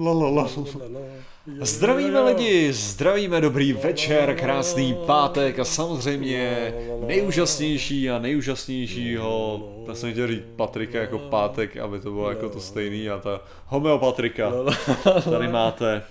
La, 0.00 0.12
la, 0.12 0.28
la. 0.30 0.48
Zdravíme 1.60 2.20
lidi, 2.20 2.72
zdravíme 2.72 3.40
dobrý 3.40 3.72
večer, 3.72 4.36
krásný 4.36 4.96
pátek 5.06 5.58
a 5.58 5.64
samozřejmě 5.64 6.74
nejúžasnější 7.06 8.10
a 8.10 8.18
nejúžasnějšího, 8.18 9.60
já 9.88 9.94
jsem 9.94 10.12
chtěl 10.12 10.26
říct 10.26 10.42
Patrika 10.56 10.98
jako 10.98 11.18
pátek, 11.18 11.76
aby 11.76 12.00
to 12.00 12.10
bylo 12.10 12.30
jako 12.30 12.48
to 12.48 12.60
stejný 12.60 13.10
a 13.10 13.18
ta 13.18 13.40
homeopatrika. 13.66 14.52
Tady 15.30 15.48
máte. 15.48 16.02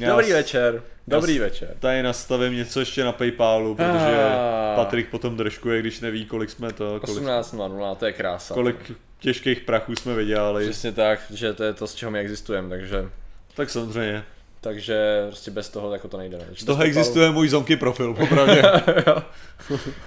Já 0.00 0.10
Dobrý 0.10 0.26
s- 0.26 0.32
večer, 0.32 0.82
dobrý 1.08 1.38
večer. 1.38 1.76
Tady 1.78 2.02
nastavím 2.02 2.52
něco 2.54 2.80
ještě 2.80 3.04
na 3.04 3.12
Paypalu, 3.12 3.74
protože 3.74 4.16
Ah. 4.24 4.76
Patrik 4.76 5.08
potom 5.08 5.36
držkuje, 5.36 5.80
když 5.80 6.00
neví, 6.00 6.24
kolik 6.24 6.50
jsme 6.50 6.72
to, 6.72 7.00
kolik, 7.00 7.22
18.00, 7.24 7.94
to 7.96 8.06
je 8.06 8.12
krása. 8.12 8.54
kolik 8.54 8.92
těžkých 9.18 9.60
prachů 9.60 9.96
jsme 9.96 10.14
vydělali. 10.14 10.64
Přesně 10.64 10.92
tak, 10.92 11.20
že 11.30 11.52
to 11.52 11.64
je 11.64 11.72
to, 11.74 11.86
z 11.86 11.94
čeho 11.94 12.10
my 12.12 12.18
existujeme, 12.18 12.68
takže, 12.68 13.08
Tak 13.54 13.70
samozřejmě. 13.70 14.24
takže 14.60 15.24
prostě 15.28 15.50
bez 15.50 15.68
toho 15.68 15.92
jako 15.92 16.08
to 16.08 16.18
nejde. 16.18 16.38
ne? 16.38 16.44
Z 16.56 16.64
toho 16.64 16.82
existuje 16.82 17.30
můj 17.30 17.48
zonky 17.48 17.76
profil, 17.76 18.14
popravdě. 18.14 18.62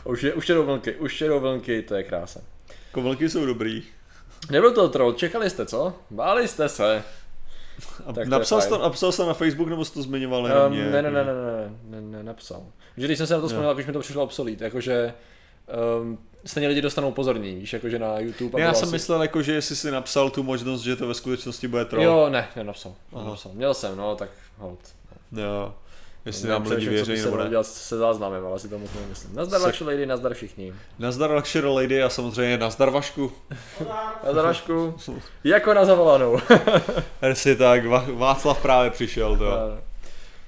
už, 0.04 0.24
je, 0.24 0.34
už 0.34 0.50
jedou 0.50 0.64
vlnky, 0.66 0.96
už 0.96 1.22
jedou 1.22 1.40
vlnky, 1.40 1.82
to 1.82 1.96
je 1.96 2.04
krása. 2.04 2.40
Kovelky 2.92 3.30
jsou 3.30 3.46
dobrý. 3.46 3.84
Nebyl 4.52 4.72
to 4.74 4.90
troll, 4.90 5.14
čekali 5.14 5.50
jste, 5.50 5.66
co? 5.66 5.94
Báli 6.12 6.48
jste 6.48 6.70
se. 6.70 7.04
A 8.06 8.14
Tak 8.14 8.28
napsal, 8.28 8.62
jsi 8.62 8.70
to, 8.70 8.78
napsal 8.78 9.12
jsi 9.12 9.18
to 9.18 9.28
na 9.28 9.34
Facebook, 9.34 9.70
nebo 9.70 9.86
jsi 9.86 9.94
to 9.94 10.02
zmiňoval 10.02 10.44
Um, 10.68 10.78
ne, 10.78 11.02
ne, 11.02 11.02
ne, 11.02 11.12
ne, 11.12 11.24
ne, 11.24 11.72
ne, 11.84 12.02
ne, 12.02 12.24
napsal. 12.24 12.64
Že 12.98 13.06
když 13.06 13.18
jsem 13.18 13.28
se 13.28 13.34
na 13.34 13.42
to 13.42 13.48
vzpomněl, 13.48 13.76
už 13.78 13.86
mi 13.86 13.94
to 13.94 14.00
přišlo 14.00 14.24
obsolít, 14.24 14.62
jakože 14.62 15.14
um, 16.02 16.18
stejně 16.46 16.68
lidi 16.68 16.82
dostanou 16.82 17.12
pozorní, 17.12 17.56
víš, 17.56 17.74
jakože 17.74 18.00
na 18.00 18.20
YouTube. 18.20 18.60
Ne, 18.60 18.66
já 18.66 18.74
jsem 18.74 18.84
asi- 18.88 18.92
myslel, 18.92 19.22
jako, 19.22 19.42
že 19.42 19.54
jestli 19.54 19.76
jsi 19.76 19.92
napsal 19.92 20.30
tu 20.30 20.44
možnost, 20.44 20.82
že 20.82 20.96
to 20.96 21.08
ve 21.08 21.14
skutečnosti 21.14 21.68
bude 21.68 21.86
troll. 21.86 22.04
Jo, 22.04 22.30
ne, 22.30 22.48
nenapsal, 22.56 22.94
nenapsal. 23.16 23.52
Měl 23.56 23.74
jsem, 23.74 23.98
no, 23.98 24.16
tak 24.16 24.30
hold. 24.58 24.80
jo. 25.32 25.74
Jestli 26.26 26.50
nám 26.50 26.68
lidi 26.68 26.90
věří 26.90 27.22
nebo 27.22 27.38
ne. 27.38 27.50
dělat 27.50 27.68
se 27.68 27.98
záznamem, 27.98 28.46
ale 28.46 28.60
si 28.60 28.70
to 28.70 28.80
moc 28.80 28.90
nemyslím. 29.02 29.36
Nazdar 29.36 29.60
Se- 29.60 29.66
vaši 29.68 29.84
lady, 29.84 30.06
nazdar 30.06 30.34
všichni. 30.34 30.74
Nazdar 31.00 31.32
Luxury 31.32 31.68
Lady 31.68 32.04
a 32.04 32.10
samozřejmě 32.10 32.58
nazdar 32.58 32.90
Vašku. 32.90 33.32
Nazdar 34.26 34.46
Vašku. 34.46 34.96
jako 35.44 35.74
na 35.74 35.86
zavolanou. 35.86 36.40
Hersi 37.22 37.56
tak, 37.56 37.86
Václav 38.14 38.62
právě 38.62 38.92
přišel, 38.92 39.38
to. 39.38 39.46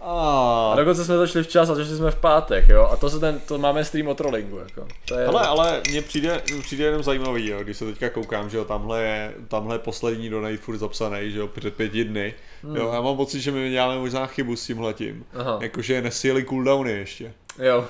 A 0.08 0.72
A... 0.74 0.76
dokonce 0.76 1.06
jsme 1.06 1.18
začali 1.18 1.44
včas 1.44 1.70
a 1.70 1.76
začali 1.76 1.98
jsme 1.98 2.12
v 2.12 2.16
pátek, 2.16 2.70
jo. 2.70 2.90
A 2.92 2.96
to, 2.96 3.10
se 3.10 3.20
ten, 3.20 3.40
to 3.40 3.58
máme 3.58 3.86
stream 3.86 4.08
o 4.08 4.16
trollingu, 4.16 4.58
jako. 4.58 4.88
To 5.06 5.18
je... 5.20 5.26
Ale, 5.26 5.48
ale 5.48 5.82
mně 5.90 6.02
přijde, 6.02 6.42
přijde 6.62 6.86
jenom 6.86 7.04
zajímavý, 7.04 7.50
jo, 7.50 7.64
když 7.64 7.78
se 7.78 7.86
teďka 7.86 8.10
koukám, 8.10 8.50
že 8.50 8.58
jo, 8.58 8.66
tamhle 8.66 9.04
je, 9.04 9.34
tamhle 9.48 9.76
je 9.76 9.80
poslední 9.80 10.30
donate 10.30 10.58
furt 10.58 10.78
zapsaný, 10.78 11.32
že 11.32 11.40
jo, 11.40 11.48
před 11.48 11.74
pěti 11.74 12.04
dny. 12.04 12.34
Hmm. 12.64 12.76
Jo, 12.76 12.92
já 12.94 13.02
mám 13.02 13.18
pocit, 13.18 13.42
že 13.42 13.52
my 13.52 13.70
děláme 13.70 14.00
možná 14.00 14.28
chybu 14.28 14.56
s 14.56 14.66
tímhletím. 14.66 15.26
Jakože 15.60 16.02
nesíli 16.02 16.46
cooldowny 16.46 16.92
ještě. 16.92 17.34
Jo. 17.60 17.86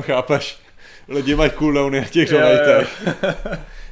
Chápeš? 0.00 0.58
Lidi 1.08 1.34
mají 1.34 1.50
cooldowny 1.50 2.00
na 2.00 2.06
těch 2.06 2.30
donatech. 2.30 3.08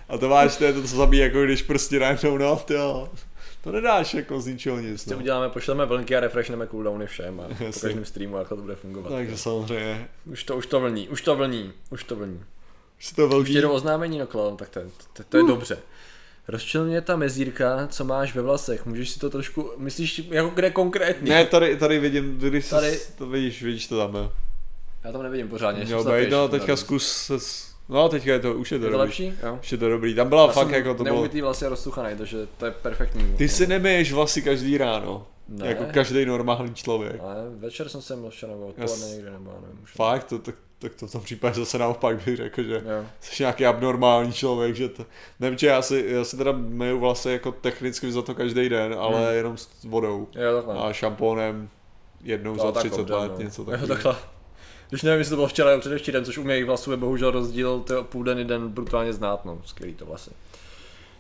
A 0.09 0.19
to 0.19 0.29
máš, 0.29 0.57
to 0.57 0.65
je 0.65 0.73
to, 0.73 0.83
co 0.83 0.97
zabíjí, 0.97 1.23
jako 1.23 1.45
když 1.45 1.63
prostě 1.63 1.99
najednou, 1.99 2.39
no, 2.39 2.61
jo. 2.71 3.09
To 3.63 3.73
nedáš 3.73 4.15
jako 4.15 4.41
z 4.41 4.47
ničeho 4.47 4.79
nic, 4.81 5.03
Si 5.03 5.11
no. 5.11 5.17
uděláme, 5.17 5.49
pošleme 5.49 5.87
vlnky 5.87 6.17
a 6.17 6.21
refreshneme 6.21 6.67
cooldowny 6.67 7.07
všem 7.07 7.41
a 7.41 7.49
po 7.49 7.81
každém 7.81 8.05
streamu, 8.05 8.37
jak 8.37 8.49
to 8.49 8.57
bude 8.57 8.75
fungovat. 8.75 9.09
Takže 9.11 9.39
samozřejmě, 9.39 10.09
Už 10.27 10.45
to, 10.45 10.57
už 10.57 10.67
to 10.67 10.81
vlní, 10.81 11.09
už 11.09 11.23
to 11.23 11.37
vlní, 11.37 11.73
už 11.91 12.05
to 12.05 12.17
vlní. 12.17 12.41
si 13.01 13.15
to 13.15 13.25
Už 13.27 13.31
velký. 13.31 13.55
jedou 13.55 13.71
oznámení, 13.73 14.19
no 14.19 14.27
klon, 14.27 14.57
tak 14.57 14.69
to, 14.69 14.79
je- 14.79 14.87
to, 15.13 15.23
to 15.29 15.37
je 15.37 15.43
dobře. 15.43 15.79
Rozčil 16.49 16.85
mě 16.85 17.01
ta 17.01 17.17
mezírka, 17.17 17.87
co 17.91 18.05
máš 18.05 18.35
ve 18.35 18.43
vlasech, 18.43 18.87
můžeš 18.87 19.11
si 19.11 19.19
to 19.19 19.31
trošku, 19.31 19.71
myslíš, 19.77 20.23
jako 20.31 20.49
kde 20.49 20.71
konkrétně? 20.71 21.31
Ne, 21.35 21.47
tady, 21.47 21.77
tady 21.77 21.99
vidím, 21.99 22.39
když 22.39 22.69
Tady. 22.69 23.01
to 23.19 23.27
vidíš, 23.27 23.63
vidíš 23.63 23.87
to 23.87 23.99
tam, 23.99 24.15
jo. 24.15 24.33
Já 25.05 25.13
tam 25.13 25.23
nevidím 25.23 25.49
pořádně. 25.49 25.85
Měl 25.85 26.05
být, 26.05 26.31
no, 26.31 26.49
teďka 26.49 26.67
tady. 26.67 26.77
zkus 26.77 27.13
se, 27.13 27.35
no, 27.93 28.09
teďka 28.09 28.33
je 28.33 28.39
to, 28.41 28.55
už 28.55 28.73
je 28.73 28.79
to 28.79 28.85
Je 28.85 28.91
to 28.91 28.97
dobrý. 28.99 29.07
lepší? 29.09 29.33
Jo. 29.43 29.59
Už 29.63 29.73
je 29.73 29.79
to 29.79 29.89
dobrý, 29.89 30.15
tam 30.15 30.29
byla 30.29 30.43
Já 30.47 30.53
fakt 30.53 30.71
jako 30.71 30.95
to 30.95 31.05
bylo. 31.05 31.29
Vlasy 31.43 31.67
rozsuchaný, 31.67 32.17
takže 32.17 32.47
to 32.59 32.65
je 32.65 32.71
perfektní. 32.71 33.35
Ty 33.39 33.49
si 33.49 33.67
nemiješ 33.67 34.13
vlasy 34.13 34.43
každý 34.43 34.79
ráno, 34.79 35.27
Ne. 35.49 35.67
jako 35.67 35.85
každý 35.95 36.27
normální 36.27 36.75
člověk. 36.75 37.17
Ale 37.21 37.35
večer 37.57 37.89
jsem 37.89 38.03
se 38.03 38.17
měl 38.17 38.31
včera 38.31 38.53
nebo 38.53 38.67
odpoledne 38.67 39.07
někde 39.09 39.31
nebo 39.31 39.53
nevím. 39.63 39.81
Už. 39.83 39.93
Fakt, 39.93 40.25
to, 40.25 40.39
tak, 40.39 40.55
tak 40.79 40.95
to 40.95 41.07
v 41.07 41.13
tom 41.13 41.21
případě 41.21 41.55
zase 41.61 41.79
naopak 41.79 42.25
bych 42.25 42.37
řekl, 42.37 42.63
že 42.63 42.75
Jo. 42.75 43.05
jsi 43.21 43.43
nějaký 43.43 43.67
abnormální 43.67 44.33
člověk, 44.33 44.75
že 44.77 44.89
to, 44.89 45.07
nevím, 45.41 45.59
či 45.59 45.67
já 45.67 45.83
si, 45.83 46.05
já 46.09 46.25
si 46.25 46.37
teda 46.37 46.53
myju 46.53 46.99
vlasy 47.01 47.31
jako 47.31 47.53
technicky 47.53 48.13
za 48.13 48.23
to 48.23 48.35
každý 48.35 48.69
den, 48.69 48.95
ale 48.99 49.25
Hmm. 49.27 49.35
jenom 49.37 49.57
s 49.57 49.69
vodou 49.85 50.29
Jo, 50.35 50.57
takhle. 50.57 50.75
a 50.89 50.93
šampónem 50.93 51.69
jednou 52.25 52.57
No, 52.57 52.63
za 52.63 52.73
tak 52.73 52.83
30 52.83 53.01
obden, 53.01 53.17
let, 53.19 53.33
no. 53.35 53.45
něco 53.45 53.65
takového. 53.65 54.17
Když 54.93 55.03
nevím, 55.03 55.19
jestli 55.19 55.31
to 55.31 55.37
bylo 55.37 55.49
včera 55.49 55.71
nebo 55.71 55.81
předevčírem, 55.81 56.25
což 56.25 56.39
u 56.39 56.45
mých 56.45 56.65
vlasů 56.65 56.91
je 56.91 56.97
bohužel 56.97 57.31
rozdíl 57.31 57.81
to 57.81 58.05
půl 58.05 58.25
den, 58.25 58.39
jeden 58.39 58.69
brutálně 58.69 59.13
znát, 59.13 59.45
no, 59.45 59.63
skvělý 59.65 59.95
to 59.95 60.07
vlasy. 60.07 60.31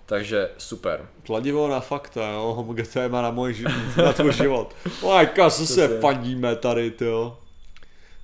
Takže 0.06 0.50
super. 0.58 1.08
Kladivo 1.26 1.68
na 1.68 1.80
fakta, 1.80 2.30
jo, 2.32 2.54
homge 2.56 2.82
téma 2.82 3.22
na 3.22 3.30
můj 3.30 3.54
život, 3.54 3.72
na 3.96 4.12
tvůj 4.12 4.32
život. 4.32 4.74
Lajka, 5.02 5.50
co 5.50 5.66
se 5.66 6.00
fandíme 6.00 6.56
tady, 6.56 6.90
ty 6.90 7.04
jo. 7.04 7.38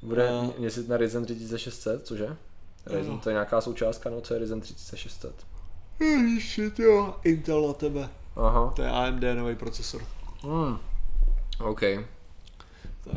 Bude 0.02 0.30
No. 0.30 0.54
měsíc 0.58 0.88
na 0.88 0.96
Ryzen 0.96 1.24
3600, 1.24 2.06
cože? 2.06 2.36
Ryzen, 2.86 3.12
No. 3.12 3.18
to 3.18 3.28
je 3.30 3.32
nějaká 3.32 3.60
součástka, 3.60 4.10
no 4.10 4.20
co 4.20 4.34
je 4.34 4.40
Ryzen 4.40 4.60
3600? 4.60 5.34
Ježiši, 6.00 6.70
ty 6.70 6.82
jo, 6.82 7.14
Intel 7.24 7.66
na 7.66 7.72
tebe. 7.72 8.08
Aha. 8.36 8.72
To 8.76 8.82
je 8.82 8.88
AMD 8.90 9.22
nový 9.34 9.54
procesor. 9.54 10.02
Hmm. 10.42 10.78
OK. 11.60 11.80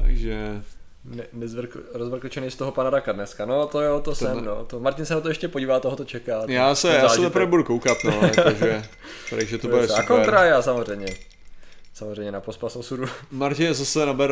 Takže, 0.02 0.64
Ne, 1.06 1.24
nezvrk, 1.34 1.78
rozvrkočený 1.94 2.52
z 2.52 2.56
toho 2.56 2.72
pana 2.72 2.90
Raka 2.90 3.12
dneska. 3.12 3.46
No 3.46 3.68
to 3.68 3.82
jo, 3.82 4.00
to 4.00 4.16
jsem, 4.16 4.46
no. 4.46 4.66
To, 4.66 4.80
Martin 4.80 5.06
se 5.06 5.14
na 5.14 5.22
to 5.22 5.28
ještě 5.28 5.48
podívá, 5.48 5.80
toho 5.80 5.96
to 5.96 6.06
čeká. 6.06 6.42
to- 6.46 6.52
já 6.52 6.76
se, 6.76 6.94
já 6.94 7.10
se 7.10 7.22
teprve 7.22 7.46
budu 7.46 7.64
koukat, 7.64 7.98
no, 8.06 8.22
takže, 8.44 8.84
takže 9.30 9.58
to 9.58 9.68
bude 9.68 9.84
A 9.84 9.88
super. 9.88 10.06
kontra 10.06 10.44
já 10.46 10.62
samozřejmě. 10.62 11.08
Samozřejmě 11.94 12.32
na 12.32 12.42
pospas 12.42 12.76
osudu. 12.76 13.06
Martin 13.32 13.74
zase 13.74 14.06
naber, 14.06 14.32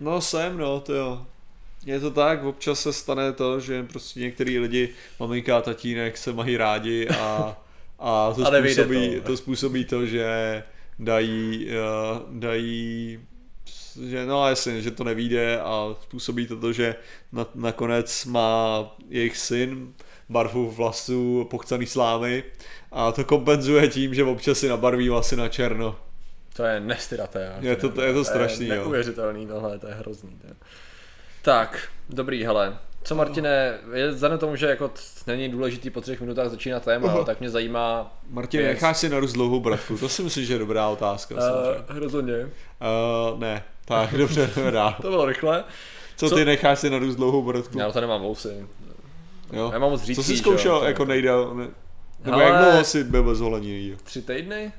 no 0.00 0.20
jsem, 0.20 0.58
no, 0.58 0.80
to 0.80 0.94
jo. 0.94 1.26
Je 1.86 2.00
to 2.00 2.10
tak, 2.10 2.44
občas 2.44 2.80
se 2.80 2.92
stane 2.92 3.32
to, 3.32 3.60
že 3.60 3.82
prostě 3.82 4.20
některý 4.20 4.58
lidi, 4.58 4.88
maminka 5.20 5.58
a 5.58 5.60
tatínek 5.60 6.16
se 6.16 6.32
mají 6.32 6.56
rádi 6.56 7.08
a, 7.08 7.56
a 7.98 8.32
to, 8.36 8.42
A 8.46 8.50
způsobí, 8.60 9.16
to. 9.16 9.26
to 9.26 9.36
způsobí 9.36 9.84
to, 9.84 10.06
že 10.06 10.62
dají, 10.98 11.66
uh, 11.70 12.38
dají 12.40 13.20
že 14.06 14.26
no 14.26 14.48
jasně, 14.48 14.82
že 14.82 14.90
to 14.90 15.04
nevíde 15.04 15.60
a 15.60 15.94
způsobí 16.02 16.46
to 16.46 16.56
to, 16.56 16.72
že 16.72 16.94
na, 17.32 17.46
nakonec 17.54 18.24
má 18.24 18.84
jejich 19.08 19.36
syn 19.36 19.94
barvu 20.28 20.70
vlasů 20.70 21.46
pochcaný 21.50 21.86
slámy 21.86 22.44
a 22.92 23.12
to 23.12 23.24
kompenzuje 23.24 23.88
tím, 23.88 24.14
že 24.14 24.24
občas 24.24 24.58
si 24.58 24.68
nabarví 24.68 25.08
vlasy 25.08 25.36
na 25.36 25.48
černo. 25.48 25.98
To 26.56 26.64
je 26.64 26.80
nestydaté. 26.80 27.54
Je 27.60 27.76
to- 27.76 28.02
je 28.02 28.12
to 28.12 28.24
strašný, 28.24 28.66
je 28.66 28.74
jo. 28.76 28.82
neuvěřitelný 28.82 29.46
tohle, 29.46 29.78
to 29.78 29.86
je 29.86 29.94
hrozný. 29.94 30.30
To 30.40 30.46
je. 30.46 30.54
Tak, 31.42 31.88
dobrý, 32.08 32.44
hele. 32.44 32.78
Co 33.10 33.14
Martine, 33.14 33.78
je 33.94 34.10
vzhledem 34.10 34.38
tomu, 34.38 34.56
že 34.56 34.66
jako 34.66 34.90
není 35.26 35.48
důležitý 35.48 35.90
po 35.90 36.00
třech 36.00 36.20
minutách 36.20 36.48
začínat 36.50 36.84
téma, 36.84 37.08
Aha. 37.08 37.24
tak 37.24 37.40
mě 37.40 37.50
zajímá 37.50 38.16
Martin, 38.30 38.60
Yes. 38.60 38.68
necháš 38.68 38.96
si 38.98 39.08
narůst 39.08 39.32
dlouhou 39.32 39.60
bratku? 39.60 39.98
To 39.98 40.08
si 40.08 40.22
myslím, 40.22 40.44
že 40.44 40.52
je 40.54 40.58
dobrá 40.58 40.88
otázka. 40.88 41.34
uh, 41.34 41.98
rozhodně. 41.98 42.34
Uh, 42.44 43.38
ne, 43.40 43.62
tak 43.84 44.14
dobře, 44.14 44.50
dobrá. 44.56 44.96
To 45.02 45.10
bylo 45.10 45.26
rychle. 45.26 45.64
Co, 46.16 46.28
Co- 46.28 46.34
ty 46.34 46.44
necháš 46.44 46.78
si 46.78 46.90
narůst 46.90 47.16
dlouhou 47.16 47.42
bratku? 47.42 47.78
Já 47.78 47.92
to 47.92 48.00
nemám 48.00 48.22
vousy. 48.22 48.66
Jo? 49.52 49.70
Já 49.72 49.78
mám 49.78 49.90
moc 49.90 50.00
Co 50.00 50.06
řídký, 50.06 50.22
jsi 50.22 50.36
zkoušel 50.36 50.74
jo, 50.76 50.84
jako 50.84 51.04
nejdél? 51.04 51.54
Ne? 51.54 51.68
Nebo 52.24 52.34
Ale- 52.36 52.44
jak 52.44 52.62
dlouho 52.62 52.84
jsi 52.84 53.04
byl 53.04 53.22
bez 53.24 53.40
holení? 53.40 53.96
Tři 54.04 54.22
týdny? 54.22 54.72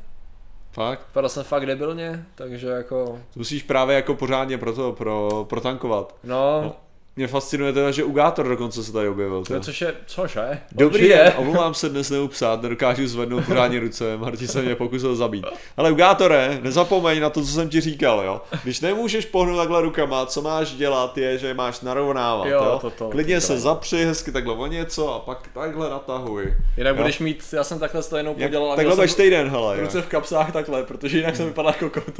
Fakt? 0.72 1.06
Vypadal 1.08 1.30
jsem 1.30 1.44
fakt 1.44 1.66
debilně, 1.66 2.26
takže 2.36 2.68
jako, 2.68 3.20
Musíš 3.36 3.64
právě 3.64 3.96
jako 3.96 4.16
pořádně 4.16 4.58
pro 4.58 4.74
to, 4.74 4.92
pro, 4.92 5.46
protankovat. 5.50 6.16
no, 6.24 6.62
No, 6.64 6.76
Mě 7.16 7.28
fascinuje 7.28 7.74
teda, 7.74 7.92
že 7.92 8.04
Ugátor 8.04 8.48
dokonce 8.50 8.84
se 8.84 8.92
tady 8.94 9.08
objevil. 9.08 9.44
teda. 9.44 9.60
což 9.60 9.82
je, 9.82 9.94
cože? 10.06 10.60
Dobrý 10.72 11.08
den, 11.08 11.34
omlouvám 11.38 11.74
se, 11.74 11.90
dnes 11.90 12.10
nemohu 12.10 12.28
psát, 12.28 12.62
nedokážu 12.62 13.08
zvednout 13.08 13.46
pořádně 13.46 13.80
ruce, 13.80 14.18
Martin 14.18 14.48
se 14.48 14.62
mě 14.62 14.76
pokusil 14.76 15.16
zabít. 15.16 15.46
Ale 15.78 15.92
Ugátore, 15.92 16.60
nezapomeň 16.62 17.20
na 17.22 17.30
to, 17.30 17.42
co 17.42 17.48
jsem 17.48 17.70
ti 17.70 17.82
říkal, 17.82 18.22
jo. 18.26 18.42
Když 18.64 18.82
nemůžeš 18.82 19.26
pohnout 19.26 19.58
takhle 19.58 19.82
rukama, 19.82 20.26
co 20.26 20.42
máš 20.42 20.72
dělat, 20.74 21.18
je, 21.18 21.38
že 21.38 21.54
máš 21.54 21.82
narovnávat, 21.82 22.48
Jo, 22.48 22.64
jo. 22.64 22.78
to- 22.82 22.90
to- 22.90 23.10
Klidně 23.10 23.36
to- 23.36 23.42
se 23.48 23.60
zapři 23.60 24.06
hezky 24.06 24.32
takhle 24.32 24.54
o 24.54 24.68
něco 24.68 25.14
a 25.16 25.20
pak 25.20 25.50
takhle 25.54 25.90
natahuj. 25.90 26.54
Jinak 26.78 26.96
Jo. 26.96 27.02
budeš 27.02 27.20
mít, 27.20 27.44
já 27.54 27.64
jsem 27.64 27.80
takhle 27.80 28.04
to 28.04 28.18
Jak, 28.18 28.28
podělal 28.36 28.72
a 28.72 28.76
takhle 28.76 28.96
budeš 28.96 29.14
týden, 29.14 29.50
hele, 29.50 29.78
jo. 29.78 29.82
ruce 29.84 30.02
v 30.02 30.08
kapsách 30.08 30.52
takhle, 30.52 30.84
protože 30.84 31.18
jinak 31.18 31.36
jsem 31.36 31.46
vypadal 31.46 31.74
jako 31.82 31.90
kot. 32.02 32.20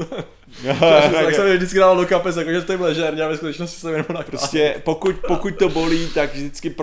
Jo, 0.64 0.74
tak 1.12 1.34
jsem 1.34 1.46
je 1.46 1.56
vždycky 1.56 1.78
dával 1.78 1.96
do 1.96 2.06
kapes, 2.06 2.36
jako 2.36 2.50
že 2.50 2.62
to 2.62 2.72
je 2.72 2.78
ležérně 2.78 3.22
a 3.22 3.28
ve 3.28 3.36
skutečnosti 3.36 3.80
jsem 3.80 3.90
jenom 3.90 4.06
na 4.14 4.22
Prostě 4.22 4.74
pokud, 4.84 5.16
pokud 5.26 5.58
to 5.58 5.68
bolí, 5.68 6.08
tak 6.14 6.34
vždycky 6.34 6.74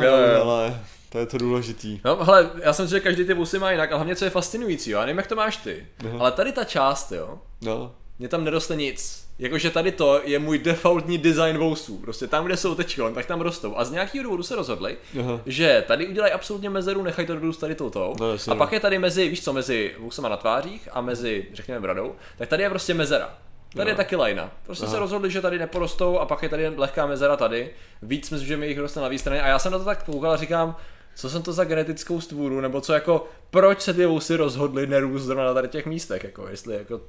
jo. 0.00 0.42
ale 0.42 0.80
to 1.08 1.18
je 1.18 1.26
to 1.26 1.38
důležitý. 1.38 2.00
No, 2.04 2.24
hele, 2.24 2.50
já 2.62 2.72
jsem 2.72 2.86
si, 2.88 2.90
že 2.90 3.00
každý 3.00 3.24
ty 3.24 3.34
busy 3.34 3.58
má 3.58 3.70
jinak, 3.70 3.90
ale 3.90 3.98
hlavně 3.98 4.16
co 4.16 4.24
je 4.24 4.30
fascinující, 4.30 4.90
jo, 4.90 4.98
já 4.98 5.06
nevím, 5.06 5.18
jak 5.18 5.26
to 5.26 5.36
máš 5.36 5.56
ty, 5.56 5.86
Aha. 6.06 6.18
ale 6.18 6.32
tady 6.32 6.52
ta 6.52 6.64
část, 6.64 7.12
jo, 7.12 7.38
No, 7.62 7.94
Mně 8.18 8.28
tam 8.28 8.44
neroste 8.44 8.76
nic. 8.76 9.24
Jakože 9.38 9.70
tady 9.70 9.92
to 9.92 10.20
je 10.24 10.38
můj 10.38 10.58
defaultní 10.58 11.18
design 11.18 11.58
vousů. 11.58 11.98
Prostě 11.98 12.26
tam, 12.26 12.44
kde 12.44 12.56
jsou 12.56 12.74
teď, 12.74 13.00
tak 13.14 13.26
tam 13.26 13.40
rostou. 13.40 13.76
A 13.76 13.84
z 13.84 13.90
nějakého 13.90 14.24
důvodu 14.24 14.42
se 14.42 14.56
rozhodli, 14.56 14.96
Aha. 15.20 15.40
že 15.46 15.84
tady 15.86 16.06
udělají 16.06 16.32
absolutně 16.32 16.70
mezeru, 16.70 17.02
nechají 17.02 17.26
to 17.26 17.34
dorůst 17.34 17.60
tady 17.60 17.74
touto. 17.74 18.14
No, 18.20 18.26
a 18.32 18.36
no. 18.48 18.56
pak 18.56 18.72
je 18.72 18.80
tady 18.80 18.98
mezi, 18.98 19.28
víš 19.28 19.44
co, 19.44 19.52
mezi 19.52 19.94
vousama 19.98 20.28
na 20.28 20.36
tvářích 20.36 20.88
a 20.92 21.00
mezi, 21.00 21.46
řekněme, 21.52 21.80
bradou, 21.80 22.14
tak 22.38 22.48
tady 22.48 22.62
je 22.62 22.70
prostě 22.70 22.94
mezera. 22.94 23.38
Tady 23.76 23.90
je 23.90 23.94
taky 23.94 24.16
lajna. 24.16 24.50
Prostě 24.62 24.86
se 24.86 24.98
rozhodli, 24.98 25.30
že 25.30 25.40
tady 25.40 25.58
neporostou 25.58 26.18
a 26.18 26.26
pak 26.26 26.42
je 26.42 26.48
tady 26.48 26.68
lehká 26.68 27.06
mezera 27.06 27.36
tady. 27.36 27.70
Víc 28.02 28.30
myslím, 28.30 28.48
že 28.48 28.56
mi 28.56 28.66
jich 28.66 28.78
roste 28.78 29.00
na 29.00 29.04
levé 29.04 29.18
straně. 29.18 29.42
A 29.42 29.48
já 29.48 29.58
jsem 29.58 29.72
na 29.72 29.78
to 29.78 29.84
tak 29.84 30.04
koukal 30.04 30.32
a 30.32 30.36
říkám, 30.36 30.76
co 31.14 31.30
jsem 31.30 31.42
to 31.42 31.52
za 31.52 31.64
genetickou 31.64 32.20
stvůru, 32.20 32.60
nebo 32.60 32.80
co 32.80 32.92
jako, 32.92 33.26
proč 33.50 33.80
se 33.80 33.94
ty 33.94 34.06
vousy 34.06 34.36
rozhodly 34.36 34.86
nerůst 34.86 35.24
zrovna 35.24 35.44
na 35.44 35.54
tady 35.54 35.68
těch 35.68 35.86
místech, 35.86 36.24
jako, 36.24 36.48
jestli 36.48 36.74
jako, 36.74 37.00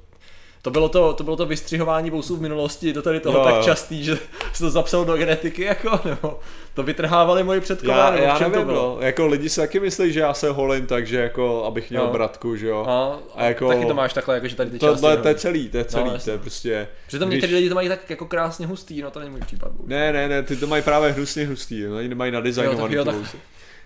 to 0.66 0.70
bylo 0.70 0.88
to, 0.88 1.12
to 1.12 1.24
bylo 1.24 1.36
to 1.36 1.46
vystřihování 1.46 2.10
vousů 2.10 2.36
v 2.36 2.40
minulosti 2.40 2.92
do 2.92 3.02
tady 3.02 3.20
toho 3.20 3.38
Jo, 3.38 3.44
tak 3.44 3.54
jo. 3.54 3.62
častý, 3.62 4.04
že 4.04 4.18
se 4.52 4.62
to 4.64 4.70
zapsal 4.70 5.04
do 5.04 5.16
genetiky, 5.16 5.62
jako, 5.62 6.00
nebo 6.04 6.40
to 6.74 6.82
vytrhávali 6.82 7.42
moji 7.42 7.60
předkové, 7.60 7.92
Já, 7.98 8.10
nebo 8.10 8.22
já 8.24 8.38
čem 8.38 8.44
to 8.50 8.58
nevím, 8.58 8.66
bylo? 8.66 8.96
no. 9.00 9.06
Jako 9.06 9.26
lidi 9.26 9.48
si 9.48 9.60
taky 9.60 9.80
myslí, 9.80 10.12
že 10.12 10.20
já 10.20 10.34
se 10.34 10.50
holím, 10.50 10.86
takže 10.86 11.16
jako, 11.20 11.64
abych 11.64 11.90
měl 11.90 12.06
No. 12.06 12.12
bratku, 12.12 12.56
že 12.56 12.66
jo. 12.68 12.84
A, 12.88 13.18
A 13.34 13.44
jako- 13.44 13.68
taky 13.68 13.84
to 13.86 13.94
máš 13.94 14.12
takhle, 14.12 14.34
jako, 14.34 14.48
že 14.48 14.56
tady 14.56 14.70
ty 14.70 14.78
Tohle, 14.78 14.94
části, 14.94 15.22
to 15.22 15.28
je 15.28 15.34
no. 15.34 15.40
celý, 15.40 15.68
to 15.68 15.76
je 15.78 15.84
celý, 15.84 16.10
jasně. 16.12 16.24
to 16.24 16.30
je 16.30 16.38
prostě... 16.38 16.88
Přitom 17.06 17.28
když- 17.28 17.36
někteří 17.36 17.54
lidi 17.54 17.68
to 17.68 17.74
mají 17.74 17.88
tak 17.88 18.10
jako 18.10 18.26
krásně 18.26 18.66
hustý, 18.66 19.02
no 19.02 19.10
to 19.10 19.18
není 19.18 19.30
můj 19.30 19.40
případ. 19.40 19.72
bohužel. 19.72 19.98
Ne, 19.98 20.12
ne, 20.12 20.28
ne, 20.28 20.42
ty 20.42 20.56
to 20.56 20.66
mají 20.66 20.82
právě 20.82 21.12
hnusně 21.12 21.46
hustý, 21.46 21.82
no, 21.82 21.96
oni 21.96 22.08
nemají 22.08 22.32
nadizajnovaný 22.32 22.94
Jo, 22.94 23.04
tak 23.04 23.14
jo, 23.14 23.20
tak-. 23.22 23.36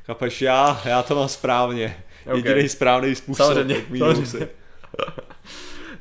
Chápeš, 0.07 0.43
já, 0.43 0.81
já 0.85 1.03
to 1.03 1.15
mám 1.15 1.29
správně. 1.29 1.97
Ok. 2.33 2.37
Jediný 2.45 2.69
správný 2.69 3.15
způsob, 3.15 3.47
Samozřejmě, 3.47 3.77
samozřejmě. 3.99 4.49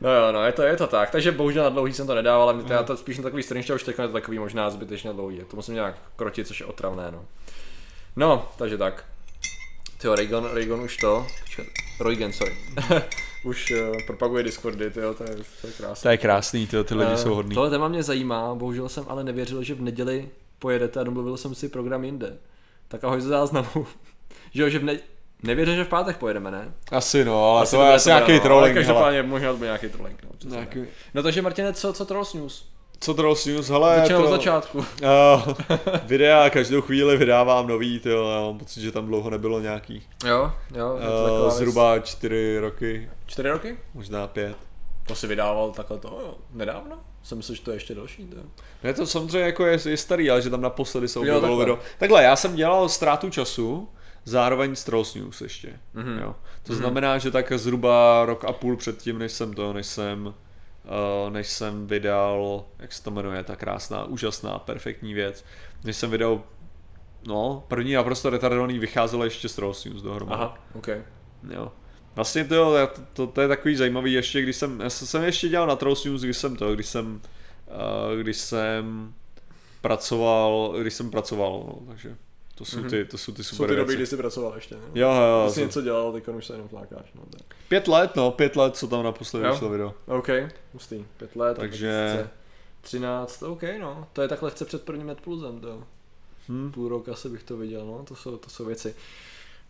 No 0.02 0.14
jo, 0.14 0.32
no, 0.32 0.46
je 0.46 0.52
to, 0.52 0.62
je 0.62 0.78
to 0.78 0.88
tak. 0.88 1.12
Takže 1.12 1.32
bohužel 1.32 1.64
na 1.64 1.70
dlouhý 1.70 1.94
jsem 1.94 2.08
to 2.08 2.16
nedával, 2.16 2.50
ale 2.50 2.64
já 2.68 2.84
to 2.84 2.98
spíš 2.98 3.18
na 3.18 3.24
takový 3.24 3.44
strange, 3.44 3.74
už 3.74 3.84
teď 3.84 4.00
je 4.00 4.08
to 4.08 4.14
takový 4.14 4.40
možná 4.40 4.70
zbytečně 4.70 5.14
dlouhý. 5.14 5.42
To 5.48 5.56
musím 5.56 5.74
nějak 5.74 5.96
krotit, 6.16 6.48
což 6.48 6.60
je 6.60 6.66
otravné, 6.66 7.12
no. 7.12 7.26
No, 8.16 8.50
takže 8.58 8.78
tak. 8.78 9.06
Tyjo, 10.02 10.16
Reagan, 10.16 10.50
Reagan 10.54 10.82
už 10.82 10.98
to, 10.98 11.28
počkat, 11.44 11.66
Roygan, 12.00 12.34
sorry. 12.34 12.58
už 13.44 13.72
uh, 13.72 13.98
propaguje 14.08 14.44
Discordy, 14.44 14.92
tyjo, 14.92 15.14
to 15.14 15.24
je, 15.24 15.36
to 15.62 15.68
je 15.68 15.74
krásné. 15.74 16.04
To 16.04 16.10
je 16.10 16.18
krásný, 16.18 16.68
ty, 16.68 16.84
ty 16.84 16.96
lidi 16.96 17.12
Eh, 17.14 17.18
jsou 17.18 17.36
hodný. 17.36 17.56
Tohle 17.56 17.70
téma 17.70 17.88
mě 17.88 18.04
zajímá, 18.04 18.56
bohužel 18.56 18.90
jsem 18.90 19.06
ale 19.08 19.24
nevěřil, 19.24 19.64
že 19.64 19.76
v 19.76 19.82
neděli 19.82 20.30
pojedete 20.60 21.00
a 21.00 21.04
domluvil 21.04 21.38
jsem 21.38 21.56
si 21.56 21.70
program 21.70 22.04
jinde. 22.04 22.38
Tak 22.88 23.04
ahoj 23.04 23.22
ze 23.22 23.30
záznamu. 23.30 23.88
že 24.54 24.62
jo, 24.62 24.70
že 24.70 24.80
v 24.80 24.84
ne... 24.84 25.00
Nevěřil, 25.44 25.76
že 25.76 25.84
v 25.84 25.88
pátek 25.88 26.18
pojedeme, 26.18 26.52
ne? 26.52 26.74
Asi 26.92 27.26
no, 27.26 27.52
ale 27.52 27.62
Asi 27.62 27.72
to 27.72 27.78
bude 27.78 27.90
je 27.90 27.96
asi 27.96 28.10
dobré, 28.10 28.16
nějaký 28.20 28.32
no, 28.32 28.36
ale 28.36 28.44
trolling, 28.44 28.74
hele. 28.76 28.86
Každopádně 28.86 29.24
možná 29.24 29.52
to 29.52 29.58
bude 29.58 29.68
nějaký 29.68 29.90
trolling, 29.90 30.24
no. 30.24 30.30
přesně. 30.38 30.56
Nějaký- 30.56 30.86
No 31.14 31.24
takže 31.24 31.42
Martine, 31.42 31.74
co, 31.74 31.94
co 31.94 32.06
Trolls 32.06 32.34
News? 32.34 32.66
Co 33.00 33.14
Trolls 33.14 33.46
News, 33.46 33.70
hele, 33.70 34.06
to... 34.08 34.24
od 34.24 34.30
začátku. 34.30 34.78
Uh, 34.78 34.86
videa 36.06 36.50
každou 36.50 36.82
chvíli 36.82 37.18
vydávám 37.18 37.68
nový, 37.68 38.00
tyjo, 38.00 38.30
já 38.30 38.42
mám 38.42 38.58
pocit, 38.58 38.82
že 38.82 38.92
tam 38.92 39.06
dlouho 39.06 39.30
nebylo 39.30 39.60
nějaký. 39.60 40.04
Jo, 40.26 40.52
jo. 40.76 40.98
je 41.02 41.08
to 41.08 41.14
Uh, 41.14 41.24
taková 41.24 41.42
věc. 41.44 41.54
zhruba 41.54 42.00
čtyři 42.00 42.60
roky, 42.60 43.10
Čtyři 43.26 43.50
roky? 43.50 43.78
možná 43.94 44.28
pět. 44.28 44.56
To 45.08 45.16
si 45.16 45.28
vydával 45.28 45.72
takhle 45.72 45.98
to, 46.00 46.08
jo, 46.08 46.34
nedávno? 46.54 46.96
Jsem 47.24 47.38
myslel, 47.38 47.56
že 47.56 47.62
to 47.62 47.72
je 47.72 47.76
ještě 47.76 47.96
další, 47.96 48.26
to. 48.26 48.36
Ne, 48.84 48.94
to 48.94 49.06
samozřejmě 49.08 49.40
jako 49.40 49.66
je, 49.66 49.80
je 49.86 49.98
starý, 49.98 50.32
ale 50.32 50.42
že 50.42 50.50
tam 50.50 50.62
naposledy 50.62 51.08
se 51.08 51.20
Jo, 51.20 51.22
objevilo 51.22 51.58
video. 51.58 51.80
Takhle, 52.00 52.24
já 52.24 52.36
jsem 52.36 52.56
dělal 52.56 52.90
ztrátu 52.90 53.30
času, 53.30 53.90
zároveň 54.26 54.76
s 54.76 54.84
Trolls 54.84 55.16
News 55.16 55.42
ještě. 55.42 55.80
Mhm. 55.94 56.06
Mm-hmm. 56.06 56.22
Jo. 56.22 56.36
To 56.64 56.74
mm-hmm. 56.74 56.78
znamená, 56.78 57.18
že 57.18 57.32
tak 57.32 57.52
zhruba 57.56 58.26
rok 58.26 58.46
a 58.46 58.54
půl 58.54 58.78
předtím, 58.78 59.20
než 59.20 59.32
jsem 59.32 59.54
to, 59.54 59.74
než 59.74 59.86
jsem, 59.86 60.26
uh, 60.26 61.34
než 61.34 61.48
jsem 61.48 61.88
vydal, 61.88 62.66
jak 62.80 62.94
se 62.94 63.04
to 63.04 63.12
jmenuje, 63.12 63.44
ta 63.44 63.56
krásná, 63.56 64.06
úžasná, 64.06 64.60
perfektní 64.60 65.14
věc, 65.14 65.46
než 65.84 65.96
jsem 65.96 66.12
vydal, 66.12 66.44
no, 67.28 67.64
první 67.68 67.94
naprosto 67.94 68.30
retardovaný 68.30 68.80
vycházelo 68.80 69.24
ještě 69.24 69.50
s 69.50 69.56
Trolls 69.56 69.86
News 69.86 70.02
dohromady. 70.02 70.42
Aha, 70.42 70.58
OK. 70.74 70.88
Jo. 71.50 71.72
Vlastně 72.16 72.46
to, 72.46 72.88
to, 72.88 73.02
to, 73.14 73.28
to, 73.28 73.42
je 73.42 73.48
takový 73.48 73.76
zajímavý 73.76 74.14
ještě, 74.14 74.42
když 74.42 74.56
jsem, 74.56 74.80
já 74.80 74.90
jsem 74.90 75.24
ještě 75.24 75.50
dělal 75.50 75.68
na 75.68 75.76
Trolls 75.76 76.06
News, 76.06 76.22
když 76.22 76.38
jsem 76.38 76.56
to, 76.56 76.76
když 76.76 76.86
jsem, 76.86 77.22
uh, 77.68 78.20
když 78.20 78.38
jsem 78.38 79.14
pracoval, 79.82 80.76
když 80.82 80.94
jsem 80.94 81.12
pracoval, 81.12 81.52
no, 81.52 81.80
takže 81.88 82.16
to 82.60 82.66
jsou 82.66 82.84
ty, 82.84 83.06
to 83.06 83.18
jsou 83.18 83.32
ty 83.32 83.44
Jsou 83.44 83.56
super 83.56 83.70
ty 83.70 83.76
doby, 83.76 83.96
kdy 83.96 84.06
jsi 84.06 84.18
pracoval 84.18 84.56
ještě, 84.56 84.76
no. 84.76 84.82
Jo, 84.96 85.10
jo, 85.14 85.22
jo, 85.22 85.42
Když 85.44 85.54
jsi 85.54 85.56
jsem- 85.60 85.64
něco 85.68 85.82
dělal, 85.82 86.12
teď 86.14 86.28
už 86.28 86.46
se 86.46 86.54
jenom 86.54 86.68
flákáš, 86.68 87.14
no. 87.16 87.22
Tak. 87.32 87.58
pět 87.68 87.88
let, 87.88 88.16
no, 88.16 88.32
pět 88.32 88.56
let, 88.56 88.76
co 88.76 88.88
tam 88.88 89.04
naposledy 89.04 89.46
Jo. 89.46 89.52
vyšlo 89.52 89.70
video. 89.70 89.94
OK, 90.08 90.30
hustý. 90.74 91.06
Pět 91.18 91.36
let, 91.36 91.58
Takže- 91.58 92.30
13, 92.82 93.44
OK, 93.44 93.62
no. 93.80 94.08
To 94.14 94.22
je 94.22 94.28
takhle 94.28 94.52
chce 94.52 94.66
před 94.66 94.84
prvním 94.84 95.08
Net 95.08 95.22
Plusem, 95.22 95.60
to. 95.60 95.84
Hm. 96.50 96.72
Půl 96.72 96.90
rok 96.90 97.10
asi 97.10 97.30
bych 97.30 97.44
to 97.44 97.58
viděl, 97.58 97.86
no, 97.86 98.04
to 98.08 98.16
jsou, 98.16 98.38
to 98.38 98.50
jsou 98.50 98.66
věci. 98.66 98.96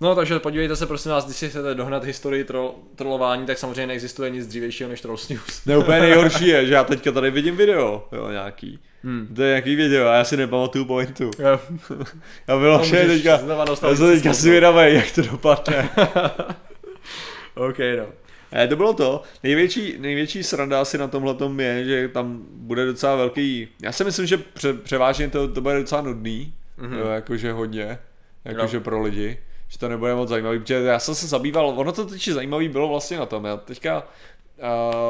No, 0.01 0.15
takže 0.15 0.39
podívejte 0.39 0.75
se 0.75 0.85
prosím 0.85 1.11
vás, 1.11 1.25
když 1.25 1.37
si 1.37 1.49
chcete 1.49 1.75
dohnat 1.75 2.03
historii 2.03 2.43
troll, 2.43 2.75
trollování, 2.95 3.45
tak 3.45 3.57
samozřejmě 3.57 3.87
neexistuje 3.87 4.29
nic 4.29 4.47
dřívějšího 4.47 4.89
než 4.89 5.01
Trolls 5.01 5.29
News. 5.29 5.65
Ne, 5.65 5.77
úplně 5.77 5.99
nejhorší 6.01 6.47
je, 6.47 6.65
že 6.65 6.73
já 6.73 6.83
teďka 6.83 7.11
tady 7.11 7.31
vidím 7.31 7.57
video, 7.57 8.07
jo, 8.11 8.29
nějaký. 8.31 8.79
Hmm. 9.03 9.27
To 9.35 9.41
je 9.43 9.47
nějaký 9.47 9.75
video 9.75 10.07
a 10.07 10.15
já 10.15 10.23
si 10.23 10.37
nepamatuju 10.37 10.85
pointu. 10.85 11.31
Jo, 11.39 11.59
Já 12.47 12.57
bylo 12.59 12.79
vše 12.79 13.05
teďka, 13.07 13.29
já 13.29 13.37
jsem 13.37 14.07
teďka 14.07 14.29
cestu. 14.29 14.33
si 14.43 14.49
vědavý, 14.49 14.95
jak 14.95 15.11
to 15.11 15.21
dopadne. 15.21 15.89
OK, 17.55 17.77
no. 17.97 18.05
Ne, 18.51 18.67
to 18.67 18.75
bylo 18.75 18.93
to. 18.93 19.21
Největší, 19.43 19.95
největší 19.99 20.43
sranda 20.43 20.81
asi 20.81 20.97
na 20.97 21.07
tomhle 21.07 21.63
je, 21.63 21.85
že 21.85 22.07
tam 22.07 22.45
bude 22.51 22.85
docela 22.85 23.15
velký... 23.15 23.67
Já 23.83 23.91
si 23.91 24.03
myslím, 24.03 24.25
že 24.25 24.37
pře, 24.37 24.73
převážně 24.73 25.29
to, 25.29 25.47
to 25.47 25.61
bude 25.61 25.79
docela 25.79 26.01
nudný. 26.01 26.53
Mhm. 26.77 26.91
Mm-hmm. 26.91 26.99
Jo, 26.99 27.07
jakože 27.07 27.51
hodně. 27.51 27.97
Jakože 28.45 28.77
Jo. 28.77 28.81
pro 28.83 29.01
lidi. 29.01 29.37
Že 29.69 29.77
to 29.80 29.89
nebude 29.89 30.16
moc 30.16 30.30
zajímavý, 30.30 30.60
protože 30.60 30.74
já 30.75 31.00
jsem 31.00 31.16
se 31.16 31.27
zabýval, 31.27 31.74
ono 31.77 31.92
to 31.92 32.06
teď 32.06 32.27
zajímavý 32.27 32.69
bylo 32.69 32.88
vlastně 32.88 33.18
na 33.18 33.25
tom. 33.25 33.45
Já 33.45 33.57
teďka, 33.57 34.04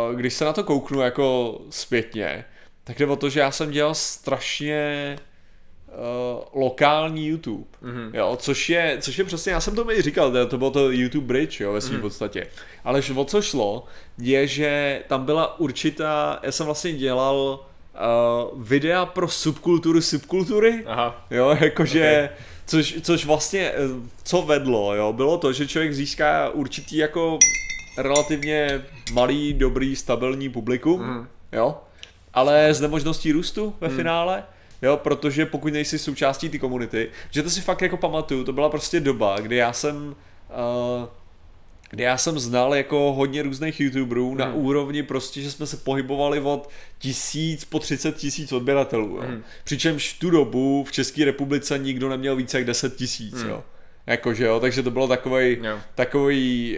uh, 0.09 0.15
když 0.15 0.33
se 0.33 0.45
na 0.45 0.53
to 0.53 0.63
kouknu 0.63 1.01
jako 1.01 1.57
zpětně, 1.69 2.45
tak 2.83 2.99
jde 2.99 3.05
o 3.07 3.15
to, 3.15 3.29
že 3.29 3.39
já 3.39 3.51
jsem 3.51 3.71
dělal 3.71 3.95
strašně 3.95 5.15
uh, 5.87 6.61
lokální 6.61 7.27
YouTube, 7.27 7.65
Mhm. 7.81 8.11
jo, 8.13 8.37
což 8.41 8.69
je, 8.69 8.97
což 9.01 9.17
je 9.17 9.23
přesně, 9.23 9.51
já 9.51 9.59
jsem 9.59 9.75
to 9.75 9.83
mi 9.85 10.01
říkal, 10.01 10.31
to- 10.47 10.57
bylo 10.57 10.71
to 10.71 10.91
YouTube 10.91 11.25
Bridge, 11.27 11.59
jo, 11.61 11.73
ve 11.73 11.81
svým 11.81 11.93
Mhm. 11.93 12.01
podstatě, 12.01 12.47
ale 12.83 13.01
o 13.15 13.25
co 13.25 13.41
šlo, 13.41 13.83
je, 14.17 14.47
že 14.47 15.01
tam 15.07 15.25
byla 15.25 15.59
určitá, 15.59 16.39
já 16.43 16.51
jsem 16.51 16.65
vlastně 16.65 16.93
dělal 16.93 17.59
uh, 18.53 18.63
videa 18.63 19.05
pro 19.05 19.27
subkultury 19.27 20.01
subkultury, 20.01 20.83
Aha. 20.87 21.25
jo, 21.31 21.57
jakože, 21.61 22.29
okay. 22.33 22.45
Což, 22.69 22.95
což 23.01 23.25
vlastně, 23.25 23.59
eh, 23.61 23.75
co 24.23 24.41
vedlo, 24.41 24.95
jo, 24.95 25.13
bylo 25.13 25.37
to, 25.37 25.53
že 25.53 25.67
člověk 25.67 25.93
získá 25.93 26.49
určitý 26.49 26.97
jako 26.97 27.39
relativně 27.97 28.81
malý, 29.13 29.53
dobrý, 29.53 29.95
stabilní 29.95 30.49
publikum, 30.49 31.01
Mhm. 31.01 31.27
jo, 31.51 31.77
ale 32.33 32.67
s 32.69 32.81
nemožností 32.81 33.31
růstu 33.31 33.75
ve 33.81 33.89
finále, 33.89 34.43
jo, 34.81 34.97
protože 34.97 35.45
pokud 35.45 35.73
nejsi 35.73 35.99
součástí 35.99 36.49
té 36.49 36.57
komunity, 36.57 37.09
že 37.31 37.43
to 37.43 37.49
si 37.49 37.61
fakt 37.61 37.81
jako 37.81 37.97
pamatuju, 37.97 38.43
to 38.43 38.53
byla 38.53 38.69
prostě 38.69 38.99
doba, 38.99 39.39
kdy 39.39 39.55
já 39.55 39.73
jsem, 39.73 40.15
uh, 40.95 41.07
kdy 41.89 42.03
já 42.03 42.17
jsem 42.17 42.39
znal 42.39 42.75
jako 42.75 43.13
hodně 43.13 43.41
různých 43.43 43.79
youtuberů 43.79 44.35
na 44.35 44.45
Hmm. 44.45 44.55
úrovni 44.65 45.03
prostě, 45.03 45.41
že 45.41 45.51
jsme 45.51 45.67
se 45.67 45.77
pohybovali 45.77 46.39
od 46.41 46.69
tisíc 46.99 47.65
po 47.65 47.79
30 47.79 48.15
tisíc 48.15 48.51
odběratelů, 48.51 49.07
jo. 49.15 49.21
Hmm. 49.21 49.43
Přičemž 49.63 50.13
v 50.13 50.19
tu 50.19 50.29
dobu 50.29 50.83
v 50.83 50.91
České 50.91 51.25
republice 51.25 51.77
nikdo 51.77 52.09
neměl 52.09 52.35
více 52.35 52.57
jak 52.57 52.67
10 52.67 52.95
tisíc, 52.95 53.33
Hmm. 53.41 53.49
jo. 53.49 53.63
Jakože 54.07 54.45
jo, 54.45 54.59
takže 54.59 54.83
to 54.83 54.91
bylo 54.91 55.07
takovej, 55.07 55.59
Jo. 55.63 55.77
takový 55.95 56.77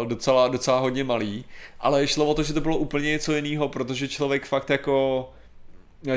uh, 0.00 0.06
docela, 0.08 0.48
docela 0.48 0.78
hodně 0.78 1.04
malý, 1.04 1.44
ale 1.80 2.06
šlo 2.06 2.26
o 2.26 2.34
to, 2.34 2.42
že 2.42 2.52
to 2.52 2.60
bylo 2.60 2.76
úplně 2.76 3.08
něco 3.10 3.36
jiného, 3.36 3.68
protože 3.68 4.08
člověk 4.08 4.46
fakt 4.46 4.70
jako 4.70 5.28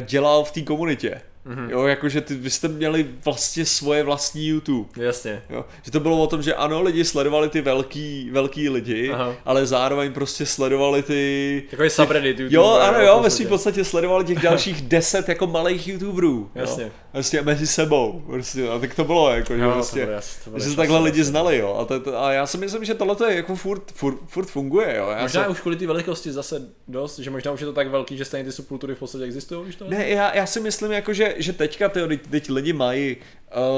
dělal 0.02 0.44
v 0.44 0.52
té 0.52 0.62
komunitě. 0.62 1.22
Mhm. 1.48 1.70
Jo, 1.70 1.88
jakože 1.88 2.22
ty, 2.22 2.36
vy 2.36 2.50
jste 2.50 2.68
měli 2.68 3.06
vlastně 3.26 3.66
svoje 3.66 4.04
vlastní 4.04 4.48
YouTube. 4.48 4.90
Jasně. 4.98 5.42
Jo, 5.50 5.66
že 5.84 5.92
to 5.92 6.00
bylo 6.00 6.22
o 6.24 6.28
tom, 6.28 6.42
že 6.42 6.56
ano, 6.56 6.82
lidi 6.82 7.06
sledovali 7.06 7.50
ty 7.50 7.62
velký, 7.62 8.30
velký 8.32 8.70
lidi, 8.70 9.12
Aha. 9.14 9.36
ale 9.46 9.66
zároveň 9.66 10.14
prostě 10.14 10.46
sledovali 10.46 11.04
ty... 11.04 11.64
Takový 11.70 11.90
subreddit 11.90 12.40
YouTube. 12.40 12.56
Jo, 12.56 12.80
ano, 12.82 13.00
jo, 13.02 13.20
v 13.20 13.24
ve 13.24 13.30
svým 13.30 13.48
podstatě 13.48 13.84
sledovali 13.84 14.26
těch 14.26 14.40
dalších 14.44 14.82
deset 14.82 15.30
jako 15.30 15.48
malých 15.48 15.88
YouTuberů. 15.88 16.52
Jasně. 16.56 16.84
Jo, 16.84 16.90
prostě 17.18 17.42
mezi 17.42 17.68
sebou. 17.68 18.24
Prostě, 18.26 18.70
a 18.70 18.80
tak 18.80 18.96
to 18.96 19.04
bylo, 19.04 19.30
jako, 19.30 19.56
že 19.58 19.64
to 19.64 19.72
prostě, 19.72 20.06
bylo 20.06 20.18
jas- 20.18 20.44
to 20.44 20.50
bylo 20.50 20.60
že 20.64 20.70
se 20.70 20.76
takhle 20.76 21.00
lidi 21.00 21.24
znali, 21.24 21.58
jo. 21.58 21.78
A, 21.82 21.86
to, 21.86 22.00
to, 22.00 22.24
a 22.24 22.32
já 22.34 22.48
si 22.48 22.58
myslím, 22.58 22.86
že 22.86 22.94
tohle 22.94 23.32
je 23.32 23.36
jako 23.36 23.56
furt, 23.56 23.92
furt, 23.92 24.18
furt 24.28 24.46
funguje, 24.46 24.96
jo. 24.98 25.08
Já 25.10 25.22
Možná 25.22 25.44
se, 25.44 25.50
už 25.50 25.60
kvůli 25.62 25.76
té 25.76 25.88
velikosti 25.88 26.32
zase 26.32 26.62
dost, 26.88 27.20
že 27.20 27.30
možná 27.30 27.52
už 27.52 27.60
je 27.60 27.66
to 27.68 27.74
tak 27.74 27.88
velký, 27.88 28.18
že 28.18 28.26
stejně 28.26 28.46
ty 28.46 28.52
subkultury 28.52 28.96
v 28.96 29.00
podstatě 29.00 29.24
existují 29.24 29.70
už 29.70 29.76
to? 29.76 29.86
Ne, 29.90 30.10
já, 30.10 30.36
já 30.36 30.46
si 30.46 30.60
myslím, 30.60 30.92
jako, 30.92 31.14
že, 31.14 31.36
že 31.38 31.54
teďka 31.54 31.90
tyjo, 31.90 32.08
teď, 32.08 32.28
teď 32.28 32.50
lidi 32.50 32.74
mají 32.74 33.16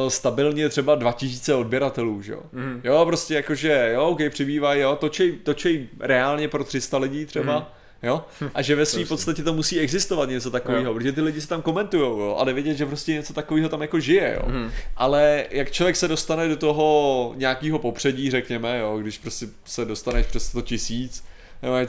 uh, 0.04 0.10
stabilně 0.10 0.70
třeba 0.70 0.96
2000 0.96 1.56
odběratelů, 1.56 2.22
že 2.22 2.34
jo. 2.34 2.42
Mhm. 2.54 2.82
Jo, 2.84 3.06
prostě 3.06 3.34
jakože, 3.34 3.92
jo, 3.94 4.04
ok, 4.08 4.20
přibývají, 4.30 4.82
jo, 4.82 4.96
točej, 4.96 5.32
točej 5.32 5.88
reálně 6.00 6.48
pro 6.48 6.64
300 6.64 6.98
lidí 6.98 7.26
třeba, 7.26 7.56
Mhm. 7.60 7.66
Jo? 8.04 8.26
A 8.54 8.62
že 8.62 8.76
ve 8.76 8.86
své 8.86 9.06
podstatě 9.06 9.44
to 9.44 9.54
musí 9.54 9.80
existovat 9.80 10.30
něco 10.30 10.52
takového, 10.52 10.94
protože 10.94 11.12
ty 11.12 11.22
lidi 11.22 11.42
se 11.42 11.48
tam 11.48 11.62
komentují, 11.62 12.02
jo? 12.04 12.36
ale 12.40 12.54
vidět, 12.54 12.78
že 12.78 12.86
prostě 12.86 13.14
něco 13.14 13.34
takového 13.34 13.70
tam 13.70 13.82
jako 13.82 14.00
žije. 14.00 14.34
Jo? 14.36 14.50
Mhm. 14.50 14.72
Ale 14.98 15.46
jak 15.52 15.72
člověk 15.72 15.96
se 15.96 16.08
dostane 16.08 16.48
do 16.48 16.56
toho 16.56 17.34
nějakého 17.36 17.80
popředí, 17.80 18.32
řekněme, 18.32 18.80
jo? 18.80 18.98
když 18.98 19.18
prostě 19.18 19.48
se 19.66 19.86
dostaneš 19.86 20.26
přes 20.26 20.46
100 20.46 20.62
tisíc, 20.62 21.24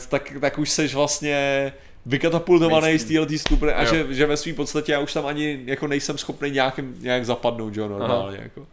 tak, 0.09 0.33
tak 0.41 0.59
už 0.59 0.71
seš 0.71 0.95
vlastně 0.95 1.73
vykatapultovaný 2.07 2.99
z 2.99 3.05
téhle 3.05 3.39
skupiny 3.39 3.73
a 3.73 3.83
Jo. 3.83 3.89
že, 3.91 4.15
že 4.15 4.27
ve 4.27 4.37
své 4.37 4.53
podstatě 4.53 4.93
já 4.93 4.99
už 4.99 5.13
tam 5.13 5.27
ani 5.27 5.61
jako 5.67 5.87
nejsem 5.87 6.19
schopný 6.19 6.51
nějak, 6.51 6.81
nějak 7.01 7.25
zapadnout, 7.27 7.77
jo, 7.77 7.89
normálně. 7.89 8.39
Jako. 8.43 8.67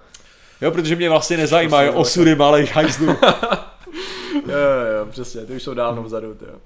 Jo, 0.61 0.71
protože 0.71 0.95
mě 0.95 1.09
vlastně 1.09 1.37
nezajímají 1.37 1.89
Prostě 1.89 1.99
osudy 1.99 2.35
malých 2.35 2.75
hajzlů. 2.75 3.15
Jo, 4.33 4.97
jo, 4.99 5.05
přesně, 5.09 5.41
ty 5.41 5.53
už 5.53 5.63
jsou 5.63 5.73
dávno 5.73 6.03
vzadu, 6.03 6.27
jo. 6.27 6.59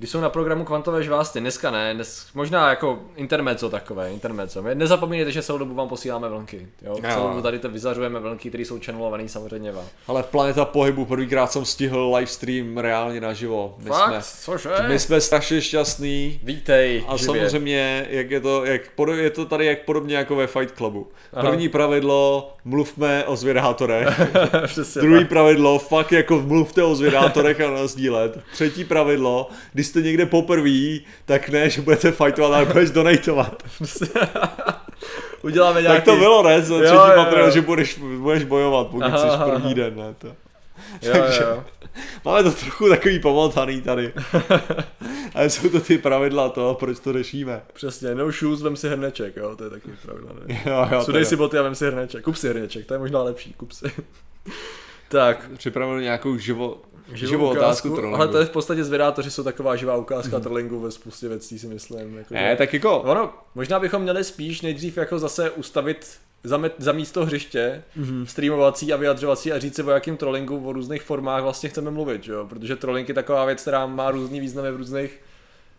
Když 0.00 0.10
jsou 0.10 0.20
na 0.20 0.28
programu 0.30 0.64
kvantové 0.64 1.02
žvásty, 1.02 1.40
dneska 1.40 1.70
ne, 1.70 1.94
dnes, 1.94 2.26
možná 2.34 2.70
jako 2.70 2.98
intermezzo 3.16 3.70
takové, 3.70 4.12
intermezzo. 4.12 4.62
My 4.62 4.74
Nezapomeňte, 4.74 5.32
že 5.32 5.42
celou 5.42 5.58
dobu 5.58 5.74
vám 5.74 5.88
posíláme 5.88 6.28
vlnky. 6.28 6.68
Jo? 6.82 6.96
Jo. 7.02 7.10
Celou 7.14 7.28
dobu 7.28 7.42
tady 7.42 7.58
to 7.58 7.68
vyzařujeme 7.68 8.20
vlnky, 8.20 8.48
které 8.48 8.64
jsou 8.64 8.78
channelované 8.84 9.28
samozřejmě 9.28 9.72
vám. 9.72 9.84
Ale 10.06 10.22
Planeta 10.22 10.64
pohybu, 10.64 11.04
prvýkrát 11.04 11.52
jsem 11.52 11.64
stihl 11.64 12.14
livestream 12.16 12.78
reálně 12.78 13.20
naživo. 13.20 13.74
My 13.78 13.88
Fakt? 13.90 14.24
jsme, 14.24 14.44
Cože? 14.44 14.70
my 14.88 14.98
jsme 14.98 15.20
strašně 15.20 15.60
šťastní. 15.60 16.40
Vítej, 16.42 17.04
A 17.08 17.16
živě. 17.16 17.34
samozřejmě, 17.34 18.06
jak 18.10 18.30
je 18.30 18.40
to, 18.40 18.64
jak 18.64 18.82
je 19.16 19.30
to 19.30 19.44
tady 19.46 19.66
jak 19.66 19.84
podobně 19.84 20.16
jako 20.16 20.36
ve 20.36 20.46
Fight 20.46 20.76
Clubu. 20.76 21.08
Aha. 21.32 21.50
První 21.50 21.68
pravidlo, 21.68 22.52
mluvme 22.64 23.24
o 23.24 23.36
zvědátorech. 23.36 24.20
Druhý 25.00 25.20
tak. 25.20 25.28
pravidlo, 25.28 25.78
fakt 25.78 26.12
jako 26.12 26.40
mluvte 26.40 26.82
o 26.82 26.94
zvědátorech 26.94 27.60
a 27.60 27.86
sdílet. 27.86 28.38
Třetí 28.52 28.84
pravidlo, 28.84 29.48
když 29.72 29.89
jste 29.90 30.02
někde 30.02 30.26
poprvé, 30.26 30.98
tak 31.24 31.48
ne, 31.48 31.70
že 31.70 31.80
budete 31.82 32.12
fightovat, 32.12 32.52
ale 32.52 32.64
budeš 32.66 32.90
donatovat. 32.90 33.62
Uděláme 35.42 35.82
nějaký... 35.82 35.96
Tak 35.96 36.04
to 36.04 36.16
bylo, 36.16 36.42
ne? 36.42 36.62
Za 36.62 36.74
Jo, 36.74 36.80
třetí 36.80 37.38
jo. 37.40 37.50
že 37.50 37.60
budeš, 37.60 37.98
budeš 38.18 38.44
bojovat, 38.44 38.86
pokud 38.86 39.02
Aha, 39.02 39.18
jsi 39.18 39.50
první 39.50 39.64
aha. 39.64 39.74
den, 39.74 39.96
ne? 39.96 40.14
To. 40.18 40.26
Jo, 41.02 41.12
Takže- 41.12 41.42
jo. 41.42 41.64
Máme 42.24 42.42
to 42.42 42.52
trochu 42.52 42.88
takový 42.88 43.18
pomotaný 43.20 43.82
tady. 43.82 44.12
Ale 45.34 45.50
jsou 45.50 45.68
to 45.68 45.80
ty 45.80 45.98
pravidla 45.98 46.48
toho, 46.48 46.74
proč 46.74 46.98
to 47.00 47.12
řešíme. 47.12 47.62
Přesně, 47.72 48.14
no 48.14 48.30
shoes, 48.30 48.62
vem 48.62 48.76
si 48.76 48.88
hrneček, 48.88 49.36
jo, 49.36 49.56
to 49.56 49.64
je 49.64 49.70
taky 49.70 49.90
pravidla. 50.02 50.30
Ne? 50.46 50.62
Jo, 50.66 50.88
jo, 50.92 51.04
Sudej 51.04 51.24
si 51.24 51.36
boty 51.36 51.58
a 51.58 51.62
vem 51.62 51.74
si 51.74 51.86
hrneček, 51.86 52.24
kup 52.24 52.36
si 52.36 52.48
hrneček, 52.48 52.86
to 52.86 52.94
je 52.94 52.98
možná 52.98 53.22
lepší, 53.22 53.52
kup 53.52 53.72
si. 53.72 53.84
tak, 55.08 55.50
Připravil 55.56 56.00
nějakou 56.00 56.36
živo, 56.36 56.78
živou, 57.16 57.30
živou 57.30 57.46
otázku, 57.48 57.62
ukázku, 57.64 57.88
trollingu. 57.88 58.16
ale 58.16 58.28
to 58.28 58.38
je 58.38 58.44
v 58.44 58.50
podstatě 58.50 58.84
zvědátoři 58.84 59.30
jsou 59.30 59.42
taková 59.42 59.76
živá 59.76 59.96
ukázka 59.96 60.36
mm. 60.36 60.42
trollingu 60.42 60.80
ve 60.80 60.90
spoustě 60.90 61.28
věcí, 61.28 61.58
si 61.58 61.66
myslím. 61.66 62.16
Jako, 62.18 62.34
Ne, 62.34 62.50
že- 62.50 62.56
tak 62.56 62.74
jako, 62.74 63.00
Ono, 63.00 63.30
možná 63.54 63.78
bychom 63.80 64.02
měli 64.02 64.24
spíš 64.24 64.62
nejdřív 64.62 64.96
jako 64.96 65.18
zase 65.18 65.50
ustavit 65.50 66.06
za, 66.44 66.60
za 66.78 66.92
místo 66.92 67.24
hřiště 67.26 67.82
mm-hmm. 68.00 68.24
streamovací 68.24 68.92
a 68.92 68.96
vyjadřovací 68.96 69.52
a 69.52 69.58
říct 69.58 69.76
si 69.76 69.82
o 69.82 69.90
jakým 69.90 70.16
trollingu 70.16 70.60
v 70.60 70.70
různých 70.70 71.02
formách 71.02 71.42
vlastně 71.42 71.68
chceme 71.68 71.90
mluvit, 71.90 72.26
jo? 72.28 72.46
Protože 72.48 72.76
trolling 72.76 73.08
je 73.08 73.14
taková 73.14 73.44
věc, 73.44 73.60
která 73.62 73.86
má 73.86 74.10
různý 74.10 74.40
významy 74.40 74.72
v 74.72 74.76
různých 74.76 75.20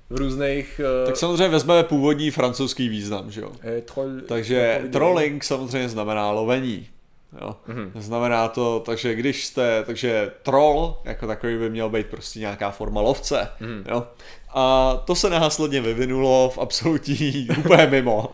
v 0.09 0.15
různých 0.15 0.81
tak 1.05 1.17
samozřejmě 1.17 1.47
vezmeme 1.47 1.83
původní 1.83 2.31
francouzský 2.31 2.89
význam, 2.89 3.31
že 3.31 3.41
jo. 3.41 3.51
eh, 3.61 3.81
troll, 3.81 4.09
Takže 4.27 4.79
troll- 4.81 4.89
trolling 4.91 5.43
samozřejmě 5.43 5.89
znamená 5.89 6.31
lovení. 6.31 6.87
Jo. 7.41 7.55
Mhm. 7.67 7.91
Znamená 7.95 8.47
to, 8.47 8.79
takže 8.85 9.15
když 9.15 9.45
jste, 9.45 9.83
takže 9.83 10.31
troll 10.43 10.97
jako 11.03 11.27
takový 11.27 11.57
by 11.57 11.69
měl 11.69 11.89
být 11.89 12.07
prostě 12.07 12.39
nějaká 12.39 12.71
forma 12.71 13.01
lovce. 13.01 13.47
Mhm. 13.59 13.85
Jo. 13.89 14.03
A 14.53 14.93
to 15.05 15.15
se 15.15 15.29
následně 15.29 15.81
vyvinulo 15.81 16.49
v 16.49 16.57
absolutní 16.57 17.47
úplně 17.59 17.87
mimo. 17.87 18.29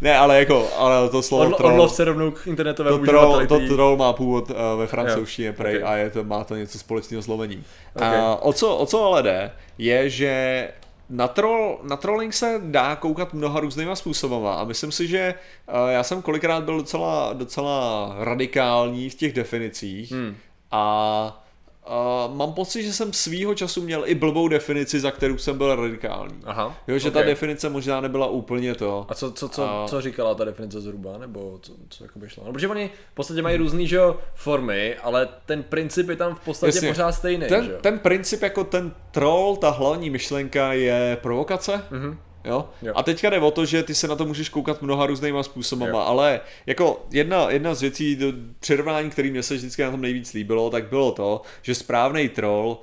ne, 0.00 0.18
ale 0.18 0.38
jako, 0.38 0.68
ale 0.78 1.08
to 1.08 1.22
slovo 1.22 1.50
Od, 1.50 1.56
troll, 1.56 1.72
odlov 1.72 1.92
se 1.92 2.04
rovnou 2.04 2.30
k 2.30 2.46
internetovému 2.46 2.98
to 2.98 3.04
troll, 3.04 3.46
to 3.46 3.58
troll 3.58 3.96
má 3.96 4.12
původ 4.12 4.50
uh, 4.50 4.56
ve 4.78 4.86
francouzštině 4.86 5.52
prej 5.52 5.78
ok. 5.78 5.82
a 5.84 5.96
je 5.96 6.10
to, 6.10 6.24
má 6.24 6.44
to 6.44 6.56
něco 6.56 6.78
společného 6.78 7.22
s 7.22 7.26
lovením. 7.26 7.64
Ok. 7.94 8.02
A 8.02 8.36
o 8.36 8.52
co, 8.52 8.76
o 8.76 8.86
co 8.86 9.04
ale 9.04 9.22
jde, 9.22 9.50
je, 9.78 10.10
že 10.10 10.68
na, 11.12 11.28
troll, 11.28 11.80
na 11.82 11.96
trolling 11.96 12.34
se 12.34 12.60
dá 12.64 12.96
koukat 12.96 13.34
mnoha 13.34 13.60
různýma 13.60 13.96
způsobama 13.96 14.54
a 14.54 14.64
myslím 14.64 14.92
si, 14.92 15.08
že 15.08 15.34
uh, 15.68 15.90
já 15.90 16.02
jsem 16.02 16.22
kolikrát 16.22 16.64
byl 16.64 16.76
docela, 16.76 17.32
docela 17.32 18.14
radikální 18.18 19.10
v 19.10 19.14
těch 19.14 19.32
definicích 19.32 20.12
Hmm. 20.12 20.36
a 20.70 21.41
uh, 21.86 22.34
mám 22.36 22.52
pocit, 22.52 22.82
že 22.82 22.92
jsem 22.92 23.12
svýho 23.12 23.54
času 23.54 23.82
měl 23.82 24.02
i 24.06 24.14
blbou 24.14 24.48
definici, 24.48 25.00
za 25.00 25.10
kterou 25.10 25.38
jsem 25.38 25.58
byl 25.58 25.74
radikální. 25.76 26.34
Aha. 26.44 26.76
Jo, 26.88 26.98
že 26.98 27.08
ok. 27.08 27.14
ta 27.14 27.22
definice 27.22 27.68
možná 27.68 28.00
nebyla 28.00 28.26
úplně 28.26 28.74
to. 28.74 29.06
A 29.08 29.14
co, 29.14 29.32
co, 29.32 29.48
co, 29.48 29.64
A- 29.70 29.88
co 29.88 30.00
říkala 30.00 30.34
ta 30.34 30.44
definice 30.44 30.80
zhruba, 30.80 31.18
nebo 31.18 31.58
co, 31.62 31.72
co 31.88 32.04
jako 32.04 32.18
by 32.18 32.28
šlo? 32.28 32.42
No, 32.46 32.52
protože 32.52 32.68
oni 32.68 32.90
v 33.12 33.14
podstatě 33.14 33.42
mají 33.42 33.56
různý, 33.56 33.86
že 33.86 33.96
jo, 33.96 34.18
formy, 34.34 34.96
ale 34.96 35.28
ten 35.46 35.62
princip 35.62 36.08
je 36.08 36.16
tam 36.16 36.34
v 36.34 36.40
podstatě 36.40 36.76
Jasně. 36.76 36.88
pořád 36.88 37.12
stejný, 37.12 37.42
že 37.44 37.48
Ten, 37.48 37.64
jo? 37.64 37.78
ten 37.80 37.98
princip 37.98 38.42
jako 38.42 38.64
ten 38.64 38.92
troll, 39.10 39.56
ta 39.56 39.70
hlavní 39.70 40.10
myšlenka 40.10 40.72
je 40.72 41.18
provokace. 41.22 41.84
Mhm. 41.90 42.18
Jo? 42.44 42.68
Jo. 42.82 42.92
A 42.96 43.02
teďka 43.02 43.30
jde 43.30 43.38
o 43.40 43.50
to, 43.50 43.64
že 43.64 43.82
ty 43.82 43.94
se 43.94 44.08
na 44.08 44.16
to 44.16 44.24
můžeš 44.24 44.48
koukat 44.48 44.82
mnoha 44.82 45.06
různýma 45.06 45.42
způsobama, 45.42 45.98
Jo. 45.98 46.04
ale 46.06 46.40
jako 46.66 47.06
jedna, 47.10 47.50
jedna 47.50 47.74
z 47.74 47.80
věcí, 47.80 48.16
do 48.16 48.26
přirovnání, 48.60 49.10
který 49.10 49.30
mě 49.30 49.42
se 49.42 49.54
vždycky 49.54 49.82
na 49.82 49.90
tom 49.90 50.00
nejvíc 50.00 50.32
líbilo, 50.32 50.70
tak 50.70 50.84
bylo 50.84 51.12
to, 51.12 51.42
že 51.62 51.74
správný 51.74 52.28
troll 52.28 52.78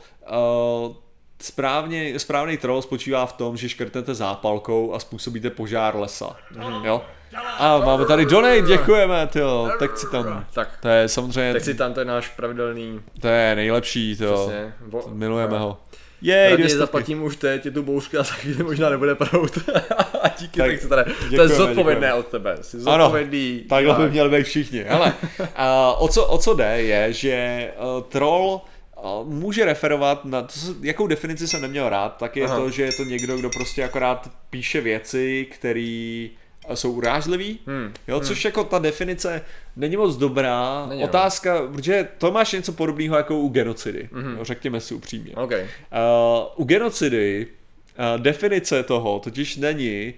uh, 0.88 0.96
Správně, 1.42 2.20
správný 2.20 2.58
troll 2.58 2.82
spočívá 2.82 3.26
v 3.26 3.34
tom, 3.34 3.58
že 3.58 3.70
škrtnete 3.70 4.16
zápalkou 4.16 4.94
a 4.94 5.00
způsobíte 5.00 5.50
požár 5.50 5.96
lesa. 5.96 6.36
Mhm. 6.56 6.86
Jo? 6.86 7.02
A 7.58 7.78
máme 7.78 8.06
tady 8.06 8.26
donate, 8.26 8.62
děkujeme, 8.62 9.28
tyjo, 9.28 9.70
tak 9.80 9.98
si 9.98 10.08
tam. 10.12 10.46
Tak, 10.54 10.78
To 10.82 10.88
je 10.88 11.08
samozřejmě, 11.08 11.54
tak 11.54 11.64
si 11.64 11.76
tam 11.76 11.94
to 11.94 12.00
je 12.00 12.06
náš 12.06 12.30
pravidelný, 12.30 13.02
to 13.22 13.28
je 13.28 13.56
nejlepší, 13.56 14.18
to 14.18 14.34
přesně. 14.34 14.74
Vo, 14.82 15.04
milujeme 15.14 15.60
ho. 15.60 15.78
Jej, 16.22 16.50
Raději 16.50 16.68
dvě 16.68 16.78
zaplatím 16.78 17.24
už 17.24 17.36
teď, 17.36 17.66
je 17.66 17.72
tu 17.72 17.84
bouřka 17.84 18.20
a 18.20 18.24
za 18.24 18.34
chvíli 18.34 18.64
možná 18.64 18.90
nebude 18.90 19.16
prout. 19.16 19.58
a 20.22 20.28
díky, 20.40 20.60
Tak 20.60 20.72
tak, 20.72 20.80
tak 20.80 20.90
tady. 20.90 21.04
To 21.14 21.24
je 21.24 21.30
děkujeme, 21.30 21.56
zodpovědné 21.56 22.08
děkujeme. 22.08 22.14
od 22.14 22.28
tebe. 22.28 22.58
Jsi 22.62 22.78
Ano, 22.86 23.04
zodpovědný. 23.04 23.60
Takhle 23.70 23.94
by 23.94 23.98
divák. 24.00 24.12
měli 24.12 24.30
být 24.38 24.44
všichni. 24.44 24.84
Hele, 24.88 25.14
a 25.56 25.94
o, 25.94 26.08
co, 26.08 26.26
o 26.26 26.38
co 26.38 26.54
jde 26.54 26.82
je, 26.82 27.14
že 27.14 27.68
uh, 27.98 28.04
troll 28.04 28.62
uh, 29.22 29.28
může 29.30 29.66
referovat 29.66 30.26
na, 30.26 30.42
to, 30.42 30.52
se- 30.52 30.74
jakou 30.82 31.08
definici 31.08 31.48
jsem 31.48 31.62
neměl 31.62 31.90
rád, 31.90 32.18
tak 32.18 32.36
je 32.38 32.46
Aha. 32.46 32.56
to, 32.56 32.70
že 32.70 32.84
je 32.84 32.92
to 32.94 33.04
někdo, 33.04 33.38
kdo 33.38 33.50
prostě 33.50 33.84
akorát 33.84 34.30
píše 34.50 34.82
věci, 34.82 35.48
které 36.70 36.78
jsou 36.78 36.92
urážlivý, 36.92 37.60
Hmm. 37.68 37.94
jo, 38.08 38.20
což 38.20 38.46
jako 38.46 38.64
ta 38.64 38.80
definice 38.80 39.42
není 39.76 39.98
moc 39.98 40.18
dobrá. 40.18 40.86
Není. 40.90 41.04
Otázka, 41.04 41.62
protože 41.76 42.08
to 42.18 42.32
máš 42.32 42.52
něco 42.52 42.72
podobného 42.74 43.18
jako 43.18 43.40
u 43.40 43.50
genocidy, 43.50 44.10
jo, 44.38 44.44
řekněme 44.46 44.80
si 44.82 44.94
upřímně. 44.94 45.32
OK. 45.36 45.52
Uh, 45.52 45.58
u 46.56 46.64
genocidy 46.64 47.48
uh, 47.48 48.22
definice 48.22 48.84
toho 48.84 49.20
totiž 49.20 49.56
není 49.58 50.14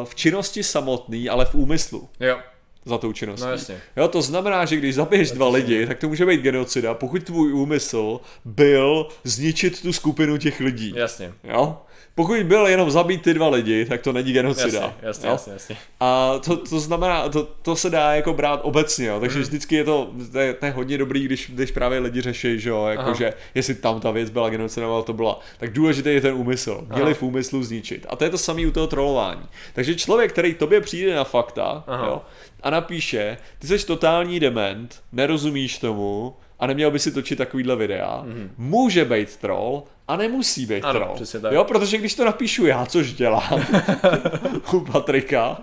uh, 0.00 0.04
v 0.04 0.14
činnosti 0.14 0.62
samotný, 0.62 1.28
ale 1.28 1.44
v 1.44 1.54
úmyslu 1.54 2.08
Jo, 2.20 2.38
za 2.84 2.98
tou 2.98 3.12
činností. 3.12 3.44
no 3.46 3.50
jasně. 3.52 3.76
Jo, 3.96 4.08
to 4.08 4.22
znamená, 4.22 4.64
že 4.64 4.76
když 4.76 4.94
zabiješ 4.94 5.30
dva 5.30 5.48
lidi, 5.48 5.86
tak 5.86 5.98
to 5.98 6.08
může 6.08 6.26
být 6.26 6.40
genocida, 6.40 6.94
pokud 6.94 7.22
tvůj 7.22 7.52
úmysl 7.52 8.20
byl 8.44 9.06
zničit 9.24 9.82
tu 9.82 9.92
skupinu 9.92 10.36
těch 10.38 10.60
lidí. 10.60 10.92
Jasně. 10.96 11.32
Jo? 11.44 11.78
Pokud 12.14 12.42
byl 12.42 12.66
jenom 12.66 12.90
zabít 12.90 13.22
ty 13.22 13.34
dva 13.34 13.48
lidi, 13.48 13.84
tak 13.84 14.02
to 14.02 14.12
není 14.12 14.32
genocida. 14.32 14.80
Jasně, 14.80 14.94
jasně, 15.02 15.26
jo? 15.26 15.32
jasně, 15.32 15.52
jasně. 15.52 15.76
A 16.00 16.38
to, 16.38 16.56
to 16.56 16.80
znamená, 16.80 17.28
to, 17.28 17.48
to 17.62 17.76
se 17.76 17.90
dá 17.90 18.14
jako 18.14 18.32
brát 18.32 18.60
obecně, 18.62 19.06
jo? 19.06 19.20
Takže 19.20 19.40
vždycky 19.40 19.74
je 19.74 19.84
to, 19.84 20.10
to 20.32 20.38
je, 20.38 20.54
to 20.54 20.66
je 20.66 20.72
hodně 20.72 20.98
dobrý, 20.98 21.24
když, 21.24 21.50
když 21.54 21.70
právě 21.70 21.98
lidi 21.98 22.20
řeší, 22.20 22.60
že 22.60 22.70
jo, 22.70 22.86
jakože 22.86 23.32
jestli 23.54 23.74
tam 23.74 24.00
ta 24.00 24.10
věc 24.10 24.30
byla 24.30 24.50
genocida, 24.50 24.86
nebo 24.86 25.02
to 25.02 25.12
byla, 25.12 25.40
tak 25.58 25.72
důležitý 25.72 26.08
je 26.08 26.20
ten 26.20 26.34
úmysl, 26.34 26.84
měli 26.88 27.10
Aha. 27.10 27.14
v 27.14 27.22
úmyslu 27.22 27.62
zničit. 27.62 28.06
A 28.08 28.16
to 28.16 28.24
je 28.24 28.30
to 28.30 28.38
samé 28.38 28.66
u 28.66 28.70
toho 28.70 28.86
trolování. 28.86 29.46
Takže 29.74 29.94
člověk, 29.94 30.32
který 30.32 30.54
tobě 30.54 30.80
přijde 30.80 31.14
na 31.14 31.24
fakta, 31.24 31.84
Aha. 31.86 32.06
jo, 32.06 32.22
a 32.62 32.70
napíše, 32.70 33.38
ty 33.58 33.66
jsi 33.66 33.86
totální 33.86 34.40
dement, 34.40 35.02
nerozumíš 35.12 35.78
tomu, 35.78 36.34
a 36.62 36.66
neměl 36.66 36.90
by 36.90 36.98
si 36.98 37.12
točit 37.12 37.38
takovýhle 37.38 37.76
videa, 37.76 38.24
může 38.58 39.04
být 39.04 39.36
troll 39.36 39.82
a 40.08 40.16
nemusí 40.16 40.66
být. 40.66 40.84
Ano, 40.84 41.00
troll. 41.00 41.14
přesně 41.14 41.40
tak. 41.40 41.52
Jo, 41.52 41.64
protože 41.64 41.98
když 41.98 42.14
to 42.14 42.24
napíšu 42.24 42.66
já, 42.66 42.86
což 42.86 43.12
dělám 43.12 43.66
u 44.72 44.80
Patrika, 44.80 45.58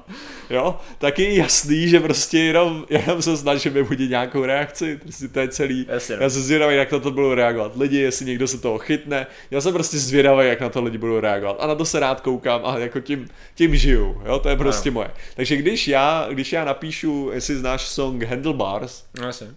jo, 0.49 0.77
tak 0.97 1.19
je 1.19 1.35
jasný, 1.35 1.87
že 1.87 1.99
prostě 1.99 2.39
jenom, 2.39 2.85
jenom 2.89 3.21
se 3.21 3.37
snažím 3.37 3.73
vybudit 3.73 4.09
nějakou 4.09 4.45
reakci, 4.45 4.97
prostě 4.97 5.27
to 5.27 5.39
je 5.39 5.47
celý. 5.47 5.85
Jasně, 5.89 6.15
no. 6.15 6.23
Já 6.23 6.29
jsem 6.29 6.41
zvědavý, 6.41 6.75
jak 6.75 6.91
na 6.91 6.99
to 6.99 7.11
budou 7.11 7.33
reagovat 7.33 7.77
lidi, 7.77 7.97
jestli 7.97 8.25
někdo 8.25 8.47
se 8.47 8.57
toho 8.57 8.77
chytne. 8.77 9.27
Já 9.51 9.61
jsem 9.61 9.73
prostě 9.73 9.97
zvědavý, 9.97 10.47
jak 10.47 10.61
na 10.61 10.69
to 10.69 10.83
lidi 10.83 10.97
budou 10.97 11.19
reagovat. 11.19 11.57
A 11.59 11.67
na 11.67 11.75
to 11.75 11.85
se 11.85 11.99
rád 11.99 12.21
koukám 12.21 12.61
a 12.63 12.77
jako 12.77 12.99
tím, 12.99 13.27
tím 13.55 13.75
žiju, 13.75 14.21
jo, 14.25 14.39
to 14.39 14.49
je 14.49 14.55
prostě 14.55 14.91
moje. 14.91 15.11
Takže 15.35 15.55
když 15.55 15.87
já, 15.87 16.27
když 16.31 16.53
já 16.53 16.65
napíšu, 16.65 17.29
jestli 17.33 17.55
znáš 17.55 17.87
song 17.87 18.23
Handlebars, 18.23 19.03
No 19.19 19.27
jasně. 19.27 19.47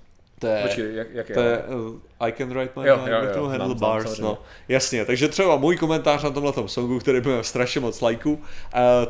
To 0.42 0.48
je, 0.48 0.62
Počkej, 0.62 0.94
jak, 0.94 1.06
jak 1.14 1.28
je? 1.28 1.34
to 1.34 1.40
je 1.40 1.58
uh, 1.58 1.94
I 2.20 2.32
can 2.32 2.48
write 2.54 2.80
my 2.80 2.88
Jo, 2.88 2.96
mind 2.96 3.08
jo, 3.08 3.42
jo, 3.42 3.46
handlebars, 3.46 4.04
samozřejmě. 4.04 4.22
no. 4.22 4.38
Jasně, 4.68 5.04
takže 5.04 5.28
třeba 5.28 5.56
můj 5.56 5.76
komentář 5.76 6.22
na 6.22 6.30
tomhle 6.30 6.52
songu, 6.66 6.98
který 6.98 7.20
byl 7.20 7.42
strašně 7.42 7.80
moc 7.80 8.00
lajků, 8.00 8.32
uh, 8.32 8.40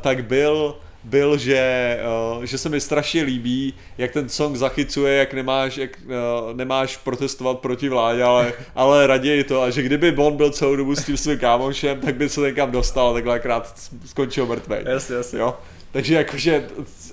tak 0.01 0.25
byl, 0.25 0.77
byl, 1.05 1.39
že, 1.39 1.99
uh, 2.37 2.45
že 2.45 2.59
se 2.59 2.69
mi 2.69 2.81
strašně 2.81 3.23
líbí, 3.23 3.75
jak 3.99 4.13
ten 4.13 4.29
song 4.29 4.57
zachycuje, 4.57 5.15
jak 5.15 5.35
nemáš, 5.35 5.77
jak, 5.77 5.91
uh, 6.05 6.57
nemáš 6.57 6.97
protestovat 6.97 7.59
proti 7.59 7.89
vládě, 7.89 8.23
ale, 8.23 8.53
ale 8.75 9.07
raději 9.07 9.45
to, 9.45 9.63
a 9.63 9.71
že 9.71 9.83
kdyby 9.83 10.13
Bond 10.13 10.37
byl 10.37 10.51
celou 10.51 10.77
dobu 10.77 10.95
s 10.97 11.05
tím 11.05 11.17
svým 11.17 11.39
kámošem, 11.39 12.01
tak 12.01 12.15
by 12.15 12.29
se 12.29 12.41
někam 12.41 12.71
dostal 12.71 13.09
a 13.11 13.13
takhle 13.13 13.35
akrát 13.35 13.75
skončil 14.07 14.47
mrtvej. 14.47 14.85
Jasně, 14.89 15.17
jasně. 15.17 15.39
Jo? 15.39 15.57
Takže 15.93 16.15
jakože, 16.15 16.65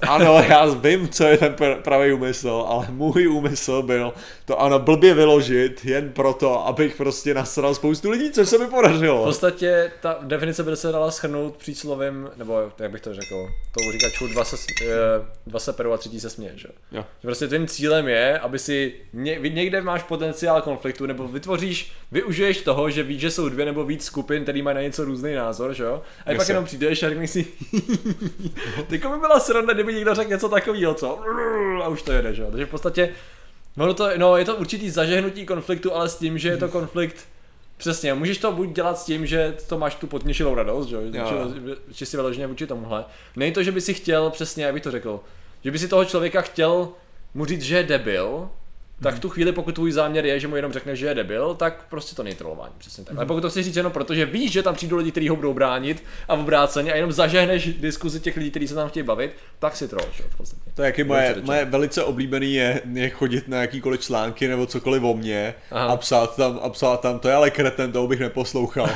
ano, 0.01 0.43
já 0.49 0.65
vím, 0.65 1.09
co 1.09 1.23
je 1.23 1.37
ten 1.37 1.53
pr- 1.53 1.81
pravý 1.81 2.13
úmysl, 2.13 2.65
ale 2.67 2.87
můj 2.89 3.27
úmysl 3.27 3.81
byl 3.81 4.13
to 4.45 4.61
ano, 4.61 4.79
blbě 4.79 5.13
vyložit 5.13 5.85
jen 5.85 6.09
proto, 6.09 6.67
abych 6.67 6.95
prostě 6.95 7.33
nasral 7.33 7.75
spoustu 7.75 8.09
lidí, 8.09 8.31
což 8.31 8.49
se 8.49 8.57
mi 8.57 8.65
V 8.65 8.69
podařilo. 8.69 9.23
podstatě 9.23 9.91
ta 10.01 10.17
definice 10.21 10.63
by 10.63 10.75
se 10.75 10.91
dala 10.91 11.11
schrnout 11.11 11.57
příslovem, 11.57 12.29
nebo 12.37 12.71
jak 12.79 12.91
bych 12.91 13.01
to 13.01 13.13
řekl, 13.13 13.35
to 13.71 13.91
říká 13.91 14.09
ču, 14.09 14.27
dva 14.27 14.43
se, 14.45 14.55
eh, 14.81 14.87
dva 15.47 15.59
se 15.59 15.73
perou 15.73 15.91
a 15.91 15.97
třetí 15.97 16.19
se 16.19 16.29
směje, 16.29 16.53
že? 16.55 16.67
Jo. 16.91 17.05
Prostě 17.21 17.47
tvým 17.47 17.67
cílem 17.67 18.07
je, 18.07 18.39
aby 18.39 18.59
si 18.59 18.93
ně, 19.13 19.39
někde 19.49 19.81
máš 19.81 20.03
potenciál 20.03 20.61
konfliktu, 20.61 21.05
nebo 21.05 21.27
vytvoříš, 21.27 21.91
využiješ 22.11 22.61
toho, 22.61 22.89
že 22.89 23.03
víš, 23.03 23.21
že 23.21 23.31
jsou 23.31 23.49
dvě 23.49 23.65
nebo 23.65 23.83
víc 23.83 24.05
skupin, 24.05 24.43
který 24.43 24.61
mají 24.61 24.75
na 24.75 24.81
něco 24.81 25.05
různý 25.05 25.33
názor, 25.35 25.73
že 25.73 25.83
jo? 25.83 26.01
A 26.25 26.35
pak 26.35 26.47
jenom 26.49 26.65
přijdeš 26.65 27.03
a 27.03 27.09
řekneš 27.09 27.29
si, 27.29 27.45
tyko 28.87 29.09
by 29.09 29.17
byla 29.17 29.39
sranda, 29.39 29.73
kdyby 29.73 29.93
někdo 29.93 30.15
řekl 30.15 30.29
něco 30.29 30.49
takového, 30.49 30.93
co? 30.93 31.19
A 31.83 31.87
už 31.87 32.01
to 32.01 32.11
jede, 32.11 32.33
že 32.33 32.41
jo? 32.41 32.47
Takže 32.51 32.65
v 32.65 32.69
podstatě, 32.69 33.09
no, 33.77 33.93
to, 33.93 34.09
no 34.17 34.37
je 34.37 34.45
to 34.45 34.55
určitý 34.55 34.89
zažehnutí 34.89 35.45
konfliktu, 35.45 35.93
ale 35.93 36.09
s 36.09 36.15
tím, 36.15 36.37
že 36.37 36.49
je 36.49 36.57
to 36.57 36.69
konflikt 36.69 37.27
Přesně, 37.79 38.13
můžeš 38.13 38.37
to 38.37 38.51
buď 38.51 38.69
dělat 38.69 38.99
s 38.99 39.05
tím, 39.05 39.25
že 39.25 39.55
to 39.67 39.77
máš 39.77 39.95
tu 39.95 40.07
potněšilou 40.07 40.55
radost, 40.55 40.87
že, 40.87 40.95
jo, 40.95 41.53
že 41.91 42.05
si 42.05 42.17
vyloženě 42.17 42.47
vůči 42.47 42.67
tomuhle. 42.67 43.05
Není 43.35 43.51
to, 43.51 43.63
že 43.63 43.71
by 43.71 43.81
si 43.81 43.93
chtěl, 43.93 44.29
přesně, 44.29 44.65
jak 44.65 44.73
bych 44.73 44.83
to 44.83 44.91
řekl, 44.91 45.19
že 45.63 45.71
by 45.71 45.79
si 45.79 45.87
toho 45.87 46.05
člověka 46.05 46.41
chtěl 46.41 46.89
mu 47.33 47.45
říct, 47.45 47.61
že 47.61 47.75
je 47.75 47.83
debil, 47.83 48.49
tak 49.01 49.15
v 49.15 49.19
tu 49.19 49.29
chvíli, 49.29 49.51
pokud 49.51 49.75
tvůj 49.75 49.91
záměr 49.91 50.25
je, 50.25 50.39
že 50.39 50.47
mu 50.47 50.55
jenom 50.55 50.73
řekneš, 50.73 50.99
že 50.99 51.05
je 51.05 51.15
debil, 51.15 51.55
tak 51.55 51.85
prostě 51.89 52.15
to 52.15 52.23
není 52.23 52.35
trollování, 52.35 52.73
přesně 52.77 53.03
tak. 53.03 53.17
Ale 53.17 53.25
pokud 53.25 53.41
to 53.41 53.49
chceš 53.49 53.65
říct 53.65 53.75
jenom 53.75 53.91
proto, 53.91 54.15
že 54.15 54.25
víš, 54.25 54.51
že 54.51 54.63
tam 54.63 54.75
přijdou 54.75 54.97
lidi, 54.97 55.11
kteří 55.11 55.29
ho 55.29 55.35
budou 55.35 55.53
bránit 55.53 56.03
a 56.27 56.33
obráceně 56.33 56.93
a 56.93 56.95
jenom 56.95 57.11
zažehneš 57.11 57.73
diskuzi 57.73 58.19
těch 58.19 58.37
lidí, 58.37 58.49
kteří 58.49 58.67
se 58.67 58.75
tam 58.75 58.89
chtějí 58.89 59.03
bavit, 59.03 59.31
tak 59.59 59.75
si 59.75 59.87
troll, 59.87 60.05
v 60.29 60.37
podstatě. 60.37 60.61
To 60.75 60.83
je 60.83 61.03
moje, 61.03 61.35
moje 61.41 61.65
velice 61.65 62.03
oblíbený 62.03 62.53
je, 62.53 62.81
je 62.93 63.09
chodit 63.09 63.47
na 63.47 63.61
jakýkoliv 63.61 64.01
články 64.01 64.47
nebo 64.47 64.65
cokoliv 64.65 65.03
o 65.03 65.13
mně 65.13 65.53
Aha. 65.71 65.85
a 65.85 65.97
psát 65.97 66.35
tam, 66.35 66.59
a 66.61 66.69
psát 66.69 67.01
tam, 67.01 67.19
to 67.19 67.27
je 67.27 67.33
ale 67.33 67.51
kreten, 67.51 67.91
toho 67.91 68.07
bych 68.07 68.19
neposlouchal. 68.19 68.89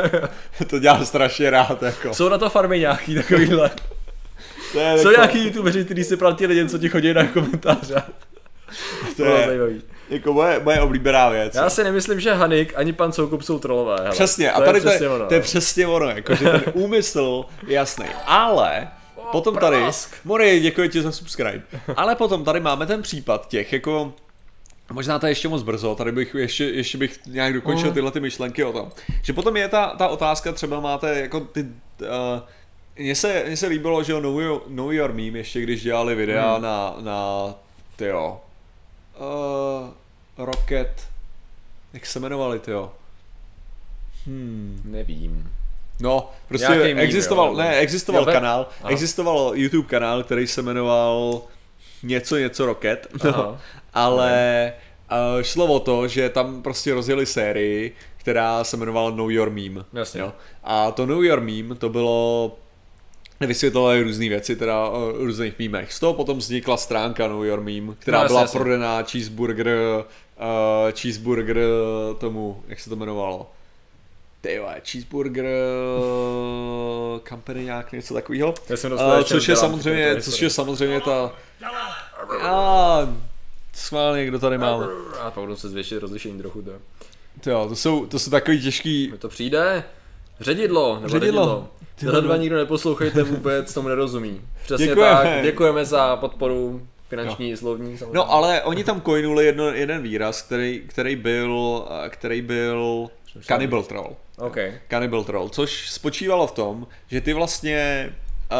to 0.70 0.78
dělám 0.78 1.06
strašně 1.06 1.50
rád, 1.50 1.82
jako. 1.82 2.14
Jsou 2.14 2.28
na 2.28 2.38
to 2.38 2.50
farmy 2.50 2.78
nějaký 2.78 3.14
takovýhle. 3.14 3.70
To 4.72 4.80
je, 4.80 4.98
Jsou 4.98 5.08
jako, 5.08 5.20
nějaký 5.20 5.44
youtubeři, 5.44 5.84
kteří 5.84 6.04
si 6.04 6.16
platili 6.16 6.56
jen, 6.56 6.68
co 6.68 6.78
ti 6.78 6.88
chodí 6.88 7.14
na 7.14 7.26
komentáře. 7.26 8.02
to 9.16 9.24
je 9.24 9.46
zajímavý. 9.46 9.82
jako 10.10 10.32
moje, 10.32 10.60
moje 10.64 10.80
oblíbená 10.80 11.28
věc. 11.28 11.54
Já 11.54 11.70
si 11.70 11.84
nemyslím, 11.84 12.20
že 12.20 12.34
Hanik 12.34 12.72
ani 12.76 12.92
pan 12.92 13.12
Soukup 13.12 13.42
jsou 13.42 13.58
trolové. 13.58 13.96
Hele. 13.96 14.10
Přesně, 14.10 14.52
a 14.52 14.58
to 14.60 14.66
tady 14.66 14.78
je 14.78 14.82
to, 14.82 14.90
je, 15.04 15.08
ono. 15.10 15.26
to 15.26 15.34
je 15.34 15.40
přesně 15.40 15.86
ono, 15.86 16.06
jako, 16.06 16.34
že 16.34 16.44
ten 16.44 16.62
úmysl 16.74 17.44
je 17.66 17.74
jasný. 17.74 18.06
Ale 18.26 18.88
potom 19.32 19.56
tady, 19.56 19.76
prask. 19.76 20.14
Mori, 20.24 20.60
děkuji 20.60 20.88
ti 20.88 21.02
za 21.02 21.12
subscribe, 21.12 21.62
ale 21.96 22.16
potom 22.16 22.44
tady 22.44 22.60
máme 22.60 22.86
ten 22.86 23.02
případ 23.02 23.48
těch, 23.48 23.72
jako, 23.72 24.12
možná 24.92 25.18
to 25.18 25.26
je 25.26 25.30
ještě 25.30 25.48
moc 25.48 25.62
brzo, 25.62 25.94
tady 25.94 26.12
bych 26.12 26.34
ještě, 26.34 26.64
ještě 26.64 26.98
bych 26.98 27.18
nějak 27.26 27.52
dokončil 27.54 27.86
Mhm. 27.86 27.94
tyhle 27.94 28.10
ty 28.10 28.20
myšlenky 28.20 28.64
o 28.64 28.72
tom, 28.72 28.90
že 29.22 29.32
potom 29.32 29.56
je 29.56 29.68
ta, 29.68 29.86
ta 29.98 30.08
otázka, 30.08 30.52
třeba 30.52 30.80
máte 30.80 31.20
jako 31.20 31.40
ty, 31.40 31.60
uh, 31.62 32.06
mně 32.98 33.14
se, 33.14 33.42
mně 33.46 33.56
se 33.56 33.66
líbilo, 33.66 34.02
že 34.02 34.12
jo, 34.12 34.20
know 34.20 34.40
Your, 34.40 34.60
know 34.68 34.90
Your 34.92 35.12
Meme, 35.12 35.38
ještě 35.38 35.60
když 35.60 35.82
dělali 35.82 36.14
videa 36.14 36.52
Hmm. 36.54 36.62
na, 36.62 36.94
na, 37.00 37.54
tyjo, 37.96 38.40
uh, 39.20 39.90
Rocket, 40.44 41.08
jak 41.92 42.06
se 42.06 42.18
jmenovali, 42.18 42.58
tyjo? 42.58 42.92
Hmm. 44.26 44.82
Nevím. 44.84 45.52
No, 46.00 46.30
prostě 46.48 46.68
meme, 46.68 47.00
existoval, 47.00 47.50
jo, 47.50 47.56
ne, 47.56 47.76
existoval 47.76 48.22
Jo, 48.22 48.32
kanál, 48.32 48.66
Aha. 48.80 48.90
existoval 48.90 49.52
YouTube 49.54 49.88
kanál, 49.88 50.22
který 50.22 50.46
se 50.46 50.62
jmenoval 50.62 51.42
něco 52.02 52.36
něco 52.36 52.66
Rocket, 52.66 53.06
no, 53.24 53.30
Aha. 53.34 53.60
ale 53.94 54.72
uh, 55.12 55.42
šlo 55.42 55.66
o 55.66 55.80
to, 55.80 56.08
že 56.08 56.28
tam 56.28 56.62
prostě 56.62 56.94
rozjeli 56.94 57.26
sérii, 57.26 57.96
která 58.16 58.64
se 58.64 58.76
jmenovala 58.76 59.10
Know 59.10 59.30
Your 59.30 59.50
Meme. 59.50 59.84
Jasně. 59.92 60.20
Jo? 60.20 60.32
A 60.64 60.90
to 60.90 61.06
Know 61.06 61.22
Your 61.22 61.40
Meme, 61.40 61.74
to 61.74 61.88
bylo 61.88 62.56
vysvětlovali 63.46 64.02
různé 64.02 64.28
věci, 64.28 64.56
teda 64.56 64.88
o 64.88 65.12
různých 65.12 65.58
mýmech. 65.58 65.92
Z 65.92 66.00
toho 66.00 66.14
potom 66.14 66.38
vznikla 66.38 66.76
stránka 66.76 67.28
Know 67.28 67.42
Your 67.44 67.60
Meme, 67.60 67.94
která 67.98 68.22
No, 68.22 68.28
byla 68.28 68.40
jasně. 68.40 68.60
prodaná 68.60 69.02
cheeseburger, 69.02 69.68
uh, 69.96 70.92
cheeseburger 71.00 71.56
tomu, 72.18 72.62
jak 72.68 72.80
se 72.80 72.90
to 72.90 72.96
jmenovalo? 72.96 73.50
Ty 74.40 74.54
jo, 74.54 74.68
cheeseburger 74.90 75.46
company 77.28 77.64
nějak 77.64 77.92
něco 77.92 78.14
takového. 78.14 78.54
Já 78.68 78.76
jsem 78.76 78.92
Uh, 78.92 78.98
dostal 78.98 79.24
což 79.24 79.48
je 79.48 79.56
samozřejmě, 79.56 80.22
což 80.22 80.42
je 80.42 80.50
samozřejmě 80.50 81.00
ta... 81.00 81.32
A, 82.42 82.98
schválně, 83.74 84.26
kdo 84.26 84.38
tady 84.38 84.58
máme. 84.58 84.86
A 85.20 85.30
pak 85.30 85.58
se 85.58 85.68
zvětšit 85.68 85.98
rozlišení 85.98 86.38
trochu. 86.38 86.62
To. 86.62 86.72
To, 87.40 87.50
jo, 87.50 87.66
to 87.68 87.76
jsou, 87.76 88.06
to 88.06 88.18
jsou 88.18 88.30
takový 88.30 88.62
těžký... 88.62 89.08
Mi 89.12 89.18
to 89.18 89.28
přijde. 89.28 89.84
Ředidlo, 90.40 90.94
nebo 90.94 91.08
Ředidlo. 91.08 91.42
ředidlo. 91.44 91.68
Tyhle 91.94 92.20
dva 92.20 92.36
nikdo 92.36 92.56
neposlouchejte 92.56 93.22
vůbec, 93.22 93.74
tomu 93.74 93.88
nerozumí. 93.88 94.40
Přesně 94.64 94.86
Děkujeme. 94.86 95.20
tak, 95.22 95.42
děkujeme 95.42 95.84
za 95.84 96.16
podporu 96.16 96.86
finanční, 97.08 97.56
slovní. 97.56 97.98
Samozřejmě. 97.98 98.16
No 98.16 98.32
ale 98.32 98.62
oni 98.62 98.84
tam 98.84 99.00
coinuli 99.00 99.46
jedno, 99.46 99.66
jeden 99.66 100.02
výraz, 100.02 100.42
který, 100.42 100.82
který 100.86 101.16
byl, 101.16 101.84
který 102.08 102.42
byl 102.42 103.06
cannibal 103.40 103.82
troll. 103.82 104.16
OK. 104.38 104.56
Cannibal 104.90 105.24
troll, 105.24 105.48
což 105.48 105.90
spočívalo 105.90 106.46
v 106.46 106.52
tom, 106.52 106.86
že 107.06 107.20
ty 107.20 107.32
vlastně 107.32 108.10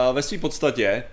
uh, 0.09 0.14
ve 0.14 0.23
své 0.23 0.38
podstatě 0.38 1.05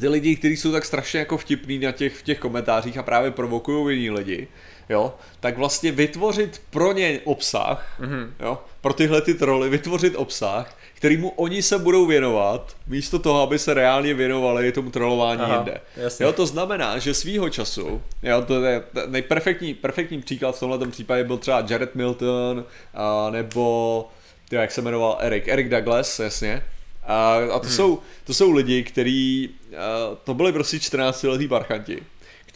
ty 0.00 0.08
lidi, 0.08 0.36
kteří 0.36 0.56
jsou 0.56 0.72
tak 0.72 0.84
strašně 0.84 1.20
jako 1.20 1.38
vtipný 1.38 1.78
na 1.78 1.92
těch, 1.92 2.16
v 2.16 2.22
těch 2.22 2.38
komentářích 2.38 2.98
a 2.98 3.02
právě 3.02 3.30
provokují 3.30 3.96
jiný 4.02 4.10
lidi, 4.16 4.48
jo, 4.88 5.14
tak 5.40 5.58
vlastně 5.58 5.92
vytvořit 5.92 6.62
pro 6.70 6.92
ně 6.92 7.20
obsah, 7.24 8.00
mm-hmm. 8.00 8.28
jo, 8.40 8.58
pro 8.80 8.92
tyhle 8.92 9.20
ty 9.20 9.34
troly 9.34 9.68
vytvořit 9.68 10.16
obsah, 10.16 10.76
kterýmu 10.94 11.28
oni 11.28 11.62
se 11.62 11.78
budou 11.78 12.06
věnovat, 12.06 12.76
místo 12.86 13.18
toho, 13.18 13.42
aby 13.42 13.58
se 13.58 13.74
reálně 13.74 14.14
věnovali 14.14 14.72
tomu 14.72 14.90
trolování 14.90 15.40
Aha, 15.42 15.56
jinde. 15.56 15.80
jasně. 15.96 16.24
Jo, 16.24 16.32
to 16.32 16.46
znamená, 16.46 16.98
že 16.98 17.14
svýho 17.14 17.50
času, 17.50 18.02
jo, 18.22 18.42
to 18.42 18.64
je 18.64 18.82
nejperfektní 19.06 19.74
perfektní 19.74 20.22
příklad 20.22 20.56
v 20.56 20.60
tomhle 20.60 20.88
případě 20.88 21.24
byl 21.24 21.38
třeba 21.38 21.64
Jared 21.68 21.94
Milton, 21.94 22.64
a, 22.94 23.30
nebo, 23.30 24.08
ty, 24.48 24.56
jak 24.56 24.72
se 24.72 24.82
jmenoval 24.82 25.18
Eric, 25.20 25.48
Eric 25.48 25.68
Douglas, 25.68 26.18
jasně. 26.18 26.62
A, 27.06 27.34
a 27.34 27.58
to, 27.58 27.66
hmm. 27.66 27.76
jsou, 27.76 27.98
to 28.24 28.34
jsou 28.34 28.50
lidi, 28.50 28.84
kteří, 28.84 29.50
to 30.24 30.34
byli 30.34 30.52
prostě 30.52 30.80
14 30.80 31.22
letý 31.22 31.48
parchanti, 31.48 32.02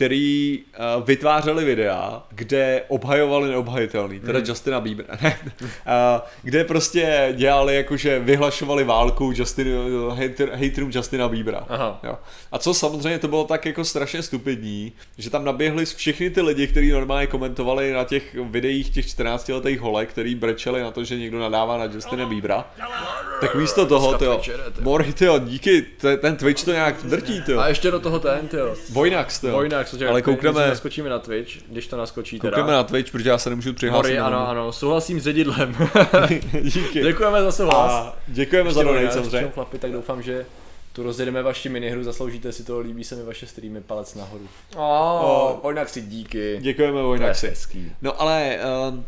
který 0.00 0.58
uh, 0.98 1.04
vytvářeli 1.04 1.64
videa, 1.64 2.22
kde 2.30 2.82
obhajovali 2.88 3.48
neobhajitelný, 3.48 4.20
teda 4.20 4.38
Hmm. 4.38 4.48
Justina 4.48 4.80
Biebera, 4.80 5.08
ne, 5.22 5.38
uh, 5.44 6.20
kde 6.42 6.64
prostě 6.64 7.32
dělali 7.36 7.76
jakože 7.76 8.18
vyhlašovali 8.18 8.84
válku 8.84 9.32
Justin, 9.34 9.66
hater, 10.10 10.50
haterům 10.50 10.90
Justina 10.94 11.28
Biebera. 11.28 11.64
Aha. 11.68 12.00
Jo. 12.02 12.18
A 12.52 12.58
co 12.58 12.74
samozřejmě 12.74 13.18
to 13.18 13.28
bylo 13.28 13.44
tak 13.44 13.66
jako 13.66 13.84
strašně 13.84 14.22
stupidní, 14.22 14.92
že 15.18 15.30
tam 15.30 15.44
naběhli 15.44 15.86
všechny 15.86 16.30
ty 16.30 16.40
lidi, 16.40 16.66
kteří 16.66 16.90
normálně 16.90 17.26
komentovali 17.26 17.92
na 17.92 18.04
těch 18.04 18.34
videích 18.34 18.90
těch 18.90 19.06
14 19.08 19.48
letých 19.48 19.80
holek, 19.80 20.08
který 20.08 20.34
brečeli 20.34 20.82
na 20.82 20.90
to, 20.90 21.04
že 21.04 21.16
někdo 21.16 21.38
nadává 21.38 21.78
na 21.78 21.84
Justina 21.84 22.26
Biebera. 22.26 22.64
Tak 23.40 23.54
místo 23.54 23.86
toho, 23.86 24.18
tyjo. 24.18 24.42
Mori, 24.80 25.12
tyjo, 25.12 25.38
díky, 25.38 25.82
te- 25.82 26.16
ten 26.16 26.36
Twitch 26.36 26.64
to 26.64 26.72
nějak 26.72 26.94
drtí, 27.04 27.42
tyjo. 27.42 27.58
A 27.60 27.68
ještě 27.68 27.90
do 27.90 28.00
toho 28.00 28.18
ten, 28.18 28.48
tyjo. 28.48 28.74
Vojnax, 28.90 29.40
tyjo. 29.40 29.52
Vojnak, 29.52 29.88
tě, 29.96 30.08
Ale 30.08 30.20
když 30.22 30.34
koukneme, 30.34 30.68
naskočíme 30.68 31.10
na 31.10 31.18
Twitch, 31.18 31.50
když 31.68 31.86
to 31.86 31.96
naskočí 31.96 32.38
teda. 32.40 32.50
koukneme 32.50 32.72
na 32.72 32.84
Twitch, 32.84 33.12
protože 33.12 33.30
já 33.30 33.38
se 33.38 33.50
nemůžu 33.50 33.72
přihlásit. 33.72 34.08
Hory, 34.08 34.18
ano, 34.18 34.48
ano, 34.48 34.72
souhlasím 34.72 35.20
s 35.20 35.24
ředidlem. 35.24 35.76
díky. 36.62 37.02
Děkujeme 37.02 37.42
za 37.42 37.52
souhlas. 37.52 37.92
A 37.92 38.16
děkujeme 38.26 38.72
za 38.72 38.82
donate 38.82 39.10
samozřejmě. 39.10 39.50
Chlapi, 39.54 39.78
tak 39.78 39.92
doufám, 39.92 40.22
že 40.22 40.46
tu 40.92 41.02
rozjedeme 41.02 41.42
vaši 41.42 41.68
minihru, 41.68 42.02
zasloužíte 42.02 42.52
si 42.52 42.64
to, 42.64 42.80
líbí 42.80 43.04
se 43.04 43.16
mi 43.16 43.22
vaše 43.22 43.46
streamy, 43.46 43.80
palec 43.80 44.14
nahoru. 44.14 44.48
Oh, 44.76 45.52
Vojnak 45.62 45.88
si 45.88 46.00
díky. 46.00 46.58
Děkujeme 46.60 47.02
Vojnaxi. 47.02 47.48
hezký. 47.48 47.92
No 48.02 48.22
ale 48.22 48.58
um, 48.90 49.04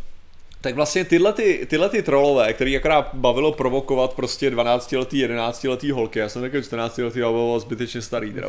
tak 0.63 0.75
vlastně 0.75 1.05
tyhle, 1.05 1.33
ty, 1.33 1.67
tyhle 1.71 1.89
ty 1.89 2.03
trollové, 2.03 2.53
který 2.53 2.77
akorát 2.77 3.11
bavilo 3.15 3.53
provokovat 3.53 4.15
prostě 4.15 4.51
12 4.51 4.93
letý, 4.93 5.19
11 5.19 5.65
letý 5.65 5.91
holky, 5.91 6.19
já 6.19 6.29
jsem 6.29 6.43
takový 6.43 6.63
14 6.63 6.99
letý 6.99 7.23
a 7.23 7.31
byl 7.31 7.59
zbytečně 7.61 8.03
starý, 8.03 8.33
teda 8.33 8.49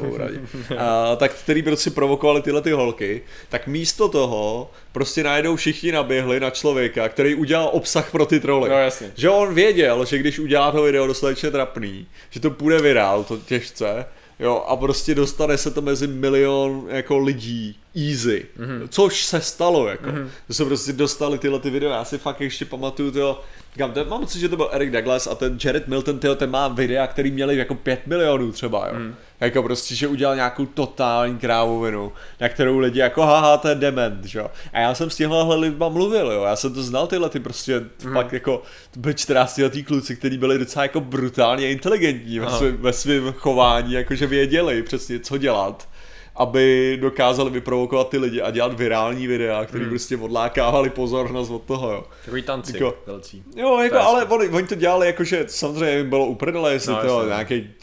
a, 0.77 1.15
tak 1.15 1.33
který 1.33 1.63
prostě 1.63 1.89
provokovali 1.89 2.41
tyhle 2.41 2.61
ty 2.61 2.71
holky, 2.71 3.21
tak 3.49 3.67
místo 3.67 4.09
toho 4.09 4.71
prostě 4.91 5.23
najednou 5.23 5.55
všichni 5.55 5.91
naběhli 5.91 6.39
na 6.39 6.49
člověka, 6.49 7.09
který 7.09 7.35
udělal 7.35 7.69
obsah 7.73 8.11
pro 8.11 8.25
ty 8.25 8.39
troly. 8.39 8.69
No 8.69 8.77
jasně. 8.77 9.11
Že 9.15 9.29
on 9.29 9.53
věděl, 9.53 10.05
že 10.05 10.17
když 10.17 10.39
udělá 10.39 10.71
to 10.71 10.83
video 10.83 11.07
dostatečně 11.07 11.51
trapný, 11.51 12.07
že 12.29 12.39
to 12.39 12.51
půjde 12.51 12.81
virál, 12.81 13.23
to 13.23 13.37
těžce, 13.37 14.05
Jo, 14.39 14.63
a 14.67 14.75
prostě 14.75 15.15
dostane 15.15 15.57
se 15.57 15.71
to 15.71 15.81
mezi 15.81 16.07
milion 16.07 16.85
jako 16.89 17.17
lidí 17.17 17.77
easy, 17.95 18.45
mm-hmm. 18.59 18.87
což 18.89 19.25
se 19.25 19.41
stalo, 19.41 19.87
jako. 19.87 20.09
Mm-hmm. 20.09 20.27
To 20.47 20.53
se 20.53 20.65
prostě 20.65 20.93
dostali 20.93 21.37
tyhle 21.37 21.59
ty 21.59 21.69
videa, 21.69 21.95
já 21.95 22.05
si 22.05 22.17
fakt 22.17 22.41
ještě 22.41 22.65
pamatuju, 22.65 23.11
to, 23.11 23.41
Říkám, 23.73 23.93
mám 24.09 24.19
pocit, 24.19 24.39
že 24.39 24.49
to 24.49 24.55
byl 24.55 24.69
Eric 24.71 24.91
Douglas 24.91 25.27
a 25.27 25.35
ten 25.35 25.57
Jared 25.63 25.87
Milton, 25.87 26.19
tyjo, 26.19 26.35
ten 26.35 26.49
má 26.49 26.67
videa, 26.67 27.07
který 27.07 27.31
měli 27.31 27.57
jako 27.57 27.75
5 27.75 28.07
milionů 28.07 28.51
třeba, 28.51 28.87
jo. 28.87 28.93
Mm. 28.99 29.15
Jako 29.39 29.63
prostě, 29.63 29.95
že 29.95 30.07
udělal 30.07 30.35
nějakou 30.35 30.65
totální 30.65 31.37
krávovinu, 31.37 32.11
na 32.41 32.49
kterou 32.49 32.77
lidi 32.77 32.99
jako 32.99 33.21
haha, 33.21 33.57
to 33.57 33.67
je 33.67 33.75
dement, 33.75 34.35
jo. 34.35 34.51
A 34.73 34.79
já 34.79 34.95
jsem 34.95 35.09
s 35.09 35.15
těmhle 35.15 35.55
lidma 35.55 35.89
mluvil, 35.89 36.31
jo. 36.31 36.43
Já 36.43 36.55
jsem 36.55 36.73
to 36.73 36.83
znal 36.83 37.07
tyhle 37.07 37.29
ty 37.29 37.39
prostě, 37.39 37.79
mm. 38.05 38.13
pak 38.13 38.33
jako, 38.33 38.61
to 38.91 38.99
byli 38.99 39.15
14 39.15 39.57
letý 39.57 39.83
kluci, 39.83 40.15
kteří 40.15 40.37
byli 40.37 40.59
docela 40.59 40.83
jako 40.83 40.99
brutálně 40.99 41.71
inteligentní 41.71 42.39
ve 42.39 42.49
svém, 42.49 42.77
ve 42.77 42.93
svém 42.93 43.33
chování, 43.33 43.93
jakože 43.93 44.27
věděli 44.27 44.83
přesně, 44.83 45.19
co 45.19 45.37
dělat 45.37 45.87
aby 46.35 46.97
dokázali 47.01 47.49
vyprovokovat 47.49 48.09
ty 48.09 48.17
lidi 48.17 48.41
a 48.41 48.51
dělat 48.51 48.73
virální 48.73 49.27
videa, 49.27 49.65
který 49.65 49.83
hmm. 49.83 49.89
prostě 49.89 50.17
odlákávali 50.17 50.89
pozornost 50.89 51.49
od 51.49 51.63
toho, 51.63 51.91
jo. 51.91 52.03
Takový 52.25 52.41
tanci 52.41 52.73
jako, 52.73 52.97
velcí. 53.05 53.43
Jo, 53.55 53.79
jako, 53.79 53.99
ale 53.99 54.25
oni, 54.25 54.49
oni, 54.49 54.67
to 54.67 54.75
dělali 54.75 55.07
jako, 55.07 55.23
že 55.23 55.45
samozřejmě 55.47 55.97
jim 55.97 56.09
bylo 56.09 56.25
uprdele, 56.25 56.73
jestli 56.73 56.93
no, 56.93 57.01
to 57.01 57.07
jasný. 57.07 57.27
nějaký, 57.27 57.73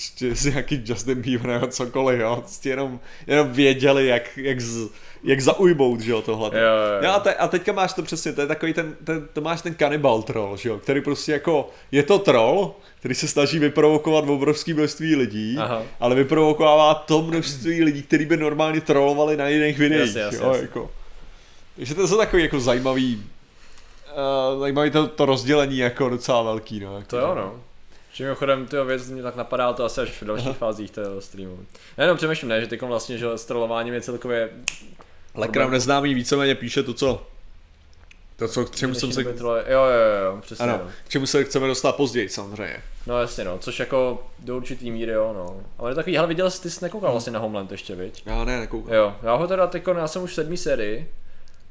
nějaký 0.51 0.83
Justin 0.85 1.23
Bieber 1.23 1.51
nebo 1.51 1.67
cokoliv, 1.67 2.21
jo. 2.21 2.37
Prostě 2.37 2.69
jenom, 2.69 3.01
jenom 3.27 3.49
věděli, 3.49 4.07
jak, 4.07 4.37
jak 4.37 4.61
z, 4.61 4.91
jak 5.25 5.41
zaujmout, 5.41 6.01
že 6.01 6.11
jo, 6.11 6.23
tohle. 6.23 6.51
Jo, 6.53 6.61
jo, 6.61 7.05
jo. 7.05 7.11
A, 7.11 7.21
te, 7.21 7.35
a 7.35 7.49
teďka 7.49 7.73
máš 7.73 7.93
to 7.93 8.03
přesně, 8.03 8.33
to 8.33 8.41
je 8.41 8.47
takový 8.47 8.73
ten, 8.73 8.97
ten 9.05 9.29
to 9.33 9.41
máš 9.41 9.63
ten 9.63 9.75
kanibal 9.75 10.23
troll, 10.23 10.57
že 10.57 10.69
jo, 10.69 10.79
který 10.79 11.01
prostě 11.01 11.33
jako, 11.33 11.71
je 11.93 12.03
to 12.03 12.19
troll, 12.19 12.75
který 13.01 13.15
se 13.15 13.29
snaží 13.29 13.59
vyprovokovat 13.59 14.29
obrovské 14.29 14.75
množství 14.75 15.17
lidí, 15.17 15.57
Aha. 15.59 15.83
ale 16.01 16.15
vyprovokovává 16.15 16.95
to 16.95 17.23
množství 17.23 17.85
lidí, 17.85 18.03
kteří 18.03 18.25
by 18.25 18.37
normálně 18.37 18.81
trollovali 18.81 19.37
na 19.37 19.49
jiných 19.49 19.79
videích. 19.79 20.07
Jasně, 20.07 20.21
jasně, 20.21 20.39
jo, 20.39 20.49
jasně. 20.49 20.63
Jako. 20.63 20.91
Takže 21.77 21.95
to 21.95 22.09
jsou 22.09 22.17
takový 22.17 22.43
jako 22.43 22.61
zajímavý, 22.61 23.27
uh, 24.55 24.61
zajímavý 24.61 24.91
to, 24.91 25.09
to 25.09 25.27
rozdělení 25.27 25.79
jako 25.79 26.09
docela 26.09 26.43
velký. 26.43 26.81
No, 26.81 27.03
to 27.07 27.19
jo, 27.19 27.35
no. 27.35 27.61
Že 28.13 28.25
mimochodem, 28.25 28.67
ty 28.67 28.77
věc 28.87 29.11
mě 29.11 29.23
tak 29.23 29.37
napadá 29.37 29.73
to 29.73 29.85
asi 29.85 30.01
až 30.01 30.23
v 30.23 30.25
dalších 30.25 30.57
fázích 30.57 30.91
toho 30.91 31.21
streamu. 31.21 31.59
Já 31.97 32.05
jenom 32.05 32.17
přemýšlím, 32.17 32.49
ne, 32.49 32.61
že 32.61 32.67
teď 32.67 32.83
vlastně, 32.83 33.19
že 33.19 33.27
s 33.37 33.45
trollováním 33.45 33.95
je 33.95 34.01
celkově... 34.01 34.49
Lekram 35.35 35.71
neznámý 35.71 36.15
víceméně 36.15 36.55
píše 36.55 36.83
to, 36.83 36.95
co 36.95 37.27
to, 38.41 38.49
co, 38.49 38.65
k 38.65 38.77
čemu 38.77 38.95
jsem 38.95 39.13
se... 39.13 39.23
Jo, 39.23 39.55
jo, 39.69 39.85
jo, 40.25 40.39
přesně. 40.41 40.63
Ano, 40.63 40.81
no. 40.85 40.91
k 41.05 41.09
čemu 41.09 41.27
se 41.27 41.45
chceme 41.45 41.67
dostat 41.67 41.97
později, 41.97 42.29
samozřejmě. 42.29 42.83
No 43.07 43.21
jasně, 43.21 43.45
no, 43.45 43.59
což 43.59 43.81
jako 43.81 44.27
do 44.39 44.57
určitý 44.57 44.91
míry, 44.91 45.13
jo, 45.13 45.33
no. 45.37 45.61
Ale 45.79 45.95
takový, 45.95 46.17
hele, 46.17 46.29
viděl 46.29 46.51
jsi, 46.51 46.63
ty 46.63 46.71
jsi 46.71 46.85
nekoukal 46.85 47.09
hmm. 47.09 47.15
vlastně 47.15 47.33
na 47.33 47.39
Homeland 47.39 47.73
ještě, 47.73 47.95
viď? 47.95 48.23
Já 48.27 48.45
ne, 48.45 48.61
nekoukal. 48.61 48.95
Jo, 48.95 49.17
já 49.23 49.35
ho 49.35 49.47
teda 49.47 49.67
teď, 49.67 49.83
já 49.97 50.09
jsem 50.09 50.23
už 50.23 50.31
v 50.31 50.35
sedmý 50.35 50.57
sérii, 50.57 51.11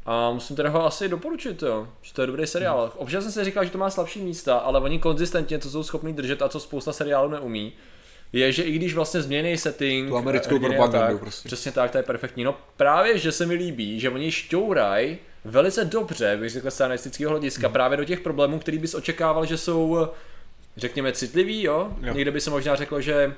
a 0.05 0.31
musím 0.31 0.55
teda 0.55 0.69
ho 0.69 0.85
asi 0.85 1.09
doporučit, 1.09 1.61
jo. 1.61 1.87
Že 2.01 2.13
to 2.13 2.21
je 2.21 2.27
dobrý 2.27 2.47
seriál. 2.47 2.81
Hmm. 2.81 2.91
Občas 2.97 3.23
jsem 3.23 3.31
si 3.31 3.43
říkal, 3.43 3.65
že 3.65 3.71
to 3.71 3.77
má 3.77 3.89
slabší 3.89 4.21
místa, 4.21 4.57
ale 4.57 4.79
oni 4.79 4.99
konzistentně, 4.99 5.59
co 5.59 5.69
jsou 5.69 5.83
schopni 5.83 6.13
držet 6.13 6.41
a 6.41 6.49
co 6.49 6.59
spousta 6.59 6.93
seriálů 6.93 7.29
neumí, 7.29 7.73
je, 8.33 8.51
že 8.51 8.63
i 8.63 8.71
když 8.71 8.93
vlastně 8.93 9.21
změní 9.21 9.57
setting, 9.57 10.09
tu 10.09 10.17
americkou 10.17 10.59
propagandu 10.59 11.13
tak, 11.13 11.19
prostě. 11.19 11.47
Přesně 11.47 11.71
tak, 11.71 11.91
to 11.91 11.97
je 11.97 12.03
perfektní. 12.03 12.43
No 12.43 12.55
právě, 12.77 13.17
že 13.17 13.31
se 13.31 13.45
mi 13.45 13.53
líbí, 13.53 13.99
že 13.99 14.09
oni 14.09 14.31
šťouraj 14.31 15.17
velice 15.45 15.85
dobře, 15.85 16.37
bych 16.39 16.49
řekl 16.49 16.71
z 16.71 16.81
hlediska, 17.29 17.67
hmm. 17.67 17.73
právě 17.73 17.97
do 17.97 18.05
těch 18.05 18.19
problémů, 18.19 18.59
který 18.59 18.77
bys 18.77 18.95
očekával, 18.95 19.45
že 19.45 19.57
jsou, 19.57 20.07
řekněme, 20.77 21.11
citlivý, 21.11 21.63
jo? 21.63 21.93
jo. 22.01 22.13
Někde 22.13 22.31
by 22.31 22.41
se 22.41 22.49
možná 22.49 22.75
řeklo, 22.75 23.01
že 23.01 23.35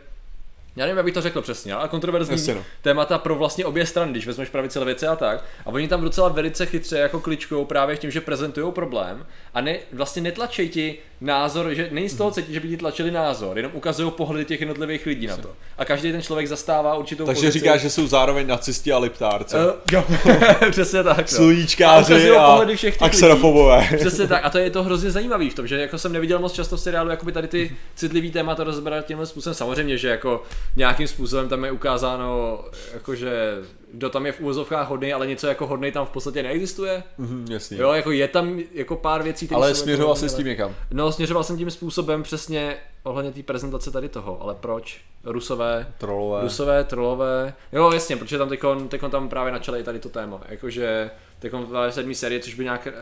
já 0.76 0.86
nevím, 0.86 0.98
jak 0.98 1.06
bych 1.06 1.14
to 1.14 1.22
řekl 1.22 1.42
přesně, 1.42 1.74
ale 1.74 1.88
kontroverzní 1.88 2.34
Jasně, 2.34 2.56
no. 2.56 2.64
témata 2.82 3.18
pro 3.18 3.36
vlastně 3.36 3.66
obě 3.66 3.86
strany, 3.86 4.12
když 4.12 4.28
vezmeš 4.28 4.50
pravice 4.50 4.80
levice 4.80 5.08
a 5.08 5.16
tak. 5.16 5.44
A 5.66 5.70
oni 5.70 5.88
tam 5.88 6.02
docela 6.02 6.30
velice 6.30 6.66
chytře 6.66 6.98
jako 6.98 7.20
kličkou 7.20 7.66
právě 7.66 7.98
tím, 7.98 8.12
že 8.12 8.22
prezentují 8.22 8.74
problém 8.74 9.26
a 9.54 9.62
ne, 9.62 9.78
vlastně 9.94 10.22
netlačej 10.22 10.70
ti 10.70 10.98
názor, 11.22 11.74
že 11.74 11.90
není 11.92 12.10
z 12.10 12.16
toho 12.16 12.32
cítit, 12.32 12.54
že 12.54 12.60
by 12.60 12.68
ti 12.68 12.78
tlačili 12.78 13.12
názor, 13.12 13.58
jenom 13.58 13.72
ukazují 13.76 14.12
pohledy 14.12 14.46
těch 14.46 14.60
jednotlivých 14.60 15.06
lidí 15.06 15.28
na 15.28 15.38
to. 15.38 15.50
A 15.78 15.86
každý 15.86 16.12
ten 16.12 16.22
člověk 16.22 16.48
zastává 16.48 16.96
určitou 16.96 17.26
Takže 17.26 17.42
pozici. 17.42 17.60
říká, 17.60 17.78
že 17.78 17.90
jsou 17.90 18.08
zároveň 18.08 18.48
nacisti 18.48 18.92
a 18.92 18.98
liptárci. 18.98 19.56
Uh, 19.56 19.62
jo, 19.92 20.04
přesně 20.72 21.04
tak. 21.04 21.18
No. 21.18 21.28
Sluníčkáři 21.28 22.32
a, 22.32 22.46
a, 22.46 22.62
a 23.00 23.10
xenofobové. 23.10 23.90
Přesně 23.98 24.28
tak. 24.28 24.46
A 24.46 24.50
to 24.50 24.58
je 24.58 24.70
to 24.70 24.84
hrozně 24.84 25.12
zajímavý 25.12 25.50
v 25.50 25.54
tom, 25.56 25.68
že 25.68 25.82
jako 25.82 25.98
jsem 25.98 26.14
neviděl 26.14 26.40
moc 26.40 26.54
často 26.54 26.78
v 26.78 26.82
seriálu, 26.82 27.10
jakoby 27.10 27.32
tady 27.32 27.48
ty 27.48 27.78
citlivý 27.96 28.32
témata 28.32 28.64
rozbírat 28.64 29.06
tímhle 29.06 29.26
způsobem. 29.26 29.56
Samozřejmě, 29.56 29.98
že 29.98 30.08
jako 30.08 30.44
nějakým 30.76 31.08
způsobem 31.08 31.50
tam 31.50 31.66
je 31.66 31.72
ukázáno, 31.72 32.60
jakože 32.94 33.58
kdo 33.94 34.10
tam 34.10 34.26
je 34.26 34.32
v 34.32 34.40
úvozovkách 34.40 34.90
hodný, 34.90 35.14
ale 35.14 35.28
něco 35.28 35.48
jako 35.48 35.68
hodný 35.68 35.92
tam 35.92 36.06
v 36.06 36.10
podstatě 36.10 36.44
neexistuje. 36.44 37.04
Mm, 37.18 37.48
jasně. 37.52 37.78
Jo, 37.78 37.92
jako 37.92 38.12
je 38.12 38.28
tam 38.28 38.60
jako 38.74 38.96
pár 38.96 39.24
věcí, 39.24 39.46
které 39.46 39.58
Ale 39.58 39.76
směřoval 39.76 40.16
jsem 40.16 40.30
s 40.30 40.34
tím 40.34 40.46
někam. 40.46 40.76
No, 40.92 41.12
směřoval 41.12 41.44
jsem 41.44 41.58
tím 41.58 41.72
způsobem 41.72 42.24
přesně 42.24 42.78
ohledně 43.04 43.32
té 43.32 43.44
prezentace 43.44 43.92
tady 43.92 44.10
toho, 44.10 44.42
ale 44.42 44.56
proč? 44.56 45.02
Rusové, 45.24 45.94
trolové. 45.98 46.42
Rusové, 46.42 46.84
trolové. 46.84 47.54
Jo, 47.72 47.92
jasně, 47.92 48.18
protože 48.18 48.38
tam 48.38 48.50
teďkon, 48.50 48.88
teďkon 48.88 49.12
tam 49.12 49.30
právě 49.30 49.52
načali 49.52 49.84
tady 49.84 50.00
to 50.00 50.10
téma. 50.10 50.42
Jakože 50.50 51.12
teďkon 51.40 51.66
v 51.66 51.92
sedmý 51.92 52.16
série, 52.16 52.40
což 52.40 52.54
by 52.54 52.64
nějak 52.64 52.88
eh, 52.88 52.94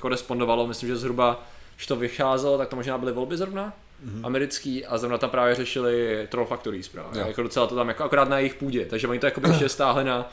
korespondovalo, 0.00 0.66
myslím, 0.66 0.88
že 0.88 0.96
zhruba, 0.96 1.46
když 1.76 1.86
to 1.86 1.96
vycházelo, 1.96 2.58
tak 2.58 2.68
to 2.68 2.76
možná 2.76 2.98
byly 2.98 3.12
volby 3.12 3.36
zrovna 3.36 3.72
mm-hmm. 4.06 4.20
americký 4.26 4.86
a 4.86 4.98
zrovna 4.98 5.18
tam 5.18 5.30
právě 5.30 5.54
řešili 5.54 6.26
Troll 6.30 6.46
Factories 6.46 6.88
právě. 6.88 7.22
Jako 7.26 7.42
docela 7.42 7.66
to 7.66 7.74
tam 7.74 7.88
jako 7.88 8.04
akorát 8.04 8.28
na 8.28 8.38
jejich 8.38 8.54
půdě, 8.54 8.86
takže 8.86 9.08
oni 9.08 9.18
to 9.18 9.26
jako 9.26 9.40
ještě 9.48 9.68
stáhli 9.68 10.04
na 10.04 10.30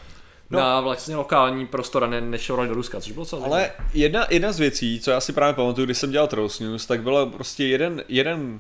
No. 0.49 0.59
na 0.59 0.81
vlastně 0.81 1.15
lokální 1.15 1.67
prostor 1.67 2.03
a 2.03 2.07
ne, 2.07 2.21
nešel 2.21 2.67
do 2.67 2.73
Ruska, 2.73 3.01
což 3.01 3.11
bylo 3.11 3.25
celé. 3.25 3.41
Ale 3.45 3.71
jedna, 3.93 4.27
jedna 4.29 4.51
z 4.51 4.59
věcí, 4.59 4.99
co 4.99 5.11
já 5.11 5.19
si 5.19 5.33
právě 5.33 5.53
pamatuju, 5.53 5.85
když 5.85 5.97
jsem 5.97 6.11
dělal 6.11 6.27
Trolls 6.27 6.59
News, 6.59 6.85
tak 6.85 7.01
bylo 7.03 7.25
prostě 7.25 7.65
jeden, 7.65 8.03
jeden 8.07 8.59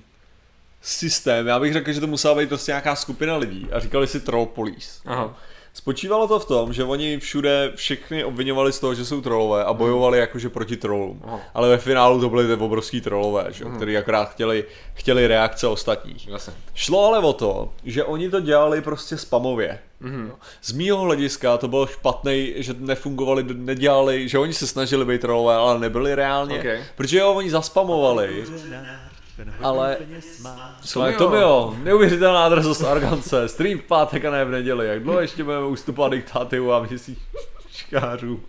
systém, 0.81 1.47
já 1.47 1.59
bych 1.59 1.73
řekl, 1.73 1.91
že 1.91 1.99
to 1.99 2.07
musela 2.07 2.35
být 2.35 2.49
prostě 2.49 2.71
nějaká 2.71 2.95
skupina 2.95 3.37
lidí 3.37 3.67
a 3.71 3.79
říkali 3.79 4.07
si 4.07 4.19
Troll 4.19 4.45
Police. 4.45 5.01
Aha. 5.05 5.37
Spočívalo 5.75 6.27
to 6.27 6.39
v 6.39 6.45
tom, 6.45 6.73
že 6.73 6.83
oni 6.83 7.19
všude 7.19 7.71
všechny 7.75 8.23
obvinovali 8.23 8.73
z 8.73 8.79
toho, 8.79 8.95
že 8.95 9.05
jsou 9.05 9.21
trolové 9.21 9.63
a 9.63 9.73
bojovali 9.73 10.19
jakože 10.19 10.49
proti 10.49 10.77
trollům. 10.77 11.21
Aha. 11.23 11.39
Ale 11.53 11.69
ve 11.69 11.77
finálu 11.77 12.21
to 12.21 12.29
byly 12.29 12.47
ty 12.47 12.53
obrovský 12.53 13.01
trolové, 13.01 13.45
že? 13.49 13.65
Aha. 13.65 13.75
který 13.75 13.97
akorát 13.97 14.25
chtěli, 14.25 14.65
chtěli 14.93 15.27
reakce 15.27 15.67
ostatních. 15.67 16.27
Jasně. 16.27 16.53
Šlo 16.73 17.05
ale 17.05 17.19
o 17.19 17.33
to, 17.33 17.73
že 17.83 18.03
oni 18.03 18.29
to 18.29 18.39
dělali 18.39 18.81
prostě 18.81 19.17
spamově. 19.17 19.79
Mm-hmm. 20.01 20.31
Z 20.61 20.71
mýho 20.71 20.97
hlediska 20.97 21.57
to 21.57 21.67
bylo 21.67 21.87
špatný, 21.87 22.53
že 22.55 22.75
nefungovali, 22.79 23.45
nedělali, 23.53 24.29
že 24.29 24.37
oni 24.37 24.53
se 24.53 24.67
snažili 24.67 25.05
být 25.05 25.21
trolové, 25.21 25.55
ale 25.55 25.79
nebyli 25.79 26.15
reálně, 26.15 26.59
okay. 26.59 26.83
protože 26.95 27.17
jo, 27.17 27.33
oni 27.33 27.49
zaspamovali 27.49 28.45
ale 29.61 29.97
to, 30.93 31.13
to 31.17 31.29
by 31.29 31.37
jo, 31.37 31.75
neuvěřitelná 31.83 32.49
drzost 32.49 32.83
argance, 32.83 33.47
stream 33.47 33.79
v 33.79 33.83
pátek 33.83 34.25
a 34.25 34.31
ne 34.31 34.45
v 34.45 34.51
neděli, 34.51 34.87
jak 34.87 35.03
dlouho 35.03 35.19
ještě 35.19 35.43
budeme 35.43 35.65
ustupovat 35.65 36.11
diktátivu 36.11 36.73
a 36.73 36.83
měsíčkářů. 36.83 38.39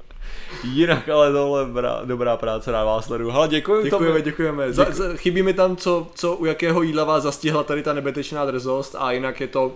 Jinak 0.65 1.09
ale 1.09 1.33
tohle 1.33 1.65
dobrá, 1.65 2.01
dobrá 2.05 2.37
práce 2.37 2.73
na 2.73 2.85
vás 2.85 3.07
sleduju. 3.07 3.31
Hele, 3.31 3.49
děkuji 3.49 3.85
Děkujeme, 3.85 4.13
tomu. 4.13 4.25
děkujeme. 4.25 4.73
Za, 4.73 4.87
za, 4.91 5.17
chybí 5.17 5.43
mi 5.43 5.55
tam, 5.55 5.77
co, 5.77 6.07
co 6.15 6.37
u 6.37 6.45
jakého 6.45 6.83
jídla 6.83 7.05
vás 7.05 7.23
zastihla 7.23 7.65
tady 7.65 7.83
ta 7.83 7.93
nebetečná 7.93 8.45
drzost 8.45 8.97
a 8.99 9.13
jinak 9.13 9.41
je 9.41 9.47
to... 9.47 9.73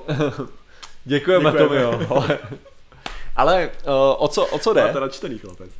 děkujeme, 1.04 1.50
děkujeme. 1.50 1.58
tomu, 1.58 1.74
jo. 1.74 2.24
Ale 3.36 3.70
uh, 3.86 3.92
o, 4.18 4.28
co, 4.28 4.46
o 4.46 4.58
co 4.58 4.72
jde? 4.72 4.90
teda 4.92 5.08
čtený 5.08 5.38
chlapec. 5.38 5.70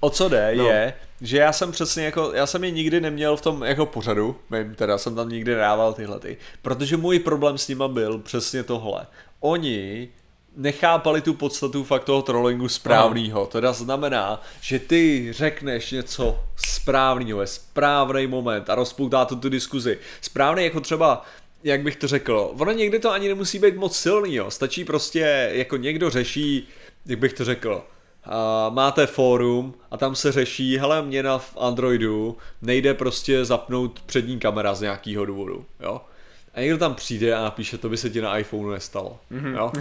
o 0.00 0.10
co 0.10 0.28
jde, 0.28 0.52
no. 0.56 0.64
je, 0.64 0.94
že 1.20 1.38
já 1.38 1.52
jsem 1.52 1.72
přesně 1.72 2.04
jako, 2.04 2.32
já 2.34 2.46
jsem 2.46 2.64
je 2.64 2.70
nikdy 2.70 3.00
neměl 3.00 3.36
v 3.36 3.40
tom 3.40 3.62
jako 3.62 3.86
pořadu, 3.86 4.36
mým, 4.50 4.74
teda 4.74 4.98
jsem 4.98 5.14
tam 5.14 5.28
nikdy 5.28 5.54
nedával 5.54 5.92
tyhle 5.92 6.20
ty, 6.20 6.36
protože 6.62 6.96
můj 6.96 7.18
problém 7.18 7.58
s 7.58 7.68
nima 7.68 7.88
byl 7.88 8.18
přesně 8.18 8.62
tohle. 8.62 9.06
Oni 9.40 10.08
nechápali 10.56 11.20
tu 11.20 11.34
podstatu 11.34 11.84
fakt 11.84 12.04
toho 12.04 12.22
trollingu 12.22 12.68
správného. 12.68 13.46
Teda 13.46 13.72
znamená, 13.72 14.42
že 14.60 14.78
ty 14.78 15.28
řekneš 15.30 15.90
něco 15.90 16.40
správného 16.56 17.38
ve 17.38 17.46
správný 17.46 18.26
moment 18.26 18.70
a 18.70 18.74
rozpoutá 18.74 19.24
to 19.24 19.36
tu 19.36 19.48
diskuzi. 19.48 19.98
Správný 20.20 20.64
jako 20.64 20.80
třeba 20.80 21.24
jak 21.64 21.82
bych 21.82 21.96
to 21.96 22.08
řekl, 22.08 22.50
ono 22.58 22.72
někdy 22.72 22.98
to 22.98 23.12
ani 23.12 23.28
nemusí 23.28 23.58
být 23.58 23.76
moc 23.76 23.96
silný, 23.96 24.34
jo. 24.34 24.50
stačí 24.50 24.84
prostě, 24.84 25.50
jako 25.52 25.76
někdo 25.76 26.10
řeší, 26.10 26.68
jak 27.06 27.18
bych 27.18 27.32
to 27.32 27.44
řekl, 27.44 27.84
a 28.30 28.70
máte 28.70 29.06
fórum 29.06 29.74
a 29.90 29.96
tam 29.96 30.14
se 30.14 30.32
řeší, 30.32 30.78
hele, 30.78 31.02
mě 31.02 31.22
na 31.22 31.40
Androidu 31.58 32.36
nejde 32.62 32.94
prostě 32.94 33.44
zapnout 33.44 34.00
přední 34.00 34.38
kamera 34.38 34.74
z 34.74 34.80
nějakého 34.80 35.24
důvodu, 35.24 35.64
jo. 35.80 36.00
A 36.54 36.60
někdo 36.60 36.78
tam 36.78 36.94
přijde 36.94 37.34
a 37.34 37.42
napíše, 37.42 37.78
to 37.78 37.88
by 37.88 37.96
se 37.96 38.10
ti 38.10 38.20
na 38.20 38.38
iPhoneu 38.38 38.70
nestalo, 38.70 39.18
mm-hmm. 39.32 39.56
jo. 39.56 39.72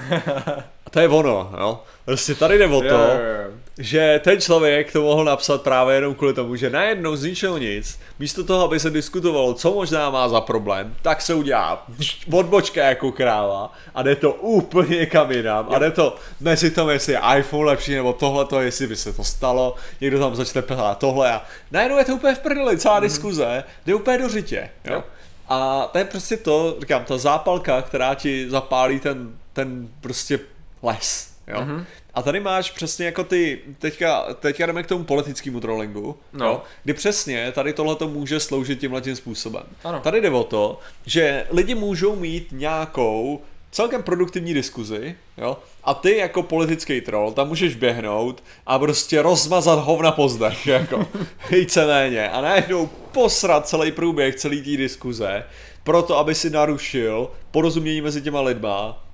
A 0.86 0.90
to 0.90 1.00
je 1.00 1.08
ono, 1.08 1.52
jo. 1.60 1.84
Prostě 2.06 2.36
tady 2.36 2.58
jde 2.58 2.68
o 2.68 2.82
to, 2.82 2.86
Jo, 2.88 2.94
jo, 2.94 3.44
jo. 3.44 3.52
že 3.78 4.22
ten 4.24 4.42
člověk 4.42 4.92
to 4.92 5.02
mohl 5.02 5.24
napsat 5.24 5.62
právě 5.62 5.96
jenom 5.96 6.16
kvůli 6.16 6.34
tomu, 6.34 6.56
že 6.56 6.70
najednou 6.70 7.16
z 7.16 7.24
ničeho 7.24 7.58
nic, 7.58 8.00
místo 8.20 8.44
toho, 8.44 8.64
aby 8.66 8.80
se 8.80 8.90
diskutovalo, 8.90 9.54
co 9.54 9.74
možná 9.74 10.10
má 10.10 10.30
za 10.30 10.42
problém, 10.42 10.96
tak 11.02 11.22
se 11.22 11.34
udělá 11.34 11.88
odbočka 12.32 12.86
jako 12.86 13.12
kráva 13.12 13.74
a 13.96 14.04
jde 14.04 14.16
to 14.16 14.34
úplně 14.34 14.98
někam 14.98 15.32
jinam 15.32 15.68
a 15.70 15.80
jde 15.80 15.92
to 15.92 16.16
mezi 16.40 16.72
tom, 16.72 16.90
jestli 16.90 17.14
je 17.14 17.22
iPhone 17.38 17.66
lepší 17.66 17.96
nebo 17.96 18.14
tohle, 18.14 18.66
jestli 18.66 18.88
by 18.88 18.96
se 18.96 19.14
to 19.14 19.24
stalo, 19.24 19.76
někdo 20.02 20.20
tam 20.20 20.36
začne 20.36 20.62
pehlat 20.62 20.98
tohle 20.98 21.34
a 21.34 21.42
najednou 21.72 21.98
je 21.98 22.06
to 22.06 22.16
úplně 22.16 22.36
v 22.36 22.40
prdeli, 22.40 22.78
celá 22.78 23.00
diskuze, 23.00 23.64
jde 23.86 23.96
úplně 23.96 24.18
do 24.18 24.30
řitě, 24.30 24.70
jo. 24.86 24.94
Jo. 24.94 25.04
A 25.50 25.90
to 25.92 25.98
je 25.98 26.06
prostě 26.06 26.38
to, 26.38 26.76
říkám, 26.80 27.06
ta 27.06 27.18
zápalka, 27.18 27.82
která 27.82 28.16
ti 28.16 28.50
zapálí 28.50 29.00
ten, 29.00 29.38
ten 29.54 29.90
prostě 30.02 30.40
les, 30.84 31.34
jo. 31.48 31.58
Mm-hmm. 31.62 31.86
A 32.14 32.22
tady 32.22 32.40
máš 32.40 32.72
přesně 32.72 33.06
jako 33.06 33.24
ty, 33.24 33.60
teďka, 33.80 34.34
teďka 34.34 34.66
jdeme 34.66 34.84
k 34.84 34.88
tomu 34.88 35.04
politickému 35.04 35.60
trollingu, 35.60 36.18
No. 36.34 36.46
jo, 36.46 36.62
kdy 36.84 36.94
přesně 36.94 37.52
tady 37.52 37.74
tohle 37.74 37.96
to 37.96 38.08
může 38.08 38.40
sloužit 38.40 38.80
tímhle 38.80 39.02
tím 39.02 39.16
způsobem. 39.16 39.64
Ano. 39.84 40.00
Tady 40.00 40.22
jde 40.22 40.30
o 40.30 40.44
to, 40.44 40.80
že 41.06 41.48
lidi 41.52 41.76
můžou 41.76 42.16
mít 42.16 42.48
nějakou 42.52 43.42
celkem 43.72 44.04
produktivní 44.04 44.54
diskuzi, 44.54 45.16
jo, 45.38 45.58
a 45.84 45.94
ty 45.94 46.18
jako 46.18 46.44
politický 46.44 47.02
troll 47.02 47.32
tam 47.32 47.48
můžeš 47.48 47.76
běhnout 47.76 48.44
a 48.66 48.80
prostě 48.80 49.22
rozmazat 49.22 49.80
hovna 49.80 50.12
po 50.12 50.30
zdech, 50.30 50.68
jako. 50.68 51.08
Víceméně, 51.52 52.30
a 52.30 52.42
najednou 52.42 52.90
posrat 53.12 53.68
celý 53.68 53.92
průběh 53.92 54.36
celý 54.36 54.62
té 54.62 54.78
diskuze, 54.78 55.44
proto 55.84 56.18
aby 56.18 56.36
si 56.36 56.50
narušil 56.50 57.32
porozumění 57.52 58.02
mezi 58.02 58.22
těma 58.22 58.42
lidma, 58.42 59.09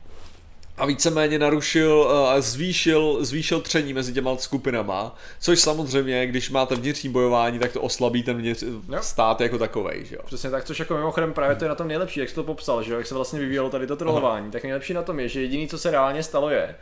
a 0.78 0.86
víceméně 0.86 1.40
narušil 1.40 2.08
eh, 2.10 2.36
a 2.36 2.42
zvýšil, 2.42 3.18
zvýšil 3.22 3.62
tření 3.62 3.94
mezi 3.94 4.14
těma 4.14 4.38
skupinama, 4.38 5.16
což 5.40 5.60
samozřejmě, 5.60 6.28
když 6.28 6.50
máte 6.50 6.76
vnitřní 6.76 7.10
bojování, 7.10 7.60
tak 7.60 7.72
to 7.72 7.82
oslabí 7.82 8.24
ten 8.24 8.38
vnitř, 8.38 8.64
Jo. 8.64 8.98
stát 9.02 9.42
jako 9.42 9.58
takovej, 9.58 10.06
že 10.06 10.16
jo. 10.16 10.22
Přesně 10.26 10.50
tak, 10.50 10.64
což 10.66 10.80
jako 10.80 10.94
mimochodem 10.98 11.34
právě 11.34 11.56
to 11.56 11.66
je 11.66 11.70
na 11.70 11.76
tom 11.76 11.88
nejlepší, 11.88 12.20
jak 12.20 12.30
jsi 12.30 12.36
to 12.36 12.44
popsal, 12.44 12.84
že 12.84 12.92
jo, 12.92 12.98
jak 12.98 13.08
se 13.08 13.16
vlastně 13.16 13.40
vyvíjelo 13.40 13.70
tady 13.70 13.88
to 13.88 13.96
trollování, 13.96 14.52
tak 14.52 14.64
nejlepší 14.64 14.94
na 14.94 15.02
tom 15.02 15.20
je, 15.20 15.30
že 15.30 15.42
jediný, 15.42 15.68
co 15.68 15.78
se 15.78 15.92
reálně 15.92 16.24
stalo 16.24 16.50
je, 16.50 16.76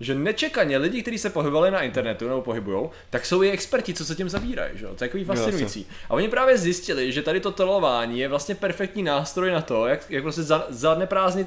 že 0.00 0.14
nečekaně 0.14 0.78
lidi, 0.78 1.02
kteří 1.02 1.18
se 1.18 1.30
pohybovali 1.30 1.70
na 1.70 1.82
internetu 1.82 2.28
nebo 2.28 2.42
pohybujou, 2.42 2.90
tak 3.10 3.26
jsou 3.26 3.42
i 3.42 3.50
experti, 3.50 3.94
co 3.94 4.04
se 4.04 4.14
tím 4.14 4.28
zabírají, 4.28 4.78
že 4.78 4.84
jo? 4.84 4.94
To 4.94 5.04
je 5.04 5.08
takový 5.08 5.24
fascinující. 5.24 5.86
A 6.08 6.14
oni 6.14 6.28
právě 6.28 6.58
zjistili, 6.58 7.12
že 7.12 7.22
tady 7.22 7.40
to 7.40 7.50
trollování 7.52 8.18
je 8.18 8.28
vlastně 8.28 8.54
perfektní 8.54 9.02
nástroj 9.02 9.50
na 9.50 9.60
to, 9.60 9.86
jak, 9.86 10.10
jak 10.10 10.22
prostě 10.22 10.42
za, 10.42 10.66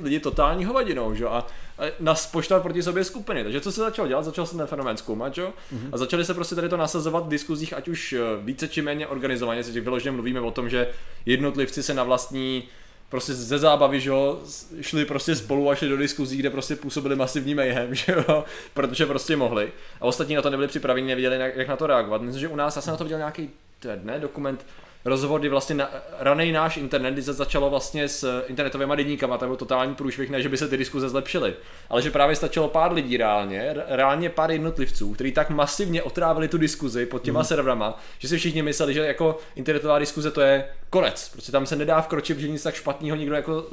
lidi 0.04 0.20
totální 0.20 0.66
hovadinou, 0.66 1.14
že 1.14 1.24
jo? 1.24 1.30
A, 1.30 1.48
a 1.78 1.92
nas 2.00 2.28
poštvat 2.28 2.62
proti 2.62 2.84
sobě 2.84 3.04
skupiny. 3.04 3.44
Takže 3.44 3.62
co 3.62 3.72
se 3.72 3.82
začalo 3.82 4.08
dělat? 4.08 4.26
Začal 4.26 4.46
se 4.46 4.58
ten 4.58 4.68
fenomén 4.68 4.98
zkoumat, 4.98 5.36
že 5.36 5.42
jo? 5.42 5.54
A 5.92 5.98
začali 5.98 6.26
se 6.26 6.34
prostě 6.34 6.56
tady 6.56 6.70
to 6.70 6.78
nasazovat 6.78 7.26
v 7.26 7.30
diskuzích, 7.30 7.74
ať 7.74 7.88
už 7.88 8.14
eh, 8.14 8.20
více 8.42 8.68
či 8.68 8.82
méně 8.82 9.08
organizovaně, 9.08 9.64
si 9.64 9.82
vyloženě 9.82 10.12
mluvíme 10.12 10.42
o 10.42 10.52
tom, 10.52 10.70
že 10.70 10.88
jednotlivci 11.26 11.84
se 11.84 11.94
na 11.94 12.04
vlastní 12.04 12.64
prostě 13.10 13.34
ze 13.34 13.58
zábavy, 13.58 14.02
že 14.02 14.10
jo, 14.10 14.39
šli 14.82 15.06
prostě 15.06 15.36
spolu 15.36 15.70
a 15.70 15.76
šli 15.76 15.89
do 15.89 15.98
diskuzí, 15.98 16.38
kde 16.38 16.50
prostě 16.50 16.76
působili 16.76 17.15
masivní 17.15 17.56
mayhem, 17.56 17.96
že 17.96 18.12
jo, 18.12 18.46
protože 18.74 19.06
prostě 19.06 19.36
mohli. 19.36 19.72
A 20.02 20.06
ostatní 20.06 20.36
na 20.36 20.41
to 20.41 20.50
nebyli 20.50 20.67
připraveni, 20.67 21.08
nevěděli, 21.08 21.36
jak- 21.39 21.67
na 21.67 21.76
to 21.76 21.88
reagovat. 21.88 22.22
Myslím, 22.22 22.41
že 22.41 22.48
u 22.48 22.56
nás, 22.56 22.76
já 22.76 22.82
jsem 22.82 22.91
na 22.91 22.98
to 22.98 23.04
viděl 23.04 23.17
nějaký 23.17 23.50
to 23.80 23.88
je 23.89 23.96
dne, 23.96 24.20
dokument, 24.20 24.65
rozhovor, 25.08 25.39
kdy 25.39 25.50
vlastně 25.50 25.76
na, 25.76 25.89
ranej 26.20 26.52
náš 26.52 26.78
internet, 26.78 27.12
kdy 27.12 27.24
se 27.24 27.34
začalo 27.34 27.70
vlastně 27.70 28.10
s 28.10 28.43
internetovými 28.48 28.93
deníkama, 28.96 29.38
tam 29.38 29.50
byl 29.50 29.56
totální 29.56 29.96
průšvih, 29.96 30.30
ne, 30.30 30.41
že 30.41 30.50
by 30.50 30.58
se 30.58 30.67
ty 30.67 30.78
diskuze 30.78 31.10
zlepšily, 31.10 31.54
ale 31.89 32.02
že 32.02 32.12
právě 32.12 32.36
stačilo 32.36 32.67
pár 32.67 32.93
lidí 32.93 33.17
reálně, 33.17 33.76
reálně 33.88 34.30
pár 34.30 34.52
jednotlivců, 34.52 35.13
kteří 35.13 35.32
tak 35.32 35.50
masivně 35.50 36.04
otrávili 36.04 36.48
tu 36.48 36.58
diskuzi 36.58 37.06
pod 37.06 37.22
těma 37.22 37.39
mm. 37.39 37.46
serverama, 37.46 38.00
že 38.20 38.28
si 38.28 38.38
všichni 38.38 38.62
mysleli, 38.62 38.93
že 38.93 39.00
jako 39.00 39.38
internetová 39.56 40.00
diskuze 40.00 40.32
to 40.32 40.41
je 40.41 40.65
konec, 40.89 41.30
prostě 41.30 41.52
tam 41.52 41.65
se 41.65 41.76
nedá 41.76 42.02
vkročit, 42.02 42.39
že 42.39 42.48
nic 42.48 42.63
tak 42.63 42.76
špatného 42.76 43.17
nikdo 43.17 43.36
jako 43.36 43.65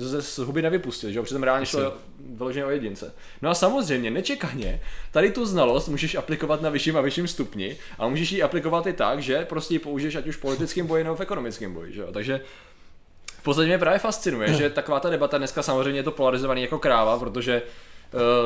z- 0.00 0.22
z 0.34 0.38
huby 0.38 0.62
nevypustil, 0.62 1.10
že 1.10 1.18
jo? 1.18 1.22
Přitom 1.22 1.42
reálně 1.42 1.66
šlo 1.66 1.80
vyloženě 2.18 2.64
o 2.64 2.70
jedince. 2.70 3.14
No 3.42 3.50
a 3.50 3.54
samozřejmě, 3.54 4.10
nečekaně, 4.10 4.80
tady 5.12 5.30
tu 5.30 5.46
znalost 5.46 5.88
můžeš 5.88 6.14
aplikovat 6.14 6.62
na 6.62 6.70
vyšším 6.70 6.96
a 6.96 7.00
vyšším 7.00 7.28
stupni 7.28 7.76
a 7.98 8.08
můžeš 8.08 8.32
ji 8.32 8.42
aplikovat 8.42 8.86
i 8.86 8.92
tak, 8.92 9.22
že 9.22 9.44
prostě 9.44 9.74
ji 9.74 9.78
použiješ 9.78 10.14
ať 10.14 10.26
už 10.26 10.36
v 10.36 10.40
politickém 10.40 10.86
boji 10.86 11.04
nebo 11.04 11.16
v 11.16 11.20
ekonomickém 11.20 11.74
boji, 11.74 11.92
že 11.92 12.00
jo? 12.00 12.08
Takže 12.12 12.40
v 13.26 13.42
podstatě 13.42 13.66
mě 13.66 13.78
právě 13.78 13.98
fascinuje, 13.98 14.54
že 14.58 14.70
taková 14.70 15.00
ta 15.00 15.10
debata 15.10 15.38
dneska 15.38 15.62
samozřejmě 15.62 15.98
je 16.00 16.04
to 16.04 16.10
polarizovaný 16.12 16.62
jako 16.62 16.78
kráva, 16.78 17.18
protože 17.18 17.62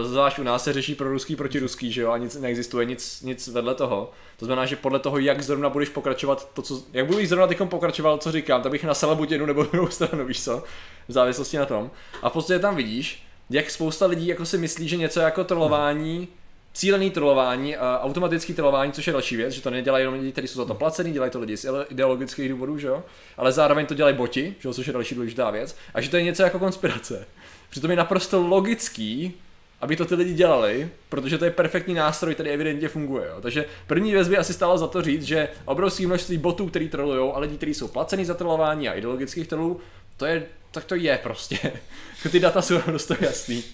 zvlášť 0.02 0.38
u 0.38 0.42
nás 0.42 0.64
se 0.64 0.72
řeší 0.72 0.94
pro 0.94 1.10
ruský 1.10 1.36
proti 1.36 1.58
ruský, 1.58 1.92
že 1.92 2.02
jo, 2.02 2.10
a 2.10 2.18
nic 2.18 2.36
neexistuje 2.36 2.86
nic, 2.86 3.22
nic 3.22 3.48
vedle 3.48 3.74
toho. 3.74 4.10
To 4.36 4.46
znamená, 4.46 4.66
že 4.66 4.76
podle 4.76 4.98
toho, 4.98 5.18
jak 5.18 5.42
zrovna 5.42 5.68
budeš 5.68 5.88
pokračovat, 5.88 6.48
to, 6.54 6.62
co, 6.62 6.82
jak 6.92 7.06
budu 7.06 7.26
zrovna 7.26 7.46
teď 7.46 7.58
pokračoval, 7.64 8.18
co 8.18 8.32
říkám, 8.32 8.62
tak 8.62 8.72
bych 8.72 8.84
nasala 8.84 9.14
buď 9.14 9.30
jednu 9.30 9.46
nebo 9.46 9.62
druhou 9.72 9.88
stranu, 9.88 10.26
víš 10.26 10.44
co, 10.44 10.64
v 11.08 11.12
závislosti 11.12 11.58
na 11.58 11.66
tom. 11.66 11.90
A 12.22 12.30
v 12.30 12.32
podstatě 12.32 12.58
tam 12.58 12.76
vidíš, 12.76 13.26
jak 13.50 13.70
spousta 13.70 14.06
lidí 14.06 14.26
jako 14.26 14.46
si 14.46 14.58
myslí, 14.58 14.88
že 14.88 14.96
něco 14.96 15.20
jako 15.20 15.44
trollování, 15.44 16.28
cílený 16.72 17.10
trollování, 17.10 17.76
a 17.76 18.00
automatický 18.02 18.54
trollování, 18.54 18.92
což 18.92 19.06
je 19.06 19.12
další 19.12 19.36
věc, 19.36 19.54
že 19.54 19.62
to 19.62 19.70
nedělají 19.70 20.02
jenom 20.02 20.14
lidi, 20.14 20.32
kteří 20.32 20.48
jsou 20.48 20.58
za 20.58 20.64
to 20.64 20.74
placený, 20.74 21.12
dělají 21.12 21.32
to 21.32 21.40
lidi 21.40 21.56
z 21.56 21.64
ide- 21.64 21.86
ideologických 21.88 22.48
důvodů, 22.48 22.78
že 22.78 22.86
jo? 22.86 23.02
Ale 23.36 23.52
zároveň 23.52 23.86
to 23.86 23.94
dělají 23.94 24.16
boti, 24.16 24.54
že 24.60 24.68
jo? 24.68 24.74
což 24.74 24.86
je 24.86 24.92
další 24.92 25.14
důležitá 25.14 25.50
věc, 25.50 25.76
a 25.94 26.00
že 26.00 26.10
to 26.10 26.16
je 26.16 26.22
něco 26.22 26.42
jako 26.42 26.58
konspirace. 26.58 27.26
Přitom 27.70 27.90
je 27.90 27.96
naprosto 27.96 28.42
logický, 28.42 29.34
aby 29.80 29.96
to 29.96 30.04
ty 30.04 30.14
lidi 30.14 30.34
dělali, 30.34 30.88
protože 31.08 31.38
to 31.38 31.44
je 31.44 31.50
perfektní 31.50 31.94
nástroj, 31.94 32.34
který 32.34 32.50
evidentně 32.50 32.88
funguje. 32.88 33.26
Jo. 33.28 33.40
Takže 33.40 33.64
první 33.86 34.12
věc 34.12 34.28
by 34.28 34.38
asi 34.38 34.52
stálo 34.52 34.78
za 34.78 34.86
to 34.86 35.02
říct, 35.02 35.22
že 35.22 35.48
obrovské 35.64 36.06
množství 36.06 36.38
botů, 36.38 36.66
který 36.66 36.88
trolují, 36.88 37.32
a 37.34 37.38
lidí, 37.38 37.56
kteří 37.56 37.74
jsou 37.74 37.88
placený 37.88 38.24
za 38.24 38.34
trolování 38.34 38.88
a 38.88 38.94
ideologických 38.94 39.48
trolů, 39.48 39.80
to 40.16 40.26
je, 40.26 40.42
tak 40.70 40.84
to 40.84 40.94
je 40.94 41.18
prostě. 41.22 41.58
ty 42.30 42.40
data 42.40 42.62
jsou 42.62 42.78
dost 42.86 43.12
jasný. 43.20 43.64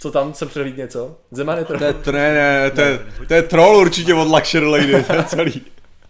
Co 0.00 0.10
tam, 0.10 0.34
se 0.34 0.46
přelít 0.46 0.76
něco? 0.76 1.16
Zeman 1.30 1.58
je 1.58 1.64
To 1.64 1.84
je, 1.84 1.92
to 1.92 2.12
ne, 2.12 2.34
ne, 2.34 2.70
to 2.70 2.80
je, 2.80 3.06
to 3.28 3.34
je 3.34 3.42
troll 3.42 3.76
určitě 3.76 4.14
od 4.14 4.28
Luxury 4.28 4.66
Lady, 4.66 5.04
to 5.04 5.12
je 5.12 5.24
celý. 5.24 5.62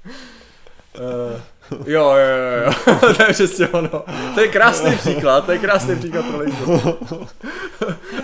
Uh, 0.05 1.41
jo, 1.87 2.15
jo, 2.15 2.15
jo, 2.17 2.73
jo. 2.87 2.99
to 3.17 3.23
je 3.23 3.33
přesně 3.33 3.69
ono. 3.69 4.05
To 4.35 4.41
je 4.41 4.49
krásný 4.49 4.97
příklad, 4.97 5.47
to 5.47 5.53
je 5.53 5.59
krásný 5.59 5.97
příklad 5.97 6.27
trollingu. 6.27 6.81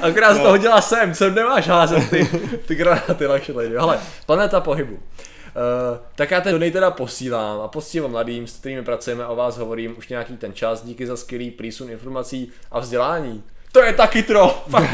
Akorát 0.01 0.35
z 0.35 0.41
toho 0.41 0.57
dělá 0.57 0.81
sem, 0.81 1.15
sem 1.15 1.35
nemáš 1.35 1.69
házet 1.69 2.11
ty, 2.11 2.29
ty 2.67 2.75
granáty 2.75 3.29
na 3.29 3.35
lidi. 3.35 3.77
Hele, 3.77 3.99
planeta 4.27 4.61
pohybu. 4.61 4.95
Uh, 4.95 5.01
tak 6.15 6.31
já 6.31 6.41
ten 6.41 6.53
donate 6.53 6.71
teda 6.71 6.91
posílám 6.91 7.61
a 7.61 7.69
posílám 7.69 8.11
mladým, 8.11 8.47
s 8.47 8.57
kterými 8.57 8.83
pracujeme 8.83 9.27
o 9.27 9.37
vás 9.37 9.59
hovorím 9.59 9.95
už 9.99 10.09
nějaký 10.09 10.37
ten 10.37 10.53
čas. 10.53 10.85
Díky 10.85 11.07
za 11.07 11.17
skvělý 11.17 11.51
přísun 11.51 11.91
informací 11.91 12.53
a 12.71 12.81
vzdělání. 12.81 13.43
To 13.75 13.83
je 13.83 13.93
taky 13.93 14.23
troll, 14.23 14.51
fakt 14.71 14.91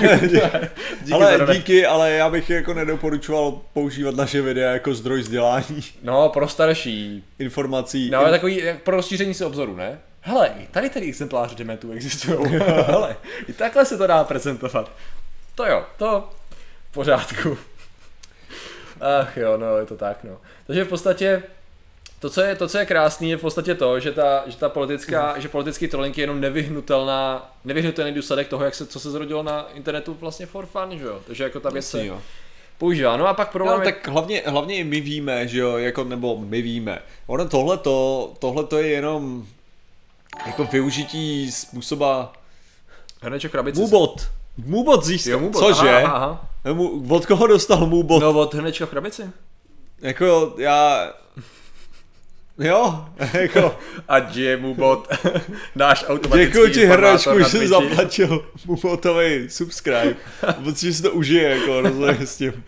Díky 1.03 1.13
ale 1.13 1.39
díky, 1.53 1.87
ale 1.87 2.11
já 2.11 2.31
bych 2.31 2.51
jako 2.51 2.75
nedoporučoval 2.75 3.61
používat 3.73 4.15
naše 4.15 4.43
videa 4.43 4.73
jako 4.73 4.95
zdroj 4.95 5.21
vzdělání, 5.21 5.85
No, 6.03 6.29
pro 6.29 6.49
starší, 6.49 7.25
informací. 7.39 8.11
No, 8.11 8.19
ale 8.19 8.31
takový 8.31 8.63
pro 8.85 8.97
rozšíření 8.97 9.35
si 9.35 9.45
obzoru, 9.45 9.77
ne? 9.77 9.99
Hele, 10.21 10.51
i 10.59 10.67
tady 10.67 10.91
tady 10.91 11.09
exemplář 11.09 11.55
demetů 11.55 11.93
existují. 11.93 12.53
Hele, 12.87 13.17
i 13.49 13.53
takhle 13.53 13.85
se 13.85 13.99
to 13.99 14.07
dá 14.07 14.25
prezentovat. 14.25 14.91
To 15.55 15.67
jo, 15.67 15.85
to 15.99 16.31
v 16.91 16.95
pořádku. 16.95 17.59
Ach 19.21 19.37
jo, 19.37 19.57
no, 19.57 19.77
je 19.77 19.87
to 19.87 19.97
tak, 19.97 20.25
no. 20.25 20.39
Takže 20.67 20.85
v 20.85 20.89
podstatě 20.89 21.43
to, 22.21 22.31
co 22.31 22.41
je, 22.41 22.57
to, 22.57 22.69
co 22.69 22.79
je 22.79 22.87
krásný, 22.87 23.31
je 23.31 23.37
v 23.37 23.41
podstatě 23.41 23.75
to, 23.75 24.01
že 24.01 24.13
ta, 24.13 24.43
že 24.47 24.57
ta 24.57 24.69
politická, 24.69 25.39
že 25.39 25.49
politický 25.49 25.89
trolling 25.89 26.19
je 26.19 26.23
jenom 26.23 26.41
nevyhnutelná, 26.41 27.51
nevyhnutelný 27.65 28.13
důsledek 28.13 28.49
toho, 28.49 28.65
jak 28.65 28.75
se, 28.75 28.87
co 28.87 29.01
se 29.01 29.11
zrodilo 29.11 29.43
na 29.43 29.67
internetu 29.75 30.17
vlastně 30.21 30.47
for 30.47 30.67
fun, 30.67 30.99
že 30.99 31.05
jo? 31.05 31.21
Takže 31.27 31.45
jako 31.45 31.61
ta 31.61 31.71
věc 31.71 31.87
se 31.91 32.05
používá. 32.79 33.17
No 33.17 33.27
a 33.27 33.35
pak 33.35 33.53
problém 33.53 33.79
No, 33.79 33.85
je- 33.85 33.93
tak 33.93 34.09
hlavně, 34.09 34.43
hlavně 34.47 34.77
i 34.77 34.85
my 34.85 35.01
víme, 35.01 35.49
že 35.49 35.59
jo, 35.59 35.77
jako, 35.79 36.05
nebo 36.05 36.39
my 36.39 36.63
víme. 36.63 36.99
Ono 37.27 37.49
tohleto, 37.49 38.33
tohleto 38.39 38.79
je 38.79 38.87
jenom 38.89 39.47
jako 40.47 40.65
využití 40.65 41.53
způsoba 41.53 42.33
Hrneček 43.23 43.53
krabice. 43.53 43.81
Mubot. 43.81 44.29
Mubot 44.67 45.05
získal. 45.05 45.33
Jo, 45.33 45.39
Mubot, 45.41 45.63
Cože? 45.63 45.91
aha, 46.03 46.17
aha. 46.17 46.49
Od 47.09 47.27
koho 47.27 47.47
dostal 47.47 47.87
Mubot? 47.87 48.23
No 48.23 48.31
od 48.41 48.55
hrnečka 48.55 48.87
v 48.87 48.91
krabici. 48.91 49.23
Jako 50.01 50.55
já... 50.59 51.11
Jo, 52.61 53.05
jako, 53.33 53.79
A 54.09 54.17
mu 54.61 54.75
bot, 54.75 55.09
náš 55.75 56.05
automatický 56.09 56.53
děkuji 56.53 56.73
ti 56.73 56.85
hračku, 56.87 57.39
že 57.39 57.69
zaplatil 57.69 58.45
mu 58.67 58.77
botový 58.77 59.51
subscribe, 59.51 60.15
protože 60.65 60.93
si 60.93 61.03
to 61.03 61.11
užije, 61.11 61.49
jako 61.49 61.81
rozhodně 61.81 62.27
s 62.27 62.37
tím. 62.37 62.65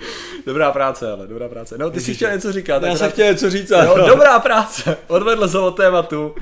Dobrá 0.46 0.72
práce, 0.72 1.12
ale 1.12 1.26
dobrá 1.26 1.48
práce. 1.48 1.78
No, 1.78 1.90
ty 1.90 2.00
jsi 2.00 2.14
chtěl 2.14 2.32
něco 2.32 2.52
říkat. 2.52 2.82
Já 2.82 2.96
jsem 2.96 3.10
chtěl 3.10 3.26
něco 3.26 3.50
říct, 3.50 3.70
Jo, 3.70 4.04
dobrá 4.08 4.38
práce, 4.38 4.96
odvedl 5.06 5.48
se 5.48 5.58
od 5.58 5.76
tématu. 5.76 6.34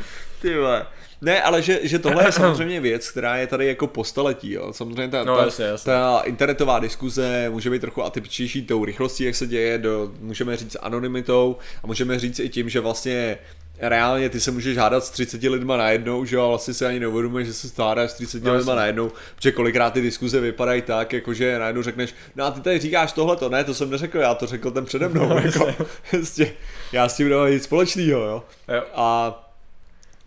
ty 0.42 0.56
vole. 0.56 0.86
Ne, 1.22 1.42
ale 1.42 1.62
že, 1.62 1.80
že 1.83 1.98
tohle 1.98 2.24
je 2.28 2.33
samozřejmě 2.42 2.80
věc, 2.80 3.11
která 3.11 3.37
je 3.37 3.46
tady 3.46 3.66
jako 3.66 3.87
po 3.87 4.04
staletí, 4.04 4.52
jo. 4.52 4.72
Samozřejmě 4.72 5.09
ta, 5.09 5.24
No, 5.24 5.37
ta, 5.37 5.44
jasně, 5.44 5.64
jasně. 5.64 5.92
ta 5.92 6.20
internetová 6.24 6.78
diskuze 6.78 7.46
může 7.50 7.70
být 7.70 7.80
trochu 7.80 8.02
atypičtější 8.04 8.66
tou 8.66 8.85
rychlostí, 8.85 9.24
jak 9.24 9.35
se 9.35 9.46
děje, 9.46 9.78
do, 9.78 10.11
můžeme 10.20 10.56
říct 10.56 10.76
anonymitou 10.80 11.56
a 11.85 11.87
můžeme 11.87 12.18
říct 12.18 12.38
i 12.38 12.48
tím, 12.48 12.68
že 12.68 12.80
vlastně 12.80 13.38
reálně 13.83 14.28
ty 14.28 14.40
se 14.40 14.50
můžeš 14.50 14.76
hádat 14.76 15.04
s 15.04 15.11
30 15.11 15.42
lidma 15.42 15.76
najednou, 15.76 16.24
že 16.24 16.37
jo, 16.37 16.48
vlastně 16.48 16.74
si 16.74 16.87
ani 16.87 17.00
neuvědomuješ, 17.00 17.46
že 17.48 17.52
se 17.54 17.83
hádáš 17.83 18.11
s 18.11 18.14
30 18.14 18.44
No, 18.44 18.54
lidma 18.54 18.74
najednou, 18.74 19.12
protože 19.37 19.52
kolikrát 19.52 19.92
ty 19.92 20.00
diskuze 20.00 20.40
vypadají 20.40 20.83
tak, 20.83 21.12
jakože 21.12 21.59
najednou 21.59 21.83
řekneš, 21.83 22.14
no 22.37 22.44
a 22.44 22.50
ty 22.50 22.61
tady 22.61 22.78
říkáš 22.78 23.12
tohle, 23.12 23.37
to 23.37 23.48
ne, 23.48 23.64
to 23.64 23.74
jsem 23.74 23.90
neřekl, 23.90 24.18
já 24.18 24.35
to 24.35 24.46
řekl 24.46 24.70
ten 24.70 24.85
přede 24.85 25.09
mnou, 25.09 25.37
jako, 25.44 25.74
prostě, 26.11 26.52
já 26.92 27.09
s 27.09 27.16
tím 27.16 27.28
nemám 27.28 27.50
nic 27.50 27.64
společného, 27.64 28.20
jo. 28.20 28.42
Jo. 28.74 28.83
A 28.94 29.49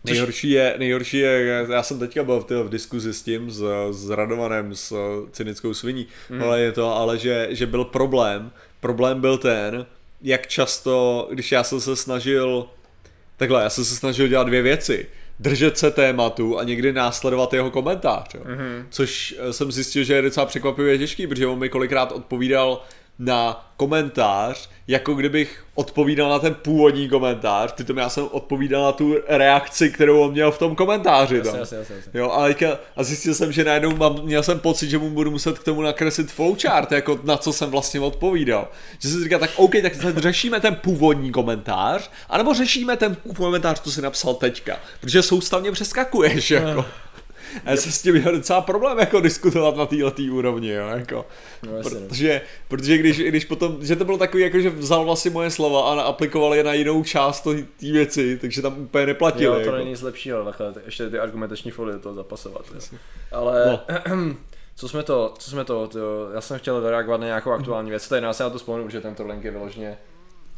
nejhorší 0.04 0.50
je, 0.50 0.76
nejhorší 0.78 1.18
je, 1.18 1.66
já 1.72 1.84
jsem 1.84 2.00
teďka 2.00 2.24
byl 2.24 2.40
v, 2.40 2.46
té- 2.46 2.64
v 2.64 2.70
diskuzi 2.70 3.14
s 3.14 3.22
tím, 3.22 3.52
s, 3.52 3.64
s 3.92 4.10
Radovanem, 4.10 4.76
s 4.76 4.96
cynickou 5.32 5.74
sviní, 5.74 6.08
mm. 6.30 6.44
ale 6.44 6.62
je 6.62 6.72
to, 6.72 6.96
ale 6.96 7.18
že, 7.18 7.48
že 7.52 7.66
byl 7.66 7.86
problém, 7.86 8.52
problém 8.80 9.22
byl 9.22 9.38
ten, 9.38 9.86
jak 10.22 10.48
často, 10.48 11.28
když 11.32 11.52
já 11.52 11.64
jsem 11.64 11.82
se 11.82 11.96
snažil, 11.96 12.68
takhle, 13.38 13.64
já 13.64 13.70
jsem 13.70 13.86
se 13.86 13.96
snažil 13.96 14.28
dělat 14.28 14.48
dvě 14.48 14.62
věci, 14.62 15.08
držet 15.40 15.78
se 15.78 15.92
tématu 15.92 16.60
a 16.60 16.64
někdy 16.64 16.94
následovat 16.94 17.54
jeho 17.54 17.72
komentář, 17.72 18.34
jo. 18.34 18.42
Mm-hmm. 18.46 18.86
což 18.90 19.36
eh, 19.40 19.54
jsem 19.54 19.72
zjistil, 19.72 20.04
že 20.04 20.14
je 20.14 20.22
docela 20.22 20.46
překvapivě 20.46 20.98
těžký, 20.98 21.28
protože 21.28 21.48
on 21.48 21.60
mi 21.60 21.70
kolikrát 21.70 22.12
odpovídal 22.12 22.82
na 23.20 23.74
komentář, 23.78 24.70
jako 24.88 25.14
kdybych 25.14 25.66
odpovídal 25.76 26.30
na 26.30 26.40
ten 26.40 26.54
původní 26.54 27.10
komentář, 27.10 27.72
přitom 27.72 27.98
já 27.98 28.10
jsem 28.10 28.28
odpovídal 28.32 28.84
na 28.84 28.92
tu 28.92 29.16
reakci, 29.28 29.90
kterou 29.90 30.22
on 30.22 30.32
měl 30.32 30.52
v 30.52 30.60
tom 30.60 30.76
komentáři. 30.76 31.36
Jasně, 31.36 31.52
tam. 31.52 31.60
jasně, 31.60 31.78
jasně, 31.78 31.96
jasně. 31.96 32.12
Jo, 32.14 32.32
a, 32.32 32.48
teďka, 32.48 32.78
a 32.96 33.04
zjistil 33.04 33.36
jsem, 33.36 33.52
že 33.52 33.64
najednou 33.64 33.96
mám, 33.96 34.24
měl 34.24 34.44
jsem 34.44 34.60
pocit, 34.60 34.90
že 34.90 34.98
mu 34.98 35.10
budu 35.10 35.32
muset 35.32 35.60
k 35.60 35.64
tomu 35.64 35.82
nakreslit 35.82 36.32
flowchart, 36.32 36.92
jako 36.92 37.20
na 37.24 37.38
co 37.38 37.54
jsem 37.54 37.70
vlastně 37.72 38.00
odpovídal. 38.00 38.68
Že 39.00 39.10
jsem 39.10 39.18
si 39.18 39.24
říkal, 39.24 39.40
tak 39.40 39.52
OK, 39.56 39.72
tak 39.82 40.18
řešíme 40.18 40.60
ten 40.60 40.76
původní 40.76 41.32
komentář, 41.32 42.10
anebo 42.30 42.54
řešíme 42.54 42.98
ten 42.98 43.18
komentář, 43.36 43.82
co 43.82 43.92
jsi 43.92 44.02
napsal 44.02 44.34
teďka, 44.34 44.78
protože 45.02 45.24
soustavně 45.24 45.72
přeskakuješ, 45.72 46.52
jako. 46.52 46.86
A 47.66 47.72
já 47.72 47.78
jsem 47.78 47.92
s 47.92 48.02
tím 48.02 48.16
měl 48.16 48.32
docela 48.32 48.62
problém 48.62 49.00
jako 49.00 49.20
diskutovat 49.22 49.76
na 49.76 49.86
této 49.86 50.22
úrovni, 50.32 50.70
jo, 50.70 50.88
jako. 50.88 51.26
No, 51.64 51.72
no. 51.72 51.90
protože, 51.90 52.42
protože 52.68 52.98
když, 52.98 53.20
když 53.20 53.46
potom, 53.46 53.78
že 53.86 53.96
to 53.96 54.06
bylo 54.06 54.18
takový, 54.18 54.44
jako 54.44 54.60
že 54.60 54.70
vzal 54.70 55.06
vlastně 55.06 55.32
moje 55.32 55.52
slova 55.52 55.92
a 55.92 56.02
aplikoval 56.02 56.56
je 56.56 56.64
na 56.64 56.74
jinou 56.74 57.04
část 57.04 57.42
té 57.42 57.92
věci, 57.92 58.38
takže 58.42 58.62
tam 58.62 58.78
úplně 58.82 59.06
neplatili. 59.06 59.46
Jo, 59.46 59.54
to 59.54 59.60
jako. 59.60 59.72
není 59.72 59.90
nic 59.90 60.02
lepšího, 60.02 60.46
takhle, 60.46 60.74
ještě 60.86 61.10
ty 61.10 61.20
argumentační 61.20 61.72
folie 61.72 61.94
do 61.94 62.00
toho 62.00 62.16
zapasovat. 62.16 62.66
Jo. 62.76 62.98
Ale 63.32 63.66
No. 63.68 64.36
co 64.76 64.90
jsme 64.90 65.04
to, 65.04 65.34
co 65.40 65.52
jsme 65.52 65.66
to, 65.66 65.88
to, 65.88 66.30
já 66.34 66.42
jsem 66.42 66.60
chtěl 66.60 66.90
reagovat 66.90 67.20
na 67.22 67.26
nějakou 67.28 67.52
aktuální 67.52 67.90
věc, 67.90 68.08
tady 68.08 68.26
já 68.26 68.34
si 68.34 68.44
na 68.44 68.50
to 68.50 68.58
vzpomenu, 68.58 68.90
že 68.90 69.02
ten 69.02 69.16
trolling 69.16 69.44
je 69.44 69.52
vyloženě 69.52 69.98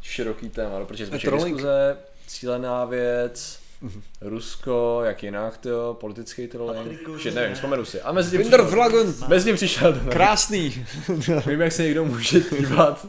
široký 0.02 0.48
téma, 0.48 0.78
no, 0.78 0.86
protože 0.86 1.06
trolling- 1.06 1.44
diskuze, 1.44 1.96
cílená 2.26 2.84
věc, 2.84 3.58
Mhm. 3.82 4.02
Rusko, 4.20 5.00
jak 5.04 5.22
jinak, 5.22 5.56
to 5.58 5.96
politický 6.00 6.46
trolling, 6.46 7.00
že 7.18 7.30
nevím, 7.30 7.54
vzpomenu 7.54 7.84
si. 7.84 8.00
A 8.00 8.12
mezi 8.12 8.30
tím 8.30 8.38
Winter 8.38 8.60
přišel, 8.62 8.76
Dragon, 8.76 9.14
mezi 9.28 9.44
tím 9.46 9.56
přišel, 9.56 10.00
no. 10.04 10.10
krásný. 10.10 10.86
Vím, 11.46 11.60
jak 11.60 11.72
se 11.72 11.82
někdo 11.82 12.04
může 12.04 12.40
dívat. 12.40 13.06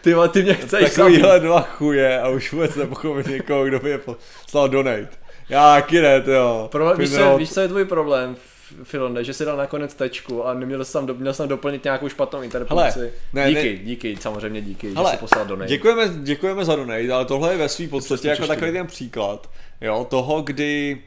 Ty, 0.00 0.14
ty 0.32 0.42
mě 0.42 0.54
chceš. 0.54 0.94
Takovýhle 0.94 1.40
dva 1.40 1.60
chuje 1.60 2.20
a 2.20 2.28
už 2.28 2.52
vůbec 2.52 2.76
nepochopit 2.76 3.26
někoho, 3.26 3.64
kdo 3.64 3.78
by 3.80 3.90
je 3.90 3.98
poslal 3.98 4.68
donate. 4.68 5.08
Já 5.48 5.74
taky 5.74 6.00
ne, 6.00 6.20
to 6.20 6.30
jo. 6.32 6.68
Problém, 6.72 6.98
víš, 6.98 7.10
co, 7.14 7.38
víš, 7.38 7.52
co 7.52 7.60
je 7.60 7.68
tvůj 7.68 7.84
problém, 7.84 8.36
Filonde, 8.82 9.24
že 9.24 9.34
si 9.34 9.44
dal 9.44 9.56
nakonec 9.56 9.94
tečku 9.94 10.46
a 10.46 10.54
neměl 10.54 10.84
jsi 10.84 10.92
tam, 10.92 11.06
do- 11.06 11.14
měl 11.14 11.32
jsi 11.32 11.38
tam 11.38 11.48
doplnit 11.48 11.84
nějakou 11.84 12.08
špatnou 12.08 12.42
interpunkci. 12.42 12.98
Hele, 12.98 13.10
ne, 13.32 13.48
díky, 13.48 13.72
ne- 13.78 13.84
díky, 13.84 14.16
samozřejmě 14.20 14.60
díky, 14.60 14.88
že 14.88 14.94
Hele, 14.96 15.10
jsi 15.10 15.16
poslal 15.16 15.44
donate. 15.46 15.68
Děkujeme, 15.68 16.08
děkujeme 16.22 16.64
za 16.64 16.76
donate, 16.76 17.12
ale 17.12 17.24
tohle 17.24 17.52
je 17.52 17.58
ve 17.58 17.68
svým 17.68 17.90
podstatě 17.90 18.28
jako 18.28 18.46
takový 18.46 18.72
ten 18.72 18.86
příklad, 18.86 19.50
jo, 19.80 20.06
toho, 20.10 20.42
kdy 20.42 21.02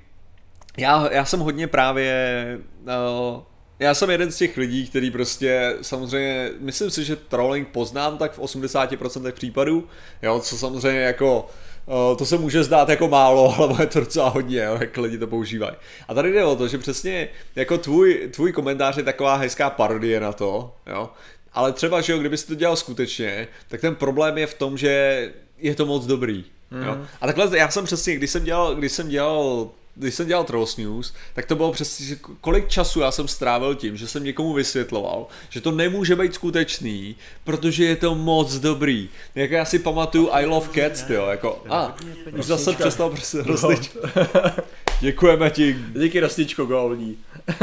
já, 0.78 1.10
já 1.12 1.26
jsem 1.26 1.40
hodně 1.40 1.68
právě, 1.68 2.60
no, 2.86 3.46
já 3.80 3.94
jsem 3.94 4.10
jeden 4.10 4.32
z 4.32 4.38
těch 4.38 4.58
lidí, 4.58 4.88
který 4.88 5.12
prostě 5.12 5.76
samozřejmě, 5.82 6.52
myslím 6.60 6.90
si, 6.90 7.04
že 7.04 7.16
trolling 7.16 7.68
poznám 7.68 8.18
tak 8.18 8.34
v 8.34 8.40
80% 8.40 9.32
případů, 9.32 9.88
jo, 10.22 10.40
co 10.40 10.58
samozřejmě 10.58 11.00
jako, 11.00 11.48
eh, 11.88 12.16
to 12.16 12.26
se 12.26 12.38
může 12.38 12.64
zdát 12.64 12.90
jako 12.90 13.08
málo, 13.08 13.56
ale 13.60 13.84
je 13.84 13.88
to 13.88 14.00
docela 14.00 14.30
hodně, 14.30 14.64
jo, 14.64 14.78
jak 14.82 14.98
lidi 14.98 15.18
to 15.18 15.28
používají. 15.28 15.76
A 16.08 16.14
tady 16.14 16.32
jde 16.32 16.44
o 16.46 16.56
to, 16.56 16.68
že 16.68 16.78
přesně 16.78 17.30
jako 17.56 17.78
tvůj, 17.78 18.30
tvůj 18.34 18.52
komentář 18.52 18.98
je 18.98 19.04
taková 19.04 19.36
hezká 19.36 19.70
parodie 19.70 20.20
na 20.20 20.34
to, 20.34 20.76
jo, 20.88 21.10
ale 21.54 21.74
třeba, 21.74 22.02
že 22.02 22.14
jo, 22.14 22.20
kdyby 22.20 22.38
to 22.38 22.56
dělal 22.56 22.76
skutečně, 22.76 23.48
tak 23.68 23.82
ten 23.82 23.96
problém 23.96 24.38
je 24.38 24.48
v 24.48 24.54
tom, 24.54 24.78
že 24.78 25.34
je 25.58 25.76
to 25.76 25.86
moc 25.86 26.06
dobrý. 26.06 26.46
Mm. 26.74 26.84
Jo? 26.84 26.98
A 27.22 27.28
takhle 27.28 27.58
já 27.58 27.70
jsem 27.70 27.86
přesně, 27.86 28.16
když 28.16 28.32
jsem 28.32 28.44
dělal, 28.44 28.76
když 28.76 28.92
jsem 28.92 29.10
dělal 29.10 29.70
když 29.96 30.14
jsem 30.14 30.28
dělal 30.28 30.44
Trolls 30.44 30.78
News, 30.78 31.14
tak 31.34 31.46
to 31.46 31.56
bylo 31.56 31.72
přesně, 31.72 32.06
že 32.06 32.16
kolik 32.42 32.68
času 32.68 33.00
já 33.00 33.12
jsem 33.12 33.28
strávil 33.28 33.76
tím, 33.76 33.98
že 33.98 34.08
jsem 34.08 34.24
někomu 34.24 34.54
vysvětloval, 34.54 35.28
že 35.50 35.62
to 35.62 35.72
nemůže 35.72 36.16
být 36.16 36.34
skutečný, 36.34 37.16
protože 37.44 37.86
je 37.86 37.96
to 37.96 38.16
moc 38.16 38.56
dobrý. 38.56 39.10
Jako 39.36 39.54
já 39.54 39.66
si 39.66 39.80
pamatuju 39.80 40.30
I 40.32 40.46
Love 40.46 40.68
Cats, 40.74 41.10
jo, 41.10 41.26
jako, 41.26 41.64
a, 41.70 41.96
už 42.38 42.46
zase 42.46 42.74
přestal 42.74 43.10
prostě 43.10 43.38
rostlič. 43.42 43.92
Děkujeme 45.00 45.50
ti, 45.50 45.76
Díky 46.02 46.20
Rostičko 46.20 46.66
Goldí. 46.66 47.18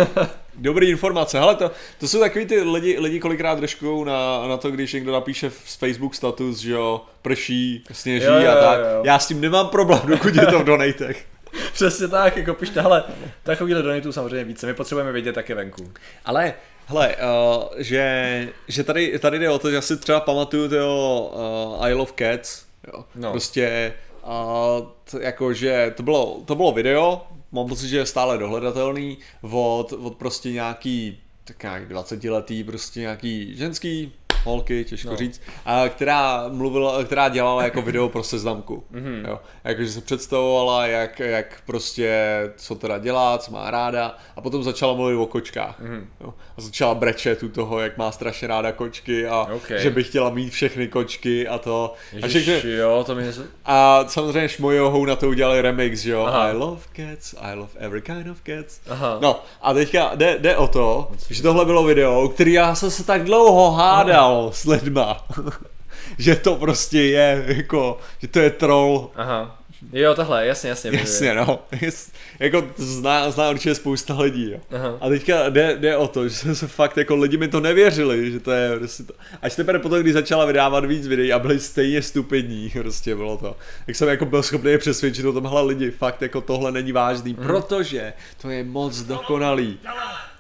Dobrý 0.55 0.91
informace. 0.91 1.39
Hele, 1.39 1.55
to, 1.55 1.71
to 1.99 2.09
jsou 2.09 2.21
takový 2.21 2.47
ty 2.47 2.61
lidi, 2.61 2.99
lidi 2.99 3.21
kolikrát 3.21 3.59
držkou 3.59 4.05
na, 4.05 4.49
na 4.49 4.57
to, 4.57 4.71
když 4.71 4.93
někdo 4.93 5.13
napíše 5.13 5.51
z 5.65 5.77
Facebook 5.77 6.15
status, 6.15 6.59
že 6.59 6.73
jo, 6.73 7.01
prší, 7.23 7.85
sněží 7.93 8.27
Jo, 8.27 8.33
jo, 8.33 8.51
a 8.51 8.55
tak. 8.55 8.81
jo, 8.81 8.87
jo. 8.97 9.03
Já 9.05 9.19
s 9.19 9.27
tím 9.27 9.41
nemám 9.41 9.69
problém, 9.69 10.01
dokud 10.07 10.35
je 10.35 10.47
to 10.47 10.59
v 10.59 10.65
donatech. 10.65 11.27
Přesně 11.73 12.09
tak, 12.09 12.37
jako 12.37 12.55
pište, 12.55 12.81
hele, 12.81 13.05
takovýhle 13.43 13.83
donatů 13.83 14.13
samozřejmě 14.13 14.45
více, 14.45 14.67
my 14.67 14.75
potřebujeme 14.75 15.13
vědět 15.13 15.33
také 15.33 15.55
venku. 15.55 15.93
Ale, 16.25 16.55
hele, 16.87 17.17
uh, 17.17 17.65
že, 17.77 18.49
že 18.69 18.85
tady, 18.85 19.19
tady 19.19 19.39
jde 19.39 19.51
o 19.51 19.59
to, 19.59 19.71
že 19.71 19.77
já 19.77 19.83
si 19.83 19.97
třeba 19.97 20.21
pamatuju 20.21 20.69
toho 20.69 21.33
uh, 21.77 21.85
I 21.87 21.93
Love 21.93 22.13
Cats, 22.19 22.65
jo. 22.93 23.05
No. 23.15 23.31
Prostě, 23.31 23.95
uh, 24.27 24.87
t, 25.05 25.19
jako, 25.21 25.53
že 25.53 25.93
to 25.97 26.03
bylo, 26.03 26.43
to 26.45 26.55
bylo 26.55 26.73
video, 26.73 27.27
mám 27.53 27.69
pocit, 27.69 27.89
že 27.89 27.99
je 27.99 28.07
stále 28.07 28.39
dohledatelný, 28.39 29.19
od, 29.43 29.93
od 29.93 30.17
prostě 30.17 30.53
nějaký, 30.53 31.21
tak 31.45 31.63
nějak 31.63 31.89
20 31.89 32.25
letý, 32.25 32.65
prostě 32.65 33.01
nějaký 33.01 33.57
ženský 33.57 34.13
holky, 34.45 34.85
těžko 34.85 35.11
No. 35.11 35.17
říct, 35.17 35.41
a 35.67 35.89
která 35.89 36.45
mluvila, 36.49 37.05
která 37.05 37.29
dělala 37.29 37.63
jako 37.65 37.83
video 37.83 38.09
pro 38.09 38.23
seznamku. 38.23 38.85
Mhm. 38.91 39.05
Mm-hmm. 39.05 39.29
Jo. 39.29 39.39
Jakože 39.65 39.91
se 39.93 40.01
představovala, 40.01 40.87
jak, 40.87 41.19
jak 41.21 41.63
prostě, 41.67 42.11
co 42.57 42.75
teda 42.75 42.99
dělá, 42.99 43.39
co 43.39 43.53
má 43.53 43.71
ráda 43.71 44.17
a 44.37 44.41
potom 44.41 44.63
začala 44.63 44.95
mluvit 44.95 45.17
o 45.17 45.27
kočkách. 45.27 45.81
Mhm. 45.81 45.91
Mm-hmm. 45.91 46.05
Jo. 46.25 46.35
A 46.59 46.61
začala 46.61 46.95
brečet 46.95 47.43
u 47.43 47.49
toho, 47.49 47.81
jak 47.81 47.97
má 47.99 48.13
strašně 48.13 48.49
ráda 48.49 48.73
kočky 48.73 49.27
a 49.27 49.47
Ok. 49.55 49.71
že 49.77 49.91
by 49.91 50.05
chtěla 50.05 50.31
mít 50.31 50.51
všechny 50.51 50.89
kočky 50.89 51.49
a 51.49 51.59
to. 51.59 51.93
A, 52.13 52.17
Ježiš, 52.27 52.43
všechny, 52.43 52.71
jo, 52.73 53.05
to 53.07 53.15
mi 53.15 53.23
něco... 53.23 53.43
a 53.65 54.05
samozřejmě 54.09 54.49
Šmojohou 54.49 55.05
na 55.07 55.17
to 55.17 55.29
udělali 55.29 55.61
remix, 55.63 55.99
že 56.01 56.11
jo? 56.11 56.25
Aha. 56.25 56.51
I 56.51 56.53
love 56.57 56.81
cats, 56.97 57.35
I 57.41 57.55
love 57.55 57.71
every 57.79 58.03
kind 58.03 58.27
of 58.31 58.39
cats. 58.43 58.81
Aha. 58.89 59.19
No 59.21 59.43
a 59.63 59.73
teďka 59.75 60.11
jde, 60.15 60.37
jde 60.39 60.57
o 60.57 60.69
to, 60.69 61.11
že 61.31 61.43
tohle 61.43 61.65
bylo 61.65 61.85
video, 61.85 62.29
který 62.29 62.53
já 62.53 62.75
jsem 62.75 62.91
se 62.91 63.05
tak 63.05 63.25
dlouho 63.25 63.71
hádal 63.71 64.30
s 64.53 64.65
lidma. 64.65 65.27
že 66.19 66.37
to 66.37 66.55
prostě 66.57 67.03
je, 67.03 67.45
jako, 67.47 67.99
že 68.19 68.29
to 68.29 68.39
je 68.39 68.51
troll. 68.51 69.11
Aha. 69.17 69.57
Jo, 69.93 70.15
tohle, 70.15 70.47
jasně, 70.47 70.69
jasně. 70.71 70.91
Jasně, 70.95 71.35
no. 71.35 71.59
Jas, 71.81 72.11
jako 72.39 72.63
to 72.63 72.73
zná, 72.85 73.31
zná 73.31 73.51
určitě 73.51 73.75
spousta 73.75 74.21
lidí, 74.21 74.51
jo. 74.51 74.59
Aha. 74.77 74.99
A 75.01 75.09
teďka 75.09 75.49
jde, 75.49 75.77
jde 75.81 75.97
o 75.97 76.09
to, 76.09 76.29
že 76.29 76.35
jsem 76.35 76.55
se 76.55 76.67
fakt, 76.69 76.97
jako 76.97 77.17
lidi 77.17 77.37
mi 77.37 77.49
to 77.49 77.61
nevěřili, 77.61 78.33
že 78.33 78.41
to 78.41 78.51
je 78.51 78.79
prostě 78.79 79.03
to. 79.03 79.13
Až 79.43 79.57
teprve 79.57 79.79
potom, 79.79 80.01
když 80.01 80.13
začala 80.13 80.45
vydávat 80.45 80.85
víc 80.85 81.07
videí 81.07 81.33
a 81.33 81.39
byli 81.39 81.61
stejně 81.61 82.03
stupidní, 82.03 82.71
prostě 82.79 83.17
bylo 83.17 83.37
to. 83.37 83.57
Tak 83.87 83.97
jsem 83.97 84.09
jako 84.09 84.25
byl 84.25 84.43
schopný 84.43 84.71
je 84.71 84.79
přesvědčit 84.79 85.27
o 85.27 85.33
tom, 85.33 85.47
hele 85.47 85.63
lidi, 85.63 85.91
fakt 85.91 86.23
jako 86.23 86.41
tohle 86.41 86.73
není 86.73 86.93
vážný, 86.93 87.33
Mhm. 87.33 87.47
protože 87.47 88.13
to 88.43 88.51
je 88.51 88.65
moc 88.65 89.03
dokonalý. 89.03 89.79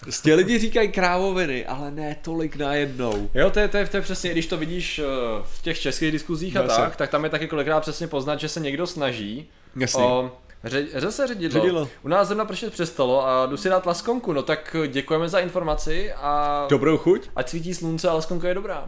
Prostě 0.00 0.34
lidi 0.34 0.58
říkají 0.58 0.88
krávoviny, 0.92 1.66
ale 1.66 1.90
ne 1.90 2.16
tolik 2.22 2.56
najednou. 2.56 3.30
Jo, 3.34 3.50
to 3.50 3.60
je, 3.60 3.68
to, 3.68 3.76
je, 3.76 3.86
to 3.86 3.96
je 3.96 4.00
přesně, 4.02 4.30
když 4.30 4.46
to 4.46 4.56
vidíš 4.56 4.98
eh, 4.98 5.02
v 5.42 5.62
těch 5.62 5.80
českých 5.80 6.12
diskuzích 6.12 6.56
a 6.56 6.62
jasně. 6.62 6.84
tak, 6.84 6.96
tak 6.96 7.10
tam 7.10 7.24
je 7.24 7.30
taky 7.30 7.48
kolikrát 7.48 7.80
přesně 7.80 8.06
poznat, 8.06 8.40
že 8.40 8.48
se 8.48 8.60
někdo 8.60 8.86
snaží 8.86 9.48
Jasný. 9.76 10.02
O, 10.04 10.32
ře, 10.64 11.10
se 11.12 11.26
ředidlo. 11.26 11.60
Ředidlo. 11.60 11.88
U 12.02 12.08
nás 12.08 12.26
zrovna 12.28 12.44
pršet 12.44 12.72
přestalo 12.72 13.26
a 13.26 13.46
jdu 13.46 13.56
si 13.56 13.68
dát 13.68 13.86
laskonku, 13.86 14.32
no 14.32 14.42
tak 14.42 14.76
děkujeme 14.88 15.28
za 15.28 15.38
informaci 15.38 16.12
a 16.12 16.66
Dobrou 16.70 16.98
chuť? 16.98 17.28
ať 17.36 17.48
svítí 17.48 17.74
slunce 17.74 18.08
a 18.08 18.14
laskonka 18.14 18.48
je 18.48 18.54
dobrá. 18.54 18.86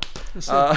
A, 0.50 0.72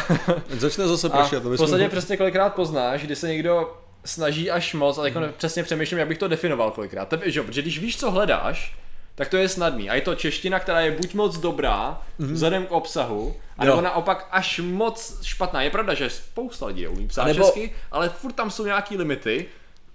Začne 0.58 0.88
zase 0.88 1.10
pršet. 1.10 1.44
v 1.44 1.58
podstatě 1.58 1.90
přesně 1.90 2.18
kolikrát 2.18 2.54
poznáš, 2.54 3.02
kdy 3.04 3.16
se 3.16 3.28
někdo 3.28 3.78
snaží 4.06 4.52
až 4.52 4.74
moc 4.74 4.98
a 4.98 5.02
teď 5.02 5.14
přesně 5.38 5.64
přemýšlím, 5.64 6.00
jak 6.00 6.08
bych 6.08 6.18
to 6.18 6.28
definoval 6.28 6.72
kolikrát. 6.72 7.08
Tebe, 7.08 7.32
že, 7.32 7.42
protože 7.44 7.62
když 7.62 7.80
víš, 7.80 8.00
co 8.00 8.12
hledáš, 8.12 8.76
tak 9.16 9.28
to 9.30 9.38
je 9.38 9.50
snadný. 9.50 9.90
A 9.90 9.96
je 9.96 10.02
to 10.02 10.16
čeština, 10.16 10.60
která 10.60 10.80
je 10.82 10.92
buď 10.92 11.14
moc 11.14 11.38
dobrá, 11.38 12.02
mm-hmm. 12.20 12.34
vzhledem 12.34 12.66
k 12.66 12.72
obsahu, 12.72 13.36
anebo 13.58 13.76
Jo. 13.78 13.82
naopak 13.82 14.28
až 14.32 14.60
moc 14.64 15.20
špatná. 15.24 15.62
Je 15.62 15.70
pravda, 15.70 15.94
že 15.94 16.10
spousta 16.10 16.66
lidí 16.66 16.88
umí 16.88 17.08
psát 17.08 17.24
Nebo- 17.26 17.44
česky, 17.44 17.74
ale 17.92 18.10
furt 18.10 18.34
tam 18.34 18.52
jsou 18.52 18.66
nějaký 18.66 18.98
limity. 18.98 19.46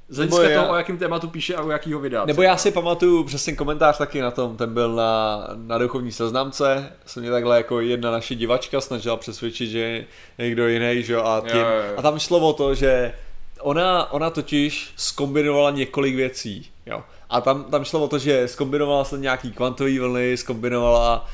Z 0.08 0.18
Nebo 0.18 0.36
hlediska 0.36 0.54
já- 0.54 0.62
toho, 0.62 0.74
o 0.74 0.76
jakém 0.76 0.98
tématu 0.98 1.28
píše 1.28 1.54
a 1.56 1.62
o 1.62 1.70
jakýho 1.70 2.00
vydá. 2.00 2.24
Nebo 2.24 2.42
já 2.42 2.56
si 2.56 2.70
pamatuju 2.70 3.24
přesně 3.24 3.52
komentář 3.56 3.98
taky 3.98 4.20
na 4.20 4.30
tom, 4.30 4.56
ten 4.56 4.74
byl 4.74 4.92
na, 4.94 5.38
na 5.56 5.78
duchovní 5.78 6.12
seznamce, 6.12 6.92
se 7.06 7.20
mě 7.20 7.30
takhle 7.30 7.56
jako 7.56 7.80
jedna 7.80 8.10
naše 8.10 8.34
divačka 8.34 8.80
snažila 8.80 9.16
přesvědčit, 9.16 9.70
že 9.70 10.04
někdo 10.38 10.68
jiný, 10.68 11.02
že 11.02 11.16
a, 11.16 11.42
tím, 11.46 11.60
Jo, 11.60 11.66
jo, 11.66 11.82
jo. 11.90 11.94
a 11.96 12.02
tam 12.02 12.18
šlo 12.18 12.38
o 12.38 12.52
to, 12.52 12.74
že 12.74 13.12
ona, 13.60 14.12
ona 14.12 14.30
totiž 14.30 14.92
skombinovala 14.96 15.70
několik 15.70 16.14
věcí, 16.14 16.70
jo. 16.86 17.02
A 17.30 17.40
tam, 17.40 17.64
tam 17.64 17.84
šlo 17.84 18.00
o 18.00 18.08
to, 18.08 18.18
že 18.18 18.48
skombinovala 18.48 19.04
se 19.04 19.18
nějaký 19.18 19.52
kvantový 19.52 19.98
vlny, 19.98 20.36
skombinovala, 20.36 21.26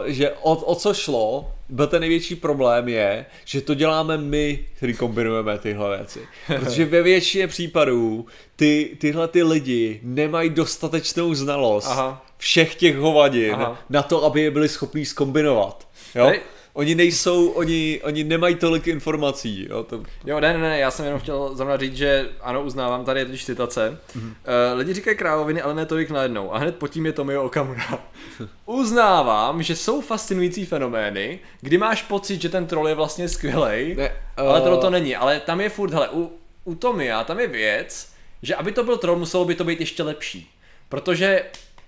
uh, 0.00 0.06
že 0.06 0.30
o, 0.30 0.56
o 0.56 0.74
co 0.74 0.94
šlo, 0.94 1.52
byl 1.68 1.86
ten 1.86 2.00
největší 2.00 2.34
problém 2.36 2.88
je, 2.88 3.26
že 3.44 3.60
to 3.60 3.74
děláme 3.74 4.18
my, 4.18 4.66
který 4.76 4.94
kombinujeme 4.94 5.58
tyhle 5.58 5.96
věci. 5.96 6.20
Protože 6.46 6.84
ve 6.84 7.02
většině 7.02 7.46
případů 7.46 8.26
ty, 8.56 8.96
tyhle 9.00 9.28
ty 9.28 9.42
lidi 9.42 10.00
nemají 10.02 10.50
dostatečnou 10.50 11.34
znalost 11.34 11.86
Aha. 11.86 12.26
všech 12.36 12.74
těch 12.74 12.96
hovadin 12.96 13.54
Aha. 13.54 13.78
na 13.90 14.02
to, 14.02 14.24
aby 14.24 14.40
je 14.40 14.50
byli 14.50 14.68
schopní 14.68 15.04
skombinovat. 15.04 15.88
Jo? 16.14 16.26
Hej. 16.26 16.40
Oni 16.72 16.94
nejsou, 16.94 17.48
oni, 17.48 18.00
oni 18.04 18.24
nemají 18.24 18.54
tolik 18.54 18.86
informací. 18.86 19.66
Jo? 19.70 19.82
To, 19.82 20.02
Jo, 20.24 20.40
ne, 20.40 20.52
ne, 20.52 20.58
ne, 20.58 20.78
já 20.78 20.90
jsem 20.90 21.04
jenom 21.04 21.20
chtěl 21.20 21.50
zrovna 21.54 21.76
říct, 21.76 21.96
že 21.96 22.28
ano, 22.40 22.62
uznávám, 22.62 23.04
tady 23.04 23.20
je 23.20 23.26
totiž 23.26 23.44
citace. 23.44 23.98
Mm-hmm. 24.16 24.28
Uh, 24.28 24.78
lidi 24.78 24.94
říkají 24.94 25.16
krávoviny, 25.16 25.62
ale 25.62 25.74
ne 25.74 25.86
tolik 25.86 26.10
najednou. 26.10 26.54
A 26.54 26.58
hned 26.58 26.76
pod 26.76 26.88
tím 26.88 27.06
je 27.06 27.12
Tomio 27.12 27.42
Okamura. 27.42 27.98
Uznávám, 28.66 29.62
že 29.62 29.76
jsou 29.76 30.00
fascinující 30.00 30.66
fenomény, 30.66 31.38
kdy 31.60 31.78
máš 31.78 32.02
pocit, 32.02 32.42
že 32.42 32.48
ten 32.48 32.66
troll 32.66 32.88
je 32.88 32.94
vlastně 32.94 33.28
skvělej, 33.28 33.94
Ne, 33.94 34.12
ale 34.36 34.58
eh, 34.58 34.62
tohle 34.62 34.78
to 34.78 34.90
není. 34.90 35.16
Ale 35.16 35.40
tam 35.40 35.60
je 35.60 35.68
furt, 35.68 35.92
hele, 35.92 36.08
u, 36.08 36.32
u 36.64 36.74
Tomia, 36.74 37.24
tam 37.24 37.40
je 37.40 37.46
věc, 37.46 38.12
že 38.42 38.54
aby 38.54 38.72
to 38.72 38.84
byl 38.84 38.96
troll, 38.96 39.18
muselo 39.18 39.44
by 39.44 39.54
to 39.54 39.64
být 39.64 39.80
ještě 39.80 40.02
lepší. 40.02 40.50
Protože 40.88 41.44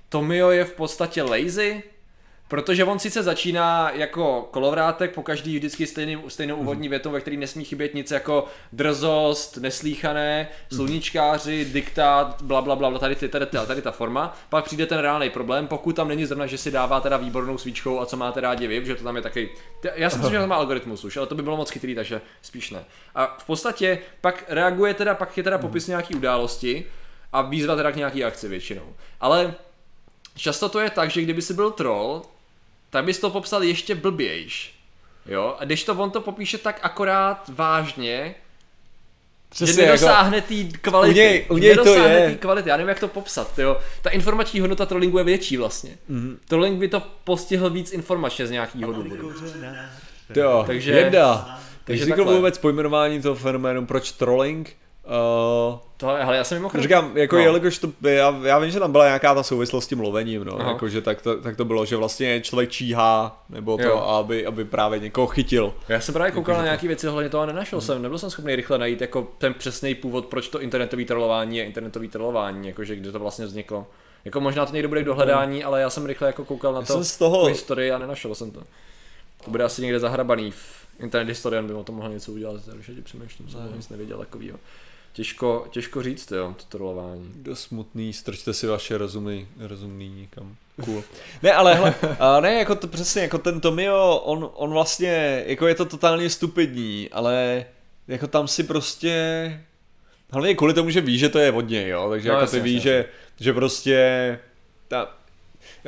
Tomio 0.08 0.50
je 0.50 0.64
v 0.64 0.72
podstatě 0.72 1.22
lazy, 1.22 1.82
Protože 2.52 2.84
on 2.84 2.98
sice 2.98 3.22
začíná 3.22 3.90
jako 3.90 4.48
kolovrátek, 4.50 5.14
po 5.14 5.22
každý 5.22 5.56
vždycky 5.56 5.86
stejný, 5.86 6.18
stejnou 6.28 6.56
úvodní 6.56 6.88
větou, 6.88 7.10
ve 7.10 7.20
který 7.20 7.36
nesmí 7.36 7.64
chybět 7.64 7.94
nic 7.94 8.10
jako 8.10 8.46
drzost, 8.72 9.56
neslíchané, 9.56 10.48
sluníčkáři, 10.72 11.64
diktát, 11.64 12.42
bla 12.42 12.60
bla 12.60 12.76
bla, 12.76 12.98
tady, 12.98 13.16
ty, 13.16 13.28
tady, 13.28 13.46
tady, 13.46 13.66
tady 13.66 13.82
ta 13.82 13.90
forma. 13.90 14.36
Pak 14.48 14.64
přijde 14.64 14.86
ten 14.86 14.98
reálný 14.98 15.30
problém, 15.30 15.66
pokud 15.66 15.96
tam 15.96 16.08
není 16.08 16.26
zrovna, 16.26 16.46
že 16.46 16.58
si 16.58 16.70
dává 16.70 17.00
teda 17.00 17.16
výbornou 17.16 17.58
svíčkou 17.58 18.00
a 18.00 18.06
co 18.06 18.16
máte 18.16 18.40
rádi 18.40 18.66
vy, 18.66 18.86
že 18.86 18.94
to 18.94 19.04
tam 19.04 19.16
je 19.16 19.22
taky. 19.22 19.50
Já 19.94 20.10
si 20.10 20.16
myslím, 20.16 20.32
že 20.32 20.40
to 20.40 20.46
má 20.46 20.56
algoritmus 20.56 21.04
už, 21.04 21.16
ale 21.16 21.26
to 21.26 21.34
by 21.34 21.42
bylo 21.42 21.56
moc 21.56 21.70
chytrý, 21.70 21.94
takže 21.94 22.20
spíš 22.42 22.70
ne. 22.70 22.84
A 23.14 23.36
v 23.38 23.46
podstatě 23.46 23.98
pak 24.20 24.44
reaguje 24.48 24.94
teda, 24.94 25.14
pak 25.14 25.36
je 25.36 25.42
teda 25.42 25.58
popis 25.58 25.86
nějaký 25.86 26.14
události 26.14 26.84
a 27.32 27.42
výzva 27.42 27.76
teda 27.76 27.92
k 27.92 27.96
nějaký 27.96 28.24
akci 28.24 28.48
většinou. 28.48 28.94
Ale 29.20 29.54
často 30.36 30.68
to 30.68 30.80
je 30.80 30.90
tak, 30.90 31.10
že 31.10 31.22
kdyby 31.22 31.42
si 31.42 31.54
byl 31.54 31.70
troll, 31.70 32.22
tak 32.92 33.04
bys 33.04 33.18
to 33.18 33.30
popsal 33.30 33.62
ještě 33.62 33.94
blbějš. 33.94 34.74
Jo, 35.26 35.56
a 35.58 35.64
když 35.64 35.84
to 35.84 35.94
on 35.94 36.10
to 36.10 36.20
popíše 36.20 36.58
tak 36.58 36.80
akorát 36.82 37.44
vážně, 37.54 38.34
Přesně, 39.48 39.74
že 39.74 39.82
nedosáhne 39.86 40.40
té 40.40 40.54
kvality. 40.80 41.14
U 41.14 41.22
něj- 41.22 41.44
u 41.54 41.58
něj 41.58 41.74
to 41.74 41.84
nedosáhne 41.84 42.14
je. 42.14 42.30
té 42.30 42.34
kvality, 42.36 42.68
já 42.68 42.76
nevím 42.76 42.88
jak 42.88 43.00
to 43.00 43.08
popsat, 43.08 43.58
jo. 43.58 43.76
Ta 44.02 44.10
informační 44.10 44.60
hodnota 44.60 44.86
trollingu 44.86 45.18
je 45.18 45.24
větší 45.24 45.56
vlastně. 45.56 45.98
Mhm. 46.08 46.20
Mm-hmm. 46.30 46.36
Trolling 46.48 46.78
by 46.80 46.88
to 46.88 47.02
postihl 47.24 47.70
víc 47.70 47.92
informačně 47.92 48.46
z 48.46 48.50
nějakého 48.50 48.92
důvodu. 48.92 49.32
Jo, 50.36 50.64
Takže- 50.66 50.92
Jenda. 50.92 51.36
takže 51.38 51.60
Takže 51.84 52.04
říkal 52.04 52.16
takhle. 52.18 52.36
vůbec 52.36 52.58
pojmenování 52.58 53.22
toho 53.22 53.34
fenoménu, 53.34 53.86
proč 53.86 54.12
trolling? 54.12 54.76
Uh, 55.72 55.78
To, 56.02 56.08
hele, 56.08 56.36
já 56.36 56.44
jsem 56.44 56.58
mimochodem... 56.58 56.82
Říkám, 56.82 57.16
jako 57.16 57.36
No. 57.36 57.42
jelikož 57.42 57.78
to, 57.78 57.92
já, 58.08 58.40
já 58.42 58.58
vím, 58.58 58.70
že 58.70 58.78
tam 58.80 58.92
byla 58.92 59.04
nějaká 59.04 59.34
ta 59.34 59.42
souvislost 59.42 59.84
s 59.84 59.88
tím 59.88 60.00
lovením, 60.00 60.44
no, 60.44 60.60
Aha. 60.60 60.70
jako, 60.72 60.88
že 60.88 61.02
tak 61.02 61.22
to, 61.22 61.40
tak 61.40 61.56
to 61.56 61.64
bylo, 61.64 61.84
že 61.84 61.96
vlastně 61.96 62.40
člověk 62.40 62.70
číhá, 62.70 63.44
nebo 63.48 63.76
to, 63.76 63.82
Jo. 63.82 63.98
aby, 63.98 64.46
aby 64.46 64.64
právě 64.64 64.98
někoho 64.98 65.26
chytil. 65.26 65.74
Já 65.88 66.00
jsem 66.00 66.12
právě 66.14 66.32
koukal 66.32 66.56
na 66.56 66.64
nějaké 66.64 66.86
věci 66.86 67.08
ohledně 67.08 67.30
toho 67.30 67.42
a 67.42 67.46
nenašel 67.46 67.80
jsem, 67.80 68.02
nebyl 68.02 68.18
jsem 68.18 68.30
schopný 68.30 68.56
rychle 68.56 68.78
najít 68.78 69.00
jako 69.00 69.28
ten 69.38 69.54
přesný 69.54 69.94
původ, 69.94 70.26
proč 70.26 70.48
to 70.48 70.60
internetový 70.60 71.04
trollování 71.04 71.56
je 71.56 71.64
internetový 71.64 72.08
trollování, 72.08 72.68
jakože 72.68 72.96
kde 72.96 73.12
to 73.12 73.18
vlastně 73.18 73.46
vzniklo. 73.46 73.86
Jako 74.24 74.40
možná 74.40 74.66
to 74.66 74.72
někdo 74.72 74.88
bude 74.88 75.02
k 75.02 75.06
dohledání, 75.06 75.64
ale 75.64 75.80
já 75.80 75.90
jsem 75.90 76.06
rychle 76.06 76.26
jako 76.26 76.44
koukal 76.44 76.72
na 76.72 76.80
Já 76.80 76.86
to 76.86 76.92
jsem 76.92 77.04
z 77.04 77.16
toho- 77.18 77.46
historii 77.46 77.90
a 77.92 77.98
nenašel 77.98 78.34
jsem 78.34 78.50
to. 78.50 78.60
To 79.44 79.50
bude 79.50 79.64
asi 79.64 79.82
někde 79.82 79.98
zahrabaný 80.00 80.50
v 80.50 80.82
Internet 81.00 81.28
Historian 81.28 81.66
by 81.66 81.72
o 81.74 81.84
tom 81.84 81.94
mohl 81.94 82.08
něco 82.08 82.32
udělat, 82.32 82.60
takže 82.70 82.92
přemýšlím, 83.02 83.48
jsem 83.48 83.72
nic 83.76 83.88
nevěděl 83.88 84.18
takovýho. 84.18 84.58
Těžko, 85.12 85.66
těžko 85.70 86.02
říct, 86.02 86.30
jo, 86.30 86.54
to 86.56 86.64
trollování. 86.68 87.32
Dost 87.36 87.62
smutný, 87.62 88.12
strčte 88.12 88.54
si 88.54 88.66
vaše 88.66 88.98
rozumy, 88.98 89.48
rozumný 89.58 90.08
někam. 90.08 90.56
Cool. 90.84 91.04
Ne, 91.42 91.52
ale 91.52 91.74
hele, 91.74 91.94
a 92.18 92.40
ne, 92.40 92.54
jako 92.54 92.74
to 92.74 92.88
přesně, 92.88 93.22
jako 93.22 93.38
ten 93.38 93.60
Tomio, 93.60 94.22
on, 94.24 94.50
on 94.54 94.70
vlastně, 94.70 95.44
jako 95.46 95.66
je 95.66 95.74
to 95.74 95.84
totálně 95.84 96.30
stupidní, 96.30 97.08
ale 97.12 97.64
jako 98.08 98.26
tam 98.26 98.48
si 98.48 98.62
prostě, 98.62 99.60
hlavně 100.30 100.54
kvůli 100.54 100.74
tomu, 100.74 100.90
že 100.90 101.00
ví, 101.00 101.18
že 101.18 101.28
to 101.28 101.38
je 101.38 101.52
od 101.52 101.68
něj, 101.68 101.88
jo, 101.88 102.10
takže 102.10 102.28
No, 102.28 102.34
jako 102.34 102.44
jasně, 102.44 102.58
ty 102.60 102.64
ví, 102.64 102.74
jasně, 102.74 102.90
že, 102.90 103.04
že 103.40 103.52
prostě, 103.52 104.38
ta, 104.88 105.16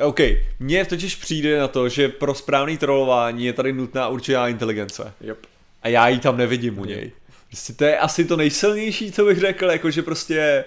OK, 0.01 0.19
mně 0.59 0.85
totiž 0.85 1.15
přijde 1.15 1.59
na 1.59 1.67
to, 1.67 1.89
že 1.89 2.09
pro 2.09 2.35
správný 2.35 2.77
trollování 2.77 3.45
je 3.45 3.53
tady 3.53 3.73
nutná 3.73 4.07
určitá 4.07 4.47
inteligence. 4.47 5.13
Yep. 5.21 5.37
A 5.83 5.87
já 5.87 6.07
ji 6.07 6.19
tam 6.19 6.37
nevidím 6.37 6.79
u 6.79 6.85
něj. 6.85 7.11
Prostě 7.47 7.73
to 7.73 7.83
je 7.83 7.97
asi 7.97 8.25
to 8.25 8.37
nejsilnější, 8.37 9.11
co 9.11 9.25
bych 9.25 9.39
řekl, 9.39 9.65
jakože 9.65 10.01
prostě 10.01 10.65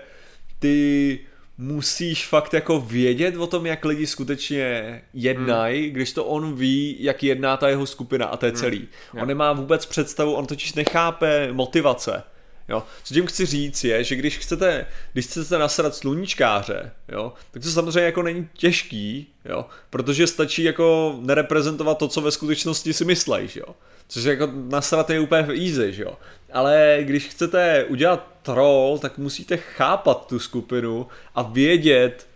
ty 0.59 1.19
musíš 1.59 2.27
fakt 2.27 2.55
jako 2.55 2.81
vědět 2.81 3.37
o 3.37 3.47
tom, 3.47 3.67
jak 3.67 3.85
lidi 3.85 4.07
skutečně 4.07 5.01
jednají, 5.15 5.85
hmm. 5.85 5.93
když 5.93 6.13
to 6.13 6.25
on 6.25 6.55
ví, 6.55 6.97
jak 7.01 7.23
jedná 7.23 7.57
ta 7.57 7.69
jeho 7.69 7.87
skupina 7.87 8.27
a 8.27 8.37
to 8.37 8.47
je 8.47 8.53
celý. 8.53 8.89
Jo. 9.15 9.23
On 9.23 9.29
nemá 9.29 9.53
vůbec 9.53 9.87
představu, 9.87 10.35
on 10.35 10.47
totiž 10.47 10.75
nechápe 10.75 11.49
motivace. 11.53 12.23
Jo. 12.69 12.83
Co 13.05 13.15
tím 13.15 13.27
chci 13.27 13.47
říct 13.47 13.85
je, 13.85 14.05
že 14.05 14.17
když 14.17 14.39
chcete, 14.39 14.87
když 15.13 15.27
chcete 15.27 15.59
nasrat 15.59 15.95
sluníčkáře, 15.95 16.91
jo, 17.09 17.33
tak 17.51 17.63
to 17.63 17.71
samozřejmě 17.71 18.01
jako 18.01 18.23
není 18.23 18.49
těžký, 18.53 19.27
jo, 19.45 19.67
protože 19.91 20.27
stačí 20.27 20.63
jako 20.63 21.17
nereprezentovat 21.21 21.99
to, 21.99 22.09
co 22.09 22.21
ve 22.21 22.31
skutečnosti 22.31 22.93
si 22.93 23.05
myslíš, 23.05 23.57
jo. 23.57 23.75
Což 24.09 24.25
jako 24.25 24.51
nasrat 24.55 25.11
je 25.11 25.21
úplně 25.21 25.43
easy, 25.43 25.93
že 25.93 26.03
jo. 26.03 26.19
Ale 26.53 26.99
když 27.01 27.27
chcete 27.27 27.85
udělat 27.85 28.29
troll, 28.43 28.99
tak 28.99 29.19
musíte 29.19 29.57
chápat 29.57 30.27
tu 30.27 30.39
skupinu 30.39 31.07
a 31.35 31.43
vědět, 31.43 32.28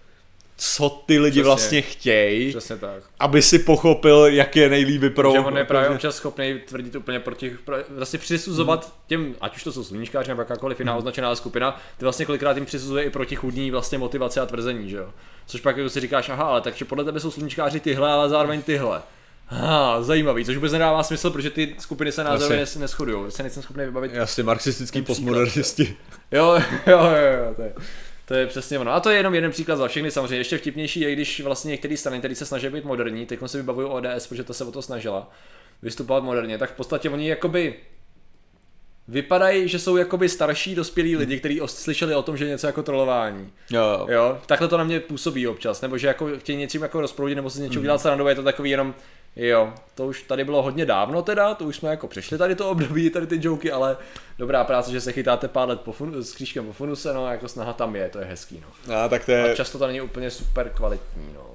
co 0.65 1.03
ty 1.07 1.19
lidi 1.19 1.31
Přesně. 1.31 1.43
vlastně 1.43 1.83
chtějí, 1.83 2.51
Přesně 2.51 2.77
tak. 2.77 3.03
aby 3.21 3.43
si 3.43 3.59
pochopil, 3.59 4.27
jak 4.27 4.57
je 4.57 4.69
nejlíp 4.69 5.15
pro... 5.15 5.33
Že 5.33 5.39
on 5.39 5.57
je 5.57 5.65
právě 5.65 5.89
občas 5.89 6.17
schopný 6.17 6.61
tvrdit 6.67 6.95
úplně 6.97 7.21
proti, 7.21 7.57
pro, 7.65 7.77
vlastně 7.89 8.19
přisuzovat 8.19 8.95
těm, 9.07 9.35
ať 9.41 9.57
už 9.57 9.65
to 9.65 9.73
jsou 9.73 9.85
sluníčkáři 9.85 10.29
nebo 10.29 10.41
jakákoliv 10.41 10.79
jiná 10.81 10.97
označená 10.97 11.35
skupina, 11.35 11.81
ty 11.99 12.05
vlastně 12.05 12.27
kolikrát 12.27 12.57
jim 12.57 12.67
přisuzuje 12.67 13.05
i 13.05 13.11
protichudní 13.11 13.71
vlastně 13.71 13.99
motivace 13.99 14.41
a 14.41 14.47
tvrzení, 14.47 14.91
že 14.91 14.97
jo. 14.97 15.11
Což 15.47 15.61
pak 15.61 15.77
jako 15.77 15.91
si 15.91 16.01
říkáš, 16.01 16.29
aha, 16.29 16.45
ale 16.45 16.61
takže 16.61 16.85
podle 16.85 17.05
tebe 17.05 17.21
jsou 17.21 17.31
sluníčkáři 17.31 17.81
tyhle, 17.81 18.11
ale 18.11 18.29
zároveň 18.29 18.63
tyhle. 18.63 19.03
Ha, 19.47 20.03
zajímavý, 20.03 20.45
což 20.45 20.57
vůbec 20.57 20.73
nedává 20.73 21.03
smysl, 21.03 21.31
protože 21.31 21.51
ty 21.51 21.75
skupiny 21.79 22.13
se 22.13 22.25
názorově 22.25 22.59
nes, 22.59 22.77
neschodují. 22.77 23.31
Se 23.31 23.43
nejsem 23.43 23.63
schopný 23.63 23.85
vybavit. 23.85 24.13
Jasně, 24.15 24.43
marxistický 24.43 25.03
postmodernisti. 25.03 25.97
Jo, 26.33 26.61
jo, 26.87 26.99
jo, 26.99 27.45
jo, 27.47 27.55
to 27.57 27.63
je, 27.63 27.75
to 28.33 28.37
je 28.37 28.47
přesně 28.47 28.79
ono. 28.79 28.93
A 28.93 29.01
to 29.01 29.11
je 29.11 29.17
jenom 29.17 29.35
jeden 29.35 29.51
příklad 29.51 29.77
za 29.77 29.89
všechny, 29.89 30.11
samozřejmě. 30.11 30.37
Ještě 30.37 30.59
vtipnější 30.59 31.01
je, 31.01 31.13
když 31.13 31.41
vlastně 31.41 31.71
některé 31.71 31.97
strany, 31.97 32.19
které 32.19 32.35
se 32.35 32.47
snaží 32.47 32.69
být 32.69 32.85
moderní, 32.85 33.27
teď 33.27 33.41
se 33.47 33.59
vybavují 33.59 33.87
ODS, 33.87 34.27
protože 34.27 34.45
to 34.45 34.55
se 34.55 34.65
o 34.65 34.73
to 34.73 34.83
snažila 34.83 35.31
vystupovat 35.83 36.25
moderně, 36.25 36.59
tak 36.59 36.71
v 36.71 36.77
podstatě 36.77 37.11
oni 37.11 37.29
jakoby 37.29 37.75
vypadají, 39.09 39.69
že 39.69 39.79
jsou 39.79 39.97
jakoby 39.97 40.29
starší 40.29 40.75
dospělí 40.75 41.17
lidi, 41.17 41.39
kteří 41.39 41.61
slyšeli 41.67 42.15
o 42.15 42.23
tom, 42.23 42.37
že 42.37 42.45
je 42.45 42.51
něco 42.51 42.67
jako 42.67 42.83
trolování. 42.83 43.53
Jo. 43.71 44.07
Jo, 44.11 44.39
takhle 44.47 44.69
to 44.69 44.79
na 44.79 44.85
mě 44.85 45.01
působí 45.01 45.47
občas, 45.49 45.81
nebo 45.81 45.99
že 45.99 46.07
jako 46.07 46.29
chtějí 46.39 46.59
něčím 46.59 46.83
jako 46.83 47.01
rozproudit, 47.01 47.37
nebo 47.37 47.51
se 47.51 47.59
z 47.59 47.61
něčeho 47.61 47.81
udělat 47.81 48.01
srandu, 48.01 48.29
je 48.29 48.35
to 48.35 48.43
takový 48.43 48.71
jenom, 48.71 48.95
jo, 49.37 49.73
to 49.95 50.07
už 50.07 50.23
tady 50.23 50.45
bylo 50.45 50.63
hodně 50.63 50.87
dávno 50.87 51.23
teda, 51.23 51.55
to 51.55 51.65
už 51.65 51.77
jsme 51.77 51.91
jako 51.91 52.09
přešli 52.09 52.39
tady 52.39 52.55
to 52.55 52.71
období, 52.71 53.11
tady 53.11 53.27
ty 53.27 53.39
joky, 53.41 53.73
ale 53.73 53.97
dobrá 54.39 54.65
práce, 54.65 54.93
že 54.93 55.01
se 55.01 55.13
chytáte 55.13 55.49
pár 55.49 55.69
let 55.69 55.81
po 55.81 55.93
fun- 55.93 56.19
s 56.19 56.33
křížkem 56.33 56.67
po 56.67 56.73
funuse, 56.73 57.15
no, 57.15 57.27
jako 57.33 57.49
snaha 57.49 57.73
tam 57.73 57.97
je, 57.97 58.09
to 58.09 58.19
je 58.19 58.25
hezký, 58.25 58.63
no. 58.89 58.95
A 58.95 59.09
tak 59.09 59.25
to 59.25 59.33
A 59.33 59.35
je, 59.35 59.57
často 59.57 59.79
to 59.79 59.87
není 59.87 60.01
úplně 60.01 60.31
super 60.31 60.73
kvalitní, 60.77 61.29
no. 61.35 61.47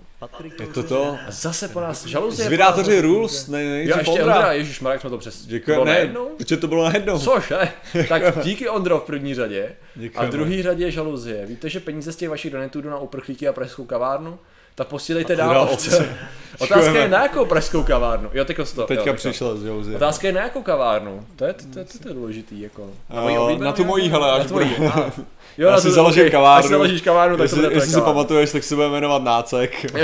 Je 0.60 0.68
to 0.68 0.84
to. 0.84 1.18
A 1.28 1.32
zase 1.32 1.68
po 1.68 1.80
nás 1.80 2.06
žaluzie. 2.06 2.46
Zvědátoři 2.46 3.02
Rules, 3.02 3.48
ne, 3.48 3.64
ne, 3.64 3.84
Jo, 3.84 3.98
ještě 3.98 4.22
Ondra, 4.22 4.52
ježiš, 4.54 4.80
Marek 4.80 5.02
jsme 5.02 5.10
to 5.10 5.18
přes... 5.18 5.46
Děkujeme, 5.46 6.06
bylo 6.06 6.26
ne, 6.30 6.36
protože 6.38 6.58
to 6.58 6.68
bylo 6.68 6.84
najednou. 6.84 7.20
Cože? 7.20 7.70
Tak 8.10 8.44
díky 8.44 8.70
Ondro 8.70 9.00
v 9.00 9.04
první 9.04 9.36
řadě. 9.36 9.76
A 9.96 10.00
Děkujeme. 10.00 10.30
v 10.30 10.32
druhé 10.32 10.64
řadě 10.64 10.92
žaluzie. 10.92 11.46
Víte, 11.46 11.70
že 11.70 11.80
peníze 11.80 12.12
z 12.12 12.16
těch 12.16 12.30
vašich 12.30 12.52
donatů 12.52 12.82
jdou 12.82 12.90
na 12.90 13.00
uprchlíky 13.00 13.48
a 13.48 13.54
pražskou 13.54 13.86
kavárnu? 13.86 14.40
Tak 14.78 14.88
posílejte 14.88 15.36
dál 15.36 15.62
ovce. 15.72 16.16
Otázka 16.60 16.92
je 17.00 17.08
na 17.08 17.24
jakou 17.24 17.46
pražskou 17.46 17.84
kavárnu? 17.84 18.30
Jo, 18.34 18.46
teďka 18.46 18.64
to. 18.76 18.84
Teďka 18.84 19.10
jo, 19.10 19.14
přišla 19.16 19.56
z 19.56 19.66
Josie. 19.66 19.96
Otázka 19.96 20.28
je 20.28 20.34
na 20.34 20.42
jakou 20.42 20.62
kavárnu? 20.64 21.26
To 21.36 21.46
je, 21.46 21.54
to, 21.54 21.64
to, 21.74 21.86
to, 21.94 22.00
to 22.04 22.08
je 22.08 22.14
důležitý, 22.14 22.62
jako. 22.62 22.90
moji 23.22 23.38
Uh, 23.38 23.44
oblíbenou 23.44 23.66
na 23.66 23.72
tu 23.72 23.86
moji, 23.86 24.04
nějakou? 24.04 24.22
hele, 24.24 24.32
až 24.34 24.40
Na 24.40 24.46
tvoji. 24.48 24.76
budu. 24.78 24.90
A, 24.90 25.12
Jo, 25.58 25.68
Já 25.68 25.72
na 25.72 25.82
si 25.82 25.92
založím 25.92 26.26
ok, 26.26 26.32
kavárnu. 26.32 26.66
Až 26.66 26.72
založíš 26.72 27.02
kavárnu, 27.02 27.36
tak 27.38 27.38
to 27.38 27.44
jestli, 27.44 27.58
bude 27.62 27.76
jestli 27.76 27.90
si 27.90 27.94
kavárna. 27.96 28.14
pamatuješ, 28.14 28.52
tak 28.52 28.64
se 28.64 28.76
bude 28.76 28.90
jmenovat 28.90 29.24
Nácek. 29.24 29.86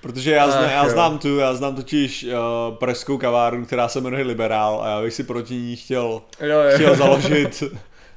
Protože 0.00 0.30
já, 0.32 0.50
zna, 0.50 0.60
Ach, 0.60 0.70
já 0.70 0.88
znám 0.88 1.18
tu, 1.18 1.36
já 1.38 1.54
znám 1.54 1.76
totiž 1.76 2.24
uh, 2.68 2.74
pražskou 2.74 3.18
kavárnu, 3.18 3.66
která 3.66 3.88
se 3.88 4.00
jmenuje 4.00 4.24
Liberál 4.24 4.80
a 4.84 4.88
já 4.88 5.02
bych 5.02 5.14
si 5.14 5.22
proti 5.24 5.54
ní 5.54 5.76
chtěl, 5.76 6.02
Jo, 6.40 6.46
jo. 6.60 6.74
chtěl 6.74 6.96
založit, 6.96 7.62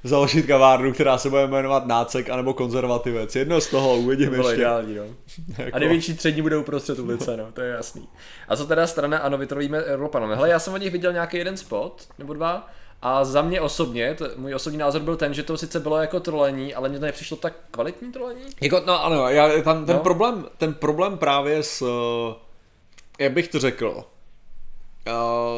založit 0.06 0.46
kavárnu, 0.46 0.94
která 0.94 1.18
se 1.18 1.30
bude 1.30 1.48
jmenovat 1.48 1.86
Nácek 1.86 2.30
anebo 2.30 2.54
Konzervativec. 2.54 3.36
Jedno 3.36 3.62
z 3.62 3.68
toho 3.68 3.96
uvidím 3.98 4.26
To 4.30 4.36
bylo 4.36 4.50
ještě. 4.50 4.62
ideální, 4.62 4.96
no. 4.96 5.04
Jako- 5.58 5.70
A 5.76 5.80
největší 5.80 6.14
tření 6.14 6.42
bude 6.42 6.58
uprostřed 6.58 7.00
ulice, 7.00 7.38
no, 7.38 7.52
to 7.54 7.62
je 7.62 7.70
jasný. 7.74 8.08
A 8.48 8.56
co 8.56 8.66
teda 8.66 8.88
strana, 8.88 9.18
ano, 9.18 9.38
vytrolíme 9.38 9.78
Evropanom. 9.78 10.32
Hele, 10.32 10.50
já 10.50 10.60
jsem 10.60 10.74
od 10.74 10.78
nich 10.82 10.92
viděl 10.92 11.14
nějaký 11.14 11.38
jeden 11.38 11.58
spot, 11.58 12.04
nebo 12.20 12.34
dva, 12.34 12.68
a 13.02 13.26
za 13.26 13.42
mě 13.42 13.62
osobně, 13.62 14.16
to, 14.18 14.26
můj 14.36 14.56
osobní 14.56 14.78
názor 14.80 15.02
byl 15.02 15.16
ten, 15.16 15.34
že 15.34 15.44
to 15.44 15.58
sice 15.58 15.80
bylo 15.80 15.98
jako 15.98 16.20
trolení, 16.20 16.74
ale 16.76 16.90
mně 16.90 17.00
to 17.00 17.06
nepřišlo 17.06 17.38
tak 17.38 17.54
kvalitní 17.72 18.12
trolení. 18.12 18.42
Jako, 18.62 18.82
no 18.86 19.06
ano, 19.06 19.30
já, 19.30 19.62
tam 19.62 19.86
ten, 19.86 19.96
No. 19.96 20.02
problém, 20.02 20.46
ten 20.58 20.74
problém 20.74 21.18
právě 21.18 21.64
s, 21.64 21.82
uh, 21.82 21.88
jak 23.20 23.32
bych 23.32 23.48
to 23.48 23.60
řekl, 23.60 24.04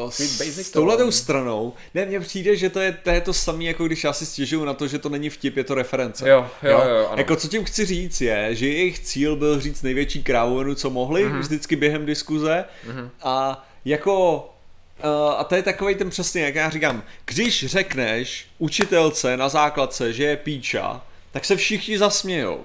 uh, 0.04 0.10
s, 0.10 0.70
touhletou 0.70 0.96
trolling. 0.96 1.14
stranou, 1.14 1.72
ne, 1.94 2.04
mně 2.06 2.20
přijde, 2.20 2.56
že 2.56 2.70
to 2.70 2.80
je, 2.80 2.92
to 2.92 3.10
je 3.10 3.20
to 3.20 3.32
samé, 3.32 3.64
jako 3.64 3.86
když 3.86 4.04
já 4.04 4.12
si 4.12 4.26
stěžuju 4.26 4.64
na 4.64 4.74
to, 4.74 4.88
že 4.88 4.98
to 4.98 5.08
není 5.08 5.30
vtip, 5.30 5.56
je 5.56 5.64
to 5.64 5.74
reference. 5.74 6.28
Jo, 6.28 6.46
jo, 6.62 6.70
jo, 6.70 6.88
jo, 6.96 7.06
ano. 7.06 7.14
Jako 7.18 7.36
co 7.36 7.48
tím 7.48 7.64
chci 7.64 7.84
říct 7.86 8.20
je, 8.20 8.54
že 8.54 8.68
jejich 8.68 8.98
cíl 8.98 9.36
byl 9.36 9.60
říct 9.60 9.82
největší 9.82 10.22
krávovinu, 10.22 10.74
co 10.74 10.90
mohli, 10.90 11.24
Mhm. 11.24 11.32
mm-hmm. 11.32 11.40
vždycky 11.40 11.76
během 11.76 12.06
diskuze 12.06 12.64
mm-hmm. 12.88 13.10
a 13.22 13.66
jako 13.84 14.44
Uh, 15.04 15.40
a 15.40 15.44
to 15.44 15.54
je 15.54 15.62
takový 15.62 15.94
ten 15.94 16.10
přesně, 16.10 16.42
jak 16.42 16.54
já 16.54 16.70
říkám, 16.70 17.02
když 17.24 17.66
řekneš 17.66 18.46
učitelce 18.58 19.36
na 19.36 19.48
základce, 19.48 20.12
že 20.12 20.24
je 20.24 20.36
píča, 20.36 21.02
tak 21.32 21.44
se 21.44 21.56
všichni 21.56 21.98
zasmějou. 21.98 22.64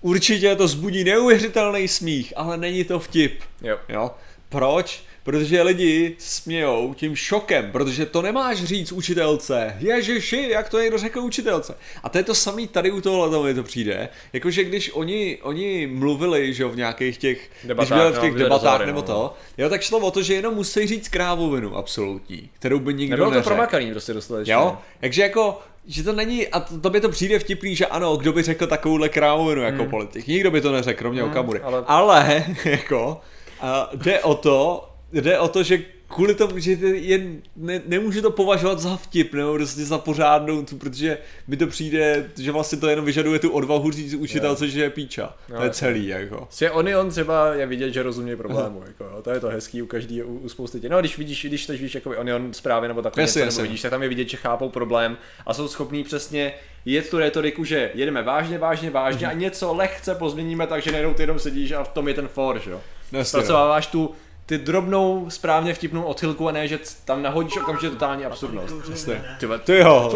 Určitě 0.00 0.56
to 0.56 0.68
zbudí 0.68 1.04
neuvěřitelný 1.04 1.88
smích, 1.88 2.32
ale 2.36 2.56
není 2.56 2.84
to 2.84 3.00
vtip. 3.00 3.40
Jo. 3.62 3.78
Jo? 3.88 4.10
Proč? 4.48 5.02
Protože 5.24 5.62
lidi 5.62 6.14
smějou 6.18 6.94
tím 6.94 7.16
šokem, 7.16 7.72
protože 7.72 8.06
to 8.06 8.22
nemáš 8.22 8.64
říct 8.64 8.92
učitelce. 8.92 9.76
Ježiši, 9.78 10.46
jak 10.50 10.68
to 10.68 10.80
někdo 10.80 10.98
řekl 10.98 11.20
učitelce. 11.20 11.74
A 12.02 12.08
to 12.08 12.18
je 12.18 12.24
to 12.24 12.34
samý 12.34 12.66
tady 12.68 12.90
u 12.90 13.00
tohohle 13.00 13.42
mi 13.48 13.54
to 13.54 13.62
přijde. 13.62 14.08
Jakože 14.32 14.64
když 14.64 14.90
oni, 14.94 15.38
oni 15.42 15.86
mluvili, 15.86 16.54
že 16.54 16.64
v 16.64 16.76
nějakých 16.76 17.18
těch, 17.18 17.50
Debatách, 17.64 17.88
když 17.88 17.98
byli 18.00 18.12
v 18.12 18.14
no, 18.14 18.20
těch 18.20 18.32
byly 18.32 18.44
debatách 18.44 18.62
rozhovory, 18.62 18.86
nebo 18.86 19.00
no. 19.00 19.06
to, 19.06 19.34
jo, 19.58 19.68
tak 19.68 19.82
šlo 19.82 19.98
o 19.98 20.10
to, 20.10 20.22
že 20.22 20.34
jenom 20.34 20.54
musí 20.54 20.86
říct 20.86 21.08
krávovinu 21.08 21.76
absolutní, 21.76 22.50
kterou 22.58 22.78
by 22.78 22.94
nikdo 22.94 23.12
Nebylo 23.16 23.30
to 23.30 23.34
neřekl. 23.34 23.48
promakaný 23.48 23.90
prostě 23.90 24.12
dostatečně. 24.14 24.52
Jo, 24.52 24.78
takže 25.00 25.22
jako, 25.22 25.60
že 25.86 26.02
to 26.02 26.12
není, 26.12 26.48
a 26.48 26.60
to, 26.60 26.78
to 26.80 26.90
by 26.90 27.00
to 27.00 27.08
přijde 27.08 27.38
vtipný, 27.38 27.76
že 27.76 27.86
ano, 27.86 28.16
kdo 28.16 28.32
by 28.32 28.42
řekl 28.42 28.66
takovouhle 28.66 29.08
krávovinu 29.08 29.62
jako 29.62 29.84
politik. 29.84 30.26
Nikdo 30.26 30.50
by 30.50 30.60
to 30.60 30.72
neřekl, 30.72 30.98
kromě 30.98 31.22
Okamury. 31.24 31.58
Hmm. 31.58 31.68
ale- 31.68 31.84
Ale, 31.86 32.22
ale 32.26 32.44
jako, 32.64 33.20
a 33.60 33.90
jde 33.94 34.20
o 34.20 34.34
to, 34.34 34.88
jde 35.12 35.38
o 35.38 35.48
to, 35.48 35.62
že 35.62 35.82
kvůli 36.14 36.34
tomu, 36.34 36.58
že 36.58 36.72
je, 36.72 37.26
ne, 37.56 37.82
nemůžu 37.86 38.22
to 38.22 38.30
považovat 38.30 38.80
za 38.80 38.96
vtip, 38.96 39.34
nebo 39.34 39.54
prostě 39.54 39.84
za 39.84 39.98
pořádnou, 39.98 40.64
protože 40.78 41.18
mi 41.48 41.56
to 41.56 41.66
přijde, 41.66 42.30
že 42.36 42.52
vlastně 42.52 42.78
to 42.78 42.88
jenom 42.88 43.04
vyžaduje 43.04 43.38
tu 43.38 43.50
odvahu 43.50 43.90
říct 43.90 44.14
učitelce, 44.14 44.68
že 44.68 44.82
je 44.82 44.90
píča. 44.90 45.36
to 45.56 45.62
je 45.62 45.70
celý, 45.70 46.06
jako. 46.06 46.48
Že 46.58 46.70
oni 46.70 46.96
on 46.96 47.10
třeba 47.10 47.54
je 47.54 47.66
vidět, 47.66 47.90
že 47.90 48.02
rozumí 48.02 48.36
problému, 48.36 48.82
jako, 48.86 49.04
jo. 49.04 49.22
to 49.22 49.30
je 49.30 49.40
to 49.40 49.48
hezký 49.48 49.82
u 49.82 49.86
každý, 49.86 50.22
u, 50.22 50.38
u 50.38 50.48
spousty 50.48 50.80
těch. 50.80 50.90
No, 50.90 51.00
když 51.00 51.18
vidíš, 51.18 51.44
když 51.44 51.66
teď 51.66 51.80
víš, 51.80 51.94
jako 51.94 52.10
oni 52.10 52.32
on 52.34 52.52
zprávy 52.52 52.88
nebo 52.88 53.02
takové 53.02 53.22
něco, 53.22 53.38
nebo 53.38 53.62
vidíš, 53.62 53.82
tak 53.82 53.90
tam 53.90 54.02
je 54.02 54.08
vidět, 54.08 54.28
že 54.28 54.36
chápou 54.36 54.68
problém 54.68 55.16
a 55.46 55.54
jsou 55.54 55.68
schopní 55.68 56.04
přesně 56.04 56.52
jet 56.84 57.10
tu 57.10 57.18
retoriku, 57.18 57.64
že 57.64 57.90
jedeme 57.94 58.22
vážně, 58.22 58.58
vážně, 58.58 58.90
vážně 58.90 59.26
a 59.26 59.32
něco 59.32 59.74
lehce 59.74 60.14
pozměníme, 60.14 60.66
takže 60.66 60.92
najednou 60.92 61.14
ty 61.14 61.22
jenom 61.22 61.38
sedíš 61.38 61.72
a 61.72 61.84
v 61.84 61.88
tom 61.88 62.08
je 62.08 62.14
ten 62.14 62.28
for, 62.28 62.60
že 62.60 62.70
jo. 62.70 62.80
No. 63.12 63.24
Zpracováváš 63.24 63.86
tu 63.86 64.14
ty 64.52 64.58
drobnou, 64.58 65.26
správně 65.30 65.74
vtipnou 65.74 66.02
odchylku 66.02 66.48
a 66.48 66.52
ne, 66.52 66.68
že 66.68 66.78
tam 67.04 67.22
nahodíš 67.22 67.56
okamžitě 67.56 67.90
totální 67.90 68.24
absurdnost. 68.24 68.74
Jasně. 68.90 69.24
Ty, 69.40 69.46
vole, 69.46 69.58
To 69.58 69.72
jo. 69.72 70.10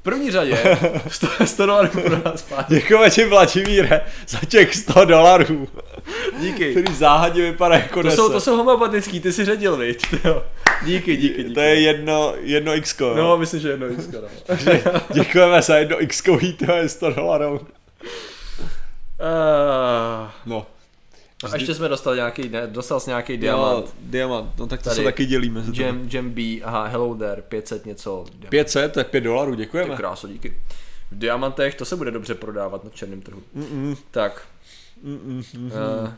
v 0.00 0.02
první 0.02 0.30
řadě 0.30 0.58
100, 1.08 1.26
100 1.44 1.66
dolarů 1.66 1.88
pro 1.88 2.18
nás 2.24 2.40
zpátky. 2.40 2.74
Děkujeme 2.74 3.10
ti, 3.10 3.24
Vladimíre, 3.24 4.00
za 4.28 4.38
těch 4.48 4.74
100 4.74 5.04
dolarů, 5.04 5.68
Díky. 6.40 6.70
který 6.70 6.94
záhadně 6.94 7.42
vypadá 7.42 7.74
jako 7.74 8.02
To 8.02 8.08
10. 8.08 8.16
jsou, 8.16 8.32
to 8.32 8.40
jsou 8.40 8.56
homopatický, 8.56 9.20
ty 9.20 9.32
si 9.32 9.44
řekl, 9.44 9.76
viď? 9.76 10.06
Jo. 10.24 10.42
Díky, 10.84 11.16
díky, 11.16 11.42
díky. 11.42 11.54
To 11.54 11.60
je 11.60 11.80
jedno, 11.80 12.34
jedno 12.40 12.74
x 12.76 12.98
No, 13.16 13.38
myslím, 13.38 13.60
že 13.60 13.68
jedno 13.68 13.86
X, 13.86 14.08
no. 14.08 14.20
Děkujeme 15.14 15.62
za 15.62 15.76
jedno 15.76 16.02
x 16.02 16.22
to 16.66 16.72
je 16.72 16.88
100 16.88 17.10
dolarů. 17.10 17.60
Uh, 19.20 20.28
No. 20.46 20.66
A 21.44 21.54
ještě 21.56 21.74
jsme 21.74 21.88
dostali 21.88 22.16
nějaký, 22.16 22.48
ne, 22.48 22.66
dostal 22.66 23.00
jsi 23.00 23.10
nějaký 23.10 23.36
diamant. 23.36 23.86
Jo, 23.86 23.92
diamant, 24.00 24.58
no 24.58 24.66
tak 24.66 24.80
to 24.82 24.84
Tady. 24.84 24.96
se 24.96 25.02
taky 25.02 25.26
dělíme. 25.26 25.64
Jam, 25.72 26.08
Jam 26.12 26.30
B, 26.30 26.42
aha, 26.62 26.84
hello 26.86 27.14
there, 27.14 27.42
500 27.42 27.86
něco. 27.86 28.24
500, 28.48 28.92
to 28.92 29.00
je 29.00 29.04
5 29.04 29.20
dolarů, 29.20 29.50
Ty 29.50 29.56
děkujeme. 29.56 29.96
kráso, 29.96 30.28
díky. 30.28 30.56
V 31.10 31.18
diamantech 31.18 31.74
to 31.74 31.84
se 31.84 31.96
bude 31.96 32.10
dobře 32.10 32.34
prodávat 32.34 32.84
na 32.84 32.90
černém 32.90 33.20
trhu. 33.22 33.42
Mm-mm. 33.56 33.96
Tak. 34.10 34.42
Mm-mm. 35.04 35.44
Uh, 36.02 36.10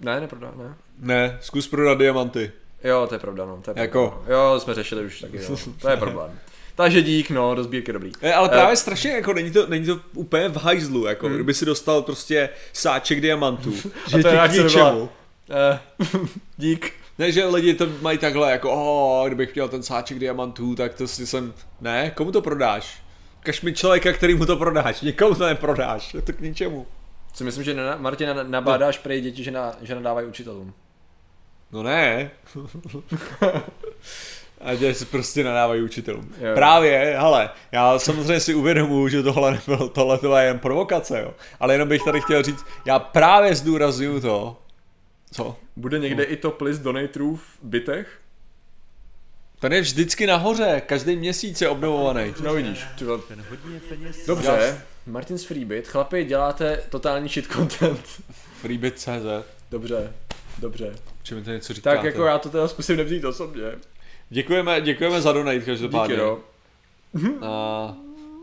ne, 0.00 0.20
neprodá, 0.20 0.52
ne. 0.56 0.74
Ne, 0.98 1.38
zkus 1.40 1.68
prodat 1.68 1.98
diamanty. 1.98 2.52
Jo, 2.84 3.06
to 3.08 3.14
je 3.14 3.18
pravda, 3.18 3.46
no. 3.46 3.60
To 3.64 3.70
je 3.70 3.74
Jako? 3.80 4.08
pravda, 4.08 4.26
no. 4.28 4.34
Jo, 4.52 4.60
jsme 4.60 4.74
řešili 4.74 5.04
už 5.04 5.20
taky, 5.20 5.40
no. 5.50 5.56
To 5.80 5.88
je 5.88 5.96
problém. 5.96 6.30
Takže 6.74 7.02
dík, 7.02 7.30
no, 7.30 7.54
do 7.54 7.64
sbírky 7.64 7.92
dobrý. 7.92 8.12
Ne, 8.22 8.34
ale 8.34 8.48
právě 8.48 8.76
strašně, 8.76 9.10
jako 9.10 9.32
není 9.32 9.50
to, 9.50 9.66
není 9.66 9.86
to 9.86 10.00
úplně 10.14 10.48
v 10.48 10.56
hajzlu, 10.56 11.06
jako 11.06 11.28
kdyby 11.28 11.54
si 11.54 11.66
dostal 11.66 12.02
prostě 12.02 12.48
sáček 12.72 13.20
diamantů, 13.20 13.74
že 14.08 14.22
to 14.22 14.28
je 14.28 14.48
ničemu. 14.48 15.08
Eh, 15.50 15.78
dík. 16.56 16.92
Ne, 17.18 17.32
že 17.32 17.44
lidi 17.44 17.74
to 17.74 17.86
mají 18.00 18.18
takhle, 18.18 18.50
jako, 18.50 18.70
oh, 18.70 19.26
kdybych 19.26 19.54
měl 19.54 19.68
ten 19.68 19.82
sáček 19.82 20.18
diamantů, 20.18 20.74
tak 20.74 20.94
to 20.94 21.08
si 21.08 21.26
jsem, 21.26 21.54
ne, 21.80 22.10
komu 22.10 22.32
to 22.32 22.42
prodáš? 22.42 23.02
Kaž 23.40 23.62
mi 23.62 23.72
člověka, 23.72 24.12
který 24.12 24.34
mu 24.34 24.46
to 24.46 24.56
prodáš, 24.56 25.00
nikomu 25.00 25.34
to 25.34 25.46
neprodáš, 25.46 26.14
je 26.14 26.22
to 26.22 26.32
k 26.32 26.40
ničemu. 26.40 26.86
Si 27.34 27.44
myslím, 27.44 27.64
že 27.64 27.74
na, 27.74 27.96
Martina 27.96 28.42
nabádáš 28.42 28.98
prej 28.98 29.20
děti, 29.20 29.44
že, 29.44 29.50
na, 29.50 29.72
že 29.82 29.94
nadávají 29.94 30.26
učitelům. 30.26 30.74
No 31.72 31.82
ne. 31.82 32.30
A 34.64 34.74
že 34.74 34.94
si 34.94 35.04
prostě 35.04 35.44
nadávají 35.44 35.82
učitelům. 35.82 36.34
Jo. 36.40 36.54
Právě, 36.54 37.16
hele, 37.18 37.50
já 37.72 37.98
samozřejmě 37.98 38.40
si 38.40 38.54
uvědomuji, 38.54 39.08
že 39.08 39.22
tohle 39.22 39.52
nebylo, 39.52 39.88
tohle 39.88 40.18
to 40.18 40.36
je 40.36 40.44
jen 40.44 40.58
provokace, 40.58 41.20
jo. 41.20 41.34
Ale 41.60 41.74
jenom 41.74 41.88
bych 41.88 42.02
tady 42.02 42.20
chtěl 42.20 42.42
říct, 42.42 42.64
já 42.84 42.98
právě 42.98 43.54
zdůraznuju 43.54 44.20
to, 44.20 44.56
co? 45.32 45.56
Bude 45.76 45.98
někde 45.98 46.24
i 46.24 46.36
top 46.36 46.60
list 46.60 46.78
donatorů 46.78 47.36
v 47.36 47.58
bytech? 47.62 48.18
Ten 49.60 49.72
je 49.72 49.80
vždycky 49.80 50.26
nahoře, 50.26 50.82
každý 50.86 51.16
měsíc 51.16 51.60
je 51.60 51.68
obnovovaný. 51.68 52.34
No 52.42 52.54
vidíš. 52.54 52.84
Dobře. 54.26 54.82
Martin's 55.06 55.44
Freebit. 55.44 55.88
Chlapi, 55.88 56.24
děláte 56.24 56.82
totální 56.88 57.28
shit 57.28 57.52
content. 57.52 58.06
Freebit.cz, 58.60 59.08
Dobře. 59.70 60.12
Dobře. 60.58 60.94
či 61.22 61.34
mi 61.34 61.42
to 61.42 61.50
něco 61.50 61.72
říkáte? 61.72 61.96
Tak 61.96 62.04
jako 62.04 62.24
já 62.24 62.38
to 62.38 62.48
teda 62.48 62.68
zkusím 62.68 62.96
nevzít 62.96 63.24
osobně. 63.24 63.62
Děkujeme, 64.30 64.80
děkujeme 64.80 65.20
za 65.20 65.32
donate 65.32 65.54
Díky 65.54 65.66
každopádně. 65.66 66.16
no. 66.16 66.38
A 67.42 67.94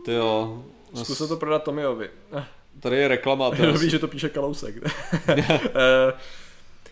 ty 0.04 0.12
jo, 0.12 0.64
no, 0.94 1.04
Zkusil 1.04 1.28
to 1.28 1.36
prodat 1.36 1.62
Tomiovi. 1.62 2.10
tady 2.80 2.96
je 2.96 3.08
reklama. 3.08 3.48
Ví, 3.80 3.90
že 3.90 3.98
to 3.98 4.08
píše 4.08 4.28
Kalousek. 4.28 4.74
Eh, 5.28 6.12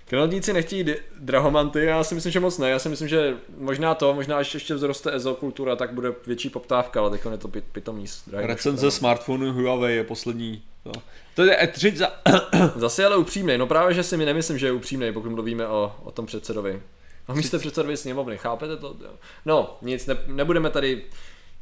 Krilotníci 0.09 0.53
nechtějí 0.53 0.85
drahomanty, 1.21 1.85
já 1.85 2.05
si 2.05 2.15
myslím, 2.15 2.33
že 2.33 2.41
moc 2.41 2.59
ne. 2.59 2.71
Já 2.71 2.79
si 2.79 2.89
myslím, 2.89 3.09
že 3.09 3.37
možná 3.59 3.95
to, 3.95 4.15
možná 4.15 4.37
až 4.37 4.55
ještě 4.55 4.75
vzroste 4.75 5.15
ezokultura, 5.15 5.77
tak 5.77 5.93
bude 5.93 6.15
větší 6.27 6.51
poptávka, 6.51 7.01
ale 7.01 7.11
teď 7.11 7.21
je 7.31 7.39
to 7.39 7.49
pit, 7.49 7.65
pitomý. 7.73 8.05
drahý 8.27 8.47
Recenze 8.47 8.91
smartphonu 8.91 9.53
Huawei 9.53 9.97
je 9.97 10.05
poslední. 10.05 10.63
To, 10.83 10.93
to 11.35 11.43
je 11.45 11.59
E3 11.63 11.97
za... 11.97 12.13
Zase 12.77 13.07
ale 13.07 13.17
upřímný, 13.17 13.59
no 13.59 13.67
právě, 13.67 13.95
že 13.95 14.03
si 14.03 14.17
mi 14.17 14.25
nemyslím, 14.25 14.59
že 14.59 14.67
je 14.67 14.73
upřímný, 14.73 15.13
pokud 15.13 15.31
mluvíme 15.31 15.67
o, 15.67 15.97
o 16.05 16.11
tom 16.11 16.27
předsedovi. 16.27 16.83
A 17.31 17.35
místo 17.35 17.59
předsedovi 17.59 17.97
sněmovny, 17.97 18.39
chápete 18.39 18.77
to? 18.77 18.97
No, 19.47 19.79
nic, 19.83 20.07
ne, 20.07 20.17
nebudeme 20.27 20.71
tady, 20.71 21.03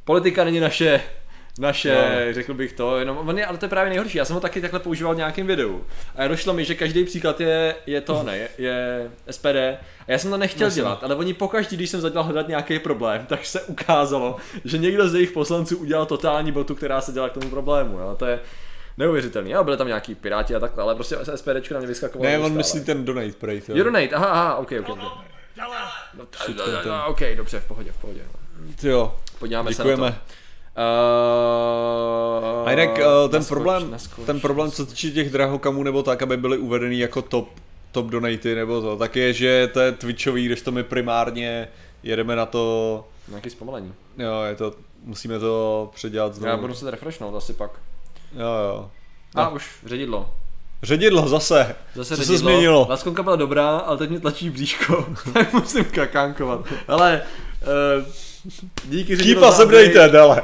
politika 0.03 0.43
není 0.43 0.59
naše, 0.59 1.01
naše, 1.59 2.25
no. 2.27 2.33
řekl 2.33 2.53
bych 2.53 2.73
to, 2.73 2.99
jenom, 2.99 3.17
on 3.17 3.37
je, 3.37 3.45
ale 3.45 3.57
to 3.57 3.65
je 3.65 3.69
právě 3.69 3.89
nejhorší, 3.89 4.17
já 4.17 4.25
jsem 4.25 4.33
ho 4.33 4.39
taky 4.39 4.61
takhle 4.61 4.79
používal 4.79 5.13
v 5.13 5.17
nějakém 5.17 5.47
videu 5.47 5.85
a 6.15 6.27
došlo 6.27 6.53
mi, 6.53 6.65
že 6.65 6.75
každý 6.75 7.03
příklad 7.03 7.41
je, 7.41 7.75
je 7.85 8.01
to, 8.01 8.23
ne, 8.23 8.37
je, 8.37 8.49
je 8.57 9.09
SPD 9.31 9.55
a 10.07 10.11
já 10.11 10.17
jsem 10.17 10.31
to 10.31 10.37
nechtěl 10.37 10.67
Jasně. 10.67 10.81
dělat, 10.81 11.03
ale 11.03 11.15
oni 11.15 11.33
pokaždý, 11.33 11.75
když 11.75 11.89
jsem 11.89 12.01
začal 12.01 12.23
hledat 12.23 12.47
nějaký 12.47 12.79
problém, 12.79 13.25
tak 13.25 13.45
se 13.45 13.61
ukázalo, 13.61 14.35
že 14.65 14.77
někdo 14.77 15.09
z 15.09 15.13
jejich 15.13 15.31
poslanců 15.31 15.77
udělal 15.77 16.05
totální 16.05 16.51
botu, 16.51 16.75
která 16.75 17.01
se 17.01 17.11
dělá 17.11 17.29
k 17.29 17.33
tomu 17.33 17.49
problému, 17.49 17.99
jo, 17.99 18.15
to 18.19 18.25
je, 18.25 18.39
Neuvěřitelný, 18.99 19.51
jo, 19.51 19.63
byly 19.63 19.77
tam 19.77 19.87
nějaký 19.87 20.15
piráti 20.15 20.55
a 20.55 20.59
takhle, 20.59 20.83
ale 20.83 20.95
prostě 20.95 21.17
se 21.23 21.37
SPDčko 21.37 21.73
na 21.73 21.79
mě 21.79 21.87
vyskakovalo. 21.87 22.31
Ne, 22.31 22.39
on 22.39 22.53
myslí 22.53 22.85
ten 22.85 23.05
donate 23.05 23.31
pray. 23.31 23.61
Jo, 23.67 23.83
donate, 23.83 24.09
aha, 24.09 24.25
aha, 24.25 24.55
ok, 24.55 24.71
ok. 24.79 24.99
Ok. 25.67 25.73
No, 26.17 26.25
t- 26.25 26.53
t- 26.53 26.83
t- 26.83 26.91
ok, 27.07 27.19
dobře, 27.35 27.59
v 27.59 27.65
pohodě, 27.65 27.91
v 27.91 27.97
pohodě. 27.97 28.21
Jo, 28.83 29.15
Podíváme 29.39 29.73
se 29.73 29.81
na 29.81 29.83
to. 29.83 29.89
děkujeme. 29.89 30.19
Uh, 30.77 32.67
A 32.67 32.71
jinak 32.71 32.89
uh, 32.89 32.95
ten 33.31 33.39
naskoč, 33.39 33.47
problém, 33.47 33.91
naskoč. 33.91 34.25
ten 34.25 34.39
problém, 34.39 34.71
co 34.71 34.85
týče 34.85 35.11
těch 35.11 35.29
drahokamů 35.31 35.83
nebo 35.83 36.03
tak, 36.03 36.21
aby 36.21 36.37
byly 36.37 36.57
uvedený 36.57 36.99
jako 36.99 37.21
top, 37.21 37.49
top 37.91 38.05
donaty 38.05 38.55
nebo 38.55 38.81
to, 38.81 38.97
tak 38.97 39.15
je, 39.15 39.33
že 39.33 39.67
to 39.73 39.79
je 39.79 39.91
Twitchový, 39.91 40.45
když 40.45 40.61
to 40.61 40.71
my 40.71 40.83
primárně 40.83 41.67
jedeme 42.03 42.35
na 42.35 42.45
to, 42.45 43.07
Nějaký 43.27 43.49
zpomalení. 43.49 43.93
jo, 44.17 44.41
je 44.49 44.55
to, 44.55 44.73
musíme 45.03 45.39
to 45.39 45.89
předělat 45.95 46.33
znovu. 46.35 46.49
Já 46.49 46.57
budu 46.57 46.73
se 46.73 46.91
refreshnout 46.91 47.35
asi 47.35 47.53
pak. 47.53 47.71
Jo, 48.33 48.47
jo. 48.73 48.91
A 49.35 49.49
už, 49.49 49.69
ředidlo. 49.85 50.33
Ředidlo 50.83 51.27
zase. 51.27 51.75
Zase 51.95 52.17
Co 52.17 52.23
se 52.23 52.37
změnilo? 52.37 52.87
Laskonka 52.89 53.23
byla 53.23 53.35
dobrá, 53.35 53.77
ale 53.77 53.97
teď 53.97 54.09
mě 54.09 54.19
tlačí 54.19 54.49
bříško, 54.49 55.05
tak 55.33 55.53
musím 55.53 55.85
kakánkovat. 55.85 56.59
Ale 56.87 57.21
uh, 57.97 58.05
díky 58.85 59.15
ředidlo. 59.15 59.41
Kýpa 59.41 59.51
za 59.51 59.57
se 59.57 59.63
update. 59.65 59.83
dejte, 59.83 60.09
dále. 60.09 60.43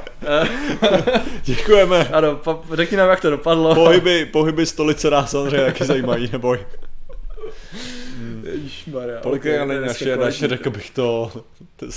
Děkujeme. 1.43 2.09
Ano, 2.13 2.35
pa, 2.35 2.59
řekni 2.73 2.97
nám, 2.97 3.09
jak 3.09 3.21
to 3.21 3.29
dopadlo. 3.29 3.75
Pohyby, 3.75 4.25
pohyby 4.25 4.65
stolice 4.65 5.09
nás 5.09 5.31
samozřejmě 5.31 5.65
taky 5.65 5.85
zajímají, 5.85 6.29
neboj. 6.31 6.59
Ježišmarja. 8.55 9.19
Ok, 9.23 9.43
není 9.43 9.79
dneska 9.79 10.05
naše, 10.05 10.17
naše, 10.17 10.47
řekl 10.47 10.69
bych 10.69 10.89
to, 10.89 11.31
to 11.75 11.85
je. 11.85 11.91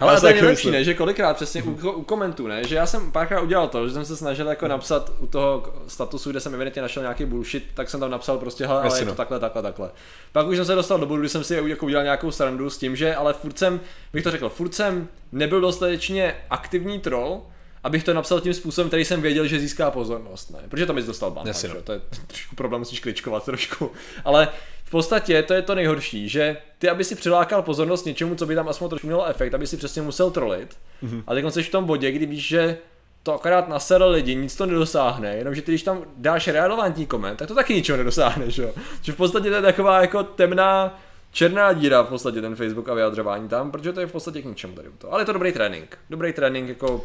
Ale 0.00 0.20
to 0.20 0.26
je 0.26 0.32
nejlepší, 0.32 0.70
ne? 0.70 0.84
Že 0.84 0.94
kolikrát 0.94 1.36
přesně 1.36 1.62
u, 1.62 1.90
u 1.90 2.02
komentů, 2.02 2.46
ne? 2.46 2.64
Že 2.64 2.74
já 2.74 2.86
jsem 2.86 3.12
párkrát 3.12 3.40
udělal 3.40 3.68
to, 3.68 3.88
že 3.88 3.94
jsem 3.94 4.04
se 4.04 4.16
snažil 4.16 4.48
jako 4.48 4.68
napsat 4.68 5.12
u 5.18 5.26
toho 5.26 5.74
statusu, 5.86 6.30
kde 6.30 6.40
jsem 6.40 6.54
evidentně 6.54 6.82
našel 6.82 7.02
nějaký 7.02 7.24
bullshit, 7.24 7.64
tak 7.74 7.90
jsem 7.90 8.00
tam 8.00 8.10
napsal 8.10 8.38
prostě, 8.38 8.66
hele, 8.66 8.82
ale 8.82 8.98
je 8.98 9.04
to 9.04 9.10
no. 9.10 9.14
takhle, 9.14 9.40
takhle, 9.40 9.62
takhle. 9.62 9.90
Pak 10.32 10.46
už 10.46 10.56
jsem 10.56 10.64
se 10.64 10.74
dostal 10.74 10.98
do 10.98 11.06
bodu, 11.06 11.20
kdy 11.20 11.28
jsem 11.28 11.44
si 11.44 11.54
jako 11.66 11.86
udělal 11.86 12.04
nějakou 12.04 12.30
srandu 12.30 12.70
s 12.70 12.78
tím, 12.78 12.96
že 12.96 13.14
ale 13.14 13.32
furt 13.32 13.58
jsem, 13.58 13.80
bych 14.12 14.24
to 14.24 14.30
řekl, 14.30 14.48
furt 14.48 14.74
jsem 14.74 15.08
nebyl 15.32 15.60
dostatečně 15.60 16.34
aktivní 16.50 16.98
troll, 16.98 17.42
abych 17.84 18.04
to 18.04 18.14
napsal 18.14 18.40
tím 18.40 18.54
způsobem, 18.54 18.88
který 18.88 19.04
jsem 19.04 19.22
věděl, 19.22 19.46
že 19.46 19.60
získá 19.60 19.90
pozornost, 19.90 20.50
ne? 20.50 20.58
Protože 20.68 20.86
tam 20.86 21.00
jsi 21.00 21.06
dostal 21.06 21.30
ban, 21.30 21.46
no. 21.46 21.82
to 21.84 21.92
je 21.92 22.00
trošku 22.26 22.56
problém, 22.56 22.78
musíš 22.80 23.00
kličkovat 23.00 23.44
trošku. 23.44 23.90
Ale 24.24 24.48
v 24.90 24.98
podstatě 24.98 25.42
to 25.42 25.54
je 25.54 25.62
to 25.62 25.74
nejhorší, 25.74 26.28
že 26.28 26.56
ty, 26.78 26.88
aby 26.88 27.04
si 27.04 27.14
přilákal 27.14 27.62
pozornost 27.62 28.06
něčemu, 28.06 28.34
co 28.34 28.46
by 28.46 28.54
tam 28.54 28.68
aspoň 28.68 28.88
trošku 28.88 29.06
mělo 29.06 29.26
efekt, 29.26 29.54
aby 29.54 29.66
si 29.66 29.76
přesně 29.76 30.02
musel 30.02 30.30
trolit. 30.30 30.76
Mhm. 31.02 31.18
Mm-hmm. 31.18 31.24
A 31.26 31.34
teď 31.34 31.44
jsi 31.48 31.62
v 31.62 31.70
tom 31.70 31.84
bodě, 31.84 32.12
kdy 32.12 32.26
víš, 32.26 32.48
že 32.48 32.78
to 33.22 33.34
akorát 33.34 33.68
nasere 33.68 34.04
lidi, 34.04 34.34
nic 34.34 34.56
to 34.56 34.66
nedosáhne, 34.66 35.36
jenomže 35.36 35.62
ty, 35.62 35.72
když 35.72 35.82
tam 35.82 36.02
dáš 36.16 36.48
relevantní 36.48 37.06
koment, 37.06 37.36
tak 37.36 37.48
to 37.48 37.54
taky 37.54 37.74
ničeho 37.74 37.98
nedosáhneš, 37.98 38.58
jo. 38.58 38.70
Že 39.02 39.12
v 39.12 39.16
podstatě 39.16 39.48
to 39.48 39.54
je 39.54 39.62
taková 39.62 40.00
jako 40.00 40.22
temná, 40.22 41.00
černá 41.32 41.72
díra 41.72 42.02
v 42.02 42.08
podstatě 42.08 42.40
ten 42.40 42.56
Facebook 42.56 42.88
a 42.88 42.94
vyjadřování 42.94 43.48
tam, 43.48 43.70
protože 43.70 43.92
to 43.92 44.00
je 44.00 44.06
v 44.06 44.12
podstatě 44.12 44.42
k 44.42 44.44
ničemu 44.44 44.74
tady 44.74 44.88
toho. 44.98 45.12
Ale 45.12 45.22
je 45.22 45.26
to 45.26 45.32
dobrý 45.32 45.52
trénink. 45.52 45.98
Dobrý 46.10 46.32
trénink 46.32 46.68
jako 46.68 46.94
uh, 46.94 47.02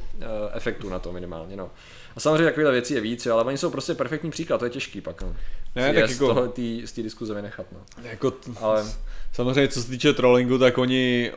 efektu 0.53 0.89
na 0.89 0.99
to 0.99 1.11
minimálně, 1.11 1.55
no. 1.55 1.71
A 2.15 2.19
samozřejmě 2.19 2.43
takovýhle 2.45 2.71
věcí 2.71 2.93
je 2.93 3.01
víc, 3.01 3.25
jo, 3.25 3.33
ale 3.33 3.43
oni 3.43 3.57
jsou 3.57 3.69
prostě 3.69 3.93
perfektní 3.93 4.31
příklad, 4.31 4.57
to 4.57 4.65
je 4.65 4.71
těžký 4.71 5.01
pak. 5.01 5.21
No. 5.21 5.35
Ne, 5.75 5.87
Je 5.87 5.93
tak 6.01 6.09
z, 6.09 6.11
jako- 6.11 6.27
toho, 6.33 6.47
tý, 6.47 6.81
z 6.87 6.91
té 6.91 7.03
diskuze 7.03 7.33
vynechat, 7.33 7.65
no. 7.71 7.79
Jako, 8.03 8.31
t- 8.31 8.51
Ale 8.61 8.85
samozřejmě 9.33 9.67
co 9.67 9.81
se 9.83 9.89
týče 9.89 10.13
trollingu, 10.13 10.57
tak 10.57 10.77
oni, 10.77 11.31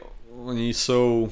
oni 0.45 0.75
jsou 0.75 1.31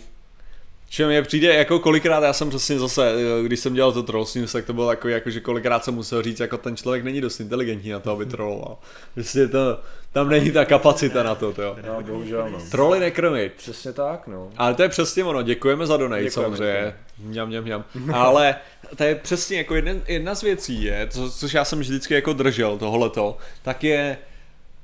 Čem 0.88 1.10
je 1.10 1.22
přijde, 1.22 1.54
jako 1.54 1.78
kolikrát 1.78 2.24
já 2.24 2.32
jsem 2.32 2.48
přesně 2.48 2.78
zase, 2.78 3.12
když 3.42 3.60
jsem 3.60 3.74
dělal 3.74 3.92
to 3.92 4.02
troll 4.02 4.26
news, 4.34 4.52
tak 4.52 4.64
to 4.64 4.72
bylo 4.72 4.86
takový, 4.86 5.12
jako, 5.12 5.30
že 5.30 5.40
kolikrát 5.40 5.84
jsem 5.84 5.94
musel 5.94 6.22
říct, 6.22 6.40
jako 6.40 6.58
ten 6.58 6.76
člověk 6.76 7.04
není 7.04 7.20
dost 7.20 7.40
inteligentní 7.40 7.90
na 7.90 8.00
to, 8.00 8.10
aby 8.10 8.26
trolloval. 8.26 8.78
Prostě 9.14 9.48
to, 9.48 9.80
tam 10.12 10.28
není 10.28 10.50
ta 10.50 10.64
kapacita 10.64 11.22
na 11.22 11.34
to, 11.34 11.54
jo. 11.58 11.76
no, 11.86 12.02
bohužel, 12.02 12.50
no. 12.50 12.58
Troly 12.70 13.00
nekrmit. 13.00 13.52
Přesně 13.56 13.92
tak, 13.92 14.26
no. 14.26 14.50
Ale 14.56 14.74
to 14.74 14.82
je 14.82 14.88
přesně 14.88 15.24
ono, 15.24 15.42
děkujeme 15.42 15.86
za 15.86 15.96
donate 15.96 16.22
Děkujeme, 16.22 16.56
samozřejmě. 16.56 16.94
Mňam, 17.18 17.48
mňam, 17.48 17.64
mňam. 17.64 17.84
Ale 18.12 18.56
to 18.96 19.04
je 19.04 19.14
přesně 19.14 19.58
jako 19.58 19.74
jedna, 19.74 19.92
jedna 20.08 20.34
z 20.34 20.42
věcí 20.42 20.82
je, 20.82 21.08
co, 21.10 21.30
což 21.30 21.54
já 21.54 21.64
jsem 21.64 21.78
vždycky 21.78 22.14
jako 22.14 22.32
držel 22.32 22.78
tohleto, 22.78 23.38
tak 23.62 23.84
je 23.84 24.18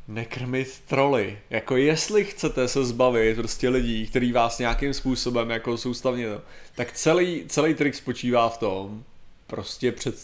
nekrmit 0.08 0.82
troly. 0.86 1.38
Jako 1.50 1.76
jestli 1.76 2.24
chcete 2.24 2.68
se 2.68 2.84
zbavit 2.84 3.36
prostě 3.36 3.68
lidí, 3.68 4.06
kteří 4.06 4.32
vás 4.32 4.58
nějakým 4.58 4.94
způsobem 4.94 5.50
jako 5.50 5.76
soustavně 5.76 6.28
to, 6.28 6.42
tak 6.74 6.92
celý, 6.92 7.44
celý 7.48 7.74
trik 7.74 7.94
spočívá 7.94 8.48
v 8.48 8.58
tom, 8.58 9.04
prostě 9.46 9.92
před, 9.92 10.14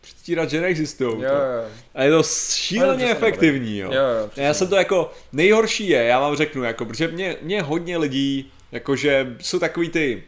předstírat, 0.00 0.50
že 0.50 0.60
neexistují. 0.60 1.22
Jo. 1.22 1.30
A 1.94 2.02
je 2.02 2.10
to 2.10 2.22
šíleně 2.52 2.96
přesně 2.96 3.12
efektivní, 3.12 3.78
jo. 3.78 3.90
Přesně. 4.26 4.44
Já 4.44 4.54
jsem 4.54 4.68
to 4.68 4.76
jako, 4.76 5.10
nejhorší 5.32 5.88
je, 5.88 6.04
já 6.04 6.20
vám 6.20 6.36
řeknu, 6.36 6.62
jako, 6.62 6.84
protože 6.84 7.08
mě, 7.08 7.36
mě 7.42 7.62
hodně 7.62 7.98
lidí, 7.98 8.52
jakože 8.72 9.36
jsou 9.40 9.58
takový 9.58 9.88
ty 9.88 10.22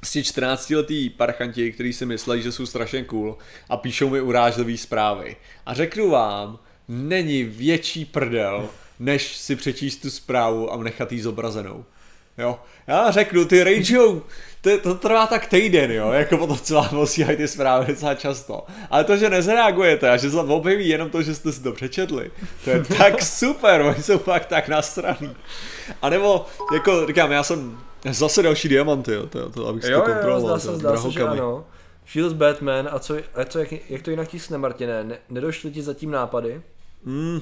prostě 0.00 0.24
14 0.24 0.70
letý 0.70 1.10
parchanti, 1.10 1.72
kteří 1.72 1.92
si 1.92 2.06
myslí, 2.06 2.42
že 2.42 2.52
jsou 2.52 2.66
strašně 2.66 3.04
cool 3.04 3.38
a 3.68 3.76
píšou 3.76 4.10
mi 4.10 4.20
urážlivé 4.20 4.76
zprávy. 4.76 5.36
A 5.66 5.74
řeknu 5.74 6.10
vám, 6.10 6.58
není 6.92 7.44
větší 7.44 8.04
prdel, 8.04 8.68
než 8.98 9.36
si 9.36 9.56
přečíst 9.56 9.96
tu 9.96 10.10
zprávu 10.10 10.72
a 10.72 10.76
nechat 10.76 11.12
jí 11.12 11.20
zobrazenou. 11.20 11.84
Jo, 12.38 12.58
já 12.86 13.10
řeknu, 13.10 13.44
ty 13.44 13.64
rageou, 13.64 14.22
to, 14.60 14.78
to 14.78 14.94
trvá 14.94 15.26
tak 15.26 15.46
týden, 15.46 15.92
jo, 15.92 16.10
jako 16.12 16.36
potom 16.38 16.58
co 16.58 16.74
vám 16.74 16.88
posílají 16.88 17.36
ty 17.36 17.48
zprávy 17.48 17.86
docela 17.86 18.14
často. 18.14 18.66
Ale 18.90 19.04
to, 19.04 19.16
že 19.16 19.30
nezareagujete 19.30 20.10
a 20.10 20.16
že 20.16 20.30
se 20.30 20.36
objeví 20.36 20.88
jenom 20.88 21.10
to, 21.10 21.22
že 21.22 21.34
jste 21.34 21.52
si 21.52 21.62
to 21.62 21.72
přečetli, 21.72 22.30
to 22.64 22.70
je 22.70 22.84
tak 22.84 23.22
super, 23.38 23.80
oni 23.80 24.02
jsou 24.02 24.18
fakt 24.18 24.46
tak 24.46 24.68
nasraný. 24.68 25.36
A 26.02 26.08
nebo, 26.08 26.46
jako 26.74 27.06
říkám, 27.06 27.32
já 27.32 27.42
jsem 27.42 27.78
zase 28.10 28.42
další 28.42 28.68
diamanty, 28.68 29.12
jo, 29.12 29.26
to, 29.26 29.50
to 29.50 29.66
abych 29.68 29.82
si 29.82 29.88
to 29.88 29.92
Jo, 29.92 29.98
jo, 29.98 30.04
kontroloval. 30.06 30.58
zdá 30.58 30.70
to 30.70 30.72
se, 30.72 30.78
zdá 30.78 30.96
se, 30.96 31.10
že 31.10 31.22
ano. 31.22 31.64
Shields 32.12 32.34
Batman, 32.34 32.88
a 32.92 32.98
co, 32.98 33.16
a 33.34 33.44
co 33.44 33.58
jak, 33.58 33.90
jak 33.90 34.02
to 34.02 34.10
jinak 34.10 34.28
tiskne, 34.28 34.58
Martine? 34.58 35.04
Ne, 35.04 35.18
nedošly 35.30 35.70
ti 35.70 35.82
zatím 35.82 36.10
nápady? 36.10 36.62
Mm, 37.04 37.40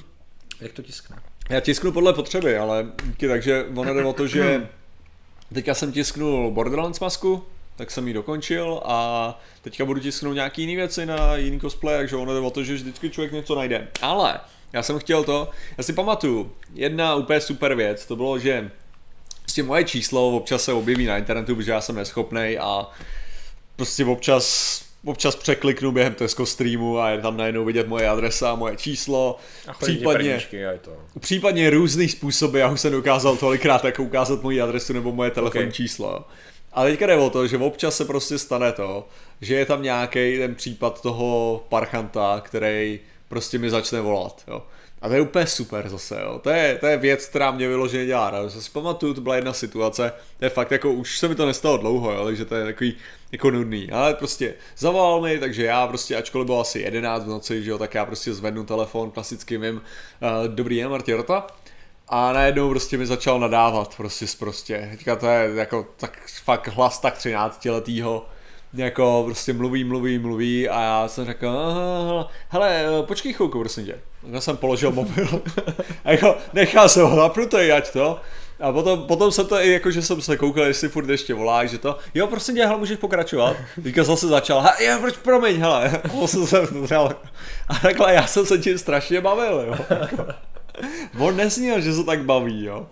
Jak 0.61 0.73
to 0.73 0.83
tiskne? 0.83 1.17
Já 1.49 1.61
tisknu 1.61 1.93
podle 1.93 2.13
potřeby, 2.13 2.59
ale 2.59 2.87
takže 3.29 3.67
ono 3.77 3.95
jde 3.95 4.05
o 4.05 4.13
to, 4.13 4.27
že 4.27 4.69
teďka 5.55 5.75
jsem 5.75 5.93
tisknul 5.93 6.51
Borderlands 6.51 7.01
masku, 7.01 7.45
tak 7.77 7.91
jsem 7.91 8.09
ji 8.09 8.15
dokončil 8.15 8.81
a 8.85 9.39
teďka 9.63 9.85
budu 9.85 10.01
tisknout 10.01 10.35
nějaký 10.35 10.63
jiný 10.63 10.77
věci 10.77 11.07
na 11.07 11.37
jiný 11.37 11.61
cosplay, 11.61 11.97
takže 11.97 12.17
ono 12.17 12.35
jde 12.35 12.41
o 12.41 12.51
to, 12.51 12.65
že 12.65 12.75
vždycky 12.75 13.11
člověk 13.11 13.33
něco 13.33 13.55
najde. 13.55 13.89
Ale 14.03 14.41
já 14.73 14.83
jsem 14.83 14.99
chtěl 14.99 15.25
to, 15.25 15.51
já 15.79 15.85
si 15.85 15.93
pamatuju, 15.93 16.53
jedna 16.75 17.15
úplně 17.15 17.41
super 17.41 17.75
věc, 17.75 18.07
to 18.07 18.17
bylo, 18.17 18.39
že 18.39 18.71
prostě 19.43 19.63
moje 19.63 19.85
číslo 19.85 20.37
občas 20.37 20.65
se 20.65 20.73
objeví 20.73 21.07
na 21.07 21.19
internetu, 21.19 21.57
protože 21.57 21.71
já 21.73 21.81
jsem 21.81 21.97
neschopnej 21.97 22.59
a 22.59 22.91
prostě 23.77 24.05
občas 24.05 24.85
občas 25.05 25.36
překliknu 25.36 25.92
během 25.92 26.14
Tesco 26.14 26.46
streamu 26.46 26.98
a 26.98 27.11
je 27.11 27.18
tam 27.20 27.36
najednou 27.36 27.64
vidět 27.64 27.88
moje 27.88 28.09
adresa, 28.09 28.55
moje 28.55 28.76
číslo, 28.76 29.36
A 29.68 29.72
případně, 29.72 30.36
a 30.36 30.78
to. 30.80 30.96
případně 31.20 31.70
různý 31.70 32.09
způsoby, 32.09 32.61
já 32.61 32.70
už 32.70 32.80
jsem 32.80 32.92
dokázal 32.92 33.36
tolikrát 33.36 33.84
jako 33.84 34.03
ukázat 34.03 34.42
moji 34.42 34.61
adresu 34.61 34.92
nebo 34.92 35.12
moje 35.12 35.30
telefonní 35.30 35.66
Ok. 35.68 35.72
číslo. 35.74 36.24
Ale 36.72 36.90
teďka 36.90 37.07
jde 37.07 37.16
o 37.16 37.30
to, 37.30 37.46
že 37.46 37.59
občas 37.59 37.96
se 37.96 38.05
prostě 38.05 38.38
stane 38.38 38.72
to, 38.72 39.09
že 39.40 39.55
je 39.55 39.66
tam 39.66 39.82
nějaký 39.82 40.38
ten 40.38 40.55
případ 40.55 41.03
toho 41.03 41.64
parchanta, 41.68 42.40
který 42.44 43.01
prostě 43.28 43.59
mi 43.59 43.70
začne 43.70 44.01
volat, 44.01 44.42
jo. 44.48 44.62
A 45.03 45.09
to 45.09 45.14
je 45.14 45.20
úplně 45.20 45.46
super 45.46 45.88
zase, 45.88 46.20
jo. 46.22 46.40
To 46.42 46.51
je, 46.51 46.78
to 46.78 46.86
je 46.86 46.96
věc, 46.96 47.26
která 47.26 47.51
mě 47.51 47.68
vyloženě 47.68 48.07
dělá. 48.07 48.32
Já 48.34 48.51
si 48.51 48.70
pamatuju, 48.70 49.14
to 49.14 49.20
byla 49.20 49.36
jedna 49.36 49.53
situace, 49.53 50.12
to 50.38 50.44
je 50.44 50.51
fakt 50.51 50.70
jako, 50.70 50.92
už 50.92 51.18
se 51.18 51.28
mi 51.28 51.34
to 51.34 51.46
nestalo 51.46 51.76
dlouho, 51.76 52.12
jo, 52.12 52.24
takže 52.24 52.44
to 52.44 52.55
je 52.55 52.64
takový 52.64 52.96
jako 53.32 53.51
nudný. 53.51 53.90
Ale 53.90 54.14
prostě 54.14 54.55
zavolal 54.78 55.20
mi, 55.20 55.38
takže 55.38 55.64
já 55.64 55.86
prostě, 55.86 56.16
ačkoliv 56.16 56.46
bylo 56.46 56.61
asi 56.61 56.78
11 56.78 57.24
v 57.24 57.28
noci, 57.28 57.64
že 57.64 57.70
jo, 57.70 57.78
tak 57.78 57.94
já 57.94 58.07
prostě 58.07 58.34
zvednu 58.34 58.64
telefon 58.64 59.11
klasicky 59.11 59.59
mým, 59.59 59.74
uh, 59.74 60.48
dobrý 60.48 60.76
den, 60.76 60.88
Martin 60.88 61.16
Rota. 61.16 61.46
A 62.09 62.32
najednou 62.32 62.68
prostě 62.68 62.98
mi 62.98 63.07
začal 63.07 63.40
nadávat 63.40 63.96
prostě 63.96 64.26
prostě. 64.38 64.88
Teďka 64.90 65.16
to 65.16 65.26
je 65.26 65.51
jako 65.55 65.86
tak 65.96 66.18
fakt 66.44 66.68
hlas 66.68 67.01
tak 67.01 67.18
13 67.18 67.64
letýho 67.64 68.26
jako 68.74 69.22
prostě 69.24 69.53
mluví, 69.53 69.84
mluví, 69.84 70.18
mluví 70.18 70.68
a 70.68 70.82
já 70.82 71.09
jsem 71.09 71.24
řekl, 71.24 71.48
hele, 72.48 72.86
počkej 73.07 73.32
chvilku, 73.32 73.59
prosím 73.59 73.86
tě. 73.86 74.01
Já 74.23 74.41
jsem 74.41 74.57
položil 74.57 74.93
mobil 74.93 75.43
a 76.05 76.11
jako 76.11 76.37
nechal 76.53 76.89
jsem 76.89 77.07
ho 77.07 77.16
napnutý, 77.16 77.57
ať 77.57 77.93
to. 77.93 78.21
A 78.61 78.73
potom, 78.73 79.03
potom 79.03 79.33
jsem 79.33 79.47
to 79.47 79.57
i 79.57 79.73
jako, 79.73 79.91
že 79.91 80.03
jsem 80.03 80.23
se 80.23 80.37
koukal, 80.37 80.64
jestli 80.64 80.89
furt 80.89 81.09
ještě 81.09 81.35
volá, 81.35 81.66
že 81.66 81.79
to, 81.79 81.99
jo, 82.14 82.27
prostě 82.27 82.53
tě, 82.53 82.66
hele, 82.66 82.79
můžeš 82.79 82.99
pokračovat. 82.99 83.57
Teďka 83.83 84.05
zase 84.05 84.29
začal, 84.29 84.61
he, 84.61 84.85
jo, 84.85 84.99
proč, 85.01 85.16
promiň, 85.16 85.57
hele, 85.57 86.03
jsem 86.27 86.47
se 86.47 86.97
A 87.68 87.75
takhle 87.83 88.14
já 88.14 88.27
jsem 88.27 88.47
se 88.47 88.59
tím 88.59 88.79
strašně 88.79 89.21
bavil, 89.21 89.64
jo. 89.66 89.97
On 91.18 91.37
nesnil, 91.37 91.81
že 91.81 91.93
se 91.93 92.05
tak 92.05 92.25
baví, 92.25 92.64
jo. 92.64 92.87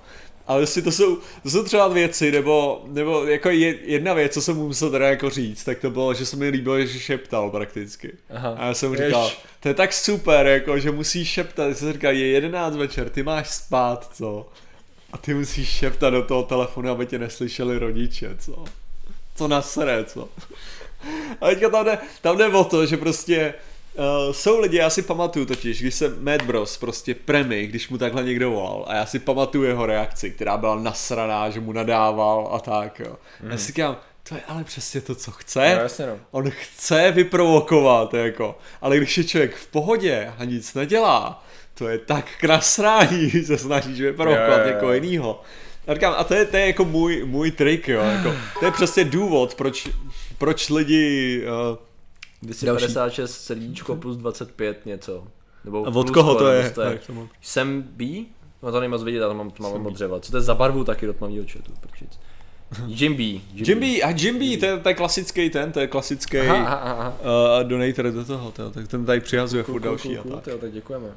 Ale 0.49 0.67
si 0.67 0.83
to 0.83 0.93
jsou, 0.93 1.17
to 1.43 1.51
jsou 1.51 1.63
třeba 1.63 1.89
věci, 1.89 2.33
nebo, 2.33 2.83
nebo 2.87 3.25
jako 3.25 3.49
jedna 3.83 4.15
věc, 4.15 4.35
co 4.35 4.43
jsem 4.43 4.57
mu 4.57 4.67
musel 4.67 4.91
teda 4.91 5.09
jako 5.09 5.31
říct, 5.31 5.65
tak 5.65 5.79
to 5.79 5.91
bylo, 5.91 6.15
že 6.15 6.27
se 6.27 6.37
mi 6.37 6.49
líbilo, 6.49 6.87
že 6.87 7.01
šeptal 7.01 7.51
prakticky. 7.51 8.13
Aha. 8.31 8.57
A 8.59 8.67
já 8.67 8.75
jsem 8.75 8.89
mu 8.89 8.95
říkal, 8.97 9.25
Jež. 9.25 9.39
to 9.61 9.69
je 9.69 9.75
tak 9.75 9.93
super, 9.93 10.47
jako, 10.47 10.79
že 10.79 10.91
musíš 10.91 11.29
šeptat, 11.29 11.77
jsem 11.77 11.93
říkal, 11.93 12.13
je 12.13 12.27
11 12.27 12.77
večer, 12.77 13.09
ty 13.11 13.23
máš 13.23 13.49
spát, 13.49 14.11
co? 14.15 14.49
A 15.13 15.19
ty 15.19 15.35
musíš 15.35 15.69
šeptat 15.69 16.13
do 16.13 16.23
toho 16.23 16.43
telefonu, 16.43 16.91
aby 16.91 17.07
tě 17.07 17.19
neslyšeli 17.19 17.79
rodiče, 17.79 18.37
co? 18.39 18.65
Co 19.37 19.49
nasere, 19.49 20.05
co? 20.05 20.29
A 21.41 21.47
teďka 21.49 21.69
tam 21.69 21.85
jde, 21.85 21.99
tam 22.23 22.39
jde 22.39 22.47
o 22.47 22.65
to, 22.65 22.87
že 22.87 22.97
prostě 22.97 23.55
Uh, 23.99 24.33
jsou 24.33 24.61
lidi, 24.61 24.77
já 24.77 24.91
si 24.91 25.03
pamatuju 25.03 25.47
totiž, 25.47 25.81
když 25.81 25.95
jsem 25.95 26.25
Mad 26.25 26.43
Bros, 26.43 26.77
prostě 26.77 27.15
Premy, 27.15 27.67
když 27.67 27.89
mu 27.89 27.99
takhle 27.99 28.25
někdo 28.25 28.51
volal 28.51 28.85
a 28.89 28.95
já 28.95 29.07
si 29.07 29.19
pamatuju 29.19 29.65
jeho 29.65 29.87
reakci, 29.87 30.31
která 30.31 30.57
byla 30.57 30.75
nasraná, 30.75 31.51
že 31.51 31.61
mu 31.61 31.73
nadával 31.73 32.51
a 32.53 32.59
tak, 32.59 33.01
jo. 33.01 33.17
Mm. 33.43 33.51
Já 33.51 33.57
si 33.57 33.67
říkám, 33.67 33.97
to 34.29 34.35
je 34.35 34.41
ale 34.49 34.65
přesně 34.65 35.01
to, 35.01 35.15
co 35.15 35.31
chce. 35.31 35.75
No, 35.75 35.83
jasně, 35.83 36.07
no. 36.07 36.17
On 36.31 36.51
chce 36.51 37.11
vyprovokovat, 37.11 38.15
jako. 38.15 38.59
Ale 38.81 38.97
když 38.97 39.19
je 39.19 39.25
člověk 39.25 39.55
v 39.55 39.67
pohodě 39.67 40.33
a 40.39 40.45
nic 40.45 40.75
nedělá, 40.75 41.45
to 41.75 41.89
je 41.89 41.99
tak 41.99 42.25
krasrání, 42.41 43.31
že 43.31 43.45
se 43.45 43.59
snažíš 43.59 44.01
vyprovokovat 44.01 44.67
někoho 44.67 44.93
jinýho. 44.93 45.43
A 45.87 45.95
říkám, 45.95 46.15
a 46.19 46.25
to 46.25 46.35
je, 46.35 46.45
to 46.45 46.57
je 46.57 46.67
jako 46.67 46.85
můj, 46.85 47.25
můj 47.25 47.51
trik, 47.51 47.89
jo. 47.89 48.01
Jako, 48.01 48.35
to 48.61 48.65
je 48.65 48.71
přesně 48.71 49.05
důvod, 49.05 49.55
proč, 49.55 49.89
proč 50.39 50.69
lidi 50.69 51.43
uh, 51.71 51.88
256 52.43 53.45
srdíčko 53.45 53.97
plus 53.97 54.17
25 54.17 54.87
něco. 54.87 55.25
Nebo 55.65 55.87
a 55.87 55.91
od 55.95 56.11
koho 56.11 56.35
to 56.35 56.49
je? 56.49 56.75
je. 56.83 57.01
Jsem 57.43 57.83
B? 57.83 58.05
No 58.63 58.73
to 58.73 58.81
nejmoc 58.81 59.03
vidět, 59.03 59.23
ale 59.23 59.35
mám, 59.35 59.51
to 59.51 59.63
mám 59.63 59.83
modřeva. 59.83 60.21
Co 60.21 60.31
to 60.31 60.37
je 60.37 60.41
za 60.41 60.55
barvu 60.55 60.85
taky 60.85 61.07
do 61.07 61.13
tmavého 61.13 61.45
chatu? 61.53 61.73
Prčic. 61.81 62.21
Jimby. 62.87 63.41
Jimby, 63.55 64.03
a 64.03 64.11
Jimby, 64.11 64.57
to 64.57 64.67
je, 64.67 64.79
to 64.79 64.89
je 64.89 64.95
klasický 64.95 65.51
ten, 65.51 65.73
to 65.73 65.81
je 65.81 65.87
klasický 65.87 66.39
aha, 66.39 66.65
aha, 66.65 66.93
aha. 66.93 67.17
Uh, 67.21 67.69
donator 67.69 68.11
do 68.13 68.25
toho, 68.25 68.51
to, 68.51 68.71
tak 68.71 68.89
ten 68.89 69.07
tady 69.07 69.21
přihazuje 69.21 69.63
furt 69.63 69.81
další 69.81 70.09
cool, 70.09 70.23
cool, 70.23 70.37
a 70.37 70.41
tak. 70.41 70.61
tak 70.61 70.73
děkujeme. 70.73 71.09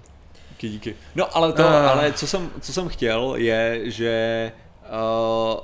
Díky, 0.49 0.69
díky. 0.69 0.95
No 1.15 1.37
ale 1.37 1.53
to, 1.53 1.63
ah. 1.63 1.91
ale 1.91 2.13
co 2.13 2.27
jsem, 2.27 2.49
co 2.61 2.73
jsem 2.73 2.87
chtěl 2.87 3.33
je, 3.35 3.81
že 3.85 4.51
uh, 4.91 5.59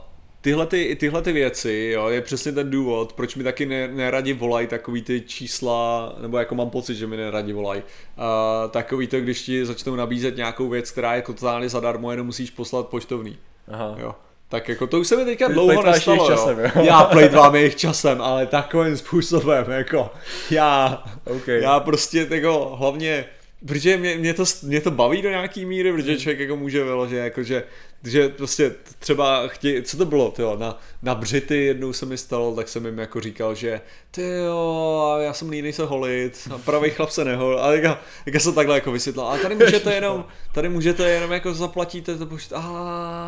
tyhle, 0.48 0.66
ty, 0.66 0.95
tyhle 1.00 1.22
ty 1.22 1.32
věci, 1.32 1.91
jo, 1.93 2.08
je 2.08 2.22
přesně 2.22 2.52
ten 2.52 2.70
důvod, 2.70 3.14
proč 3.14 3.36
mi 3.36 3.43
taky 3.43 3.66
ne, 3.66 3.88
neradi 3.88 4.34
volají 4.34 4.68
takový 4.68 5.02
ty 5.02 5.22
čísla, 5.22 6.16
nebo 6.22 6.38
jako 6.38 6.56
mám 6.56 6.70
pocit, 6.70 6.95
že 6.95 7.08
mi 7.08 7.18
neradi 7.18 7.54
volají, 7.54 7.82
uh, 7.82 8.72
takový 8.72 9.08
to, 9.08 9.20
když 9.20 9.41
ti 9.41 9.66
začnou 9.66 9.95
nabízet 9.95 10.38
nějakou 10.38 10.70
věc, 10.70 10.91
která 10.91 11.16
je 11.16 11.22
totálně 11.22 11.70
zadarmo, 11.70 12.12
jenom 12.12 12.28
musíš 12.28 12.52
poslat 12.52 12.88
poštovný. 12.88 13.38
Aha. 13.68 13.95
Jo. 14.00 14.16
Tak 14.50 14.70
jako 14.70 14.88
to 14.88 15.00
už 15.00 15.08
se 15.08 15.18
mi 15.18 15.26
teďka 15.26 15.48
dlouho 15.48 15.84
nestalo, 15.84 16.28
časem, 16.28 16.60
jo. 16.60 16.84
Já 16.84 17.04
plejtvám 17.04 17.56
jejich 17.56 17.76
časem, 17.76 18.22
ale 18.22 18.45
takovým 18.45 18.98
způsobem, 18.98 19.66
jako 19.72 20.10
já, 20.52 21.04
okay. 21.26 21.62
já 21.62 21.80
prostě 21.80 22.28
jako 22.30 22.76
hlavně 22.80 23.26
Protože 23.66 23.98
mě, 23.98 24.18
mě, 24.18 24.34
to, 24.34 24.43
mě 24.64 24.82
to 24.82 24.91
baví 24.91 25.22
do 25.22 25.30
nějaký 25.30 25.66
míry, 25.66 25.93
protože 25.93 26.18
člověk 26.18 26.39
jako 26.39 26.56
může 26.56 26.84
vyložit, 26.84 27.18
jako 27.18 27.43
že 27.43 27.64
že 28.04 28.30
prostě 28.30 28.72
třeba 29.00 29.48
chtějí, 29.48 29.82
co 29.84 29.98
to 29.98 30.06
bylo, 30.06 30.32
tyjo, 30.32 30.58
na, 30.58 30.80
na 31.02 31.16
Břity 31.16 31.66
jednou 31.66 31.93
se 31.93 32.06
mi 32.06 32.18
stalo, 32.18 32.56
tak 32.56 32.68
jsem 32.68 32.86
jim 32.86 33.00
jako 33.00 33.22
říkal, 33.22 33.56
že 33.56 33.82
ty 34.12 34.30
jo, 34.45 35.18
já 35.20 35.34
jsem 35.34 35.50
líný 35.50 35.74
se 35.74 35.86
holit, 35.86 36.48
a 36.56 36.58
pravý 36.58 36.89
chlap 36.89 37.10
se 37.10 37.26
nehol, 37.26 37.60
a 37.62 37.74
jak, 37.74 38.00
jak 38.26 38.41
se 38.41 38.52
takhle 38.52 38.76
jako 38.76 38.91
vysvětlil, 38.91 39.26
a 39.28 39.38
tady 39.38 39.56
můžete 39.56 39.93
jenom, 39.93 40.26
tady 40.54 40.70
můžete 40.70 41.10
jenom 41.10 41.32
jako 41.32 41.54
zaplatíte 41.54 42.18
to 42.18 42.26
pošt, 42.26 42.54
a 42.56 43.28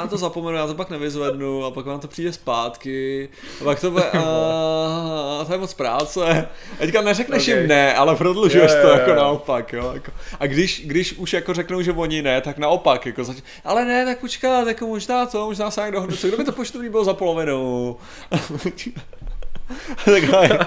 já 0.00 0.06
to 0.06 0.16
zapomenu, 0.16 0.56
já 0.56 0.66
to 0.66 0.74
pak 0.74 0.90
nevyzvednu, 0.90 1.64
a 1.64 1.70
pak 1.70 1.86
vám 1.86 2.00
to 2.00 2.08
přijde 2.08 2.32
zpátky, 2.32 3.28
a 3.60 3.64
pak 3.64 3.80
to 3.80 3.90
bude, 3.90 4.10
a 4.10 5.44
to 5.46 5.52
je 5.52 5.58
moc 5.58 5.74
práce, 5.74 6.48
a 6.72 6.78
teďka 6.78 7.02
neřekneš 7.02 7.48
okay. 7.48 7.60
jim 7.60 7.68
ne, 7.68 7.94
ale 7.94 8.16
prodlužuješ 8.16 8.70
yeah, 8.70 8.82
to 8.82 8.88
yeah, 8.88 8.98
jako 8.98 9.10
yeah. 9.10 9.22
naopak, 9.22 9.72
jo, 9.72 9.90
jako, 9.94 10.12
a 10.40 10.46
když, 10.46 10.86
když 10.86 11.12
už 11.12 11.32
jako 11.32 11.54
řeknou, 11.54 11.82
že 11.82 11.92
oni 11.92 12.22
ne, 12.22 12.40
tak 12.40 12.58
naopak, 12.58 13.06
jako 13.06 13.24
zač- 13.24 13.42
ale 13.64 13.84
ne, 13.84 13.93
tak 14.04 14.18
počkat, 14.18 14.68
jako 14.68 14.86
možná 14.86 15.26
to, 15.26 15.46
možná 15.46 15.70
se 15.70 15.80
jak 15.80 15.92
dohodnu, 15.92 16.16
co, 16.16 16.28
kdo 16.28 16.36
by 16.36 16.44
to 16.44 16.52
poštovní 16.52 16.88
bylo 16.88 17.04
za 17.04 17.14
polovinu? 17.14 17.96
Takhle. 20.04 20.58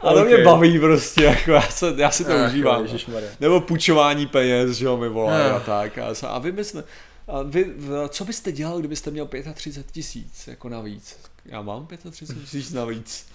A 0.00 0.12
to 0.12 0.20
okay. 0.20 0.24
mě 0.24 0.44
baví 0.44 0.78
prostě, 0.78 1.24
jako 1.24 1.50
já, 1.50 1.62
se, 1.62 1.94
já 1.96 2.10
si 2.10 2.24
to 2.24 2.32
Ach, 2.32 2.48
užívám. 2.48 2.82
Ježišmarja. 2.82 3.30
Nebo 3.40 3.60
půjčování 3.60 4.26
peněz, 4.26 4.70
že 4.70 4.84
jo, 4.84 4.96
mi 4.96 5.08
volají 5.08 5.44
a 5.44 5.60
tak. 5.60 5.98
A, 5.98 6.14
a 6.28 6.38
vy 6.38 6.52
byste, 6.52 6.84
a 7.28 7.42
vy, 7.42 7.72
co 8.08 8.24
byste 8.24 8.52
dělal, 8.52 8.78
kdybyste 8.78 9.10
měl 9.10 9.28
35 9.54 9.92
tisíc 9.92 10.46
jako 10.46 10.68
navíc? 10.68 11.16
Já 11.44 11.62
mám 11.62 11.86
35 12.10 12.40
tisíc 12.40 12.72
navíc. 12.72 13.26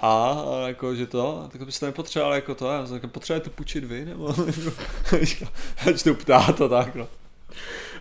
A, 0.00 0.30
a 0.30 0.68
jako, 0.68 0.94
že 0.94 1.06
to, 1.06 1.48
tak 1.52 1.64
byste 1.64 1.86
nepotřeboval 1.86 2.34
jako 2.34 2.54
to, 2.54 2.72
já 2.72 2.86
jsem 2.86 3.00
potřebujete 3.00 3.50
půjčit 3.50 3.84
vy, 3.84 4.04
nebo, 4.04 4.28
ať 5.90 6.02
to 6.02 6.14
ptát 6.14 6.60
a 6.60 6.68
tak, 6.68 6.94
no. 6.94 7.08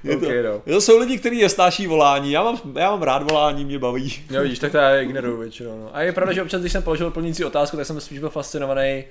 Je 0.04 0.18
okay, 0.18 0.44
to, 0.44 0.48
no. 0.48 0.74
to 0.74 0.82
jsou 0.82 1.00
lidi, 1.00 1.18
kteří 1.18 1.40
je 1.40 1.50
stáší 1.50 1.88
volání. 1.88 2.32
Já 2.32 2.44
mám, 2.44 2.60
já 2.76 2.92
mám 2.92 3.02
rád 3.02 3.32
volání, 3.32 3.66
mě 3.66 3.80
baví. 3.80 4.14
Jo, 4.30 4.42
vidíš, 4.42 4.60
tak 4.60 4.72
to 4.72 4.78
já 4.78 5.00
ignoruju 5.00 5.38
většinou. 5.38 5.80
No. 5.80 5.96
A 5.96 6.02
je 6.02 6.12
pravda, 6.12 6.34
že 6.34 6.42
občas, 6.42 6.62
když 6.62 6.72
jsem 6.72 6.84
položil 6.84 7.12
plnící 7.12 7.46
otázku, 7.46 7.78
tak 7.78 7.86
jsem 7.86 8.02
spíš 8.02 8.20
byl 8.20 8.30
fascinovaný 8.30 9.04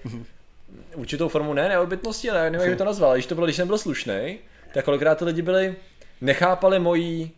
určitou 0.94 1.28
formu 1.28 1.54
ne 1.54 1.68
neodbytnosti, 1.68 2.30
ale 2.30 2.50
nevím, 2.50 2.60
jak 2.60 2.70
by 2.70 2.76
to 2.76 2.84
nazval. 2.84 3.14
Když 3.14 3.26
to 3.26 3.34
bylo, 3.34 3.46
když 3.46 3.56
jsem 3.56 3.66
byl 3.66 3.78
slušný, 3.78 4.38
tak 4.74 4.84
kolikrát 4.84 5.18
ty 5.18 5.24
lidi 5.24 5.42
byli, 5.42 5.76
nechápali 6.20 6.78
mojí, 6.78 7.30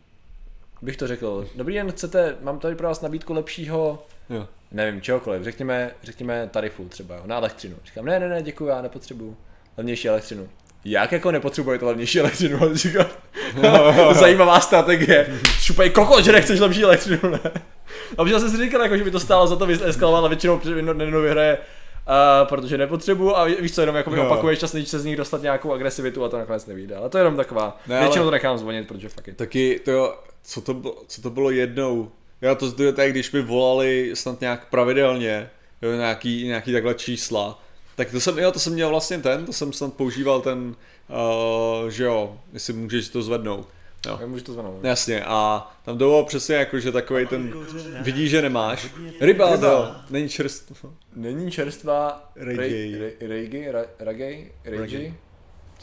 bych 0.82 0.96
to 0.96 1.06
řekl, 1.06 1.48
dobrý 1.54 1.74
den, 1.74 1.92
chcete, 1.92 2.36
mám 2.40 2.58
tady 2.58 2.74
pro 2.74 2.88
vás 2.88 3.00
nabídku 3.00 3.32
lepšího, 3.32 4.06
jo. 4.30 4.48
nevím, 4.72 5.00
čehokoliv, 5.00 5.42
řekněme, 5.42 5.90
řekněme 6.02 6.48
tarifu 6.52 6.88
třeba, 6.88 7.22
na 7.24 7.36
elektřinu. 7.36 7.76
Říkám, 7.84 8.04
ne, 8.04 8.20
ne, 8.20 8.28
ne, 8.28 8.42
děkuji, 8.42 8.66
já 8.66 8.82
nepotřebuju 8.82 9.36
levnější 9.76 10.08
elektřinu 10.08 10.48
jak 10.90 11.12
jako 11.12 11.30
nepotřebuje 11.30 11.78
to 11.78 11.86
levnější 11.86 12.20
elektřinu? 12.20 12.58
Zajímavá 14.12 14.60
strategie. 14.60 15.38
Šupej 15.60 15.90
koko, 15.90 16.22
že 16.22 16.32
nechceš 16.32 16.60
lepší 16.60 16.84
elektřinu, 16.84 17.30
ne? 17.30 17.40
A 18.18 18.22
možná 18.22 18.38
jsem 18.38 18.50
si 18.50 18.56
říkal, 18.56 18.82
jako, 18.82 18.96
že 18.96 19.04
by 19.04 19.10
to 19.10 19.20
stálo 19.20 19.46
za 19.46 19.56
to 19.56 19.66
eskalovat, 19.66 20.18
ale 20.18 20.28
většinou 20.28 20.60
Nintendo 20.64 21.20
vyhraje 21.20 21.58
Uh, 22.08 22.48
protože 22.48 22.78
nepotřebuju 22.78 23.34
a 23.34 23.44
víš 23.44 23.74
co, 23.74 23.80
jenom 23.80 23.96
jako 23.96 24.10
opakuješ 24.10 24.58
čas, 24.58 24.76
se 24.84 24.98
z 24.98 25.04
nich 25.04 25.16
dostat 25.16 25.42
nějakou 25.42 25.72
agresivitu 25.72 26.24
a 26.24 26.28
to 26.28 26.38
nakonec 26.38 26.66
nevíde. 26.66 26.96
Ale 26.96 27.08
to 27.08 27.18
je 27.18 27.20
jenom 27.20 27.36
taková, 27.36 27.80
ne, 27.86 28.00
většinou 28.00 28.24
to 28.24 28.30
nechám 28.30 28.58
zvonit, 28.58 28.88
protože 28.88 29.08
fakt 29.08 29.26
je. 29.26 29.34
Taky 29.34 29.80
to 29.84 29.90
jo, 29.90 30.14
co 30.42 30.60
to, 30.60 30.74
bylo, 30.74 31.02
co 31.06 31.22
to 31.22 31.30
bylo 31.30 31.50
jednou, 31.50 32.10
já 32.40 32.54
to 32.54 32.66
zduje 32.66 32.92
tak, 32.92 33.10
když 33.10 33.32
mi 33.32 33.42
volali 33.42 34.10
snad 34.14 34.40
nějak 34.40 34.70
pravidelně, 34.70 35.50
jo, 35.82 35.92
nějaký, 35.92 36.46
nějaký 36.46 36.72
takhle 36.72 36.94
čísla, 36.94 37.62
tak 37.96 38.10
to 38.10 38.20
jsem, 38.20 38.38
jo, 38.38 38.52
to 38.52 38.58
jsem 38.58 38.72
měl 38.72 38.88
vlastně 38.88 39.18
ten, 39.18 39.46
to 39.46 39.52
jsem 39.52 39.72
snad 39.72 39.94
používal 39.94 40.40
ten, 40.40 40.74
uh, 41.08 41.88
že 41.88 42.04
jo, 42.04 42.38
jestli 42.52 42.72
můžeš 42.72 43.08
to 43.08 43.22
zvednout. 43.22 43.68
Jo. 44.06 44.18
Já 44.20 44.26
můžu 44.26 44.44
to 44.44 44.52
zvednout. 44.52 44.84
Jasně, 44.84 45.24
a 45.24 45.70
tam 45.84 45.98
to 45.98 46.04
bylo 46.04 46.24
přesně 46.24 46.54
jako, 46.54 46.80
že 46.80 46.92
takový 46.92 47.26
ten, 47.26 47.52
vidíš, 48.00 48.30
že 48.30 48.42
nemáš. 48.42 48.88
Ryba, 49.20 49.52
Ryba. 49.52 49.68
jo, 49.68 49.94
není 50.10 50.28
čerstvá. 50.28 50.90
Není 51.16 51.50
čerstvá 51.50 52.30
reggae. 52.36 53.10
Reggae, 53.20 53.86
reggae, 53.98 54.44
reggae. 54.64 55.14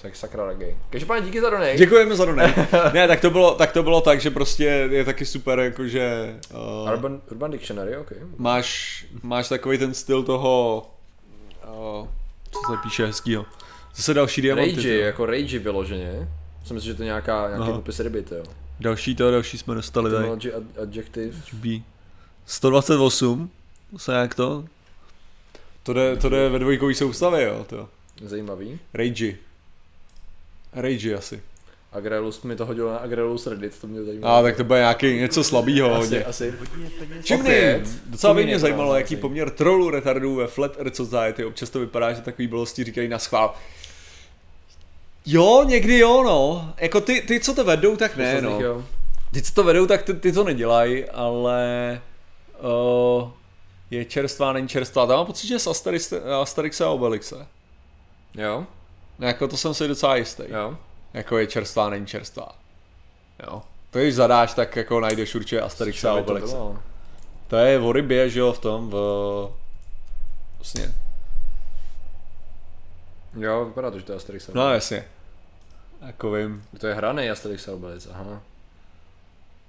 Tak 0.02 0.16
sakra 0.16 0.48
reggae. 0.48 0.76
Každopádně 0.90 1.26
díky 1.26 1.42
za 1.42 1.50
donate. 1.50 1.78
Děkujeme 1.78 2.16
za 2.16 2.26
donate. 2.26 2.68
ne, 2.94 3.08
tak 3.08 3.22
to 3.22 3.30
bylo, 3.30 3.56
tak 3.56 3.72
to 3.72 3.84
bylo 3.84 4.02
tak, 4.02 4.22
že 4.22 4.32
prostě 4.32 4.64
je 4.92 5.06
taky 5.06 5.26
super, 5.26 5.60
jakože... 5.60 6.36
Uh, 6.84 6.92
Urban, 6.94 7.22
Urban 7.32 7.52
Dictionary, 7.52 7.98
ok. 7.98 8.12
Máš, 8.38 9.06
máš 9.24 9.50
takový 9.50 9.78
ten 9.78 9.94
styl 9.94 10.24
toho 10.24 10.86
uh, 12.02 12.08
Co 12.52 12.60
se 12.72 12.78
píše 12.84 13.06
hezkýho? 13.06 13.46
Zase 13.96 14.14
další 14.14 14.42
diamanty. 14.42 14.76
Rage, 14.76 14.98
jako 14.98 15.26
Rage 15.26 15.60
vyloženě. 15.60 16.30
Jsem 16.66 16.76
myslím, 16.76 16.94
že 16.94 16.98
to 16.98 17.04
je 17.04 17.06
nějaká, 17.06 17.48
nějaký 17.48 17.64
Aha. 17.64 17.74
popis 17.74 18.00
ryby, 18.00 18.24
jo. 18.32 18.44
Další 18.80 19.16
to, 19.16 19.32
další 19.32 19.58
jsme 19.58 19.76
dostali 19.76 20.12
tady. 20.12 20.28
Ad- 20.30 20.82
adjective. 20.82 21.38
B. 21.54 21.70
128. 22.46 23.50
Zase 23.92 24.14
jak 24.14 24.36
to? 24.36 24.66
To 25.84 25.94
jde, 25.94 26.18
to 26.18 26.30
jde 26.30 26.50
ve 26.50 26.60
dvojkový 26.60 26.96
soustavě, 26.96 27.44
jo, 27.44 27.66
to. 27.70 27.90
Zajímavý. 28.22 28.80
Rage. 28.94 29.36
Rage 30.74 31.16
asi. 31.16 31.42
Agrelus 31.94 32.42
mi 32.42 32.56
to 32.56 32.66
hodilo 32.66 32.92
na 32.92 32.98
Agrelus 32.98 33.48
Reddit, 33.48 33.82
to 33.82 33.88
mě 33.88 34.04
zajímalo. 34.04 34.36
A 34.36 34.42
tak 34.42 34.58
to 34.58 34.64
bude 34.64 34.80
nějaký 34.80 35.18
něco 35.20 35.44
slabýho 35.44 35.94
asi, 35.94 36.00
hodně. 36.02 36.24
asi. 36.24 36.54
Čím 37.24 37.40
Opět, 37.40 37.82
Docela 38.06 38.34
by 38.34 38.44
mě 38.44 38.60
zajímalo, 38.60 38.96
jaký 38.96 39.16
poměr 39.16 39.50
trollů 39.50 39.90
retardů 39.90 40.36
ve 40.36 40.48
Flat 40.48 40.78
Earth 40.78 40.96
Society. 40.96 41.46
Občas 41.46 41.70
to 41.70 41.80
vypadá, 41.80 42.14
že 42.14 42.22
takový 42.22 42.48
blbosti 42.48 42.84
říkají 42.84 43.08
na 43.08 43.20
schvál. 43.20 43.54
Jo, 45.26 45.64
někdy 45.68 46.00
jo, 46.00 46.24
no. 46.24 46.74
Jako 46.78 47.02
ty, 47.02 47.22
ty 47.22 47.40
co 47.40 47.54
to 47.54 47.64
vedou, 47.64 47.96
tak 47.96 48.18
ne, 48.18 48.42
no. 48.42 48.84
Ty, 49.32 49.42
co 49.42 49.54
to 49.54 49.64
vedou, 49.64 49.86
tak 49.86 50.04
ty, 50.04 50.14
ty 50.14 50.32
to 50.32 50.44
nedělají, 50.44 51.06
ale... 51.06 52.02
Uh, 53.22 53.30
je 53.92 54.06
čerstvá, 54.06 54.54
není 54.54 54.68
čerstvá. 54.68 55.06
Tam 55.06 55.18
mám 55.18 55.26
pocit, 55.26 55.48
že 55.48 55.54
je 55.56 55.60
z 55.60 55.68
Asterix, 55.68 56.14
Asterixe 56.42 56.84
a 56.86 56.90
Obelixe. 56.90 57.48
Jo, 58.36 58.66
Jako 59.20 59.48
to 59.48 59.58
jsem 59.58 59.74
si 59.74 59.88
docela 59.88 60.16
jistý. 60.16 60.44
jo. 60.48 60.78
Jako 61.14 61.38
je 61.38 61.48
čerstvá, 61.48 61.90
není 61.90 62.08
čerstvá. 62.08 62.56
Jo. 63.48 63.62
To 63.92 64.00
když 64.00 64.16
zadáš, 64.16 64.54
tak 64.54 64.76
jako 64.76 65.00
najdeš 65.00 65.36
určitě 65.36 65.62
Asterixa 65.62 66.12
a 66.14 66.16
by 66.16 66.24
to 66.24 66.34
bylo? 66.34 66.80
To 67.48 67.56
je 67.56 67.80
o 67.80 67.92
rybě, 67.92 68.30
že 68.30 68.40
jo, 68.40 68.54
v 68.54 68.60
tom, 68.60 68.90
v... 68.90 68.96
Vlastně. 70.58 70.94
Jo, 73.40 73.66
vypadá 73.66 73.92
to, 73.92 74.00
že 74.00 74.06
to 74.06 74.12
je 74.12 74.16
Asterix 74.16 74.50
a 74.50 74.52
No 74.56 74.62
Obelix. 74.62 74.76
jasně. 74.92 75.06
Jako 76.08 76.32
vím. 76.32 76.64
To 76.80 76.88
je 76.88 76.94
hraný 76.94 77.30
Asterix 77.30 77.68
a 77.68 77.74
Obelix, 77.74 78.08
aha. 78.12 78.42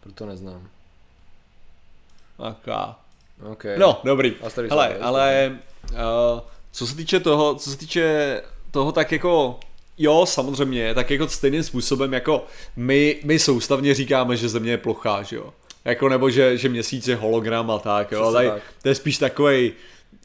Proto 0.01 0.26
neznám. 0.26 0.68
Aká. 2.38 2.97
OK. 3.53 3.64
No, 3.78 4.01
dobrý. 4.05 4.34
Asterix 4.47 4.70
Hele, 4.70 4.86
Obelix, 4.88 5.07
ale 5.07 5.59
uh, 5.92 6.40
co 6.72 6.86
se 6.86 6.97
týče 6.97 7.20
toho, 7.20 7.55
co 7.55 7.70
se 7.70 7.76
týče 7.76 8.42
toho, 8.70 8.92
tak 8.92 9.12
jako 9.12 9.61
Jo, 9.99 10.26
samozřejmě, 10.26 10.95
tak 10.95 11.11
jako 11.11 11.28
stejným 11.28 11.62
způsobem, 11.62 12.12
jako 12.12 12.47
my, 12.76 13.20
my 13.24 13.38
soustavně 13.38 13.95
říkáme, 13.95 14.36
že 14.36 14.49
země 14.49 14.70
je 14.70 14.78
plochá, 14.78 15.22
že 15.22 15.36
jo. 15.36 15.53
Jako 15.84 16.09
nebo 16.09 16.30
že, 16.30 16.57
že 16.59 16.68
měsíc 16.68 17.09
je 17.09 17.16
hologram 17.16 17.70
a 17.70 17.78
tak, 17.78 18.12
jo. 18.12 18.32
Tady, 18.32 18.49
tak. 18.49 18.62
to 18.82 18.88
je 18.88 18.95
spíš 18.95 19.18
takovej, 19.18 19.72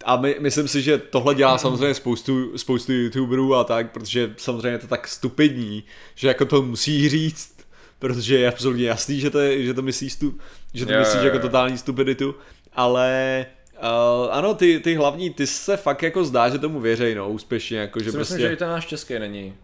a 0.05 0.17
my, 0.17 0.35
myslím 0.39 0.67
si, 0.67 0.81
že 0.81 0.97
tohle 0.97 1.35
dělá 1.35 1.57
samozřejmě 1.57 1.93
spoustu, 1.93 2.57
spoustu 2.57 2.91
youtuberů 2.91 3.55
a 3.55 3.63
tak, 3.63 3.91
protože 3.91 4.33
samozřejmě 4.37 4.69
je 4.69 4.77
to 4.77 4.87
tak 4.87 5.07
stupidní, 5.07 5.83
že 6.15 6.27
jako 6.27 6.45
to 6.45 6.61
musí 6.61 7.09
říct, 7.09 7.55
protože 7.99 8.37
je 8.37 8.47
absolutně 8.47 8.87
jasný, 8.87 9.19
že 9.19 9.29
to, 9.29 9.39
je, 9.39 9.63
že 9.63 9.73
to 9.73 9.81
myslí, 9.81 10.09
stu, 10.09 10.37
že 10.73 10.85
to 10.85 10.93
myslíš 10.93 11.21
jo, 11.21 11.25
jako 11.25 11.39
totální 11.39 11.77
stupiditu, 11.77 12.35
ale 12.73 13.45
uh, 13.83 14.33
ano, 14.33 14.53
ty, 14.53 14.79
ty 14.79 14.95
hlavní, 14.95 15.29
ty 15.29 15.47
se 15.47 15.77
fakt 15.77 16.03
jako 16.03 16.23
zdá, 16.23 16.49
že 16.49 16.59
tomu 16.59 16.79
věřej, 16.79 17.15
no, 17.15 17.29
úspěšně, 17.29 17.77
jako 17.79 17.99
že 17.99 18.11
prostě... 18.11 18.33
myslím, 18.33 18.39
že 18.49 18.53
i 18.53 18.57
ten 18.57 18.69
náš 18.69 18.85
český 18.85 19.19
není. 19.19 19.55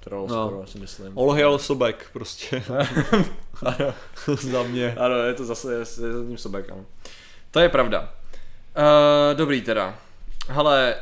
Troll 0.00 0.26
No. 0.28 0.48
skoro, 0.48 0.66
si 0.66 0.78
myslím. 0.78 1.12
Olhel 1.18 1.58
Sobek, 1.58 2.06
prostě. 2.12 2.62
Za 4.26 4.62
mě. 4.62 4.94
Ano, 4.98 5.14
je 5.14 5.34
to 5.34 5.44
zase 5.44 5.72
je, 5.72 5.78
je 5.78 5.84
za 6.12 6.24
tím 6.26 6.38
sobek, 6.38 6.70
ano. 6.70 6.84
To 7.50 7.60
je 7.60 7.68
pravda. 7.68 8.00
Uh, 8.00 9.36
dobrý 9.36 9.62
teda. 9.62 9.98
Hele, 10.48 10.96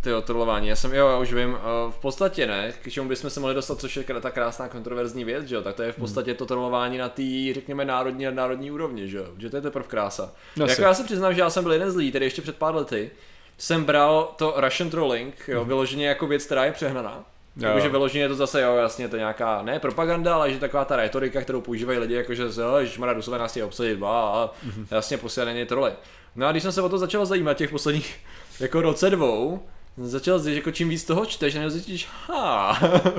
tyjo, 0.00 0.22
trollování, 0.22 0.68
já 0.68 0.76
jsem, 0.76 0.94
jo, 0.94 1.08
já 1.08 1.18
už 1.18 1.32
vím, 1.32 1.50
uh, 1.52 1.58
v 1.92 1.98
podstatě 1.98 2.46
ne, 2.46 2.72
k 2.82 2.90
čemu 2.90 3.08
bychom 3.08 3.30
se 3.30 3.40
mohli 3.40 3.54
dostat, 3.54 3.80
což 3.80 3.96
je 3.96 4.04
ta 4.20 4.30
krásná 4.30 4.68
kontroverzní 4.68 5.24
věc, 5.24 5.46
že 5.46 5.54
jo, 5.54 5.62
tak 5.62 5.76
to 5.76 5.82
je 5.82 5.92
v 5.92 5.96
podstatě 5.96 6.34
to 6.34 6.46
trollování 6.46 6.98
na 6.98 7.08
té, 7.08 7.22
řekněme, 7.54 7.84
národní 7.84 8.26
a 8.26 8.30
národní 8.30 8.70
úrovni, 8.70 9.08
že 9.08 9.18
jo, 9.18 9.26
že 9.38 9.50
to 9.50 9.56
je 9.56 9.62
teprve 9.62 9.88
krása. 9.88 10.32
No 10.56 10.64
jako 10.64 10.72
asi. 10.72 10.82
já 10.82 10.94
se 10.94 11.04
přiznám, 11.04 11.34
že 11.34 11.40
já 11.40 11.50
jsem 11.50 11.62
byl 11.62 11.72
jeden 11.72 11.90
z 11.90 11.96
lidí, 11.96 12.12
tedy 12.12 12.26
ještě 12.26 12.42
před 12.42 12.56
pár 12.56 12.74
lety, 12.74 13.10
jsem 13.58 13.84
bral 13.84 14.34
to 14.36 14.54
Russian 14.56 14.90
trolling, 14.90 15.34
jo, 15.48 15.64
vyloženě 15.64 16.08
jako 16.08 16.26
věc, 16.26 16.44
která 16.44 16.64
je 16.64 16.72
přehnaná. 16.72 17.24
Jo. 17.56 17.68
Jakože 17.68 17.88
vyloženě 17.88 18.24
je 18.24 18.28
to 18.28 18.34
zase, 18.34 18.62
jo, 18.62 18.76
jasně, 18.76 19.08
to 19.08 19.16
je 19.16 19.20
nějaká, 19.20 19.62
ne 19.62 19.78
propaganda, 19.78 20.34
ale 20.34 20.52
že 20.52 20.58
taková 20.58 20.84
ta 20.84 20.96
retorika, 20.96 21.40
kterou 21.40 21.60
používají 21.60 21.98
lidi, 21.98 22.14
jakože, 22.14 22.42
jo, 22.42 22.76
ježišmarja, 22.76 23.12
Rusové 23.12 23.38
nás 23.38 23.50
chtějí 23.50 23.64
obsadit, 23.64 24.02
a 24.02 24.50
jasně, 24.90 25.18
prostě 25.18 25.44
není 25.44 25.66
troly. 25.66 25.92
No 26.36 26.46
a 26.46 26.50
když 26.50 26.62
jsem 26.62 26.72
se 26.72 26.82
o 26.82 26.88
to 26.88 26.98
začal 26.98 27.26
zajímat 27.26 27.56
těch 27.56 27.70
posledních, 27.70 28.16
jako 28.60 28.80
roce 28.80 29.10
dvou, 29.10 29.62
začal 30.00 30.38
zjistit, 30.38 30.56
jako 30.56 30.70
čím 30.70 30.88
víc 30.88 31.04
toho 31.04 31.26
čteš, 31.26 31.56
a 31.56 31.70
zjistíš, 31.70 32.08
ha, 32.26 32.78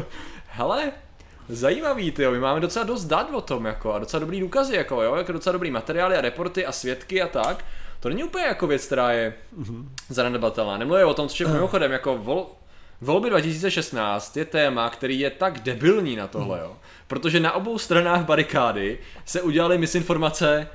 hele, 0.47 0.91
Zajímavý, 1.49 2.11
ty 2.11 2.27
my 2.27 2.39
máme 2.39 2.59
docela 2.59 2.85
dost 2.85 3.05
dat 3.05 3.29
o 3.33 3.41
tom, 3.41 3.65
jako, 3.65 3.93
a 3.93 3.99
docela 3.99 4.19
dobrý 4.19 4.39
důkazy, 4.39 4.75
jako, 4.75 5.01
jo, 5.01 5.15
jako 5.15 5.31
docela 5.31 5.51
dobrý 5.53 5.71
materiály 5.71 6.15
a 6.15 6.21
reporty 6.21 6.65
a 6.65 6.71
svědky 6.71 7.21
a 7.21 7.27
tak. 7.27 7.65
To 7.99 8.09
není 8.09 8.23
úplně 8.23 8.45
jako 8.45 8.67
věc, 8.67 8.85
která 8.85 9.11
je 9.11 9.33
zanedbatelná. 10.09 10.77
Nemluvím 10.77 11.07
o 11.07 11.13
tom, 11.13 11.27
což 11.27 11.39
je 11.39 11.47
mimochodem, 11.47 11.91
jako 11.91 12.17
vol, 12.17 12.47
volby 13.01 13.29
2016 13.29 14.37
je 14.37 14.45
téma, 14.45 14.89
který 14.89 15.19
je 15.19 15.29
tak 15.29 15.59
debilní 15.59 16.15
na 16.15 16.27
tohle, 16.27 16.59
jo. 16.59 16.77
Protože 17.07 17.39
na 17.39 17.51
obou 17.51 17.77
stranách 17.77 18.25
barikády 18.25 18.99
se 19.25 19.41
udělaly 19.41 19.77
misinformace 19.77 20.67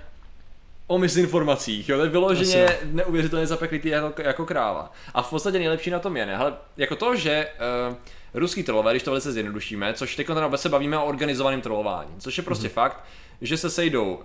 o 0.87 0.99
misinformacích, 0.99 1.89
jo, 1.89 1.97
to 1.97 2.05
je 2.05 2.11
vyloženě 2.11 2.65
Asi 2.65 2.77
neuvěřitelně 2.85 3.47
zapeklitý 3.47 3.89
jako, 3.89 4.23
jako 4.23 4.47
kráva. 4.47 4.93
A 5.15 5.23
v 5.23 5.31
podstatě 5.31 5.59
nejlepší 5.59 5.91
na 5.91 5.99
tom 5.99 6.17
je, 6.17 6.27
ne, 6.27 6.37
hele, 6.37 6.55
jako 6.77 6.97
to, 6.97 7.17
že 7.17 7.49
uh, 7.89 7.97
ruský 8.35 8.63
trolové, 8.63 8.93
když 8.93 9.03
to 9.03 9.11
velice 9.11 9.33
zjednodušíme, 9.33 9.95
což 9.95 10.17
teď 10.17 10.27
teda 10.27 10.57
se 10.57 10.69
bavíme 10.69 10.99
o 10.99 11.07
organizovaném 11.07 11.61
trolování, 11.61 12.11
což 12.19 12.37
je 12.37 12.45
prostě 12.45 12.69
fakt, 12.69 13.05
že 13.41 13.57
se 13.57 13.71
sejdou, 13.71 14.15
uh, 14.15 14.23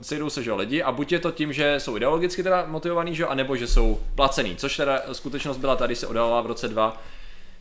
sejdou 0.00 0.30
se 0.30 0.42
že 0.42 0.52
lidi 0.52 0.82
a 0.82 0.92
buď 0.92 1.12
je 1.12 1.18
to 1.18 1.30
tím, 1.30 1.52
že 1.52 1.80
jsou 1.80 1.96
ideologicky 1.96 2.42
teda 2.42 2.64
motivovaný, 2.66 3.14
že 3.14 3.26
anebo 3.26 3.56
že 3.56 3.66
jsou 3.66 4.00
placený, 4.14 4.56
což 4.56 4.76
teda 4.76 5.02
skutečnost 5.12 5.56
byla 5.56 5.76
tady, 5.76 5.96
se 5.96 6.06
odhalila 6.06 6.40
v 6.40 6.46
roce 6.46 6.68
2 6.68 7.02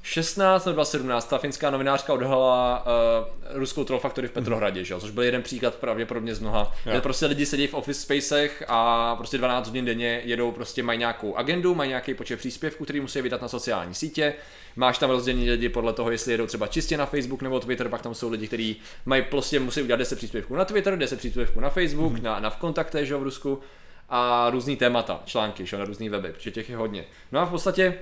16 0.03 0.65
nebo 0.65 0.73
2017 0.73 1.25
ta 1.29 1.37
finská 1.37 1.69
novinářka 1.69 2.13
odhalila 2.13 2.85
uh, 2.85 3.57
ruskou 3.59 3.83
Troll 3.83 3.99
Factory 3.99 4.27
v 4.27 4.31
Petrohradě, 4.31 4.83
že 4.83 4.93
jo? 4.93 4.99
což 4.99 5.11
byl 5.11 5.23
jeden 5.23 5.43
příklad 5.43 5.75
pravděpodobně 5.75 6.35
z 6.35 6.39
mnoha. 6.39 6.73
Kde 6.83 7.01
prostě 7.01 7.25
lidi 7.25 7.45
sedí 7.45 7.67
v 7.67 7.73
office 7.73 8.01
spacech 8.01 8.63
a 8.67 9.15
prostě 9.15 9.37
12 9.37 9.67
hodin 9.67 9.85
denně 9.85 10.21
jedou, 10.23 10.51
prostě 10.51 10.83
mají 10.83 10.99
nějakou 10.99 11.35
agendu, 11.35 11.75
mají 11.75 11.89
nějaký 11.89 12.13
počet 12.13 12.37
příspěvků, 12.37 12.83
který 12.83 12.99
musí 12.99 13.21
vydat 13.21 13.41
na 13.41 13.47
sociální 13.47 13.93
sítě. 13.93 14.33
Máš 14.75 14.97
tam 14.97 15.09
rozdělení 15.09 15.49
lidi 15.49 15.69
podle 15.69 15.93
toho, 15.93 16.11
jestli 16.11 16.31
jedou 16.31 16.47
třeba 16.47 16.67
čistě 16.67 16.97
na 16.97 17.05
Facebook 17.05 17.41
nebo 17.41 17.59
Twitter, 17.59 17.89
pak 17.89 18.01
tam 18.01 18.15
jsou 18.15 18.29
lidi, 18.29 18.47
kteří 18.47 18.75
mají 19.05 19.21
prostě 19.21 19.59
musí 19.59 19.81
udělat 19.81 19.97
10 19.97 20.15
příspěvků 20.15 20.55
na 20.55 20.65
Twitter, 20.65 20.97
10 20.97 21.19
příspěvků 21.19 21.59
na 21.59 21.69
Facebook, 21.69 22.19
na, 22.19 22.39
na 22.39 22.49
v 22.49 22.57
kontaktech, 22.57 23.07
že 23.07 23.13
jo, 23.13 23.19
v 23.19 23.23
Rusku 23.23 23.59
a 24.09 24.49
různý 24.49 24.75
témata, 24.75 25.21
články, 25.25 25.65
že 25.65 25.75
jo, 25.75 25.79
na 25.79 25.85
různý 25.85 26.09
weby, 26.09 26.29
protože 26.33 26.51
těch 26.51 26.69
je 26.69 26.77
hodně. 26.77 27.05
No 27.31 27.39
a 27.39 27.45
v 27.45 27.49
podstatě 27.49 27.97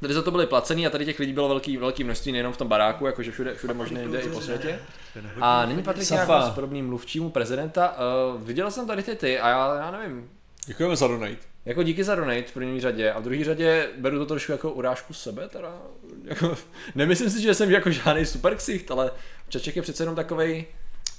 Tady 0.00 0.14
za 0.14 0.22
to 0.22 0.30
byli 0.30 0.46
placený 0.46 0.86
a 0.86 0.90
tady 0.90 1.04
těch 1.04 1.18
lidí 1.18 1.32
bylo 1.32 1.48
velký, 1.48 1.76
velký 1.76 2.04
množství 2.04 2.32
nejenom 2.32 2.52
v 2.52 2.56
tom 2.56 2.68
baráku, 2.68 3.06
jakože 3.06 3.30
všude, 3.32 3.54
všude 3.54 3.74
možné 3.74 4.04
jde 4.04 4.20
i 4.20 4.28
po 4.28 4.40
světě. 4.40 4.78
A 5.40 5.66
není 5.66 5.82
Patrik 5.82 6.06
Safa. 6.06 6.36
nějak 6.38 6.52
s 6.52 6.54
podobným 6.54 6.86
mluvčímu 6.88 7.30
prezidenta. 7.30 7.96
Uh, 8.34 8.42
viděl 8.42 8.70
jsem 8.70 8.86
tady 8.86 9.02
ty 9.02 9.16
ty 9.16 9.40
a 9.40 9.48
já, 9.48 9.76
já 9.78 9.90
nevím, 9.90 10.30
Děkujeme 10.66 10.96
za 10.96 11.06
donate. 11.06 11.36
jako 11.64 11.82
díky 11.82 12.04
za 12.04 12.14
donate 12.14 12.42
v 12.42 12.52
první 12.52 12.80
řadě 12.80 13.12
a 13.12 13.18
v 13.18 13.22
druhé 13.22 13.44
řadě 13.44 13.88
beru 13.98 14.18
to 14.18 14.26
trošku 14.26 14.52
jako 14.52 14.70
urážku 14.72 15.14
sebe, 15.14 15.48
teda 15.48 15.72
jako, 16.24 16.56
nemyslím 16.94 17.30
si, 17.30 17.42
že 17.42 17.54
jsem 17.54 17.70
jako 17.70 17.90
žádný 17.90 18.26
super 18.26 18.54
ksicht, 18.56 18.90
ale 18.90 19.10
Čaček 19.48 19.76
je 19.76 19.82
přece 19.82 20.02
jenom 20.02 20.16
takovej, 20.16 20.66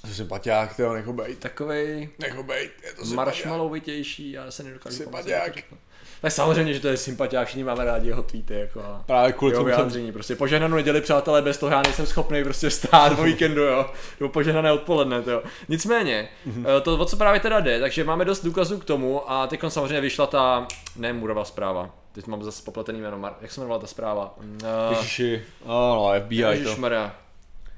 Jsi 0.07 0.15
sympatiák, 0.15 0.75
ty 0.75 0.81
ho 0.83 0.93
necho 0.93 1.13
bejt. 1.13 1.39
takovej 1.39 2.09
Necho 2.19 2.43
bejt, 2.43 2.71
je 2.83 2.93
to 2.93 3.05
marshmallowitější, 3.05 4.31
já 4.31 4.51
se 4.51 4.63
nedokážu 4.63 5.03
to 5.03 5.11
řeknu. 5.53 5.77
Tak 6.21 6.31
samozřejmě, 6.31 6.73
že 6.73 6.79
to 6.79 6.87
je 6.87 6.97
sympatiák, 6.97 7.47
všichni 7.47 7.63
máme 7.63 7.85
rádi 7.85 8.07
jeho 8.07 8.23
tweety, 8.23 8.53
jako 8.53 8.79
a 8.79 9.03
Právě 9.05 9.33
kvůli 9.33 9.51
jeho 9.51 9.63
tomu 9.63 9.75
vyjádření, 9.75 10.11
prostě 10.11 10.35
požehnanou 10.35 10.75
neděli, 10.75 11.01
přátelé, 11.01 11.41
bez 11.41 11.57
toho 11.57 11.71
já 11.71 11.81
nejsem 11.81 12.05
schopný 12.05 12.43
prostě 12.43 12.69
vstát 12.69 13.19
o 13.19 13.23
víkendu, 13.23 13.61
jo, 13.61 13.85
nebo 14.19 14.29
požehnané 14.29 14.71
odpoledne, 14.71 15.21
to 15.21 15.31
jo. 15.31 15.43
Nicméně, 15.69 16.29
eh, 16.77 16.81
to, 16.81 16.97
o 16.97 17.05
co 17.05 17.17
právě 17.17 17.39
teda 17.39 17.59
jde, 17.59 17.79
takže 17.79 18.03
máme 18.03 18.25
dost 18.25 18.45
důkazů 18.45 18.79
k 18.79 18.85
tomu 18.85 19.31
a 19.31 19.47
teď 19.47 19.59
samozřejmě 19.67 20.01
vyšla 20.01 20.27
ta, 20.27 20.67
ne 20.95 21.13
Murova 21.13 21.45
zpráva, 21.45 21.89
teď 22.11 22.27
mám 22.27 22.43
zase 22.43 22.63
popletený 22.63 23.01
jméno, 23.01 23.31
jak 23.41 23.51
se 23.51 23.61
jmenovala 23.61 23.81
ta 23.81 23.87
zpráva? 23.87 24.35
Uh, 24.37 24.97
Ježiši, 24.97 25.43
ano, 25.65 26.13
FBI 26.25 26.41
to. 26.41 26.49
Ježišmarja. 26.49 27.15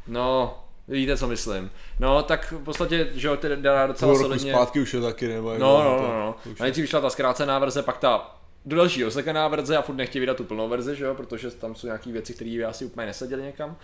No, 0.08 0.63
víte, 0.88 1.18
co 1.18 1.28
myslím. 1.28 1.72
No, 2.00 2.24
tak 2.24 2.52
v 2.52 2.64
podstatě, 2.64 3.08
že 3.14 3.28
jo, 3.28 3.38
ty 3.38 3.48
dá 3.56 3.88
docela 3.88 4.12
Půl 4.14 4.22
solidně. 4.22 4.52
zpátky 4.54 4.80
už 4.80 4.94
je 4.94 5.02
taky, 5.02 5.28
nebo 5.28 5.52
No, 5.52 5.58
dlouho 5.58 5.84
no, 5.84 6.08
no, 6.08 6.20
no. 6.46 6.52
už 6.52 6.60
nejdřív 6.60 6.82
vyšla 6.84 7.02
ta 7.02 7.10
zkrácená 7.10 7.60
verze, 7.60 7.84
pak 7.84 7.98
ta 7.98 8.36
do 8.66 8.76
další 8.76 9.06
osekaná 9.06 9.48
verze 9.48 9.78
a 9.78 9.82
furt 9.82 9.96
nechtějí 9.96 10.20
vydat 10.20 10.38
tu 10.38 10.44
plnou 10.44 10.70
verzi, 10.70 10.96
že 10.96 11.04
jo, 11.06 11.16
protože 11.16 11.52
tam 11.52 11.76
jsou 11.76 11.88
nějaké 11.88 12.12
věci, 12.12 12.34
které 12.34 12.50
by 12.52 12.66
asi 12.66 12.86
úplně 12.86 13.08
neseděly 13.08 13.42
někam. 13.44 13.76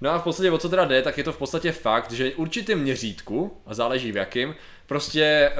No 0.00 0.10
a 0.10 0.18
v 0.18 0.22
podstatě 0.22 0.50
o 0.50 0.58
co 0.58 0.68
teda 0.68 0.84
jde, 0.84 1.02
tak 1.02 1.18
je 1.18 1.24
to 1.24 1.32
v 1.32 1.36
podstatě 1.38 1.72
fakt, 1.72 2.12
že 2.12 2.32
určitým 2.34 2.78
měřítku, 2.78 3.56
a 3.66 3.74
záleží 3.74 4.12
v 4.12 4.16
jakým, 4.16 4.54
prostě 4.86 5.52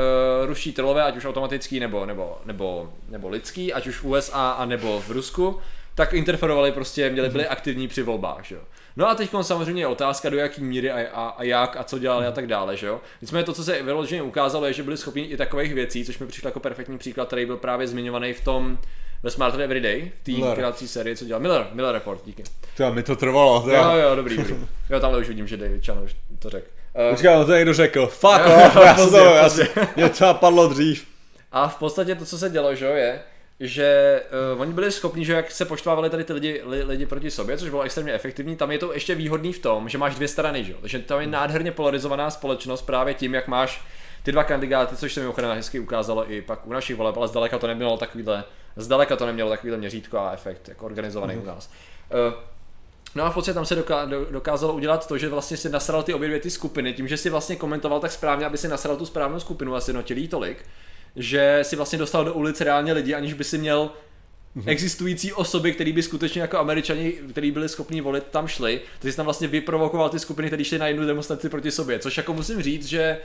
uh, 0.42 0.47
ruší 0.47 0.72
trolové, 0.72 1.03
ať 1.03 1.16
už 1.16 1.24
automatický 1.24 1.80
nebo, 1.80 2.07
nebo, 2.07 2.38
nebo, 2.45 2.92
nebo 3.09 3.28
lidský, 3.28 3.72
ať 3.72 3.86
už 3.86 3.97
v 3.97 4.05
USA 4.05 4.51
a 4.51 4.64
nebo 4.64 5.01
v 5.01 5.11
Rusku, 5.11 5.59
tak 5.95 6.12
interferovali 6.12 6.72
prostě, 6.72 7.11
měli 7.11 7.28
byli 7.28 7.47
aktivní 7.47 7.88
při 7.88 8.03
volbách, 8.03 8.45
že 8.45 8.55
jo. 8.55 8.61
No 8.97 9.09
a 9.09 9.14
teď 9.14 9.30
samozřejmě 9.42 9.82
je 9.82 9.86
otázka, 9.86 10.30
do 10.30 10.36
jaký 10.36 10.64
míry 10.64 10.90
a, 10.90 11.09
a, 11.12 11.28
a, 11.28 11.42
jak 11.42 11.76
a 11.76 11.84
co 11.84 11.99
dělali 11.99 12.26
a 12.26 12.32
tak 12.32 12.47
dále, 12.47 12.76
že 12.76 12.86
jo. 12.86 13.01
Nicméně 13.20 13.45
to, 13.45 13.53
co 13.53 13.64
se 13.64 13.82
vyloženě 13.82 14.22
ukázalo, 14.22 14.66
je, 14.66 14.72
že 14.72 14.82
byli 14.82 14.97
schopni 14.97 15.22
i 15.22 15.36
takových 15.36 15.74
věcí, 15.74 16.05
což 16.05 16.18
mi 16.18 16.26
přišlo 16.26 16.49
jako 16.49 16.61
perfektní 16.61 16.99
příklad, 16.99 17.26
který 17.26 17.47
byl 17.47 17.57
právě 17.57 17.86
zmiňovaný 17.86 18.32
v 18.32 18.45
tom 18.45 18.78
ve 19.22 19.30
Smarter 19.30 19.61
Everyday, 19.61 20.12
v 20.22 20.24
té 20.24 20.55
krátké 20.55 20.88
sérii, 20.88 21.16
co 21.16 21.24
dělal 21.24 21.40
Miller, 21.40 21.66
Miller 21.72 21.95
Report, 21.95 22.20
díky. 22.24 22.45
To 22.76 22.92
mi 22.92 23.03
to 23.03 23.16
trvalo. 23.16 23.62
To 23.62 23.70
Jo, 23.70 23.92
jo, 23.97 24.16
dobrý, 24.16 24.36
dobrý. 24.36 24.57
Jo, 24.90 25.01
tamhle 25.01 25.20
už 25.20 25.28
vidím, 25.28 25.47
že 25.47 25.57
David 25.57 25.86
Chan 25.86 25.99
už 25.99 26.16
to 26.38 26.51
řekl. 26.51 26.66
Uh, 27.05 27.11
Počkej, 27.11 27.34
no 27.34 27.45
to 27.45 27.55
někdo 27.55 27.74
řekl. 27.74 28.07
Fuck 28.07 28.47
Jo, 28.47 28.55
off, 28.66 28.76
já 28.76 28.97
jsem 29.49 29.66
to, 29.66 29.80
mě 29.97 30.09
to 30.09 30.24
napadlo 30.24 30.68
dřív. 30.68 31.07
A 31.53 31.68
v 31.68 31.76
podstatě 31.76 32.14
to, 32.14 32.24
co 32.24 32.38
se 32.38 32.51
dělo, 32.51 32.74
že 32.74 32.84
jo, 32.84 32.95
je, 32.95 33.20
že 33.61 34.22
uh, 34.55 34.61
oni 34.61 34.72
byli 34.72 34.92
schopni, 34.92 35.24
že 35.24 35.32
jak 35.32 35.50
se 35.50 35.64
poštvávali 35.64 36.11
tady 36.11 36.24
ty 36.24 36.32
lidi, 36.32 36.62
li, 36.64 36.82
lidi 36.82 37.07
proti 37.07 37.30
sobě, 37.30 37.59
což 37.59 37.70
bylo 37.70 37.82
extrémně 37.82 38.12
efektivní, 38.12 38.57
tam 38.57 38.70
je 38.70 38.78
to 38.78 38.92
ještě 38.92 39.14
výhodný 39.14 39.52
v 39.52 39.59
tom, 39.59 39.88
že 39.88 39.98
máš 39.98 40.14
dvě 40.14 40.28
strany, 40.28 40.64
že 40.64 40.72
jo, 40.72 40.78
takže 40.80 40.98
tam 40.98 41.20
je 41.20 41.26
nádherně 41.26 41.72
polarizovaná 41.72 42.30
společnost 42.30 42.82
právě 42.82 43.14
tím, 43.14 43.34
jak 43.34 43.48
máš 43.48 43.82
ty 44.22 44.32
dva 44.32 44.44
kandidáty, 44.44 44.96
což 44.96 45.12
se 45.12 45.20
mimochodem 45.20 45.50
hezky 45.50 45.80
ukázalo 45.80 46.32
i 46.32 46.42
pak 46.42 46.66
u 46.66 46.72
našich 46.72 46.96
voleb, 46.96 47.16
ale 47.16 47.28
zdaleka 47.28 47.59
to 47.59 47.66
nemělo 47.66 47.96
takovýhle, 47.96 48.44
zdaleka 48.76 49.16
to 49.16 49.26
nemělo 49.26 49.50
takovýhle 49.50 49.78
měřítko 49.78 50.18
a 50.18 50.32
efekt, 50.32 50.68
jako 50.68 50.86
organizovaný 50.86 51.34
mm-hmm. 51.34 51.42
u 51.42 51.46
nás. 51.46 51.70
Uh, 52.28 52.34
No 53.16 53.24
a 53.24 53.30
v 53.30 53.34
podstatě 53.34 53.55
tam 53.55 53.64
se 53.64 53.76
doká- 53.76 54.09
do- 54.09 54.24
dokázalo 54.24 54.74
udělat 54.74 55.09
to, 55.09 55.18
že 55.18 55.28
vlastně 55.28 55.57
si 55.57 55.68
nasral 55.68 56.02
ty 56.02 56.14
obě 56.14 56.28
dvě 56.28 56.40
ty 56.40 56.50
skupiny, 56.50 56.92
tím, 56.92 57.09
že 57.09 57.16
si 57.16 57.30
vlastně 57.30 57.57
komentoval 57.57 58.00
tak 58.00 58.12
správně, 58.12 58.46
aby 58.46 58.59
si 58.59 58.68
nasral 58.68 58.96
tu 58.96 59.07
správnou 59.07 59.40
skupinu 59.40 59.74
a 59.74 59.80
sjednotil 59.80 60.16
jí 60.16 60.28
tolik, 60.28 60.66
že 61.17 61.59
si 61.62 61.77
vlastně 61.77 61.99
dostal 61.99 62.25
do 62.25 62.35
ulice 62.35 62.65
reálně 62.65 62.93
lidi, 62.93 63.15
aniž 63.15 63.33
by 63.33 63.45
si 63.45 63.59
měl 63.59 63.91
existující 64.67 65.33
osoby, 65.33 65.73
který 65.73 65.93
by 65.93 66.03
skutečně 66.03 66.41
jako 66.41 66.59
američani, 66.59 67.12
který 67.31 67.51
byli 67.51 67.69
schopni 67.69 68.01
volit, 68.01 68.25
tam 68.31 68.49
šli, 68.49 68.81
takže 68.99 69.12
jsi 69.12 69.17
tam 69.17 69.25
vlastně 69.25 69.49
vyprovokoval 69.49 70.09
ty 70.09 70.19
skupiny, 70.19 70.49
které 70.49 70.65
šly 70.65 70.79
na 70.79 70.87
jednu 70.87 71.07
demonstraci 71.07 71.49
proti 71.49 71.71
sobě, 71.71 71.99
což 71.99 72.17
jako 72.17 72.35
musím 72.35 72.62
říct, 72.62 72.87
že 72.87 73.19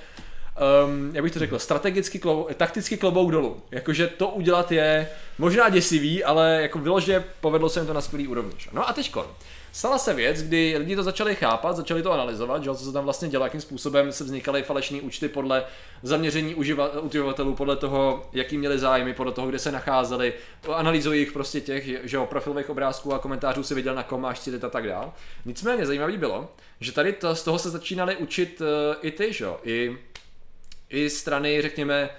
um, 0.86 1.12
jak 1.14 1.24
bych 1.24 1.34
to 1.34 1.40
řekl, 1.40 1.60
strategicky, 1.60 2.20
klobou, 2.20 2.48
takticky 2.58 2.98
klobouk 2.98 3.32
dolů. 3.32 3.62
Jakože 3.72 4.08
to 4.08 4.30
udělat 4.30 4.72
je 4.72 5.10
možná 5.38 5.70
děsivý, 5.70 6.24
ale 6.24 6.60
jako 6.62 6.80
vyloženě 6.80 7.24
povedlo 7.42 7.70
se 7.70 7.80
jim 7.80 7.88
to 7.88 7.94
na 7.94 8.02
skvělý 8.02 8.28
úrovni. 8.28 8.54
No 8.74 8.90
a 8.90 8.94
teďkon. 8.94 9.26
Stala 9.72 9.98
se 9.98 10.14
věc, 10.14 10.44
kdy 10.44 10.76
lidi 10.78 10.96
to 10.96 11.04
začali 11.04 11.36
chápat, 11.36 11.76
začali 11.76 12.04
to 12.04 12.12
analyzovat, 12.12 12.64
že, 12.64 12.70
co 12.70 12.86
se 12.86 12.92
tam 12.92 13.04
vlastně 13.04 13.30
dělo, 13.30 13.46
jakým 13.46 13.62
způsobem 13.62 14.12
se 14.12 14.24
vznikaly 14.24 14.64
falešné 14.64 15.02
účty 15.02 15.28
podle 15.28 15.66
zaměření 16.04 16.56
uživa- 16.56 17.06
uživatelů, 17.06 17.56
podle 17.56 17.76
toho, 17.76 18.30
jaký 18.34 18.58
měli 18.58 18.80
zájmy, 18.80 19.14
podle 19.14 19.34
toho, 19.34 19.48
kde 19.48 19.60
se 19.60 19.72
nacházeli, 19.72 20.34
analyzují 20.74 21.20
jich 21.20 21.32
prostě 21.32 21.62
těch, 21.62 21.86
že 22.04 22.18
jo, 22.18 22.26
profilových 22.26 22.70
obrázků 22.70 23.14
a 23.14 23.20
komentářů 23.20 23.64
si 23.64 23.76
viděl 23.76 23.96
na 23.96 24.04
kom 24.04 24.22
máš 24.22 24.40
cílit 24.40 24.64
a 24.64 24.70
tak 24.70 24.88
dál. 24.88 25.14
Nicméně 25.46 25.86
zajímavý 25.86 26.18
bylo, 26.18 26.52
že 26.80 26.92
tady 26.92 27.14
to, 27.14 27.36
z 27.36 27.44
toho 27.44 27.60
se 27.60 27.70
začínali 27.70 28.16
učit 28.16 28.62
uh, 28.62 28.68
i 29.02 29.12
ty, 29.12 29.34
že 29.34 29.44
jo, 29.44 29.60
i 29.64 29.98
i 30.90 31.10
strany, 31.10 31.62
řekněme, 31.62 32.10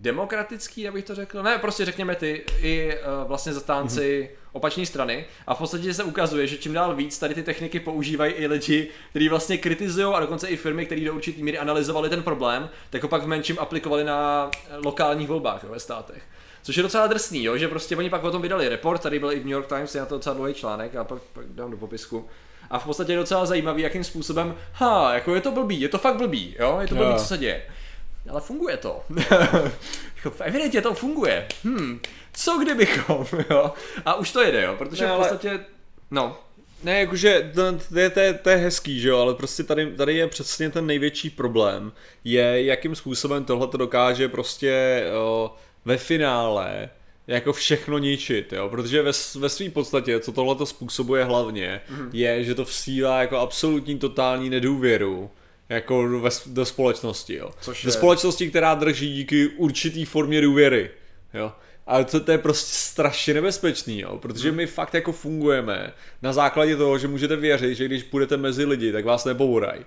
demokratický, 0.00 0.88
abych 0.88 1.04
to 1.04 1.14
řekl. 1.14 1.42
Ne, 1.42 1.58
prostě 1.58 1.84
řekněme 1.84 2.14
ty 2.14 2.44
i 2.62 2.96
uh, 2.96 3.28
vlastně 3.28 3.52
zastánci 3.52 4.30
mm-hmm. 4.32 4.39
Opační 4.52 4.86
strany. 4.86 5.24
A 5.46 5.54
v 5.54 5.58
podstatě 5.58 5.94
se 5.94 6.04
ukazuje, 6.04 6.46
že 6.46 6.56
čím 6.56 6.72
dál 6.72 6.94
víc 6.94 7.18
tady 7.18 7.34
ty 7.34 7.42
techniky 7.42 7.80
používají 7.80 8.32
i 8.32 8.46
lidi, 8.46 8.88
kteří 9.10 9.28
vlastně 9.28 9.58
kritizují 9.58 10.14
a 10.14 10.20
dokonce 10.20 10.48
i 10.48 10.56
firmy, 10.56 10.86
které 10.86 11.00
do 11.00 11.14
určitý 11.14 11.42
míry 11.42 11.58
analyzovali 11.58 12.08
ten 12.08 12.22
problém, 12.22 12.68
tak 12.90 13.02
ho 13.02 13.08
pak 13.08 13.22
v 13.22 13.26
menším 13.26 13.58
aplikovali 13.58 14.04
na 14.04 14.50
lokálních 14.84 15.28
volbách 15.28 15.64
jo, 15.64 15.70
ve 15.70 15.80
státech. 15.80 16.22
Což 16.62 16.76
je 16.76 16.82
docela 16.82 17.06
drsný, 17.06 17.44
jo, 17.44 17.56
že 17.56 17.68
prostě 17.68 17.96
oni 17.96 18.10
pak 18.10 18.24
o 18.24 18.30
tom 18.30 18.42
vydali 18.42 18.68
report, 18.68 19.02
tady 19.02 19.18
byl 19.18 19.32
i 19.32 19.40
v 19.40 19.44
New 19.44 19.52
York 19.52 19.68
Times, 19.68 19.94
je 19.94 20.00
na 20.00 20.06
to 20.06 20.14
docela 20.14 20.34
dlouhý 20.34 20.54
článek 20.54 20.96
a 20.96 21.04
pak, 21.04 21.22
pak 21.22 21.46
dám 21.46 21.70
do 21.70 21.76
popisku. 21.76 22.28
A 22.70 22.78
v 22.78 22.84
podstatě 22.84 23.12
je 23.12 23.18
docela 23.18 23.46
zajímavý, 23.46 23.82
jakým 23.82 24.04
způsobem, 24.04 24.54
ha, 24.72 25.14
jako 25.14 25.34
je 25.34 25.40
to 25.40 25.52
blbý, 25.52 25.80
je 25.80 25.88
to 25.88 25.98
fakt 25.98 26.16
blbý, 26.16 26.56
jo, 26.58 26.78
je 26.80 26.88
to 26.88 26.94
blbý, 26.94 27.14
co 27.16 27.24
se 27.24 27.38
děje. 27.38 27.62
Ale 28.30 28.40
funguje 28.40 28.76
to. 28.76 29.02
Evidentně 30.40 30.82
to 30.82 30.94
funguje. 30.94 31.48
Hm, 31.64 32.00
co 32.32 32.58
kdybychom, 32.58 33.26
jo? 33.50 33.72
A 34.04 34.14
už 34.14 34.32
to 34.32 34.42
jede, 34.42 34.62
jo, 34.62 34.74
protože 34.78 35.02
Ne, 35.04 35.10
v 35.10 35.12
ale- 35.14 35.28
podstatě, 35.28 35.60
no, 36.10 36.38
Ne, 36.82 37.00
jakože 37.00 37.50
to, 37.54 37.62
to, 37.92 37.98
je, 37.98 38.10
to, 38.10 38.20
je, 38.20 38.34
to 38.34 38.50
je 38.50 38.56
hezký, 38.56 39.00
že 39.00 39.08
jo, 39.08 39.18
ale 39.18 39.34
prostě 39.34 39.62
tady, 39.62 39.86
tady 39.96 40.14
je 40.16 40.26
přesně 40.26 40.70
ten 40.70 40.86
největší 40.86 41.30
problém, 41.30 41.92
je 42.24 42.64
jakým 42.64 42.94
způsobem 42.94 43.44
tohle 43.44 43.66
to 43.68 43.76
dokáže 43.76 44.28
prostě 44.28 45.04
o, 45.18 45.54
ve 45.84 45.96
finále 45.96 46.90
jako 47.26 47.52
všechno 47.52 47.98
ničit, 47.98 48.52
jo, 48.52 48.68
protože 48.68 49.02
ve, 49.02 49.12
ve 49.38 49.48
své 49.48 49.70
podstatě, 49.70 50.20
co 50.20 50.32
tohle 50.32 50.54
to 50.56 50.66
způsobuje 50.66 51.24
hlavně, 51.24 51.80
mm-hmm. 51.92 52.08
je, 52.12 52.44
že 52.44 52.54
to 52.54 52.64
vsílá 52.64 53.20
jako 53.20 53.36
absolutní 53.38 53.98
totální 53.98 54.50
nedůvěru 54.50 55.30
jako 55.68 56.08
ve, 56.20 56.30
do 56.46 56.64
společnosti, 56.66 57.34
jo. 57.36 57.50
Což 57.60 57.84
do 57.84 57.88
je- 57.88 57.92
společnosti, 57.92 58.50
která 58.50 58.74
drží 58.74 59.14
díky 59.14 59.48
určitý 59.48 60.04
formě 60.04 60.40
důvěry, 60.40 60.90
jo. 61.34 61.52
Ale 61.86 62.04
to, 62.04 62.20
to 62.20 62.32
je 62.32 62.38
prostě 62.38 62.72
strašně 62.74 63.34
nebezpečný, 63.34 64.00
jo, 64.00 64.18
protože 64.18 64.52
my 64.52 64.66
fakt 64.66 64.94
jako 64.94 65.12
fungujeme 65.12 65.92
na 66.22 66.32
základě 66.32 66.76
toho, 66.76 66.98
že 66.98 67.08
můžete 67.08 67.36
věřit, 67.36 67.74
že 67.74 67.84
když 67.84 68.02
půjdete 68.02 68.36
mezi 68.36 68.64
lidi, 68.64 68.92
tak 68.92 69.04
vás 69.04 69.24
nebourají. 69.24 69.84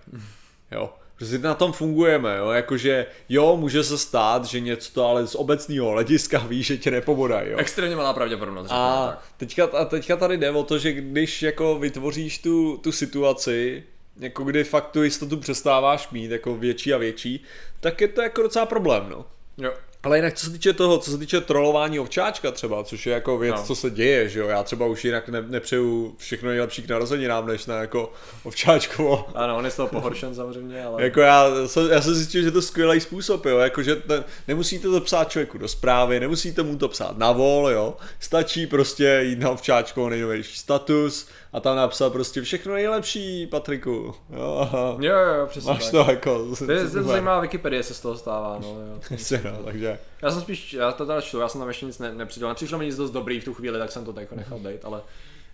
Jo. 0.72 0.94
Prostě 1.16 1.38
na 1.38 1.54
tom 1.54 1.72
fungujeme, 1.74 2.38
jo, 2.38 2.50
jakože 2.50 3.06
jo, 3.30 3.58
může 3.58 3.84
se 3.84 3.98
stát, 3.98 4.46
že 4.46 4.60
něco, 4.60 5.06
ale 5.06 5.28
z 5.28 5.36
obecného 5.36 5.90
hlediska 5.92 6.40
ví, 6.40 6.64
že 6.64 6.78
tě 6.78 6.92
nepomodají, 6.92 7.52
jo. 7.52 7.58
extrémně 7.58 7.96
malá 7.96 8.14
pravděpodobnost, 8.14 8.72
A 8.72 9.24
teďka, 9.38 9.66
a 9.66 9.86
teďka 9.86 10.16
tady 10.16 10.38
jde 10.38 10.52
o 10.52 10.64
to, 10.64 10.78
že 10.78 10.92
když 10.92 11.44
jako 11.44 11.80
vytvoříš 11.80 12.40
tu, 12.40 12.78
tu 12.78 12.92
situaci, 12.92 13.84
jako 14.20 14.44
kdy 14.44 14.64
fakt 14.64 14.92
tu 14.92 15.04
jistotu 15.04 15.38
přestáváš 15.38 16.10
mít 16.10 16.32
jako 16.32 16.56
větší 16.56 16.94
a 16.94 16.98
větší, 16.98 17.44
tak 17.80 18.02
je 18.02 18.08
to 18.08 18.22
jako 18.22 18.42
docela 18.42 18.66
problém, 18.66 19.10
no. 19.10 19.26
Jo. 19.58 19.74
Ale 20.04 20.18
jinak 20.18 20.34
co 20.34 20.46
se 20.46 20.52
týče 20.52 20.74
toho, 20.74 20.98
co 20.98 21.12
se 21.12 21.18
týče 21.18 21.42
trolování 21.42 22.00
ovčáčka 22.00 22.52
třeba, 22.52 22.84
což 22.84 23.06
je 23.06 23.14
jako 23.14 23.38
věc, 23.38 23.56
No. 23.56 23.64
co 23.64 23.76
se 23.76 23.90
děje, 23.90 24.30
že 24.30 24.40
jo, 24.40 24.48
já 24.48 24.64
třeba 24.64 24.86
už 24.86 25.06
jinak 25.06 25.30
ne, 25.30 25.42
nepřeju 25.42 26.16
všechno 26.18 26.50
nejlepší 26.50 26.82
k 26.82 26.90
narozeninám, 26.90 27.48
než 27.48 27.66
na 27.66 27.76
jako 27.78 28.12
ovčáčkovo. 28.44 29.26
Ano, 29.36 29.58
on 29.58 29.66
je 29.66 29.72
z 29.72 29.76
toho 29.76 29.88
pohoršen 29.88 30.36
samozřejmě, 30.36 30.86
ale... 30.86 31.04
Jako 31.04 31.20
já, 31.22 31.46
jsem- 31.66 31.90
já 31.92 32.02
jsem 32.02 32.14
zjistil, 32.14 32.44
že 32.44 32.52
to 32.52 32.58
je 32.58 32.62
skvělý 32.62 33.00
způsob, 33.00 33.46
jo, 33.46 33.58
jakože 33.58 33.96
te, 33.96 34.24
nemusíte 34.48 34.88
to 34.88 35.02
psát 35.02 35.30
člověku 35.32 35.58
do 35.58 35.68
zprávy, 35.68 36.20
nemusíte 36.20 36.64
mu 36.64 36.78
to 36.78 36.88
psát 36.90 37.18
na 37.18 37.32
vol, 37.32 37.70
jo, 37.70 37.98
stačí 38.20 38.68
prostě 38.68 39.20
jít 39.24 39.40
na 39.40 39.50
ovčáčkovo 39.50 40.10
nejnovější 40.10 40.58
status 40.58 41.28
a 41.54 41.60
tam 41.60 41.76
napsat 41.76 42.14
prostě 42.14 42.42
všechno 42.42 42.74
nejlepší, 42.74 43.48
Patriku, 43.48 44.16
jo. 44.30 44.70
Jo, 45.00 45.16
jo, 45.18 45.48
přesně 45.48 45.72
Máš 45.72 45.84
tak. 45.84 45.92
to 45.92 46.12
jako, 46.12 46.56
To 46.56 46.72
je, 46.72 46.90
to 46.90 46.98
je 46.98 47.04
zajímavá 47.04 47.40
Wikipedie 47.40 47.84
se 47.84 47.94
z 47.94 48.00
toho 48.00 48.18
stává, 48.18 48.58
no, 48.62 48.68
jo. 48.68 49.00
Přesně, 49.00 49.42
no, 49.44 49.64
takže, 49.64 50.00
Já 50.22 50.32
jsem 50.32 50.42
spíš, 50.42 50.74
já 50.74 50.92
to 50.92 51.06
teda 51.06 51.22
čtu, 51.22 51.40
já 51.40 51.48
jsem 51.48 51.62
tam 51.62 51.68
ještě 51.68 51.86
nic 51.86 52.00
ne, 52.00 52.14
nepřidal, 52.14 52.50
nepřišlo 52.50 52.78
mi 52.78 52.86
nic 52.86 52.96
dost 52.96 53.12
dobrý 53.12 53.40
v 53.40 53.46
tu 53.46 53.54
chvíli, 53.54 53.80
tak 53.80 53.92
jsem 53.92 54.06
to 54.06 54.14
tak 54.14 54.22
jako 54.22 54.36
nechal 54.36 54.60
být, 54.60 54.86
ale 54.86 55.02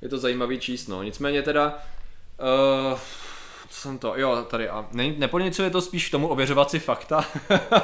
je 0.02 0.10
to 0.10 0.18
zajímavý 0.18 0.60
číst, 0.60 0.88
no. 0.88 1.04
Nicméně 1.04 1.42
teda, 1.42 1.80
uh, 2.92 3.00
co 3.70 3.82
jsem 3.82 3.98
to, 3.98 4.14
jo, 4.18 4.46
tady, 4.50 4.70
a 4.70 4.86
ne, 4.92 5.14
nepodněcuje 5.18 5.70
to 5.70 5.82
spíš 5.82 6.08
k 6.08 6.12
tomu 6.12 6.28
ověřovat 6.28 6.72
si 6.72 6.80
fakta? 6.80 7.26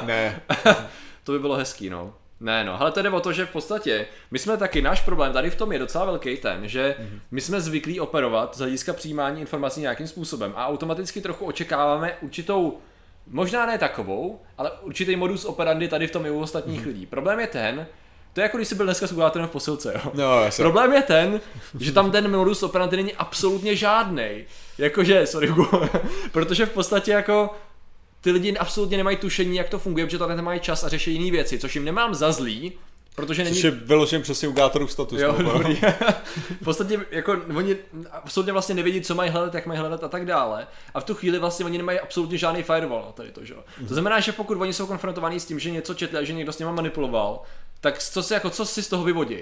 ne, 0.06 0.42
to 1.24 1.32
by 1.32 1.38
bylo 1.38 1.54
hezký, 1.54 1.90
no. 1.90 2.14
Ne, 2.40 2.64
no, 2.64 2.80
ale 2.80 2.92
to 2.92 3.02
jde 3.02 3.10
o 3.10 3.20
to, 3.20 3.32
že 3.32 3.46
v 3.46 3.50
podstatě 3.50 4.06
my 4.30 4.38
jsme 4.38 4.56
taky, 4.56 4.82
náš 4.82 5.00
problém 5.00 5.32
tady 5.32 5.50
v 5.50 5.56
tom 5.56 5.72
je 5.72 5.78
docela 5.78 6.04
velký 6.04 6.36
ten, 6.36 6.68
že 6.68 6.96
my 7.30 7.40
jsme 7.40 7.60
zvyklí 7.60 8.00
operovat 8.00 8.56
z 8.56 8.58
hlediska 8.58 8.92
přijímání 8.92 9.40
informací 9.40 9.80
nějakým 9.80 10.06
způsobem 10.06 10.52
a 10.56 10.66
automaticky 10.66 11.20
trochu 11.20 11.44
očekáváme 11.44 12.16
určitou, 12.20 12.78
možná 13.26 13.66
ne 13.66 13.78
takovou, 13.78 14.40
ale 14.58 14.70
určitý 14.82 15.16
modus 15.16 15.44
operandi 15.44 15.88
tady 15.88 16.06
v 16.06 16.10
tom 16.10 16.26
i 16.26 16.30
u 16.30 16.40
ostatních 16.40 16.86
lidí. 16.86 17.06
Problém 17.06 17.40
je 17.40 17.46
ten, 17.46 17.86
to 18.36 18.40
je 18.40 18.42
jako 18.42 18.56
když 18.56 18.68
jsi 18.68 18.74
byl 18.74 18.86
dneska 18.86 19.06
s 19.06 19.12
v 19.12 19.48
posilce, 19.52 19.92
jo. 19.94 20.12
no, 20.14 20.52
jsem, 20.52 20.62
Problém 20.62 20.92
je 20.92 21.02
ten, 21.02 21.40
že 21.80 21.92
tam 21.92 22.10
ten 22.10 22.36
modus 22.36 22.62
operandi 22.62 22.96
není 22.96 23.14
absolutně 23.14 23.76
žádný. 23.76 24.44
Jakože, 24.78 25.26
sorry, 25.26 25.54
protože 26.32 26.66
v 26.66 26.70
podstatě 26.70 27.10
jako 27.10 27.50
ty 28.26 28.30
lidi 28.30 28.56
absolutně 28.56 28.96
nemají 28.96 29.16
tušení, 29.16 29.56
jak 29.56 29.68
to 29.68 29.78
funguje, 29.78 30.06
protože 30.06 30.18
tady 30.18 30.36
nemají 30.36 30.60
čas 30.60 30.84
a 30.84 30.88
řeší 30.88 31.12
jiné 31.12 31.30
věci, 31.30 31.58
což 31.58 31.74
jim 31.74 31.84
nemám 31.84 32.14
za 32.14 32.32
zlý, 32.32 32.72
protože 33.14 33.44
není... 33.44 33.56
což 33.56 33.64
je 33.64 33.70
vyložen 33.70 34.22
přesně 34.22 34.48
u 34.48 34.52
gátorů 34.52 34.88
status, 34.88 35.20
Jo, 35.20 35.36
no, 35.42 35.52
dobrý. 35.58 35.74
v 36.60 36.64
podstatě 36.64 37.00
jako 37.10 37.36
oni 37.56 37.76
absolutně 38.10 38.52
vlastně 38.52 38.74
nevědí, 38.74 39.00
co 39.00 39.14
mají 39.14 39.30
hledat, 39.30 39.54
jak 39.54 39.66
mají 39.66 39.80
hledat 39.80 40.04
a 40.04 40.08
tak 40.08 40.26
dále. 40.26 40.66
A 40.94 41.00
v 41.00 41.04
tu 41.04 41.14
chvíli 41.14 41.38
vlastně 41.38 41.64
oni 41.64 41.78
nemají 41.78 42.00
absolutně 42.00 42.38
žádný 42.38 42.62
firewall 42.62 43.02
na 43.06 43.12
tady 43.12 43.32
to, 43.32 43.44
že? 43.44 43.54
jo. 43.54 43.60
To 43.88 43.94
znamená, 43.94 44.20
že 44.20 44.32
pokud 44.32 44.60
oni 44.60 44.72
jsou 44.72 44.86
konfrontovaní 44.86 45.40
s 45.40 45.44
tím, 45.44 45.58
že 45.58 45.70
něco 45.70 45.94
četli 45.94 46.18
a 46.18 46.22
že 46.22 46.32
někdo 46.32 46.52
s 46.52 46.58
nimi 46.58 46.72
manipuloval, 46.72 47.42
tak 47.80 47.98
co 47.98 48.22
si, 48.22 48.34
jako, 48.34 48.50
co 48.50 48.66
si 48.66 48.82
z 48.82 48.88
toho 48.88 49.04
vyvodí? 49.04 49.38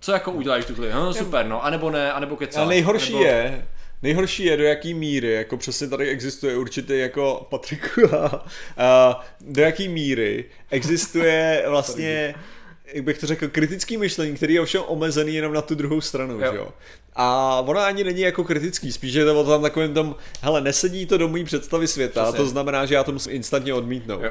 Co 0.00 0.12
jako 0.12 0.32
uděláš 0.32 0.64
tu 0.64 0.74
chvíli? 0.74 0.92
No, 0.92 1.14
super, 1.14 1.46
no, 1.46 1.64
anebo 1.64 1.90
ne, 1.90 2.12
anebo 2.12 2.36
kecáš. 2.36 2.62
A 2.62 2.68
nejhorší 2.68 3.12
nebo... 3.12 3.24
je, 3.24 3.66
nejhorší 4.02 4.44
je, 4.44 4.56
do 4.56 4.64
jaký 4.64 4.94
míry, 4.94 5.32
jako 5.32 5.56
přesně 5.56 5.88
tady 5.88 6.08
existuje 6.08 6.56
určitý 6.56 6.98
jako 6.98 7.46
Patriku, 7.50 8.00
a 8.76 9.26
do 9.40 9.62
jaký 9.62 9.88
míry 9.88 10.44
existuje 10.70 11.64
vlastně 11.68 12.34
jak 12.94 13.04
bych 13.04 13.18
to 13.18 13.26
řekl, 13.26 13.48
kritický 13.48 13.96
myšlení, 13.96 14.34
který 14.36 14.54
je 14.54 14.60
ovšem 14.60 14.82
omezený 14.86 15.34
jenom 15.34 15.52
na 15.52 15.62
tu 15.62 15.74
druhou 15.74 16.00
stranu, 16.00 16.34
jo. 16.34 16.52
že 16.52 16.56
jo. 16.56 16.68
A 17.16 17.60
ono 17.66 17.80
ani 17.80 18.04
není 18.04 18.20
jako 18.20 18.44
kritický, 18.44 18.92
spíš 18.92 19.14
je 19.14 19.24
to 19.24 19.40
o 19.40 19.44
tom 19.44 19.62
takovém 19.62 19.94
tom, 19.94 20.16
hele, 20.42 20.60
nesedí 20.60 21.06
to 21.06 21.18
do 21.18 21.28
mojí 21.28 21.44
představy 21.44 21.88
světa, 21.88 22.22
Přesně. 22.22 22.36
to 22.36 22.46
znamená, 22.46 22.86
že 22.86 22.94
já 22.94 23.04
to 23.04 23.12
musím 23.12 23.32
instantně 23.32 23.74
odmítnout. 23.74 24.22
Jo. 24.22 24.30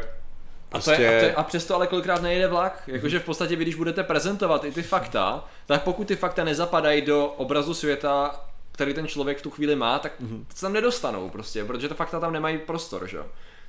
A, 0.71 0.79
to 0.79 0.91
je, 0.91 0.95
a, 0.95 0.99
to 0.99 1.03
je, 1.03 1.19
prostě- 1.19 1.35
a 1.35 1.43
přesto 1.43 1.75
ale 1.75 1.87
kolikrát 1.87 2.21
nejede 2.21 2.47
vlak. 2.47 2.83
Jakože 2.87 3.19
v 3.19 3.23
podstatě 3.23 3.55
vy, 3.55 3.63
když 3.63 3.75
budete 3.75 4.03
prezentovat 4.03 4.65
i 4.65 4.71
ty 4.71 4.83
fakta, 4.83 5.45
tak 5.65 5.83
pokud 5.83 6.07
ty 6.07 6.15
fakta 6.15 6.43
nezapadají 6.43 7.01
do 7.01 7.25
obrazu 7.25 7.73
světa, 7.73 8.45
který 8.71 8.93
ten 8.93 9.07
člověk 9.07 9.37
v 9.37 9.41
tu 9.41 9.49
chvíli 9.49 9.75
má, 9.75 9.99
tak 9.99 10.21
mm-hmm. 10.21 10.45
se 10.55 10.61
tam 10.61 10.73
nedostanou 10.73 11.29
prostě, 11.29 11.65
protože 11.65 11.89
to 11.89 11.95
fakta 11.95 12.19
tam 12.19 12.33
nemají 12.33 12.57
prostor, 12.57 13.07
že 13.07 13.19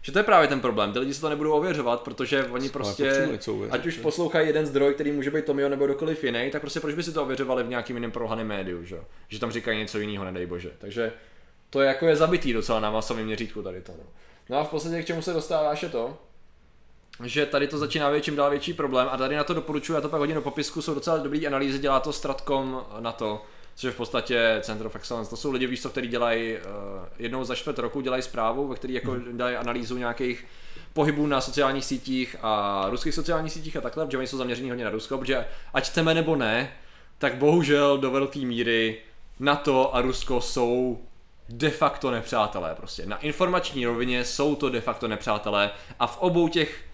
že 0.05 0.13
to 0.13 0.19
je 0.19 0.23
právě 0.23 0.49
ten 0.49 0.61
problém, 0.61 0.93
ty 0.93 0.99
lidi 0.99 1.15
se 1.15 1.21
to 1.21 1.29
nebudou 1.29 1.53
ověřovat, 1.53 2.01
protože 2.01 2.45
oni 2.45 2.69
prostě, 2.69 3.29
ať 3.71 3.87
už 3.87 3.97
poslouchají 3.97 4.47
jeden 4.47 4.67
zdroj, 4.67 4.95
který 4.95 5.13
může 5.13 5.31
být 5.31 5.45
Tomio 5.45 5.69
nebo 5.69 5.85
kdokoliv 5.87 6.25
jiný, 6.25 6.51
tak 6.51 6.61
prostě 6.61 6.81
proč 6.81 6.95
by 6.95 7.03
si 7.03 7.13
to 7.13 7.23
ověřovali 7.23 7.63
v 7.63 7.69
nějakým 7.69 7.97
jiném 7.97 8.11
prohaném 8.11 8.47
médiu, 8.47 8.85
že? 8.85 9.01
že 9.29 9.41
tam 9.41 9.53
říkají 9.53 9.79
něco 9.79 9.99
jiného, 9.99 10.25
nedej 10.25 10.47
bože. 10.47 10.71
Takže 10.79 11.13
to 11.71 11.81
je 11.81 11.89
jako 11.89 12.07
je 12.07 12.17
zabitý 12.17 12.53
docela 12.53 12.81
na 12.81 12.91
masovém 12.91 13.27
měřítku 13.27 13.63
tady 13.63 13.81
to. 13.81 13.93
No. 13.99 14.05
no 14.51 14.59
a 14.59 14.65
v 14.65 14.69
podstatě 14.69 15.03
k 15.03 15.07
čemu 15.07 15.23
se 15.23 15.33
dostáváš 15.33 15.83
je 15.83 15.89
to, 15.89 16.19
že 17.25 17.47
tady 17.47 17.69
to 17.69 17.79
začíná 17.79 18.13
být 18.13 18.25
čím 18.25 18.37
dál 18.37 18.51
větší 18.51 18.73
problém 18.73 19.09
a 19.11 19.17
tady 19.17 19.37
na 19.37 19.45
to 19.45 19.55
doporučuji, 19.55 19.93
já 19.93 20.01
to 20.01 20.09
pak 20.09 20.21
hodím 20.21 20.35
do 20.35 20.43
popisku, 20.43 20.83
jsou 20.83 20.95
docela 20.95 21.17
dobrý 21.17 21.47
analýzy, 21.47 21.79
dělá 21.79 22.01
to 22.01 22.13
Stratcom 22.13 22.87
na 23.01 23.13
to, 23.13 23.45
což 23.75 23.85
je 23.85 23.91
v 23.91 23.97
podstatě 23.97 24.59
Center 24.63 24.87
of 24.87 24.97
Excellence. 24.97 25.31
To 25.31 25.37
jsou 25.37 25.51
lidi, 25.51 25.67
víš 25.67 25.83
co, 25.83 25.91
kteří 25.91 26.09
dělají 26.09 26.57
uh, 26.57 26.61
jednou 27.19 27.45
za 27.45 27.55
čtvrt 27.55 27.79
roku 27.79 28.01
dělají 28.01 28.23
zprávu, 28.23 28.69
ve 28.69 28.75
který 28.75 28.95
jako 28.95 29.11
hmm. 29.11 29.37
dělají 29.37 29.57
analýzu 29.57 29.99
nějakých 29.99 30.47
pohybů 30.93 31.27
na 31.27 31.41
sociálních 31.41 31.85
sítích 31.85 32.37
a 32.43 32.85
ruských 32.91 33.15
sociálních 33.15 33.53
sítích 33.53 33.77
a 33.77 33.81
takhle, 33.81 34.07
protože 34.07 34.19
oni 34.19 34.27
jsou 34.27 34.37
zaměření 34.37 34.71
hodně 34.71 34.85
na 34.85 34.91
Rusko, 34.91 35.19
protože 35.19 35.47
ať 35.75 35.87
chceme 35.87 36.15
nebo 36.15 36.37
ne, 36.37 36.73
tak 37.19 37.35
bohužel 37.35 37.99
do 37.99 38.11
velké 38.11 38.39
míry 38.39 38.99
na 39.41 39.57
to 39.57 39.95
a 39.95 40.01
Rusko 40.01 40.41
jsou 40.41 40.99
de 41.49 41.71
facto 41.71 42.11
nepřátelé 42.11 42.75
prostě. 42.75 43.07
Na 43.07 43.19
informační 43.19 43.87
rovině 43.87 44.25
jsou 44.25 44.55
to 44.55 44.71
de 44.71 44.81
facto 44.81 45.09
nepřátelé 45.09 45.71
a 45.99 46.07
v 46.07 46.19
obou 46.19 46.49
těch 46.49 46.85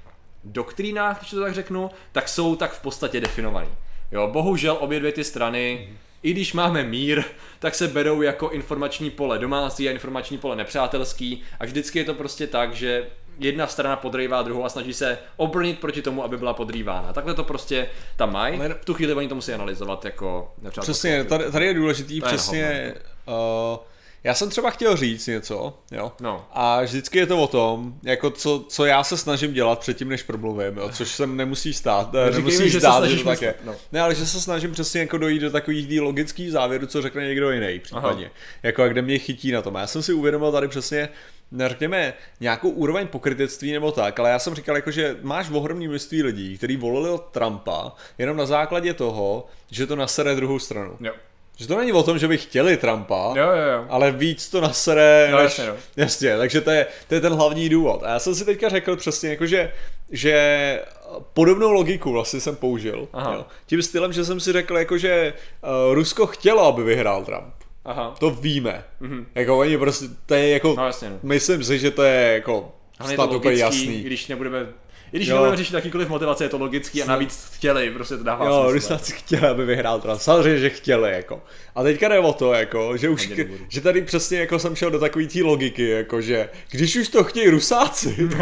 doktrínách, 0.45 1.19
když 1.19 1.31
to 1.31 1.41
tak 1.41 1.55
řeknu, 1.55 1.91
tak 2.13 2.29
jsou 2.29 2.57
tak 2.57 2.73
v 2.73 2.83
podstatě 2.83 3.21
definovaný. 3.21 3.69
Jo, 4.13 4.29
bohužel 4.33 4.77
obě 4.81 4.99
dvě 4.99 5.13
ty 5.13 5.25
strany, 5.25 5.89
mm. 5.91 5.97
I 6.23 6.31
když 6.33 6.53
máme 6.53 6.85
mír, 6.85 7.25
tak 7.59 7.75
se 7.75 7.89
berou 7.89 8.23
jako 8.23 8.51
informační 8.51 9.11
pole 9.11 9.39
domácí 9.39 9.89
a 9.89 9.93
informační 9.93 10.39
pole 10.39 10.57
nepřátelský 10.57 11.43
a 11.61 11.65
vždycky 11.65 11.99
je 11.99 12.05
to 12.05 12.15
prostě 12.15 12.47
tak, 12.47 12.75
že 12.75 13.07
jedna 13.39 13.67
strana 13.67 13.97
podrývá 13.97 14.43
druhou 14.43 14.65
a 14.65 14.69
snaží 14.69 14.95
se 14.95 15.19
obrnit 15.37 15.79
proti 15.79 16.03
tomu, 16.03 16.25
aby 16.25 16.37
byla 16.37 16.55
podrývána. 16.55 17.13
Takhle 17.13 17.35
to 17.35 17.45
prostě 17.45 17.89
tam 18.17 18.33
mají. 18.33 18.59
V 18.59 18.85
tu 18.85 18.95
chvíli 18.95 19.15
oni 19.15 19.29
to 19.29 19.35
musí 19.35 19.53
analyzovat 19.53 20.05
jako 20.05 20.53
nepřátelské. 20.63 20.93
Přesně, 20.93 21.25
tady, 21.25 21.53
tady 21.53 21.67
je 21.67 21.75
důležitý, 21.75 22.21
přesně, 22.21 22.95
uh, 23.27 23.79
já 24.25 24.35
jsem 24.35 24.51
třeba 24.51 24.71
chtěl 24.71 24.97
říct 24.97 25.27
něco, 25.27 25.79
jo. 25.93 26.13
No. 26.21 26.47
A 26.53 26.83
vždycky 26.83 27.19
je 27.19 27.27
to 27.27 27.43
o 27.43 27.47
tom, 27.47 27.95
jako 28.03 28.31
co, 28.31 28.65
co 28.69 28.85
já 28.85 29.05
se 29.05 29.17
snažím 29.17 29.53
dělat 29.53 29.79
předtím, 29.79 30.09
než 30.09 30.23
promluvím, 30.23 30.77
jo, 30.77 30.91
což 30.93 31.09
se 31.09 31.27
nemusí 31.27 31.75
stát, 31.75 32.13
ne, 32.13 32.31
nemusí 32.31 32.63
mi, 32.63 32.71
stát, 32.71 33.05
že, 33.05 33.17
že 33.17 33.23
to 33.23 33.29
tak 33.29 33.43
je. 33.43 33.55
No. 33.65 33.75
Ne, 33.93 34.01
ale 34.01 34.15
že 34.15 34.27
se 34.27 34.41
snažím 34.41 34.73
přesně 34.73 35.01
jako 35.01 35.19
dojít 35.19 35.39
do 35.39 35.51
takových 35.51 36.01
logických 36.01 36.53
závěrů, 36.53 36.87
co 36.87 37.03
řekne 37.03 37.27
někdo 37.27 37.51
jiný 37.51 37.79
případně. 37.79 38.25
Aha. 38.25 38.35
Jako 38.63 38.83
a 38.83 38.89
kde 38.89 39.03
mě 39.03 39.19
chytí 39.19 39.53
na 39.53 39.63
tom. 39.63 39.77
A 39.77 39.81
já 39.81 39.87
jsem 39.87 40.03
si 40.03 40.13
uvědomil 40.13 40.53
tady 40.53 40.69
přesně, 40.69 41.09
řekněme, 41.67 42.15
nějakou 42.41 42.71
úroveň 42.71 43.07
pokrytectví 43.07 43.73
nebo 43.73 43.93
tak, 43.93 44.21
ale 44.21 44.31
já 44.31 44.39
jsem 44.39 44.55
říkal, 44.55 44.77
jako, 44.77 44.91
že 44.91 45.17
máš 45.23 45.51
ohromný 45.51 45.89
množství 45.89 46.23
lidí, 46.23 46.59
kteří 46.59 46.77
volili 46.77 47.19
Trumpa 47.31 47.93
jenom 48.19 48.37
na 48.37 48.47
základě 48.47 48.95
toho, 48.95 49.47
že 49.71 49.87
to 49.87 49.97
nasere 49.97 50.35
druhou 50.35 50.59
stranu. 50.59 50.97
Jo. 51.01 51.13
Že 51.59 51.67
to 51.67 51.79
není 51.79 51.93
o 51.93 52.03
tom, 52.03 52.19
že 52.19 52.29
by 52.29 52.39
chtěli 52.39 52.77
Trumpa, 52.77 53.35
jo, 53.37 53.47
jo, 53.47 53.73
jo. 53.73 53.87
ale 53.89 54.13
víc 54.13 54.49
to 54.49 54.61
nasere, 54.61 55.29
no, 55.31 55.39
než, 55.39 55.45
jasně, 55.45 55.65
jo. 55.65 55.77
jasně, 55.97 56.37
takže 56.39 56.61
to 56.61 56.71
je, 56.71 56.87
to 57.09 57.15
je 57.15 57.21
ten 57.21 57.33
hlavní 57.33 57.69
důvod. 57.69 58.03
A 58.03 58.09
já 58.09 58.19
jsem 58.19 58.35
si 58.35 58.45
teďka 58.45 58.69
řekl 58.69 58.97
přesně, 58.97 59.31
jako 59.31 59.47
že, 59.47 59.73
že 60.11 60.81
podobnou 61.35 61.73
logiku 61.73 62.13
vlastně 62.13 62.41
jsem 62.41 62.57
použil. 62.57 63.09
Jo. 63.33 63.47
Tím 63.67 63.83
stylem, 63.83 64.13
že 64.13 64.25
jsem 64.25 64.41
si 64.41 64.53
řekl, 64.53 64.79
jako 64.79 64.99
že 64.99 65.35
uh, 65.63 65.95
Rusko 65.95 66.27
chtělo, 66.27 66.67
aby 66.67 66.83
vyhrál 66.83 67.25
Trump. 67.25 67.55
Aha. 67.85 68.15
To 68.19 68.31
víme. 68.31 68.85
Mm-hmm. 69.03 69.25
Jako 69.35 69.59
oni 69.59 69.79
prostě, 69.79 70.07
to 70.27 70.35
je 70.35 70.49
jako, 70.49 70.75
no, 70.77 70.87
jasně, 70.87 71.11
no. 71.11 71.19
myslím 71.23 71.65
si, 71.65 71.79
že 71.79 71.91
to 71.91 72.03
je 72.03 72.33
jako 72.35 72.73
snad 73.05 73.33
úplně 73.33 73.57
jasný. 73.57 74.03
Když 74.03 74.29
nebudeme 74.29 74.67
i 75.13 75.17
když 75.17 75.29
nebudeme 75.29 75.57
řešit 75.57 75.75
jakýkoliv 75.75 76.09
motivace, 76.09 76.45
je 76.45 76.49
to 76.49 76.59
logický 76.59 77.03
a 77.03 77.07
navíc 77.07 77.51
chtěli, 77.55 77.91
prostě 77.91 78.17
to 78.17 78.23
dává 78.23 78.47
Jo, 78.47 78.73
Rusáci 78.73 79.13
chtěli, 79.13 79.47
aby 79.47 79.65
vyhrál 79.65 80.01
Trump. 80.01 80.21
Samozřejmě, 80.21 80.59
že 80.59 80.71
chtěli, 80.71 81.13
jako. 81.13 81.43
A 81.75 81.83
teďka 81.83 82.09
jde 82.09 82.19
o 82.19 82.33
to, 82.33 82.53
jako, 82.53 82.97
že 82.97 83.09
už, 83.09 83.31
že 83.69 83.81
tady 83.81 84.03
přesně 84.03 84.39
jako 84.39 84.59
jsem 84.59 84.77
šel 84.77 84.91
do 84.91 84.99
takové 84.99 85.27
té 85.27 85.43
logiky, 85.43 85.89
jako, 85.89 86.21
že 86.21 86.49
když 86.71 86.97
už 86.97 87.09
to 87.09 87.25
chtějí 87.25 87.49
Rusáci, 87.49 88.29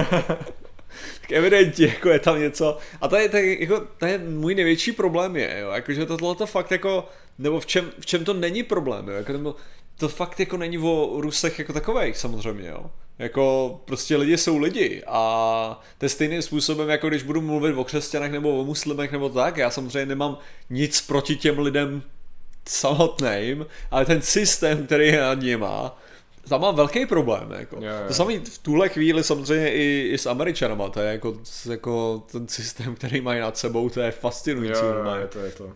tak 1.20 1.32
evidentně 1.32 1.86
jako 1.86 2.08
je 2.08 2.18
tam 2.18 2.40
něco. 2.40 2.78
A 3.00 3.08
to 3.08 3.16
je, 3.16 3.60
jako, 3.60 3.82
to 3.98 4.06
je 4.06 4.18
můj 4.18 4.54
největší 4.54 4.92
problém 4.92 5.36
je, 5.36 5.58
jo, 5.60 5.70
jakože 5.70 6.06
tohle 6.06 6.34
to 6.34 6.46
fakt 6.46 6.70
jako, 6.70 7.08
nebo 7.38 7.60
v 7.60 7.66
čem, 7.66 7.90
v 8.00 8.06
čem 8.06 8.24
to 8.24 8.34
není 8.34 8.62
problém, 8.62 9.08
jo, 9.08 9.14
jako, 9.14 9.32
nebo, 9.32 9.54
to 9.98 10.08
fakt 10.08 10.40
jako 10.40 10.56
není 10.56 10.78
o 10.78 11.20
Rusech 11.20 11.58
jako 11.58 11.72
takových 11.72 12.16
samozřejmě, 12.16 12.68
jo. 12.68 12.90
Jako 13.18 13.80
prostě 13.84 14.16
lidi 14.16 14.38
jsou 14.38 14.58
lidi 14.58 15.02
a 15.06 15.82
to 15.98 16.04
je 16.04 16.08
stejným 16.08 16.42
způsobem, 16.42 16.88
jako 16.88 17.08
když 17.08 17.22
budu 17.22 17.40
mluvit 17.40 17.74
o 17.74 17.84
křesťanech 17.84 18.32
nebo 18.32 18.60
o 18.60 18.64
muslimech 18.64 19.12
nebo 19.12 19.28
tak, 19.28 19.56
já 19.56 19.70
samozřejmě 19.70 20.06
nemám 20.06 20.38
nic 20.70 21.00
proti 21.00 21.36
těm 21.36 21.58
lidem 21.58 22.02
samotným, 22.68 23.66
ale 23.90 24.04
ten 24.04 24.22
systém, 24.22 24.86
který 24.86 25.06
je 25.06 25.20
nad 25.20 25.40
nima, 25.40 25.98
tam 26.48 26.60
má 26.60 26.70
velký 26.70 27.06
problém. 27.06 27.54
Jako. 27.58 27.76
Yeah, 27.76 27.96
yeah. 27.96 28.08
To 28.08 28.14
samé 28.14 28.38
v 28.38 28.58
tuhle 28.58 28.88
chvíli 28.88 29.24
samozřejmě 29.24 29.72
i, 29.72 30.08
i 30.12 30.18
s 30.18 30.26
Američanama, 30.26 30.88
to 30.88 31.00
je 31.00 31.12
jako, 31.12 31.36
jako 31.70 32.24
ten 32.32 32.48
systém, 32.48 32.94
který 32.94 33.20
mají 33.20 33.40
nad 33.40 33.58
sebou, 33.58 33.88
to 33.88 34.00
je 34.00 34.10
fascinující. 34.10 34.84
Jo, 34.84 35.14
je 35.20 35.26
to, 35.26 35.38
je 35.38 35.50
to. 35.50 35.72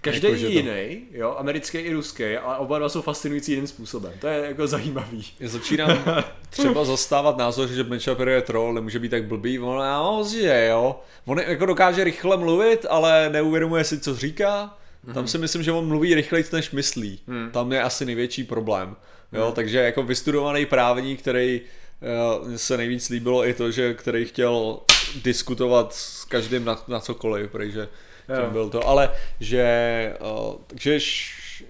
Každý 0.00 0.26
jako, 0.26 0.36
jiný, 0.46 0.96
to... 0.96 1.18
jo, 1.18 1.34
americký 1.38 1.78
i 1.78 1.92
ruský, 1.92 2.36
ale 2.36 2.58
oba 2.58 2.78
dva 2.78 2.88
jsou 2.88 3.02
fascinující 3.02 3.52
jiným 3.52 3.66
způsobem. 3.66 4.12
To 4.20 4.26
je 4.26 4.46
jako 4.46 4.66
zajímavý. 4.66 5.26
Já 5.40 5.48
začínám 5.48 6.04
třeba 6.50 6.84
zastávat 6.84 7.36
názor, 7.36 7.68
že 7.68 7.84
Ben 7.84 8.00
Shapiro 8.00 8.30
je 8.30 8.42
troll, 8.42 8.74
nemůže 8.74 8.98
být 8.98 9.08
tak 9.08 9.24
blbý, 9.24 9.58
on 9.58 10.24
že 10.24 10.66
jo. 10.70 11.00
On 11.24 11.38
jako 11.38 11.66
dokáže 11.66 12.04
rychle 12.04 12.36
mluvit, 12.36 12.86
ale 12.88 13.30
neuvědomuje 13.30 13.84
si, 13.84 14.00
co 14.00 14.16
říká. 14.16 14.78
Tam 15.14 15.24
mm-hmm. 15.24 15.28
si 15.28 15.38
myslím, 15.38 15.62
že 15.62 15.72
on 15.72 15.86
mluví 15.86 16.14
rychleji, 16.14 16.44
než 16.52 16.70
myslí. 16.70 17.20
Mm. 17.26 17.50
Tam 17.50 17.72
je 17.72 17.82
asi 17.82 18.04
největší 18.04 18.44
problém. 18.44 18.96
Jo, 19.32 19.46
mm. 19.46 19.52
takže 19.52 19.78
jako 19.78 20.02
vystudovaný 20.02 20.66
právník, 20.66 21.20
který 21.20 21.60
uh, 22.40 22.54
se 22.56 22.76
nejvíc 22.76 23.08
líbilo 23.08 23.46
i 23.46 23.54
to, 23.54 23.70
že 23.70 23.94
který 23.94 24.24
chtěl 24.24 24.78
diskutovat 25.22 25.94
s 25.94 26.24
každým 26.24 26.64
na, 26.64 26.82
na 26.88 27.00
cokoliv, 27.00 27.50
protože 27.50 27.88
tím 28.26 28.52
byl 28.52 28.68
to, 28.70 28.88
ale 28.88 29.10
že, 29.40 30.14
uh, 30.20 30.54
takže 30.66 30.98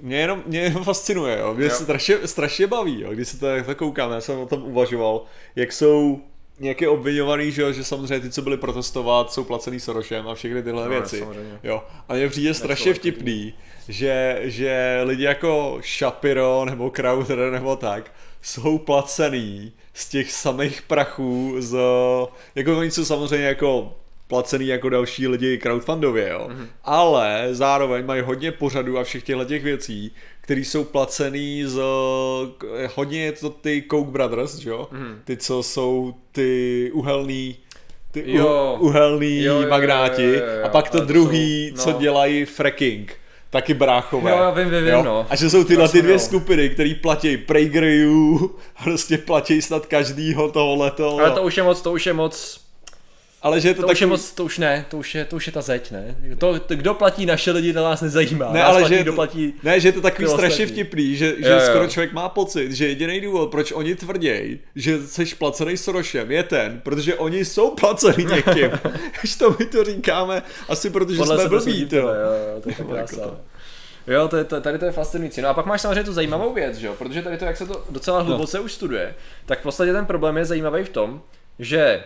mě 0.00 0.16
jenom, 0.16 0.42
mě 0.46 0.60
jenom 0.60 0.84
fascinuje, 0.84 1.38
jo. 1.38 1.54
mě 1.54 1.64
jo. 1.64 1.70
se 1.70 1.84
strašně, 1.84 2.16
strašně 2.24 2.66
baví, 2.66 3.00
jo. 3.00 3.10
když 3.10 3.28
se 3.28 3.40
to 3.40 3.46
tak 3.46 3.76
koukám, 3.76 4.12
já 4.12 4.20
jsem 4.20 4.38
o 4.38 4.46
tom 4.46 4.62
uvažoval, 4.64 5.22
jak 5.56 5.72
jsou 5.72 6.20
nějaké 6.60 6.88
obvinovaný, 6.88 7.52
že, 7.52 7.72
že 7.72 7.84
samozřejmě 7.84 8.20
ty, 8.20 8.30
co 8.30 8.42
byli 8.42 8.56
protestovat, 8.56 9.32
jsou 9.32 9.44
placený 9.44 9.80
Sorosem 9.80 10.28
a 10.28 10.34
všechny 10.34 10.62
tyhle 10.62 10.84
no, 10.84 10.90
věci. 10.90 11.18
Samozřejmě. 11.18 11.58
Jo. 11.62 11.84
A 12.08 12.14
mně 12.14 12.28
přijde 12.28 12.54
strašně 12.54 12.94
vtipný, 12.94 13.54
že, 13.88 14.40
že 14.42 15.00
lidi 15.04 15.24
jako 15.24 15.80
Shapiro 15.98 16.64
nebo 16.64 16.90
Crowder 16.90 17.52
nebo 17.52 17.76
tak 17.76 18.12
jsou 18.42 18.78
placený 18.78 19.72
z 19.94 20.08
těch 20.08 20.32
samých 20.32 20.82
prachů 20.82 21.54
z, 21.58 21.78
jako 22.54 22.78
oni 22.78 22.90
jsou 22.90 23.04
samozřejmě 23.04 23.46
jako 23.46 23.96
placený 24.26 24.66
jako 24.66 24.88
další 24.88 25.28
lidi 25.28 25.58
crowdfundově, 25.58 26.28
jo. 26.28 26.48
Mm-hmm. 26.50 26.66
Ale 26.84 27.48
zároveň 27.50 28.06
mají 28.06 28.22
hodně 28.22 28.52
pořadů 28.52 28.98
a 28.98 29.04
všech 29.04 29.22
těchto 29.22 29.44
těch 29.44 29.62
věcí, 29.62 30.12
které 30.40 30.60
jsou 30.60 30.84
placený 30.84 31.64
z 31.64 31.80
hodně 32.94 33.24
je 33.24 33.32
to 33.32 33.50
ty 33.50 33.84
Coke 33.90 34.10
Brothers, 34.10 34.64
jo. 34.64 34.88
Mm-hmm. 34.92 35.16
Ty, 35.24 35.36
co 35.36 35.62
jsou 35.62 36.14
ty 36.32 36.90
uhelný 36.94 37.56
ty 38.10 38.24
jo. 38.26 38.76
uhelný 38.80 39.42
jo, 39.42 39.60
jo, 39.60 39.68
magnáti 39.68 40.22
jo, 40.22 40.30
jo, 40.30 40.46
jo, 40.46 40.58
jo. 40.58 40.64
a 40.64 40.68
pak 40.68 40.90
to, 40.90 40.98
to 40.98 41.04
druhý, 41.04 41.68
jsou, 41.68 41.76
no. 41.76 41.82
co 41.82 42.00
dělají 42.00 42.44
fracking 42.44 43.16
taky 43.50 43.74
bráchové. 43.74 44.30
Jo, 44.30 44.52
vím, 44.56 44.70
vím, 44.70 44.86
jo? 44.86 45.02
no. 45.02 45.26
A 45.30 45.36
že 45.36 45.50
jsou 45.50 45.64
tyhle 45.64 45.88
ty 45.88 46.02
dvě 46.02 46.18
skupiny, 46.18 46.70
které 46.70 46.94
platí 46.94 47.36
PragerU, 47.36 48.56
prostě 48.84 49.18
platí 49.18 49.62
snad 49.62 49.86
každýho 49.86 50.52
toho 50.52 50.76
leto. 50.76 51.18
Ale 51.18 51.30
to 51.30 51.42
už 51.42 51.56
je 51.56 51.62
moc, 51.62 51.82
to 51.82 51.92
už 51.92 52.06
je 52.06 52.12
moc 52.12 52.65
ale 53.46 53.60
že 53.60 53.68
je 53.68 53.74
to, 53.74 53.80
To 53.82 53.86
takový... 53.86 53.94
už 53.96 54.00
je 54.00 54.06
moc, 54.06 54.32
to 54.32 54.44
už 54.44 54.58
ne, 54.58 54.84
to 54.90 54.98
už 54.98 55.14
je, 55.14 55.24
to 55.24 55.36
už 55.36 55.46
je 55.46 55.52
ta 55.52 55.60
zeď, 55.62 55.90
ne? 55.90 56.16
To, 56.38 56.60
to 56.60 56.74
kdo 56.76 56.94
platí 56.94 57.26
naše 57.26 57.50
lidi, 57.50 57.72
to 57.72 57.84
nás 57.84 58.00
nezajímá. 58.00 58.52
Ne, 58.52 58.60
nás 58.60 58.68
ale 58.68 58.80
platí, 58.80 58.88
že 58.88 58.94
je 58.98 59.02
kdo 59.02 59.12
to, 59.12 59.16
platí... 59.16 59.54
ne, 59.62 59.80
že 59.80 59.88
je 59.88 59.92
to 59.92 60.00
takový 60.00 60.28
strašně 60.28 60.64
ostatní. 60.64 60.84
vtipný, 60.84 61.16
že, 61.16 61.28
že 61.38 61.48
Jo, 61.48 61.54
jo. 61.54 61.60
skoro 61.60 61.86
člověk 61.88 62.12
má 62.12 62.28
pocit, 62.28 62.72
že 62.72 62.88
jediný 62.88 63.20
důvod, 63.20 63.50
proč 63.50 63.72
oni 63.72 63.94
tvrdí, 63.96 64.58
že 64.74 65.06
jsi 65.06 65.24
placený 65.38 65.76
Sorosem, 65.76 66.30
je 66.30 66.42
ten, 66.42 66.80
protože 66.84 67.14
oni 67.14 67.44
jsou 67.44 67.70
placený 67.70 68.24
někým. 68.34 68.70
Až 69.22 69.36
to 69.36 69.56
my 69.58 69.66
to 69.66 69.84
říkáme, 69.84 70.42
asi 70.68 70.90
protože 70.90 71.16
Podle 71.18 71.38
jsme 71.38 71.48
blbí, 71.48 71.64
soudíte, 71.64 72.00
to. 72.00 72.08
Jo, 72.08 72.14
jo, 72.54 72.60
to 72.62 72.68
je 72.68 72.74
tak 72.76 72.88
Jako 72.96 73.16
to. 73.16 73.38
Jo, 74.06 74.28
to 74.28 74.36
je, 74.36 74.44
to, 74.44 74.60
tady 74.60 74.78
to 74.78 74.84
je 74.84 74.92
fascinující. 74.92 75.40
No 75.40 75.48
a 75.48 75.54
pak 75.54 75.66
máš 75.66 75.80
samozřejmě 75.80 76.04
tu 76.04 76.12
zajímavou 76.12 76.52
věc, 76.54 76.76
že 76.76 76.86
jo? 76.86 76.94
protože 76.98 77.22
tady 77.22 77.38
to, 77.38 77.44
jak 77.44 77.56
se 77.56 77.66
to 77.66 77.84
docela 77.90 78.20
hluboce 78.20 78.60
už 78.60 78.72
studuje, 78.72 79.14
tak 79.46 79.60
v 79.60 79.62
podstatě 79.62 79.92
ten 79.92 80.06
problém 80.06 80.36
je 80.36 80.44
zajímavý 80.44 80.84
v 80.84 80.88
tom, 80.88 81.22
že 81.58 82.04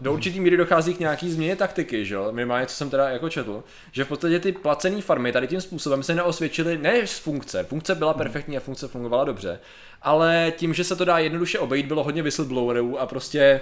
do 0.00 0.12
určitý 0.12 0.40
míry 0.40 0.56
dochází 0.56 0.94
k 0.94 1.00
nějaký 1.00 1.30
změně 1.30 1.56
taktiky, 1.56 2.06
že 2.06 2.14
jo? 2.14 2.28
Minimálně, 2.32 2.66
co 2.66 2.76
jsem 2.76 2.90
teda 2.90 3.08
jako 3.08 3.28
četl, 3.28 3.64
že 3.92 4.04
v 4.04 4.08
podstatě 4.08 4.40
ty 4.40 4.52
placené 4.52 5.02
farmy 5.02 5.32
tady 5.32 5.46
tím 5.46 5.60
způsobem 5.60 6.02
se 6.02 6.14
neosvědčily 6.14 6.78
ne 6.78 7.06
z 7.06 7.18
funkce, 7.18 7.64
funkce 7.64 7.94
byla 7.94 8.14
perfektní 8.14 8.56
a 8.56 8.60
funkce 8.60 8.88
fungovala 8.88 9.24
dobře, 9.24 9.60
ale 10.02 10.52
tím, 10.56 10.74
že 10.74 10.84
se 10.84 10.96
to 10.96 11.04
dá 11.04 11.18
jednoduše 11.18 11.58
obejít, 11.58 11.86
bylo 11.86 12.04
hodně 12.04 12.22
whistleblowerů 12.22 13.00
a 13.00 13.06
prostě 13.06 13.60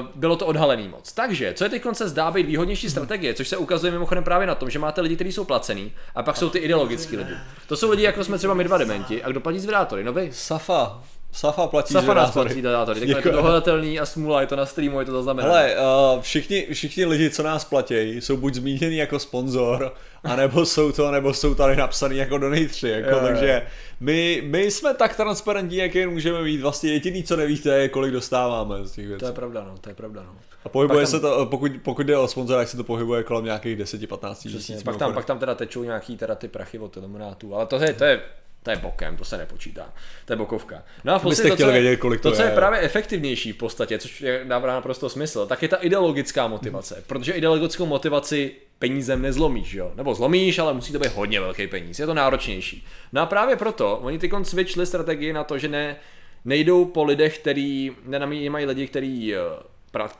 uh, 0.00 0.08
bylo 0.14 0.36
to 0.36 0.46
odhalený 0.46 0.88
moc. 0.88 1.12
Takže, 1.12 1.54
co 1.54 1.64
je 1.64 1.70
teď 1.70 1.82
se 1.92 2.08
zdá 2.08 2.30
být 2.30 2.46
výhodnější 2.46 2.90
strategie, 2.90 3.34
což 3.34 3.48
se 3.48 3.56
ukazuje 3.56 3.92
mimochodem 3.92 4.24
právě 4.24 4.46
na 4.46 4.54
tom, 4.54 4.70
že 4.70 4.78
máte 4.78 5.00
lidi, 5.00 5.14
kteří 5.14 5.32
jsou 5.32 5.44
placený, 5.44 5.92
a 6.14 6.22
pak 6.22 6.36
jsou 6.36 6.50
ty 6.50 6.58
ideologický 6.58 7.16
lidi. 7.16 7.34
To 7.68 7.76
jsou 7.76 7.90
lidi, 7.90 8.02
jako 8.02 8.24
jsme 8.24 8.38
třeba 8.38 8.54
my 8.54 8.64
dva 8.64 8.78
dementi, 8.78 9.22
a 9.22 9.30
kdo 9.30 9.40
platí 9.40 9.58
zvědátory? 9.58 10.04
No 10.04 10.12
vy. 10.12 10.30
Safa. 10.32 11.02
Safa 11.34 11.66
platí 11.66 11.92
Safa 11.92 12.14
nás 12.14 12.30
platí 12.30 12.50
zvědátory, 12.52 13.00
tak 13.00 13.08
je 13.08 13.14
to 13.14 13.20
Děkuji. 13.20 13.32
dohledatelný 13.34 14.00
a 14.00 14.06
smůla, 14.06 14.40
je 14.40 14.46
to 14.46 14.56
na 14.56 14.66
streamu, 14.66 15.00
je 15.00 15.06
to 15.06 15.12
zaznamenané. 15.12 15.54
Hele, 15.54 15.76
uh, 16.16 16.20
všichni, 16.22 16.66
všichni 16.72 17.04
lidi, 17.04 17.30
co 17.30 17.42
nás 17.42 17.64
platí, 17.64 17.94
jsou 17.94 18.36
buď 18.36 18.54
zmíněni 18.54 18.96
jako 18.96 19.18
sponzor, 19.18 19.92
anebo 20.24 20.66
jsou 20.66 20.92
to, 20.92 21.10
nebo 21.10 21.34
jsou 21.34 21.54
tady 21.54 21.76
napsaný 21.76 22.16
jako 22.16 22.38
donatři, 22.38 22.88
jako, 22.88 23.10
Jo, 23.10 23.16
jo. 23.16 23.22
takže 23.26 23.66
my, 24.00 24.42
my 24.46 24.70
jsme 24.70 24.94
tak 24.94 25.16
transparentní, 25.16 25.76
jak 25.76 25.94
jen 25.94 26.10
můžeme 26.10 26.42
mít. 26.42 26.60
Vlastně 26.60 26.92
jediný, 26.92 27.22
co 27.22 27.36
nevíte, 27.36 27.68
je, 27.78 27.88
kolik 27.88 28.12
dostáváme 28.12 28.84
z 28.86 28.92
těch 28.92 29.06
věcí. 29.06 29.20
To 29.20 29.26
je 29.26 29.32
pravda, 29.32 29.64
no, 29.68 29.74
to 29.80 29.88
je 29.88 29.94
pravda, 29.94 30.22
no. 30.22 30.34
A 30.64 30.68
pohybuje 30.68 31.02
Pak 31.04 31.10
tam- 31.10 31.20
se 31.20 31.20
to, 31.20 31.46
pokud, 31.46 31.72
pokud 31.82 32.06
jde 32.06 32.16
o 32.16 32.28
sponzora, 32.28 32.58
tak 32.60 32.68
se 32.68 32.76
to 32.76 32.84
pohybuje 32.84 33.22
kolem 33.22 33.44
nějakých 33.44 33.78
10-15 33.78 34.34
Přesně, 34.34 34.50
tisíc. 34.58 34.82
pak 34.82 34.96
tam, 34.96 35.14
pak 35.14 35.24
tam 35.24 35.38
teda 35.38 35.54
tečou 35.54 35.84
nějaký 35.84 36.16
teda 36.16 36.34
ty 36.34 36.48
prachy 36.48 36.78
od 36.78 36.92
telemonátů, 36.92 37.54
ale 37.54 37.66
to 37.66 37.76
je, 37.76 37.92
to 37.94 38.04
je, 38.04 38.20
to 38.64 38.70
je 38.70 38.76
bokem, 38.76 39.16
to 39.16 39.24
se 39.24 39.38
nepočítá. 39.38 39.92
To 40.24 40.32
je 40.32 40.36
bokovka. 40.36 40.82
No 41.04 41.14
a 41.14 41.18
v 41.18 41.22
podstatě 41.22 41.48
to, 41.48 41.54
chtěli 41.54 41.70
co 41.70 41.76
je, 41.76 41.82
vědět, 41.82 41.96
kolik 41.96 42.20
to 42.20 42.30
to, 42.30 42.36
co 42.36 42.42
je. 42.42 42.48
je 42.48 42.54
právě 42.54 42.80
efektivnější 42.80 43.52
v 43.52 43.56
podstatě, 43.56 43.98
což 43.98 44.20
je, 44.20 44.44
dává 44.44 44.66
naprosto 44.66 45.08
smysl, 45.08 45.46
tak 45.46 45.62
je 45.62 45.68
ta 45.68 45.76
ideologická 45.76 46.46
motivace. 46.46 47.04
Protože 47.06 47.32
ideologickou 47.32 47.86
motivaci 47.86 48.52
penízem 48.78 49.22
nezlomíš, 49.22 49.74
jo? 49.74 49.92
Nebo 49.94 50.14
zlomíš, 50.14 50.58
ale 50.58 50.74
musí 50.74 50.92
to 50.92 50.98
být 50.98 51.12
hodně 51.12 51.40
velký 51.40 51.66
peníz, 51.66 51.98
je 51.98 52.06
to 52.06 52.14
náročnější. 52.14 52.86
No 53.12 53.22
a 53.22 53.26
právě 53.26 53.56
proto 53.56 53.96
oni 53.96 54.18
ty 54.18 54.30
switchli 54.42 54.86
strategii 54.86 55.32
na 55.32 55.44
to, 55.44 55.58
že 55.58 55.68
ne, 55.68 55.96
nejdou 56.44 56.84
po 56.84 57.04
lidech, 57.04 57.38
který 57.38 57.92
nenamají 58.04 58.50
lidi, 58.66 58.86
který 58.86 59.34
eh, 59.34 59.38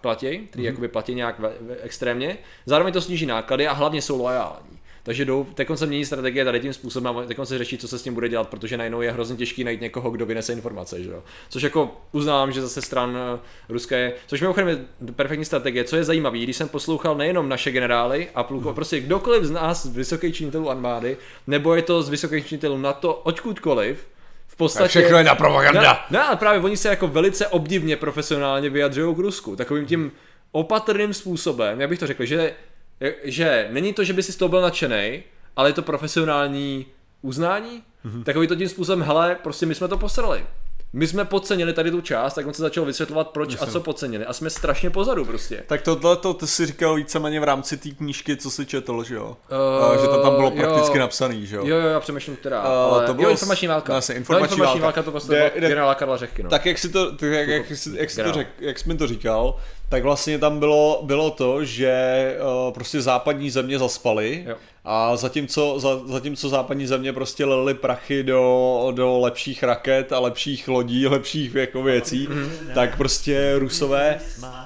platí, 0.00 0.38
který 0.38 0.64
mm-hmm. 0.64 0.66
jakoby 0.66 0.88
platí 0.88 1.14
nějak 1.14 1.40
extrémně, 1.82 2.38
zároveň 2.66 2.92
to 2.92 3.00
sníží 3.00 3.26
náklady 3.26 3.66
a 3.66 3.72
hlavně 3.72 4.02
jsou 4.02 4.18
loajální. 4.18 4.78
Takže 5.04 5.24
jdou, 5.24 5.46
teď 5.54 5.68
se 5.74 5.86
mění 5.86 6.04
strategie 6.04 6.44
tady 6.44 6.60
tím 6.60 6.72
způsobem 6.72 7.16
a 7.18 7.22
teď 7.22 7.36
se 7.44 7.58
řeší, 7.58 7.78
co 7.78 7.88
se 7.88 7.98
s 7.98 8.02
tím 8.02 8.14
bude 8.14 8.28
dělat, 8.28 8.48
protože 8.48 8.76
najednou 8.76 9.00
je 9.00 9.12
hrozně 9.12 9.36
těžký 9.36 9.64
najít 9.64 9.80
někoho, 9.80 10.10
kdo 10.10 10.26
vynese 10.26 10.52
informace, 10.52 11.02
že 11.02 11.10
jo. 11.10 11.22
Což 11.48 11.62
jako 11.62 11.96
uznávám, 12.12 12.52
že 12.52 12.62
zase 12.62 12.82
stran 12.82 13.16
eh, 13.16 13.38
ruské 13.68 13.98
je, 13.98 14.12
což 14.26 14.40
mimochodem 14.40 14.68
je 14.68 14.78
perfektní 15.12 15.44
strategie. 15.44 15.84
Co 15.84 15.96
je 15.96 16.04
zajímavé, 16.04 16.38
když 16.38 16.56
jsem 16.56 16.68
poslouchal 16.68 17.16
nejenom 17.16 17.48
naše 17.48 17.70
generály 17.70 18.28
a 18.34 18.42
pluko, 18.42 18.68
Mhm. 18.68 18.74
prostě 18.74 19.00
kdokoliv 19.00 19.44
z 19.44 19.50
nás 19.50 19.86
z 19.86 19.96
vysokých 19.96 20.34
činitelů 20.36 20.70
armády, 20.70 21.16
nebo 21.46 21.74
je 21.74 21.82
to 21.82 22.02
z 22.02 22.08
vysokých 22.08 22.46
činitelů 22.46 22.78
NATO, 22.78 23.14
odkudkoliv, 23.14 24.06
v 24.46 24.56
podstatě... 24.56 24.88
všechno 24.88 25.18
je 25.18 25.24
na 25.24 25.34
propaganda. 25.34 25.80
Ne, 25.82 26.18
ne, 26.18 26.22
ale 26.24 26.36
právě 26.36 26.60
oni 26.60 26.76
se 26.76 26.88
jako 26.88 27.08
velice 27.08 27.46
obdivně 27.46 27.96
profesionálně 27.96 28.70
vyjadřují 28.70 29.14
k 29.14 29.18
Rusku. 29.18 29.56
Takovým 29.56 29.86
tím 29.86 30.12
opatrným 30.52 31.14
způsobem, 31.14 31.80
jak 31.80 31.90
bych 31.90 31.98
to 31.98 32.06
řekl, 32.06 32.24
že, 32.24 32.54
že 33.24 33.68
není 33.70 33.92
to, 33.92 34.04
že 34.04 34.12
by 34.12 34.22
si 34.22 34.32
z 34.32 34.36
toho 34.36 34.48
byl 34.48 34.60
nadšený, 34.60 35.22
ale 35.56 35.68
je 35.68 35.72
to 35.72 35.82
profesionální 35.82 36.86
uznání. 37.22 37.82
Mm-hmm. 38.06 38.24
Takový 38.24 38.46
to 38.46 38.56
tím 38.56 38.68
způsobem, 38.68 39.02
hele, 39.02 39.36
prostě 39.42 39.66
my 39.66 39.74
jsme 39.74 39.88
to 39.88 39.98
posrali. 39.98 40.44
My 40.94 41.06
jsme 41.06 41.24
podcenili 41.24 41.72
tady 41.72 41.90
tu 41.90 42.00
část, 42.00 42.34
tak 42.34 42.46
on 42.46 42.54
se 42.54 42.62
začal 42.62 42.84
vysvětlovat, 42.84 43.28
proč 43.28 43.48
Myslím. 43.50 43.68
a 43.68 43.72
co 43.72 43.80
podcenili. 43.80 44.26
A 44.26 44.32
jsme 44.32 44.50
strašně 44.50 44.90
pozadu 44.90 45.24
prostě. 45.24 45.64
Tak 45.66 45.82
tohle 45.82 46.16
to 46.16 46.34
ty 46.34 46.46
si 46.46 46.66
říkal 46.66 46.94
víceméně 46.94 47.40
v 47.40 47.44
rámci 47.44 47.76
té 47.76 47.90
knížky, 47.90 48.36
co 48.36 48.50
si 48.50 48.66
četl, 48.66 49.04
že 49.04 49.14
jo? 49.14 49.36
Uh, 49.50 49.94
Uh, 49.94 50.02
že 50.02 50.08
to 50.08 50.22
tam 50.22 50.34
bylo 50.36 50.50
jo. 50.50 50.56
prakticky 50.56 50.98
napsaný, 50.98 51.46
že 51.46 51.56
jo? 51.56 51.66
Jo, 51.66 51.76
jo, 51.76 51.88
já 51.88 52.00
přemýšlím, 52.00 52.36
která. 52.36 52.62
Eh, 52.62 52.66
ale... 52.66 53.06
to 53.06 53.14
bylo 53.14 53.28
jo, 53.28 53.30
informační 53.30 53.68
válka. 53.68 53.92
no, 53.92 53.96
jasně, 53.96 54.14
no, 54.14 54.18
informační 54.18 54.44
informační 54.44 54.80
válka. 54.80 54.84
válka 54.84 55.02
to 55.02 55.10
prostě 55.10 55.52
generála 55.58 55.94
Karla 55.94 56.16
Řehky, 56.16 56.42
no. 56.42 56.50
Tak 56.50 56.66
jak 56.66 56.78
si 56.78 56.88
to, 56.88 57.12
tak 57.12 57.30
jak, 57.30 57.48
jak, 57.48 57.70
jsi, 57.70 57.90
jak, 57.96 58.10
jsi 58.10 58.22
to 58.22 58.32
řek, 58.32 58.48
jak 58.58 58.78
jsi 58.78 58.88
mi 58.88 58.96
to 58.96 59.06
říkal, 59.06 59.56
tak 59.88 60.02
vlastně 60.02 60.38
tam 60.38 60.58
bylo, 60.58 61.00
bylo 61.04 61.30
to, 61.30 61.64
že 61.64 61.94
uh, 62.66 62.72
prostě 62.72 63.02
západní 63.02 63.50
země 63.50 63.78
zaspaly 63.78 64.44
Jo. 64.48 64.56
a 64.84 65.16
zatímco, 65.16 65.80
za, 65.80 65.98
zatímco 66.06 66.48
západní 66.48 66.86
země 66.86 67.12
prostě 67.12 67.44
lily 67.44 67.74
prachy 67.74 68.22
do, 68.22 68.88
do 68.94 69.18
lepších 69.18 69.62
raket 69.62 70.12
a 70.12 70.18
lepších 70.18 70.68
lodí, 70.68 71.06
lepších 71.06 71.54
jako 71.54 71.82
věcí, 71.82 72.28
tak 72.74 72.96
prostě 72.96 73.54
rusové, 73.58 74.20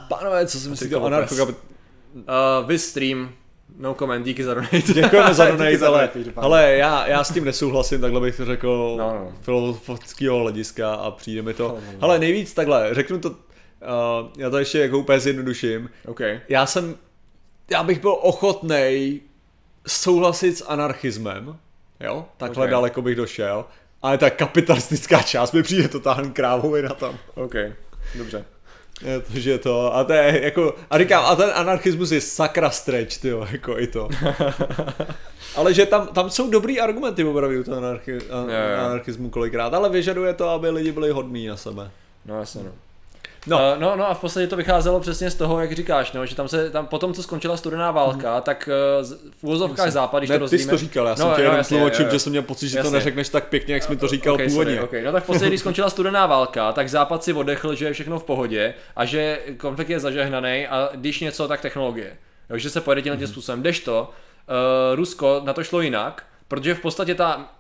pánové, 0.09 0.47
co 0.47 0.61
si 0.61 0.69
myslíte 0.69 0.97
o 0.97 1.05
anarchokapit... 1.05 1.57
Uh, 2.15 2.69
vy 2.69 2.79
stream, 2.79 3.31
no 3.79 3.95
comment, 3.95 4.25
díky 4.27 4.45
za 4.45 4.55
donate. 4.55 4.79
Děkujeme 4.95 5.35
za 5.35 5.51
Díky 5.51 5.79
donate, 5.79 5.87
ale, 5.87 6.11
ale 6.37 6.73
já, 6.73 7.07
já 7.07 7.25
s 7.25 7.33
tím 7.33 7.45
nesouhlasím, 7.45 8.01
takhle 8.01 8.21
bych 8.21 8.37
to 8.37 8.45
řekl 8.45 8.95
No, 8.99 9.15
no. 9.15 9.33
filozofického 9.43 10.39
hlediska 10.39 10.95
a 10.95 11.11
přijde 11.11 11.43
mi 11.43 11.55
to. 11.55 11.79
Ale 12.01 12.19
nejvíc 12.19 12.55
takhle, 12.55 12.89
řeknu 12.95 13.19
to, 13.19 13.35
uh, 13.83 14.29
já 14.39 14.51
to 14.51 14.59
ještě 14.59 14.79
jako 14.79 14.99
úplně 14.99 15.21
zjednoduším. 15.21 15.91
OK. 16.07 16.21
Já 16.49 16.67
jsem, 16.67 16.97
já 17.71 17.83
bych 17.83 18.01
byl 18.01 18.17
ochotnej 18.21 19.21
souhlasit 19.87 20.59
s 20.59 20.65
anarchismem, 20.69 21.57
jo, 22.01 22.27
takhle 22.37 22.65
Ok. 22.65 22.71
daleko 22.71 23.03
bych 23.03 23.17
došel, 23.17 23.65
ale 24.03 24.19
ta 24.19 24.31
kapitalistická 24.31 25.23
část 25.23 25.53
mi 25.53 25.63
přijde 25.63 25.89
totálně 25.89 26.31
krávově 26.31 26.83
na 26.83 26.95
tom. 26.95 27.17
OK. 27.35 27.55
Dobře. 28.15 28.45
Je 29.07 29.21
to, 29.21 29.33
že 29.39 29.59
to, 29.59 29.95
a 29.97 30.05
to 30.05 30.13
je 30.13 30.45
jako, 30.45 30.75
a 30.91 30.99
říkám, 30.99 31.25
a 31.27 31.37
ten 31.37 31.51
anarchismus 31.55 32.11
je 32.11 32.21
sakra 32.21 32.71
stretch, 32.71 33.19
tyjo, 33.19 33.47
jako 33.51 33.79
i 33.79 33.87
to. 33.87 34.09
ale 35.57 35.75
že 35.75 35.87
tam, 35.87 36.07
tam 36.07 36.31
jsou 36.31 36.51
dobrý 36.51 36.81
argumenty 36.81 37.25
opravdu 37.25 37.65
to 37.65 37.77
anarchi, 37.77 38.17
a, 38.17 38.37
Jo, 38.39 38.47
jo. 38.49 38.85
anarchismu 38.87 39.31
kolikrát, 39.31 39.75
ale 39.75 39.89
vyžaduje 39.91 40.35
to, 40.35 40.49
aby 40.49 40.71
lidi 40.71 40.93
byli 40.93 41.11
hodní 41.11 41.47
na 41.47 41.57
sebe. 41.57 41.91
No 42.27 42.39
jasně, 42.39 42.63
no. 42.63 42.71
No. 43.47 43.59
No. 43.59 43.73
Uh, 43.73 43.81
no, 43.81 43.97
no 43.97 44.11
a 44.11 44.15
v 44.15 44.21
podstatě 44.21 44.47
to 44.47 44.57
vycházelo 44.57 45.01
přesně 45.01 45.31
z 45.31 45.35
toho, 45.35 45.61
jak 45.61 45.73
říkáš, 45.73 46.13
no, 46.13 46.27
že 46.27 46.35
tam 46.35 46.49
se, 46.49 46.71
tam 46.71 46.87
potom, 46.87 47.15
co 47.15 47.23
skončila 47.23 47.57
studená 47.57 47.91
válka, 47.91 48.37
mm. 48.37 48.43
tak 48.43 48.69
uh, 49.03 49.31
v 49.41 49.45
úvozovkách 49.45 49.91
západ, 49.91 50.19
když 50.19 50.31
Ne, 50.31 50.39
to 50.39 50.45
ty 50.45 50.49
jsi 50.49 50.55
rozvíme... 50.55 50.71
to 50.71 50.79
říkal, 50.79 51.07
já 51.07 51.17
jsem 51.17 51.29
no, 51.29 51.35
tě 51.35 51.41
no, 51.41 51.45
jenom 51.45 51.57
jasně, 51.57 51.77
tlumočil, 51.77 52.05
jo, 52.05 52.09
jo. 52.09 52.13
že 52.13 52.19
jsem 52.19 52.31
měl 52.31 52.43
pocit, 52.43 52.69
že 52.69 52.75
to 52.75 52.79
Jasně. 52.79 52.93
neřekneš 52.93 53.29
tak 53.29 53.49
pěkně, 53.49 53.75
jak 53.75 53.83
jsi 53.83 53.91
mi 53.91 53.97
to 53.97 54.09
říkal 54.09 54.35
okay, 54.35 54.49
původně. 54.49 54.75
Sorry, 54.75 54.85
okay. 54.89 55.03
No 55.03 55.13
tak 55.13 55.25
v 55.25 55.27
podstatě, 55.27 55.49
když 55.49 55.61
skončila 55.61 55.91
studená 55.91 56.27
válka, 56.27 56.73
tak 56.73 56.89
západ 56.89 57.25
si 57.25 57.33
odechl, 57.33 57.75
že 57.75 57.85
je 57.85 57.93
všechno 57.93 58.19
v 58.19 58.25
pohodě 58.25 58.75
a 58.97 59.05
že 59.05 59.41
konflikt 59.57 59.91
je 59.91 60.01
zažehnaný 60.01 60.67
a 60.67 60.91
když 60.95 61.21
něco, 61.21 61.49
tak 61.49 61.61
technologie. 61.61 62.17
Jo, 62.51 62.59
že 62.59 62.71
se 62.71 62.81
pojede 62.81 63.03
tímhle 63.03 63.19
tím 63.19 63.27
způsobem. 63.27 63.61
Kdežto, 63.61 64.11
uh, 64.11 64.97
Rusko 64.97 65.41
na 65.45 65.53
to 65.53 65.65
šlo 65.65 65.81
jinak, 65.81 66.25
protože 66.49 66.75
v 66.75 66.81
podstatě 66.81 67.15
ta 67.15 67.41
eh, 67.41 67.58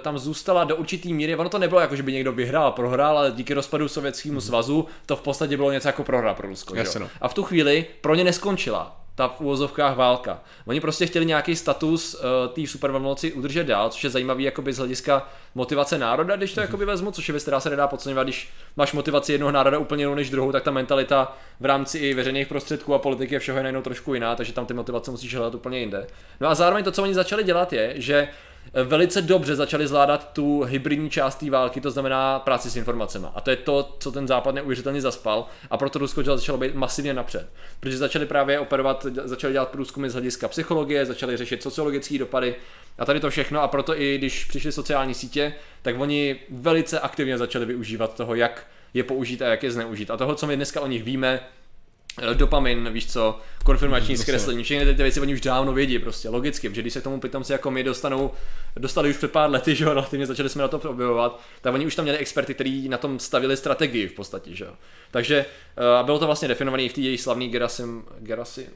tam 0.00 0.18
zůstala 0.18 0.64
do 0.64 0.76
určitý 0.76 1.14
míry, 1.14 1.36
ono 1.36 1.48
to 1.48 1.58
nebylo 1.58 1.80
jako, 1.80 1.96
že 1.96 2.02
by 2.02 2.12
někdo 2.12 2.32
vyhrál, 2.32 2.72
prohrál, 2.72 3.18
ale 3.18 3.30
díky 3.30 3.54
rozpadu 3.54 3.88
Sovětskému 3.88 4.40
svazu 4.40 4.86
to 5.06 5.16
v 5.16 5.22
podstatě 5.22 5.56
bylo 5.56 5.72
něco 5.72 5.88
jako 5.88 6.04
prohra 6.04 6.34
pro 6.34 6.48
Rusko. 6.48 6.74
no. 6.98 7.08
A 7.20 7.28
v 7.28 7.34
tu 7.34 7.42
chvíli 7.42 7.86
pro 8.00 8.14
ně 8.14 8.24
neskončila 8.24 9.06
ta 9.16 9.28
v 9.28 9.40
úvozovkách 9.40 9.96
válka. 9.96 10.40
Oni 10.66 10.80
prostě 10.80 11.06
chtěli 11.06 11.26
nějaký 11.26 11.56
status 11.56 12.14
uh, 12.14 12.20
té 12.54 12.66
supervelmoci 12.66 13.32
udržet 13.32 13.64
dál, 13.64 13.90
což 13.90 14.04
je 14.04 14.10
zajímavý 14.10 14.44
jakoby 14.44 14.72
z 14.72 14.78
hlediska 14.78 15.28
motivace 15.54 15.98
národa, 15.98 16.36
když 16.36 16.54
to 16.54 16.60
jakoby 16.60 16.84
vezmu, 16.84 17.10
což 17.10 17.28
je 17.28 17.32
věc, 17.32 17.42
která 17.42 17.60
se 17.60 17.70
nedá 17.70 17.86
podceňovat, 17.86 18.22
když 18.22 18.48
máš 18.76 18.92
motivaci 18.92 19.32
jednoho 19.32 19.52
národa 19.52 19.78
úplně 19.78 20.02
jinou 20.02 20.14
než 20.14 20.30
druhou, 20.30 20.52
tak 20.52 20.62
ta 20.62 20.70
mentalita 20.70 21.36
v 21.60 21.64
rámci 21.64 21.98
i 21.98 22.14
veřejných 22.14 22.48
prostředků 22.48 22.94
a 22.94 22.98
politiky 22.98 23.36
a 23.36 23.38
všeho 23.38 23.58
je 23.58 23.62
najednou 23.62 23.82
trošku 23.82 24.14
jiná, 24.14 24.36
takže 24.36 24.52
tam 24.52 24.66
ty 24.66 24.74
motivace 24.74 25.10
musíš 25.10 25.34
hledat 25.34 25.54
úplně 25.54 25.78
jinde. 25.78 26.06
No 26.40 26.48
a 26.48 26.54
zároveň 26.54 26.84
to, 26.84 26.92
co 26.92 27.02
oni 27.02 27.14
začali 27.14 27.44
dělat, 27.44 27.72
je, 27.72 27.94
že 27.96 28.14
eh, 28.16 28.30
velice 28.84 29.22
dobře 29.22 29.56
začali 29.56 29.86
zvládat 29.86 30.32
tu 30.32 30.62
hybridní 30.62 31.10
část 31.10 31.34
té 31.34 31.50
války, 31.50 31.80
to 31.80 31.90
znamená 31.90 32.38
práci 32.38 32.70
s 32.70 32.76
informacemi. 32.76 33.26
A 33.34 33.40
to 33.40 33.50
je 33.50 33.56
to, 33.56 33.96
co 33.98 34.12
ten 34.12 34.28
západ 34.28 34.54
neuvěřitelně 34.54 35.00
zaspal 35.00 35.46
a 35.70 35.76
proto 35.76 35.98
Rusko 35.98 36.22
začalo 36.22 36.58
být 36.58 36.74
masivně 36.74 37.14
napřed. 37.14 37.48
Protože 37.80 37.96
začali 37.96 38.26
právě 38.26 38.58
operovat, 38.58 39.06
začali 39.24 39.52
dělat 39.52 39.68
průzkumy 39.68 40.08
z 40.08 40.12
hlediska 40.12 40.48
psychologie, 40.48 41.06
začali 41.06 41.36
řešit 41.36 41.62
sociologické 41.62 42.18
dopady 42.18 42.54
a 42.98 43.04
tady 43.04 43.20
to 43.20 43.30
všechno 43.30 43.62
a 43.62 43.68
proto 43.68 44.00
i 44.00 44.18
když 44.18 44.44
přišly 44.44 44.72
sociální 44.72 45.14
sítě, 45.14 45.54
tak 45.82 46.00
oni 46.00 46.36
velice 46.50 47.00
aktivně 47.00 47.38
začali 47.38 47.66
využívat 47.66 48.16
toho, 48.16 48.34
jak 48.34 48.66
je 48.94 49.04
použít 49.04 49.42
a 49.42 49.46
jak 49.46 49.62
je 49.62 49.70
zneužít. 49.70 50.10
A 50.10 50.16
toho, 50.16 50.34
co 50.34 50.46
my 50.46 50.56
dneska 50.56 50.80
o 50.80 50.86
nich 50.86 51.04
víme, 51.04 51.40
eh, 51.40 51.65
dopamin, 52.34 52.92
víš 52.92 53.12
co, 53.12 53.40
konfirmační 53.64 54.16
zkreslení, 54.16 54.64
všechny 54.64 54.94
ty 54.94 55.02
věci 55.02 55.20
oni 55.20 55.34
už 55.34 55.40
dávno 55.40 55.72
vědí 55.72 55.98
prostě, 55.98 56.28
logicky, 56.28 56.74
že 56.74 56.82
když 56.82 56.92
se 56.92 57.00
k 57.00 57.04
tomu 57.04 57.20
pitomci 57.20 57.52
jako 57.52 57.70
my 57.70 57.84
dostanou, 57.84 58.30
dostali 58.76 59.10
už 59.10 59.16
před 59.16 59.32
pár 59.32 59.50
lety, 59.50 59.74
že 59.76 59.84
jo, 59.84 59.90
relativně 59.90 60.26
začali 60.26 60.48
jsme 60.48 60.62
na 60.62 60.68
to 60.68 60.90
objevovat, 60.90 61.40
tak 61.60 61.74
oni 61.74 61.86
už 61.86 61.94
tam 61.94 62.04
měli 62.04 62.18
experty, 62.18 62.54
kteří 62.54 62.88
na 62.88 62.98
tom 62.98 63.18
stavili 63.18 63.56
strategii 63.56 64.08
v 64.08 64.12
podstatě, 64.12 64.54
že 64.54 64.64
jo. 64.64 64.72
Takže 65.10 65.46
uh, 66.00 66.06
bylo 66.06 66.18
to 66.18 66.26
vlastně 66.26 66.48
definované 66.48 66.88
v 66.88 66.92
té 66.92 67.00
její 67.00 67.18
slavné 67.18 67.48
Gerasim, 67.48 68.04
Gerasim, 68.18 68.66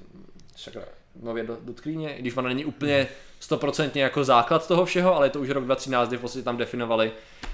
sakra, 0.57 0.83
nově 1.23 1.45
do, 1.45 1.57
dotkríně, 1.63 2.17
i 2.17 2.21
když 2.21 2.37
ona 2.37 2.49
není 2.49 2.65
úplně 2.65 3.09
stoprocentně 3.41 4.03
jako 4.03 4.25
základ 4.25 4.69
toho 4.69 4.85
všeho, 4.85 5.17
ale 5.17 5.27
je 5.27 5.31
to 5.31 5.41
už 5.41 5.49
rok 5.49 5.65
2013, 5.65 6.09
kdy 6.09 6.17
v 6.17 6.21
podstatě 6.21 6.45
tam 6.45 6.57
definovali, 6.57 7.13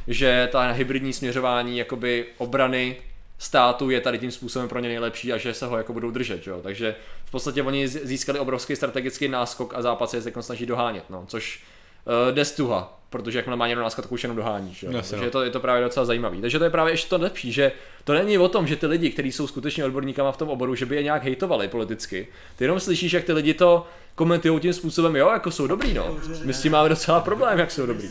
že 0.08 0.48
ta 0.52 0.70
hybridní 0.70 1.12
směřování 1.12 1.78
jakoby 1.78 2.26
obrany 2.38 2.96
státu 3.38 3.90
je 3.90 4.00
tady 4.00 4.18
tím 4.18 4.30
způsobem 4.30 4.68
pro 4.68 4.80
ně 4.80 4.88
nejlepší 4.88 5.32
a 5.32 5.36
že 5.36 5.54
se 5.54 5.66
ho 5.66 5.76
jako 5.76 5.92
budou 5.92 6.10
držet, 6.10 6.46
jo. 6.46 6.60
Takže 6.62 6.94
v 7.24 7.30
podstatě 7.30 7.62
oni 7.62 7.88
získali 7.88 8.38
obrovský 8.38 8.76
strategický 8.76 9.28
náskok 9.28 9.74
a 9.74 9.82
západ 9.82 10.10
se 10.10 10.16
je 10.16 10.22
snaží 10.40 10.66
dohánět, 10.66 11.04
no, 11.10 11.24
což 11.28 11.62
uh, 12.04 12.34
jde 12.34 12.44
stuha, 12.44 13.00
protože 13.10 13.38
jakmile 13.38 13.56
má 13.56 13.66
někdo 13.66 13.82
náskok, 13.82 14.04
tak 14.04 14.12
už 14.12 14.22
jenom 14.22 14.36
dohání, 14.36 14.76
jo. 14.82 14.92
Takže 14.92 15.24
je 15.24 15.30
to, 15.30 15.42
je 15.42 15.50
to 15.50 15.60
právě 15.60 15.84
docela 15.84 16.06
zajímavý. 16.06 16.40
Takže 16.40 16.58
to 16.58 16.64
je 16.64 16.70
právě 16.70 16.92
ještě 16.92 17.10
to 17.10 17.18
lepší, 17.18 17.52
že 17.52 17.72
to 18.04 18.12
není 18.12 18.38
o 18.38 18.48
tom, 18.48 18.66
že 18.66 18.76
ty 18.76 18.86
lidi, 18.86 19.10
kteří 19.10 19.32
jsou 19.32 19.46
skutečně 19.46 19.84
odborníkama 19.84 20.32
v 20.32 20.36
tom 20.36 20.48
oboru, 20.48 20.74
že 20.74 20.86
by 20.86 20.96
je 20.96 21.02
nějak 21.02 21.22
hejtovali 21.22 21.68
politicky. 21.68 22.28
Ty 22.56 22.64
jenom 22.64 22.80
slyšíš, 22.80 23.12
jak 23.12 23.24
ty 23.24 23.32
lidi 23.32 23.54
to 23.54 23.86
komentují 24.14 24.60
tím 24.60 24.72
způsobem, 24.72 25.16
jo, 25.16 25.30
jako 25.30 25.50
jsou 25.50 25.66
dobrý, 25.66 25.94
no. 25.94 26.16
My 26.44 26.54
s 26.54 26.62
tím 26.62 26.72
máme 26.72 26.88
docela 26.88 27.20
problém, 27.20 27.58
jak 27.58 27.70
jsou 27.70 27.86
dobrý. 27.86 28.08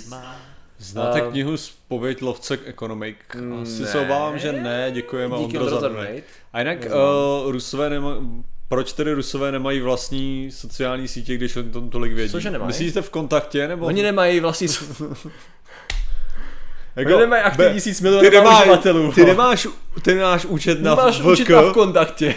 Znáte 0.78 1.22
uh, 1.22 1.32
knihu 1.32 1.58
Spověď 1.58 2.22
lovce 2.22 2.60
Economic? 2.66 3.16
Asi 3.62 3.82
ne. 3.82 3.88
se 3.88 4.00
obávám, 4.00 4.40
že 4.40 4.52
ne, 4.52 4.92
děkujeme 4.92 5.38
Díky 5.38 5.58
Ondro 5.58 5.80
za 5.80 5.90
A 6.54 6.60
jinak 6.60 6.78
uh, 6.86 7.52
Rusové 7.52 7.90
nema, 7.90 8.18
proč 8.68 8.94
tedy 8.94 9.14
Rusové 9.14 9.52
nemají 9.52 9.82
vlastní 9.82 10.52
sociální 10.52 11.08
sítě, 11.08 11.36
když 11.36 11.56
o 11.56 11.64
tom 11.64 11.90
tolik 11.90 12.14
vědí? 12.14 12.32
Cože 12.32 12.52
nemají? 12.52 12.68
Myslíte 12.68 13.02
v 13.02 13.10
kontaktě? 13.10 13.68
Nebo... 13.68 13.86
Oni 13.86 14.04
nemají 14.04 14.40
vlastní 14.40 14.68
jako, 16.96 17.12
Oni 17.12 17.20
nemají 17.20 17.44
aktivní 17.44 17.80
síť 17.82 18.02
milionů 18.02 18.50
uživatelů. 18.60 19.12
Ty 19.12 19.26
nemáš, 19.26 19.68
ty 20.02 20.16
nemáš 20.16 20.46
účet 20.46 20.82
na 20.82 20.96
Nemáš 20.96 21.22
účet 21.22 21.50
na 21.50 21.62
v 21.62 21.74
kontaktě. 21.74 22.36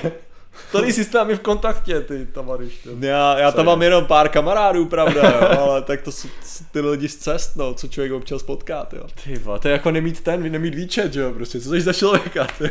Tady 0.72 0.93
jsi 0.93 1.05
s 1.05 1.12
námi 1.12 1.36
v 1.36 1.40
kontaktě, 1.40 2.01
ty 2.01 2.26
tavariš. 2.26 2.89
Já, 3.01 3.39
já 3.39 3.52
tam 3.52 3.66
mám 3.66 3.82
jenom 3.82 4.05
pár 4.05 4.28
kamarádů, 4.28 4.86
pravda, 4.86 5.22
jo, 5.22 5.59
ale 5.60 5.82
tak 5.82 6.02
to 6.02 6.12
jsou 6.12 6.28
ty 6.72 6.80
lidi 6.80 7.09
z 7.09 7.16
cest, 7.16 7.56
no, 7.56 7.74
co 7.74 7.89
člověk 7.89 8.12
občas 8.12 8.43
potká, 8.43 8.86
jo. 8.93 9.06
Ty 9.24 9.43
to 9.62 9.68
je 9.68 9.72
jako 9.72 9.90
nemít 9.90 10.20
ten, 10.20 10.52
nemít 10.52 10.74
výčet, 10.74 11.16
jo, 11.16 11.32
prostě, 11.32 11.60
co 11.60 11.70
jsi 11.70 11.80
za 11.80 11.93
člověka, 11.93 12.47
ty 12.59 12.70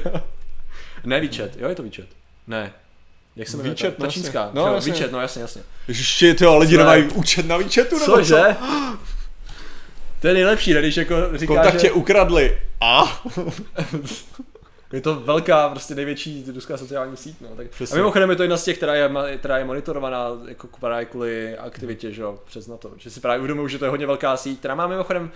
Ne 1.03 1.19
výčet, 1.19 1.57
jo, 1.57 1.69
je 1.69 1.75
to 1.75 1.83
výčet. 1.83 2.07
Ne, 2.47 2.73
jak 3.35 3.47
se 3.47 3.57
výčet, 3.57 3.97
ta, 3.97 4.03
ta 4.03 4.11
čínská, 4.11 4.49
no, 4.53 4.73
jasně. 4.73 4.91
výčet, 4.91 5.11
no 5.11 5.21
jasně, 5.21 5.41
jasně. 5.41 5.61
Ježiši, 5.87 6.33
ty 6.33 6.47
lidi 6.47 6.77
nemají 6.77 7.03
účet 7.03 7.45
na 7.45 7.57
výčetu, 7.57 7.99
nebo 7.99 8.13
Cože? 8.13 8.35
co? 8.59 8.97
To 10.21 10.27
je 10.27 10.33
nejlepší, 10.33 10.73
ne, 10.73 10.79
když 10.79 10.97
jako 10.97 11.15
říkáš, 11.33 11.47
Kontakt 11.47 11.79
že... 11.79 11.91
ukradli. 11.91 12.57
A? 12.81 13.21
Je 14.93 15.01
to 15.01 15.15
velká, 15.15 15.69
prostě 15.69 15.95
největší 15.95 16.45
ruská 16.53 16.77
sociální 16.77 17.17
síť, 17.17 17.41
no. 17.41 17.47
Tak, 17.55 17.67
a 17.91 17.95
mimochodem 17.95 18.29
je 18.29 18.35
to 18.35 18.43
jedna 18.43 18.57
z 18.57 18.63
těch, 18.63 18.77
která 18.77 18.95
je, 18.95 19.09
která 19.37 19.57
je 19.57 19.65
monitorovaná 19.65 20.27
jako 20.47 20.67
právě 20.79 21.05
kvůli 21.05 21.57
aktivitě, 21.57 22.11
že 22.11 22.21
jo, 22.21 22.39
přes 22.45 22.67
na 22.67 22.77
to. 22.77 22.91
Že 22.97 23.09
si 23.09 23.19
právě 23.19 23.39
uvědomují, 23.39 23.69
že 23.69 23.79
to 23.79 23.85
je 23.85 23.89
hodně 23.89 24.07
velká 24.07 24.37
síť, 24.37 24.59
která 24.59 24.75
má 24.75 24.87
mimochodem, 24.87 25.31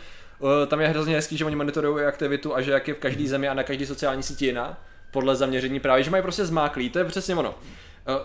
tam 0.68 0.82
je 0.82 0.88
hrozně 0.88 1.16
hezký, 1.16 1.38
že 1.38 1.46
oni 1.46 1.56
monitorují 1.56 2.06
aktivitu 2.06 2.56
a 2.56 2.62
že 2.62 2.72
jak 2.72 2.88
je 2.88 2.94
v 2.94 3.00
každé 3.00 3.28
zemi 3.28 3.50
a 3.50 3.54
na 3.54 3.64
každé 3.64 3.86
sociální 3.86 4.24
síti 4.24 4.46
jiná, 4.46 4.78
podle 5.12 5.36
zaměření 5.36 5.80
právě, 5.80 6.04
že 6.04 6.12
mají 6.12 6.24
prostě 6.24 6.46
zmáklý, 6.46 6.90
to 6.90 7.00
je 7.00 7.06
přesně 7.06 7.36
ono. 7.36 7.56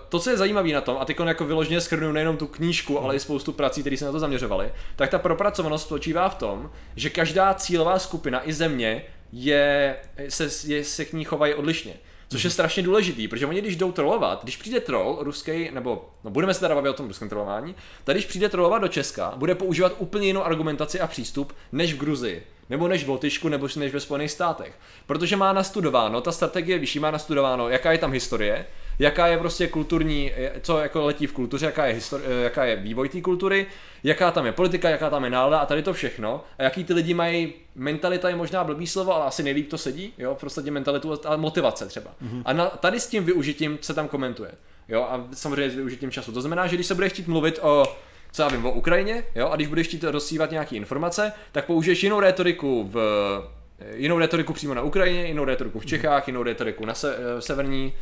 To, 0.08 0.18
co 0.18 0.30
je 0.30 0.36
zajímavé 0.36 0.68
na 0.68 0.80
tom, 0.80 0.96
a 1.00 1.04
teď 1.04 1.16
jako 1.24 1.44
vyloženě 1.44 1.80
schrnu 1.80 2.12
nejenom 2.12 2.36
tu 2.36 2.46
knížku, 2.46 3.00
ale 3.00 3.16
i 3.16 3.20
spoustu 3.20 3.52
prací, 3.52 3.80
které 3.80 3.96
se 3.96 4.04
na 4.04 4.12
to 4.12 4.18
zaměřovaly, 4.18 4.72
tak 4.96 5.10
ta 5.10 5.18
propracovanost 5.18 5.86
spočívá 5.86 6.28
v 6.28 6.34
tom, 6.34 6.70
že 6.96 7.10
každá 7.10 7.54
cílová 7.54 7.98
skupina 7.98 8.48
i 8.48 8.52
země 8.52 9.04
je, 9.32 9.96
se, 10.28 10.72
je, 10.72 10.84
se 10.84 11.04
k 11.04 11.12
ní 11.12 11.24
chovají 11.24 11.54
odlišně. 11.54 11.94
Což 12.28 12.44
je 12.44 12.50
strašně 12.50 12.82
důležitý, 12.82 13.28
protože 13.28 13.46
oni 13.46 13.60
když 13.60 13.76
jdou 13.76 13.92
trolovat, 13.92 14.42
když 14.42 14.56
přijde 14.56 14.80
troll 14.80 15.18
ruský, 15.20 15.70
nebo 15.72 16.10
no 16.24 16.30
budeme 16.30 16.54
se 16.54 16.60
teda 16.60 16.74
bavit 16.74 16.90
o 16.90 16.92
tom 16.92 17.08
ruském 17.08 17.28
trollování, 17.28 17.74
tak 18.04 18.16
když 18.16 18.26
přijde 18.26 18.48
trollovat 18.48 18.78
do 18.78 18.88
Česka, 18.88 19.32
bude 19.36 19.54
používat 19.54 19.92
úplně 19.98 20.26
jinou 20.26 20.44
argumentaci 20.44 21.00
a 21.00 21.06
přístup 21.06 21.52
než 21.72 21.94
v 21.94 21.98
Gruzii, 21.98 22.46
nebo 22.70 22.88
než 22.88 23.04
v 23.04 23.08
Lotyšsku, 23.08 23.48
nebo 23.48 23.68
než 23.76 23.92
ve 23.92 24.00
Spojených 24.00 24.30
státech. 24.30 24.78
Protože 25.06 25.36
má 25.36 25.52
nastudováno, 25.52 26.20
ta 26.20 26.32
strategie 26.32 26.78
vyšší 26.78 26.98
má 26.98 27.10
nastudováno, 27.10 27.68
jaká 27.68 27.92
je 27.92 27.98
tam 27.98 28.12
historie, 28.12 28.66
jaká 28.98 29.26
je 29.26 29.38
prostě 29.38 29.66
kulturní, 29.66 30.32
co 30.60 30.78
jako 30.78 31.04
letí 31.04 31.26
v 31.26 31.32
kultuře, 31.32 31.66
jaká 31.66 31.86
je, 31.86 31.94
histori- 31.94 32.42
jaká 32.42 32.64
je 32.64 32.76
vývoj 32.76 33.08
té 33.08 33.20
kultury, 33.20 33.66
jaká 34.04 34.30
tam 34.30 34.46
je 34.46 34.52
politika, 34.52 34.90
jaká 34.90 35.10
tam 35.10 35.24
je 35.24 35.30
nálada 35.30 35.58
a 35.58 35.66
tady 35.66 35.82
to 35.82 35.92
všechno. 35.92 36.44
A 36.58 36.62
jaký 36.62 36.84
ty 36.84 36.94
lidi 36.94 37.14
mají, 37.14 37.52
mentalita 37.74 38.28
je 38.28 38.36
možná 38.36 38.64
blbý 38.64 38.86
slovo, 38.86 39.14
ale 39.14 39.24
asi 39.24 39.42
nejlíp 39.42 39.70
to 39.70 39.78
sedí, 39.78 40.12
jo, 40.18 40.34
v 40.34 40.40
podstatě 40.40 40.70
mentalitu 40.70 41.20
a 41.24 41.36
motivace 41.36 41.86
třeba. 41.86 42.10
Mm-hmm. 42.10 42.42
A 42.44 42.52
na, 42.52 42.66
tady 42.66 43.00
s 43.00 43.06
tím 43.06 43.24
využitím 43.24 43.78
se 43.80 43.94
tam 43.94 44.08
komentuje. 44.08 44.50
Jo, 44.88 45.02
a 45.02 45.26
samozřejmě 45.32 45.70
s 45.70 45.74
využitím 45.74 46.10
času. 46.10 46.32
To 46.32 46.40
znamená, 46.40 46.66
že 46.66 46.76
když 46.76 46.86
se 46.86 46.94
bude 46.94 47.08
chtít 47.08 47.28
mluvit 47.28 47.58
o 47.62 47.96
co 48.32 48.42
já 48.42 48.48
vím, 48.48 48.66
o 48.66 48.72
Ukrajině, 48.72 49.24
jo, 49.34 49.48
a 49.48 49.56
když 49.56 49.68
budeš 49.68 49.86
chtít 49.86 50.04
rozsívat 50.04 50.50
nějaké 50.50 50.76
informace, 50.76 51.32
tak 51.52 51.66
použiješ 51.66 52.02
jinou 52.02 52.20
retoriku 52.20 52.90
v 52.92 52.98
jinou 53.94 54.18
retoriku 54.18 54.52
přímo 54.52 54.74
na 54.74 54.82
Ukrajině, 54.82 55.26
jinou 55.26 55.44
retoriku 55.44 55.80
v 55.80 55.86
Čechách, 55.86 56.26
jinou 56.26 56.42
retoriku 56.42 56.84
na 56.84 56.94
se, 56.94 57.16
eh, 57.16 57.42
severní 57.42 57.92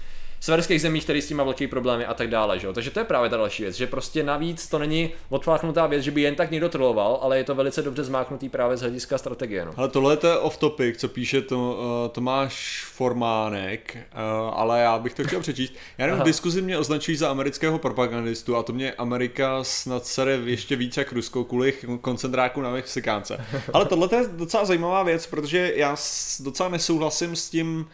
severských 0.45 0.81
zemích, 0.81 1.05
které 1.05 1.23
s 1.23 1.27
tím 1.27 1.37
má 1.37 1.45
velké 1.45 1.69
problémy 1.69 2.07
a 2.07 2.15
tak 2.15 2.29
dále. 2.29 2.59
Že? 2.59 2.73
Takže 2.73 2.91
to 2.91 2.99
je 2.99 3.05
právě 3.05 3.31
ta 3.31 3.37
další 3.37 3.63
věc, 3.63 3.77
že 3.77 3.87
prostě 3.87 4.23
navíc 4.23 4.69
to 4.69 4.79
není 4.79 5.11
odfláknutá 5.29 5.87
věc, 5.87 6.03
že 6.03 6.11
by 6.11 6.23
jen 6.23 6.35
tak 6.35 6.51
někdo 6.51 6.69
troloval, 6.69 7.19
ale 7.23 7.39
je 7.39 7.45
to 7.45 7.55
velice 7.55 7.83
dobře 7.83 8.05
zmáknutý 8.05 8.49
právě 8.49 8.77
z 8.77 8.81
hlediska 8.81 9.19
strategie. 9.19 9.65
No. 9.65 9.73
Ale 9.77 9.89
tohle 9.89 10.19
je 10.23 10.39
off 10.39 10.57
topic, 10.57 11.01
co 11.01 11.09
píše 11.09 11.43
to, 11.43 11.57
uh, 11.59 12.13
Tomáš 12.13 12.85
Formánek, 12.93 13.97
uh, 13.97 14.21
ale 14.55 14.81
já 14.81 14.99
bych 14.99 15.15
to 15.15 15.25
chtěl 15.25 15.41
přečíst. 15.41 15.73
Já 15.99 16.07
nevím, 16.07 16.21
v 16.21 16.25
diskuzi 16.25 16.63
mě 16.63 16.79
označují 16.79 17.17
za 17.17 17.31
amerického 17.31 17.79
propagandistu 17.79 18.57
a 18.57 18.63
to 18.63 18.73
mě 18.73 18.93
Amerika 18.93 19.65
snad 19.65 20.07
sere 20.07 20.33
ještě 20.45 20.77
více 20.77 21.01
jak 21.01 21.13
Rusko 21.13 21.45
kvůli 21.45 21.75
koncentráku 22.01 22.61
na 22.61 22.71
Mexikánce. 22.71 23.45
Ale 23.73 23.85
tohle 23.85 24.09
je 24.13 24.29
docela 24.29 24.65
zajímavá 24.65 25.03
věc, 25.03 25.27
protože 25.27 25.73
já 25.77 25.97
docela 26.41 26.69
nesouhlasím 26.69 27.37
s 27.37 27.51
tím, 27.51 27.87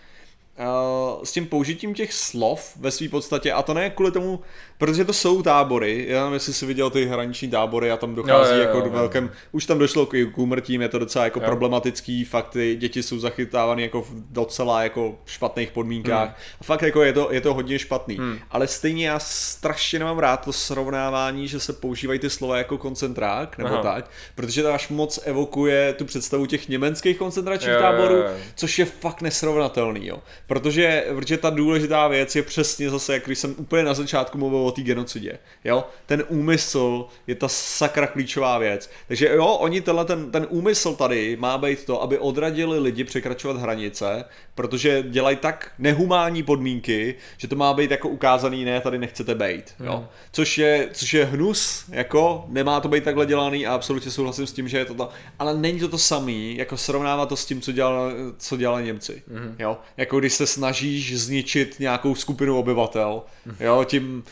s 1.24 1.32
tím 1.32 1.46
použitím 1.46 1.94
těch 1.94 2.12
slov 2.12 2.76
ve 2.76 2.90
své 2.90 3.08
podstatě 3.08 3.52
a 3.52 3.62
to 3.62 3.74
ne 3.74 3.90
kvůli 3.90 4.12
tomu, 4.12 4.40
protože 4.80 5.04
to 5.04 5.12
jsou 5.12 5.42
tábory, 5.42 6.04
já 6.08 6.20
nevím, 6.20 6.34
jestli 6.34 6.52
jsi 6.52 6.66
viděl 6.66 6.90
ty 6.90 7.06
hraniční 7.06 7.48
tábory 7.48 7.90
a 7.90 7.96
tam 7.96 8.14
dochází 8.14 8.50
jo, 8.50 8.56
jo, 8.56 8.62
jo, 8.62 8.66
jako 8.66 8.80
do 8.80 8.90
velkém, 8.90 9.30
už 9.52 9.66
tam 9.66 9.78
došlo 9.78 10.06
k, 10.06 10.10
k 10.34 10.38
úmrtím, 10.38 10.82
je 10.82 10.88
to 10.88 10.98
docela 10.98 11.24
jako 11.24 11.40
jo. 11.40 11.46
problematický, 11.46 12.24
fakt 12.24 12.48
ty 12.48 12.76
děti 12.76 13.02
jsou 13.02 13.18
zachytávány 13.18 13.82
jako 13.82 14.02
v 14.02 14.08
docela 14.12 14.82
jako 14.82 15.18
špatných 15.26 15.70
podmínkách 15.70 16.28
hmm. 16.28 16.36
a 16.60 16.64
fakt 16.64 16.82
jako 16.82 17.02
je 17.02 17.12
to, 17.12 17.28
je 17.32 17.40
to 17.40 17.54
hodně 17.54 17.78
špatný, 17.78 18.16
hmm. 18.16 18.38
ale 18.50 18.66
stejně 18.66 19.08
já 19.08 19.18
strašně 19.18 19.98
nemám 19.98 20.18
rád 20.18 20.44
to 20.44 20.52
srovnávání, 20.52 21.48
že 21.48 21.60
se 21.60 21.72
používají 21.72 22.18
ty 22.18 22.30
slova 22.30 22.58
jako 22.58 22.78
koncentrák 22.78 23.58
nebo 23.58 23.70
Aha. 23.70 23.82
tak, 23.82 24.10
protože 24.34 24.62
to 24.62 24.72
až 24.72 24.88
moc 24.88 25.20
evokuje 25.24 25.92
tu 25.92 26.04
představu 26.04 26.46
těch 26.46 26.68
německých 26.68 27.18
koncentračních 27.18 27.74
jo, 27.74 27.80
táborů, 27.80 28.14
jo, 28.14 28.22
jo. 28.22 28.36
což 28.54 28.78
je 28.78 28.84
fakt 28.84 29.22
nesrovnatelný, 29.22 30.06
jo. 30.06 30.18
Protože, 30.46 31.04
protože 31.14 31.38
ta 31.38 31.50
důležitá 31.50 32.08
věc 32.08 32.36
je 32.36 32.42
přesně 32.42 32.90
zase, 32.90 33.12
jak 33.12 33.26
když 33.26 33.38
jsem 33.38 33.54
úplně 33.58 33.82
na 33.82 33.94
začátku 33.94 34.38
mluvil 34.38 34.69
o 34.70 34.72
té 34.72 34.82
genocidě. 34.82 35.38
Jo? 35.64 35.84
Ten 36.06 36.24
úmysl 36.28 37.06
je 37.26 37.34
ta 37.34 37.48
sakra 37.48 38.06
klíčová 38.06 38.58
věc. 38.58 38.90
Takže 39.08 39.28
jo, 39.28 39.46
oni 39.46 39.80
tenhle, 39.80 40.04
ten, 40.04 40.30
ten 40.30 40.46
úmysl 40.50 40.94
tady 40.94 41.36
má 41.36 41.58
být 41.58 41.84
to, 41.84 42.02
aby 42.02 42.18
odradili 42.18 42.78
lidi 42.78 43.04
překračovat 43.04 43.56
hranice, 43.56 44.24
protože 44.54 45.02
dělají 45.02 45.36
tak 45.36 45.72
nehumánní 45.78 46.42
podmínky, 46.42 47.14
že 47.36 47.48
to 47.48 47.56
má 47.56 47.74
být 47.74 47.90
jako 47.90 48.08
ukázaný, 48.08 48.64
ne, 48.64 48.80
tady 48.80 48.98
nechcete 48.98 49.34
být. 49.34 49.64
Jo? 49.84 49.98
Mm. 49.98 50.06
Což, 50.32 50.58
je, 50.58 50.88
což 50.92 51.14
je 51.14 51.24
hnus, 51.24 51.84
jako 51.88 52.44
nemá 52.48 52.80
to 52.80 52.88
být 52.88 53.04
takhle 53.04 53.26
dělaný 53.26 53.66
a 53.66 53.74
absolutně 53.74 54.10
souhlasím 54.10 54.46
s 54.46 54.52
tím, 54.52 54.68
že 54.68 54.78
je 54.78 54.84
to 54.84 54.94
to, 54.94 55.08
ale 55.38 55.54
není 55.54 55.80
to 55.80 55.88
to 55.88 55.98
samý, 55.98 56.56
jako 56.56 56.76
srovnávat 56.76 57.28
to 57.28 57.36
s 57.36 57.46
tím, 57.46 57.60
co, 57.60 57.72
dělali, 57.72 58.14
co 58.38 58.56
dělali 58.56 58.84
Němci. 58.84 59.22
Mm. 59.28 59.56
Jo? 59.58 59.78
Jako 59.96 60.18
když 60.18 60.32
se 60.32 60.46
snažíš 60.46 61.20
zničit 61.20 61.76
nějakou 61.80 62.14
skupinu 62.14 62.58
obyvatel, 62.58 63.22
jo, 63.60 63.84
tím 63.84 64.24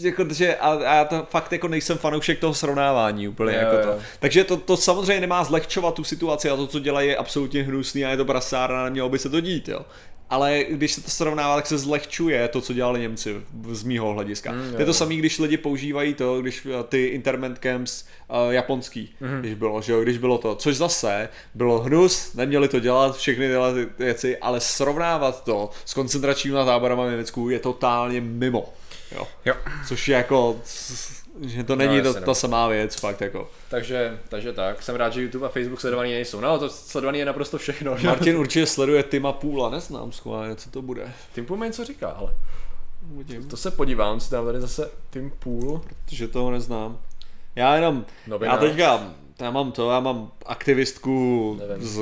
jako, 0.00 0.26
že 0.34 0.56
a, 0.56 0.70
a 0.70 0.94
já 0.94 1.04
to 1.04 1.26
fakt 1.30 1.52
jako 1.52 1.68
nejsem 1.68 1.98
fanoušek 1.98 2.38
toho 2.38 2.54
srovnávání 2.54 3.28
úplně 3.28 3.54
jo, 3.54 3.60
jako 3.60 3.82
to. 3.82 3.88
Jo. 3.88 3.98
Takže 4.18 4.44
to, 4.44 4.56
to 4.56 4.76
samozřejmě 4.76 5.20
nemá 5.20 5.44
zlehčovat 5.44 5.94
tu 5.94 6.04
situaci 6.04 6.50
a 6.50 6.56
to, 6.56 6.66
co 6.66 6.78
dělají, 6.78 7.08
je 7.08 7.16
absolutně 7.16 7.62
hnusný 7.62 8.04
a 8.04 8.10
je 8.10 8.16
to 8.16 8.24
brasárna, 8.24 8.84
nemělo 8.84 9.08
by 9.08 9.18
se 9.18 9.28
to 9.28 9.40
dít, 9.40 9.68
jo. 9.68 9.80
ale 10.30 10.64
když 10.68 10.92
se 10.92 11.00
to 11.00 11.10
srovnává, 11.10 11.56
tak 11.56 11.66
se 11.66 11.78
zlehčuje 11.78 12.48
to, 12.48 12.60
co 12.60 12.72
dělali 12.72 13.00
Němci 13.00 13.36
z 13.70 13.82
mýho 13.82 14.12
hlediska. 14.12 14.52
Mm, 14.52 14.72
to 14.72 14.80
je 14.80 14.86
to 14.86 14.94
samé, 14.94 15.14
když 15.14 15.38
lidi 15.38 15.56
používají 15.56 16.14
to, 16.14 16.40
když 16.40 16.66
eh, 16.66 16.84
ty 16.88 17.06
interment 17.06 17.58
camps 17.58 18.04
uh, 18.28 18.52
japonský, 18.52 19.14
mm. 19.20 19.40
když 19.40 19.54
bylo, 19.54 19.82
že 19.82 19.92
jo, 19.92 20.02
když 20.02 20.18
bylo 20.18 20.38
to, 20.38 20.54
což 20.54 20.76
zase 20.76 21.28
bylo 21.54 21.78
hnus, 21.78 22.34
neměli 22.34 22.68
to 22.68 22.80
dělat, 22.80 23.16
všechny 23.16 23.48
tyhle 23.48 23.74
ty 23.74 23.88
věci, 23.98 24.36
ale 24.36 24.60
srovnávat 24.60 25.44
to 25.44 25.70
s 25.84 25.94
koncentračními 25.94 26.56
táborama 26.64 27.06
v 27.06 27.10
Německu 27.10 27.50
je 27.50 27.58
totálně 27.58 28.20
mimo. 28.20 28.72
Jo. 29.12 29.28
Jo. 29.44 29.54
Což 29.88 30.08
je 30.08 30.16
jako, 30.16 30.56
že 31.40 31.64
to 31.64 31.76
není 31.76 31.96
No, 31.96 32.02
to, 32.02 32.08
jasně, 32.08 32.20
ta 32.20 32.34
samá 32.34 32.68
věc, 32.68 32.94
fakt 33.00 33.20
jako. 33.20 33.50
Takže, 33.68 34.18
takže 34.28 34.52
tak, 34.52 34.82
jsem 34.82 34.96
rád, 34.96 35.12
že 35.12 35.22
YouTube 35.22 35.46
a 35.46 35.48
Facebook 35.48 35.80
sledovaný 35.80 36.12
nejsou. 36.12 36.40
No, 36.40 36.58
to 36.58 36.68
sledovaný 36.70 37.18
je 37.18 37.24
naprosto 37.24 37.58
všechno. 37.58 37.96
že? 37.98 38.06
Martin 38.08 38.36
určitě 38.36 38.66
sleduje 38.66 39.02
Tima 39.02 39.32
Půla, 39.32 39.70
neznám 39.70 40.12
schválně, 40.12 40.56
co 40.56 40.70
to 40.70 40.82
bude. 40.82 41.12
Tim 41.34 41.46
mi 41.56 41.66
něco 41.66 41.84
říká, 41.84 42.08
ale 42.08 42.32
Uvidím. 43.14 43.48
to 43.48 43.56
se 43.56 43.70
podívám, 43.70 44.20
co 44.20 44.30
tam 44.30 44.46
tady 44.46 44.60
zase 44.60 44.90
Tim 45.10 45.32
Pool. 45.38 45.80
protože 46.04 46.28
toho 46.28 46.50
neznám. 46.50 46.98
Já 47.56 47.74
jenom, 47.74 48.04
Novinář. 48.26 48.62
já 48.62 48.68
teďka, 48.68 49.10
já 49.40 49.50
mám 49.50 49.72
to, 49.72 49.90
já 49.90 50.00
mám 50.00 50.30
aktivistku 50.46 51.56
Nevím. 51.68 51.86
z, 51.86 52.00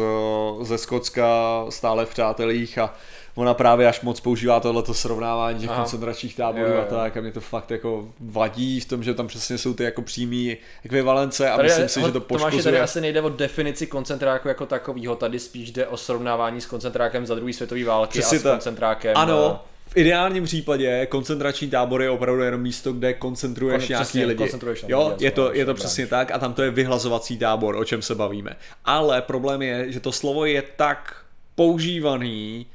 ze 0.62 0.78
Skotska 0.78 1.30
stále 1.68 2.06
v 2.06 2.10
přátelích 2.10 2.78
a 2.78 2.94
ona 3.34 3.54
právě 3.54 3.88
až 3.88 4.00
moc 4.00 4.20
používá 4.20 4.60
tohleto 4.60 4.94
srovnávání 4.94 5.58
těch 5.60 5.70
Aha. 5.70 5.78
koncentračních 5.78 6.36
táborů 6.36 6.66
Jo, 6.66 6.74
jo. 6.74 6.80
a 6.80 6.84
tak 6.84 7.16
a 7.16 7.20
mě 7.20 7.32
to 7.32 7.40
fakt 7.40 7.70
jako 7.70 8.08
vadí 8.20 8.80
v 8.80 8.84
tom, 8.84 9.02
že 9.02 9.14
tam 9.14 9.26
přesně 9.26 9.58
jsou 9.58 9.74
ty 9.74 9.84
jako 9.84 10.02
přímý 10.02 10.56
ekvivalence 10.84 11.50
a 11.50 11.56
Tady 11.56 11.68
myslím 11.68 11.82
je- 11.82 11.88
si, 11.88 12.00
že 12.00 12.12
to 12.12 12.20
Tomáši, 12.20 12.44
tady 12.44 12.52
poškozuje. 12.56 12.80
asi 12.80 13.00
nejde 13.00 13.20
o 13.22 13.28
definici 13.28 13.86
koncentráku 13.86 14.48
jako 14.48 14.66
takového, 14.66 15.16
tady 15.16 15.38
spíš 15.38 15.70
jde 15.70 15.86
o 15.86 15.96
srovnávání 15.96 16.60
s 16.60 16.66
koncentrákem 16.66 17.26
za 17.26 17.34
druhé 17.34 17.52
světové 17.52 17.84
války 17.84 18.18
Přesně 18.18 18.36
a 18.38 18.40
s 18.40 18.42
koncentrákem. 18.42 19.12
Ano, 19.16 19.60
v 19.88 19.96
ideálním 19.96 20.44
případě 20.44 21.06
koncentrační 21.06 21.70
tábor 21.70 22.02
je 22.02 22.10
opravdu 22.10 22.42
jenom 22.42 22.60
místo, 22.60 22.92
kde 22.92 23.12
koncentruješ 23.14 23.82
Kon- 23.84 23.88
nějaký 23.88 24.04
přesně, 24.04 24.26
lidi. 24.26 24.38
koncentruješ 24.38 24.84
Jo, 24.88 25.08
lidi, 25.12 25.24
je 25.24 25.30
to, 25.30 25.44
jasně, 25.44 25.58
je 25.60 25.64
to 25.64 25.74
přesně 25.74 26.06
tak 26.06 26.30
a 26.30 26.38
tam 26.38 26.54
to 26.54 26.62
je 26.62 26.70
vyhlazovací 26.70 27.38
tábor, 27.38 27.76
o 27.76 27.84
čem 27.84 28.02
se 28.02 28.14
bavíme. 28.14 28.56
Ale 28.84 29.22
problém 29.22 29.62
je, 29.62 29.92
že 29.92 30.00
to 30.00 30.12
slovo 30.12 30.44
je 30.44 30.62
tak 30.76 31.16
používaný, 31.54 32.66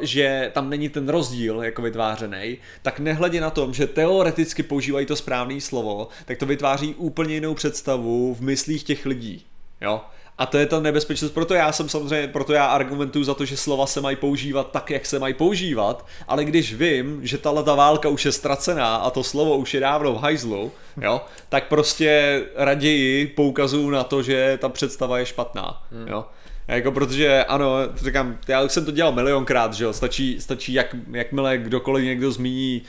že 0.00 0.50
tam 0.54 0.70
není 0.70 0.88
ten 0.88 1.08
rozdíl 1.08 1.62
jako 1.62 1.82
vytvářený, 1.82 2.58
tak 2.82 2.98
nehledě 2.98 3.40
na 3.40 3.50
tom, 3.50 3.74
že 3.74 3.86
teoreticky 3.86 4.62
používají 4.62 5.06
to 5.06 5.16
správné 5.16 5.60
slovo, 5.60 6.08
tak 6.24 6.38
to 6.38 6.46
vytváří 6.46 6.94
úplně 6.94 7.34
jinou 7.34 7.54
představu 7.54 8.34
v 8.34 8.40
myslích 8.40 8.82
těch 8.82 9.06
lidí. 9.06 9.44
Jo? 9.80 10.00
A 10.38 10.46
to 10.46 10.58
je 10.58 10.66
ta 10.66 10.80
nebezpečnost, 10.80 11.30
proto 11.30 11.54
já 11.54 11.72
jsem 11.72 11.88
samozřejmě, 11.88 12.28
proto 12.28 12.52
já 12.52 12.66
argumentuju 12.66 13.24
za 13.24 13.34
to, 13.34 13.44
že 13.44 13.56
slova 13.56 13.86
se 13.86 14.00
mají 14.00 14.16
používat 14.16 14.70
tak, 14.70 14.90
jak 14.90 15.06
se 15.06 15.18
mají 15.18 15.34
používat, 15.34 16.06
ale 16.28 16.44
když 16.44 16.74
vím, 16.74 17.20
že 17.26 17.38
tahle 17.38 17.62
ta 17.62 17.74
válka 17.74 18.08
už 18.08 18.24
je 18.24 18.32
ztracená 18.32 18.96
a 18.96 19.10
to 19.10 19.24
slovo 19.24 19.56
už 19.56 19.74
je 19.74 19.80
dávno 19.80 20.12
v 20.12 20.20
hajzlu, 20.20 20.72
jo, 21.00 21.20
tak 21.48 21.68
prostě 21.68 22.42
raději 22.56 23.26
poukazuju 23.26 23.90
na 23.90 24.04
to, 24.04 24.22
že 24.22 24.58
ta 24.60 24.68
představa 24.68 25.18
je 25.18 25.26
špatná, 25.26 25.82
jo. 26.06 26.24
Jako 26.68 26.92
protože 26.92 27.44
ano, 27.44 27.76
říkám, 27.96 28.38
já 28.48 28.62
už 28.62 28.72
jsem 28.72 28.84
to 28.84 28.90
dělal 28.90 29.12
milionkrát, 29.12 29.74
že 29.74 29.84
jo, 29.84 29.92
stačí, 29.92 30.40
stačí 30.40 30.72
jak, 30.72 30.96
jakmile 31.10 31.58
kdokoliv 31.58 32.04
někdo 32.04 32.32
zmíní 32.32 32.82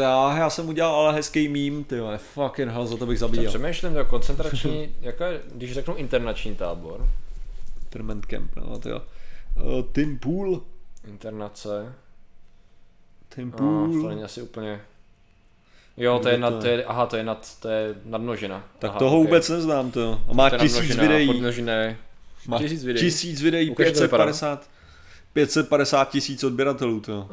já, 0.00 0.36
já 0.38 0.50
jsem 0.50 0.68
udělal 0.68 0.94
ale 0.94 1.12
hezký 1.14 1.48
mím, 1.48 1.84
ty 1.84 2.00
vole, 2.00 2.18
fucking 2.18 2.68
hell, 2.68 2.86
za 2.86 2.96
to 2.96 3.06
bych 3.06 3.18
zabíjel. 3.18 3.48
Přemýšlím, 3.48 3.94
to 3.94 4.04
koncentrační, 4.04 4.94
jaká, 5.00 5.26
je- 5.26 5.40
když 5.54 5.72
řeknu 5.72 5.94
internační 5.96 6.54
tábor, 6.54 7.08
Tournament 7.88 8.26
Camp, 8.26 8.56
no 8.56 8.78
to 8.78 8.88
jo. 8.88 9.02
Uh, 9.62 9.82
Tim 9.94 10.18
Pool. 10.18 10.62
internace, 11.08 11.92
Tim 13.34 13.52
a 13.54 13.56
Pool. 13.56 14.02
to 14.02 14.08
není 14.08 14.22
asi 14.22 14.42
úplně... 14.42 14.80
Jo, 15.96 16.18
to 16.22 16.28
je, 16.28 16.38
nad, 16.38 16.60
to 16.60 16.66
je, 16.66 16.84
aha, 16.84 17.06
to 17.06 17.16
je 17.16 17.24
nad, 17.24 17.60
to 17.60 17.68
je 17.68 17.94
nadmnožina. 18.04 18.64
tak 18.78 18.90
aha, 18.90 18.98
toho 18.98 19.18
ok. 19.20 19.24
vůbec 19.24 19.48
neznám 19.48 19.90
to. 19.90 20.20
A 20.28 20.32
má 20.32 20.50
To 20.50 20.56
tisíc 20.58 20.96
videí. 20.96 21.26
Podmnožiny, 21.26 21.96
Má 22.48 22.58
tisíc 22.58 22.84
videí. 22.84 23.04
Tisíc 23.04 23.42
videí, 23.42 23.70
Ukaž, 23.70 23.86
jak 23.86 23.94
to 23.94 24.00
vypadá. 24.02 24.24
550, 24.24 24.70
550 25.32 26.10
tisíc 26.10 26.44
odběratelů 26.44 27.00
to. 27.00 27.28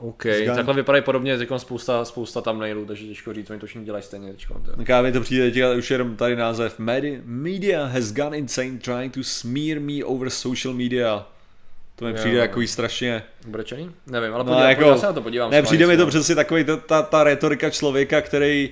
Uh, 0.00 0.08
OK, 0.08 0.24
Zgan- 0.24 0.54
takhle 0.54 0.74
vypadají 0.74 1.04
podobně, 1.04 1.38
teď 1.38 1.48
spousta, 1.56 2.04
spousta 2.04 2.40
thumbnailů, 2.40 2.84
takže 2.84 3.06
těžko 3.06 3.32
říct, 3.32 3.50
oni 3.50 3.60
to 3.60 3.66
všichni 3.66 3.84
dělají 3.84 4.02
stejně 4.04 4.32
mi 5.02 5.12
to 5.12 5.20
přijde 5.20 5.50
teďka 5.50 5.72
už 5.72 5.90
jenom 5.90 6.16
tady 6.16 6.36
název. 6.36 6.78
Medi- 6.78 7.20
Media 7.24 7.84
has 7.84 8.12
gone 8.12 8.38
insane 8.38 8.78
trying 8.78 9.14
to 9.14 9.20
smear 9.24 9.80
me 9.80 10.04
over 10.04 10.30
social 10.30 10.74
media. 10.74 11.28
To 11.96 12.04
mi 12.04 12.14
přijde 12.14 12.38
jako 12.38 12.60
jí 12.60 12.68
strašně... 12.68 13.22
Brečený? 13.46 13.90
Nevím, 14.06 14.34
ale 14.34 14.44
No, 14.44 14.44
podívám, 14.44 14.68
jako- 14.68 14.80
podívám 14.80 14.98
se 14.98 15.06
na 15.06 15.12
to, 15.12 15.22
podívám 15.22 15.50
Ne, 15.50 15.62
přijde 15.62 15.86
mi 15.86 15.96
to 15.96 16.02
no. 16.02 16.08
přesně 16.08 16.34
takový 16.34 16.64
ta, 16.64 16.76
ta, 16.76 17.02
ta 17.02 17.24
retorika 17.24 17.70
člověka, 17.70 18.20
který 18.20 18.70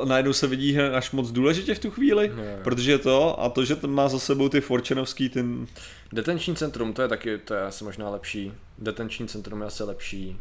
uh, 0.00 0.08
najednou 0.08 0.32
se 0.32 0.46
vidí 0.46 0.78
až 0.78 1.10
moc 1.10 1.30
důležitě 1.30 1.74
v 1.74 1.78
tu 1.78 1.90
chvíli, 1.90 2.32
jo. 2.36 2.42
protože 2.64 2.98
to 2.98 3.42
a 3.42 3.48
to, 3.48 3.64
že 3.64 3.76
ten 3.76 3.90
má 3.90 4.08
za 4.08 4.18
sebou 4.18 4.48
ty 4.48 4.60
Forčenovský, 4.60 5.28
ten 5.28 5.66
Detenční 6.12 6.56
centrum, 6.56 6.92
to 6.92 7.02
je 7.02 7.08
taky, 7.08 7.38
to 7.38 7.54
je 7.54 7.62
asi 7.62 7.84
možná 7.84 8.10
lepší. 8.10 8.52
Detenční 8.78 9.28
centrum 9.28 9.60
je 9.60 9.66
asi 9.66 9.82
lepší. 9.82 10.40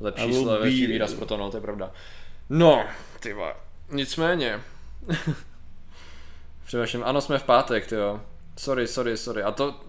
Lepší 0.00 0.32
slovo, 0.32 0.50
lepší 0.50 0.86
výraz 0.86 1.14
pro 1.14 1.26
to, 1.26 1.36
no, 1.36 1.50
to 1.50 1.56
je 1.56 1.60
pravda. 1.60 1.92
No, 2.50 2.84
ty. 3.20 3.36
Nicméně. 3.90 4.60
Přemýšlím, 6.66 7.04
ano, 7.04 7.20
jsme 7.20 7.38
v 7.38 7.42
pátek, 7.42 7.92
jo. 7.92 8.20
Sorry, 8.58 8.86
sorry, 8.86 9.16
sorry. 9.16 9.42
A 9.42 9.52
to, 9.52 9.80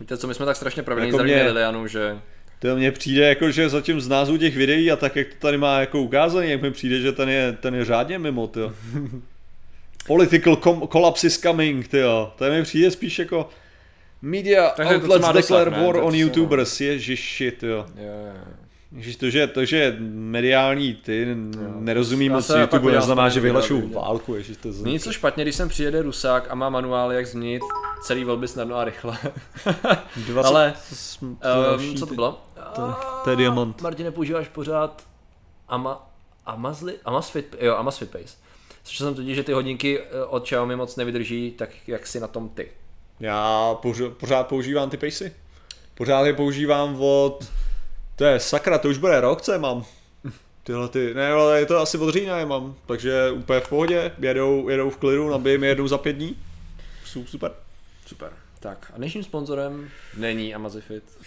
víte 0.00 0.16
co, 0.16 0.26
my 0.28 0.34
jsme 0.34 0.46
tak 0.46 0.56
strašně 0.56 0.82
pravidelní 0.82 1.12
Jako 1.12 1.24
mě- 1.24 1.42
Lilianu, 1.42 1.86
že 1.86 2.18
To 2.58 2.76
mně 2.76 2.92
přijde 2.92 3.28
jako, 3.28 3.50
že 3.50 3.68
zatím 3.68 4.00
z 4.00 4.08
názvu 4.08 4.36
těch 4.36 4.56
videí 4.56 4.90
a 4.90 4.96
tak, 4.96 5.16
jak 5.16 5.28
to 5.28 5.34
tady 5.38 5.58
má 5.58 5.80
jako 5.80 6.00
ukázaný, 6.02 6.50
jak 6.50 6.62
mi 6.62 6.70
přijde, 6.70 7.00
že 7.00 7.12
ten 7.12 7.28
je, 7.28 7.52
ten 7.60 7.74
je 7.74 7.84
řádně 7.84 8.18
mimo, 8.18 8.46
tyjo. 8.46 8.72
Political 10.06 10.54
com- 10.56 10.88
collapse 10.88 11.26
is 11.26 11.38
coming, 11.40 11.88
tyjo. 11.88 12.32
To 12.36 12.44
mi 12.50 12.62
přijde 12.62 12.90
spíš 12.90 13.18
jako 13.18 13.48
media 14.22 14.68
Takže 14.76 14.94
to, 14.94 15.00
outlets 15.00 15.22
má 15.22 15.32
dosah, 15.32 15.42
declare 15.58 15.70
ne? 15.70 15.86
war 15.86 15.94
To, 15.96 16.04
on 16.04 16.12
co- 16.12 16.18
YouTubers, 16.18 16.80
ježiši, 16.80 17.50
tyjo. 17.52 17.86
jo, 17.96 18.04
jo. 18.26 18.42
Ježiš, 18.92 19.16
to, 19.16 19.30
že, 19.30 19.46
to, 19.46 19.64
že 19.64 19.96
mediální 20.00 20.94
ty 20.94 21.26
nerozumí 21.78 22.26
Já 22.26 22.32
moc 22.32 22.50
YouTube, 22.50 22.92
neznamená, 22.92 23.28
že 23.28 23.40
viděl. 23.40 23.88
válku, 23.94 24.34
ježiš, 24.34 24.56
to 24.56 24.68
je 24.68 24.74
Není 24.82 25.00
co 25.00 25.12
špatně, 25.12 25.44
když 25.44 25.54
sem 25.56 25.68
přijede 25.68 26.02
Rusák 26.02 26.46
a 26.50 26.54
má 26.54 26.70
manuál, 26.70 27.12
jak 27.12 27.26
změnit 27.26 27.62
celý 28.02 28.24
volby 28.24 28.48
snadno 28.48 28.76
a 28.76 28.84
rychle. 28.84 29.18
20, 30.16 30.48
Ale, 30.48 30.74
Um, 31.78 31.96
co 31.96 32.06
to 32.06 32.14
bylo? 32.14 32.42
To, 32.74 32.94
to 33.24 33.30
je 33.30 33.36
diamant. 33.36 33.82
Martine, 33.82 34.10
používáš 34.10 34.48
pořád 34.48 35.02
Ama, 35.68 36.10
Amazli, 36.46 36.94
Amazfit, 37.04 37.56
jo, 37.60 37.76
Amazfit 37.76 38.10
Pace. 38.10 38.36
Slyšel 38.84 39.06
jsem 39.06 39.14
totiž, 39.14 39.36
že 39.36 39.42
ty 39.42 39.52
hodinky 39.52 40.00
eh, 40.00 40.24
od 40.24 40.42
Xiaomi 40.44 40.76
moc 40.76 40.96
nevydrží, 40.96 41.50
tak 41.58 41.70
jak 41.86 42.06
si 42.06 42.20
na 42.20 42.26
tom 42.26 42.48
ty? 42.48 42.68
Já 43.20 43.74
poř- 43.82 44.10
pořád 44.10 44.46
používám 44.46 44.90
ty 44.90 44.96
pejsy. 44.96 45.32
Pořád 45.94 46.26
je 46.26 46.32
používám 46.32 47.00
od... 47.00 47.38
To 48.18 48.24
je 48.24 48.40
sakra, 48.40 48.78
to 48.78 48.88
už 48.88 48.98
bude 48.98 49.20
rok, 49.20 49.42
co 49.42 49.52
je 49.52 49.58
mám. 49.58 49.84
Tyhle 50.64 50.88
ty, 50.88 51.14
ne, 51.14 51.32
ale 51.32 51.60
je 51.60 51.66
to 51.66 51.78
asi 51.78 51.98
od 51.98 52.10
října 52.10 52.38
je 52.38 52.46
mám, 52.46 52.74
takže 52.86 53.30
úplně 53.30 53.60
v 53.60 53.68
pohodě, 53.68 54.12
jedou, 54.18 54.68
jedou 54.68 54.90
v 54.90 54.96
klidu, 54.96 55.30
nabijeme 55.30 55.66
jednou 55.66 55.88
za 55.88 55.98
pět 55.98 56.12
dní. 56.12 56.36
Super. 57.04 57.52
Super. 58.06 58.32
Tak 58.60 58.92
a 58.94 58.96
dnešním 58.98 59.24
sponzorem 59.24 59.90
není 60.16 60.54
Amazfit. 60.54 61.17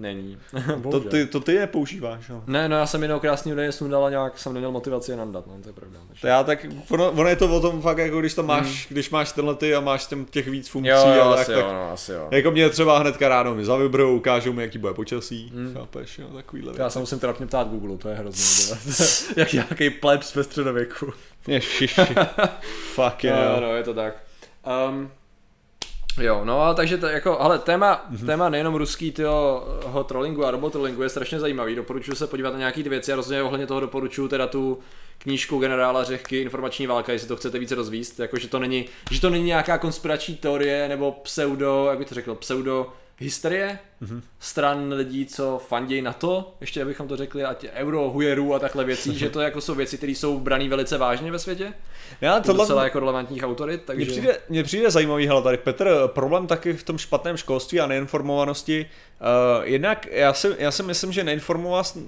Není. 0.00 0.38
To 0.66 0.76
Bohužel. 0.76 1.10
ty, 1.10 1.26
to 1.26 1.40
ty 1.40 1.52
je 1.54 1.66
používáš, 1.66 2.28
jo. 2.28 2.42
Ne, 2.46 2.68
no 2.68 2.76
já 2.76 2.86
jsem 2.86 3.02
jinou 3.02 3.20
krásný 3.20 3.52
údaje 3.52 3.72
sundal 3.72 4.04
a 4.04 4.10
nějak 4.10 4.38
jsem 4.38 4.52
neměl 4.52 4.72
motivaci 4.72 5.10
je 5.10 5.16
nandat, 5.16 5.46
no 5.46 5.52
to 5.62 5.68
je 5.68 5.72
pravda. 5.72 5.98
Takže... 6.08 6.20
To 6.20 6.26
já 6.26 6.44
tak, 6.44 6.66
ono, 6.90 7.10
ono, 7.10 7.28
je 7.28 7.36
to 7.36 7.56
o 7.56 7.60
tom 7.60 7.82
fakt, 7.82 7.98
jako 7.98 8.20
když 8.20 8.34
to 8.34 8.42
máš, 8.42 8.86
když 8.90 9.10
máš 9.10 9.32
tenhle 9.32 9.54
ty 9.54 9.74
a 9.74 9.80
máš 9.80 10.06
těm, 10.06 10.24
těch 10.24 10.48
víc 10.48 10.68
funkcí, 10.68 10.90
Jo, 10.90 11.12
jo, 11.16 11.22
a 11.22 11.30
tak, 11.30 11.40
asi 11.40 11.52
tak 11.52 11.64
jo, 11.64 11.72
no, 11.72 11.90
asi 11.92 12.12
jo. 12.12 12.28
Jako 12.30 12.50
mě 12.50 12.70
třeba 12.70 12.98
hnedka 12.98 13.28
ráno 13.28 13.54
mi 13.54 13.64
zavibrou, 13.64 14.16
ukážou 14.16 14.52
mi, 14.52 14.62
jaký 14.62 14.78
bude 14.78 14.94
počasí, 14.94 15.52
mm. 15.54 15.74
chápeš, 15.74 16.18
jo, 16.18 16.28
takovýhle 16.28 16.72
Já 16.78 16.90
se 16.90 16.98
musím 16.98 17.18
trapně 17.18 17.46
ptát 17.46 17.68
Google, 17.68 17.96
to 17.96 18.08
je 18.08 18.14
hrozně. 18.14 18.76
Jak 19.36 19.52
nějaký 19.52 19.90
plebs 19.90 20.34
ve 20.34 20.44
středověku. 20.44 21.12
Ježiši, 21.46 22.04
fuck 22.94 23.24
je, 23.24 23.32
No, 23.32 23.42
jo. 23.42 23.60
no, 23.60 23.76
je 23.76 23.82
to 23.82 23.94
tak. 23.94 24.14
Um, 24.88 25.10
jo, 26.18 26.40
no 26.44 26.62
a 26.62 26.74
takže 26.74 26.98
to 26.98 27.06
jako, 27.06 27.40
ale 27.40 27.58
téma, 27.58 28.06
mm-hmm. 28.10 28.26
téma 28.26 28.48
nejenom 28.48 28.74
ruský 28.74 29.12
tyho 29.12 29.64
ho 29.84 30.04
trollingu 30.04 30.44
a 30.44 30.50
robotrollingu 30.50 31.02
je 31.02 31.08
strašně 31.08 31.40
zajímavý, 31.40 31.74
doporučuji 31.74 32.14
se 32.14 32.26
podívat 32.26 32.52
na 32.52 32.58
nějaký 32.58 32.82
ty 32.82 32.88
věci 32.88 33.12
a 33.12 33.16
rozhodně 33.16 33.42
ohledně 33.42 33.66
toho 33.66 33.80
doporučuji 33.80 34.28
teda 34.28 34.46
tu 34.46 34.78
knížku 35.18 35.58
generála 35.58 36.04
Řehky 36.04 36.40
Informační 36.40 36.86
válka, 36.86 37.12
jestli 37.12 37.28
to 37.28 37.36
chcete 37.36 37.58
více 37.58 37.74
rozvíst, 37.74 38.20
jako 38.20 38.38
že 38.38 38.48
to 38.48 38.58
není, 38.58 38.84
že 39.10 39.20
to 39.20 39.30
není 39.30 39.44
nějaká 39.44 39.78
konspirační 39.78 40.34
teorie 40.34 40.88
nebo 40.88 41.12
pseudo, 41.12 41.86
jak 41.90 41.98
bych 41.98 42.08
to 42.08 42.14
řekl, 42.14 42.34
pseudo 42.34 42.86
hysterie 43.20 43.78
mm-hmm. 44.02 44.22
stran 44.38 44.92
lidí, 44.92 45.26
co 45.26 45.60
fandějí 45.68 46.02
na 46.02 46.12
to, 46.12 46.54
ještě 46.60 46.82
abychom 46.82 47.08
to 47.08 47.16
řekli, 47.16 47.44
ať 47.44 47.66
euro, 47.74 48.10
hujerů 48.10 48.54
a 48.54 48.58
takhle 48.58 48.84
věcí, 48.84 49.14
že 49.18 49.30
to 49.30 49.40
jako 49.40 49.60
jsou 49.60 49.74
věci, 49.74 49.96
které 49.96 50.12
jsou 50.12 50.40
braný 50.40 50.68
velice 50.68 50.98
vážně 50.98 51.32
ve 51.32 51.38
světě. 51.38 51.72
Já, 52.20 52.40
tohle... 52.40 52.64
Docela 52.64 52.84
jako 52.84 53.00
relevantních 53.00 53.42
autorit, 53.42 53.82
takže... 53.84 54.04
Mně 54.04 54.12
přijde, 54.12 54.38
mně 54.48 54.64
přijde 54.64 54.90
zajímavý, 54.90 55.26
hele, 55.26 55.42
tady 55.42 55.56
Petr, 55.56 55.90
problém 56.06 56.46
taky 56.46 56.72
v 56.72 56.82
tom 56.82 56.98
špatném 56.98 57.36
školství 57.36 57.80
a 57.80 57.86
neinformovanosti. 57.86 58.86
Uh, 59.20 59.64
jednak 59.64 60.06
já 60.10 60.32
si, 60.32 60.48
já 60.58 60.70
si 60.70 60.82
myslím, 60.82 61.12
že 61.12 61.24
neinformovanost, 61.24 61.98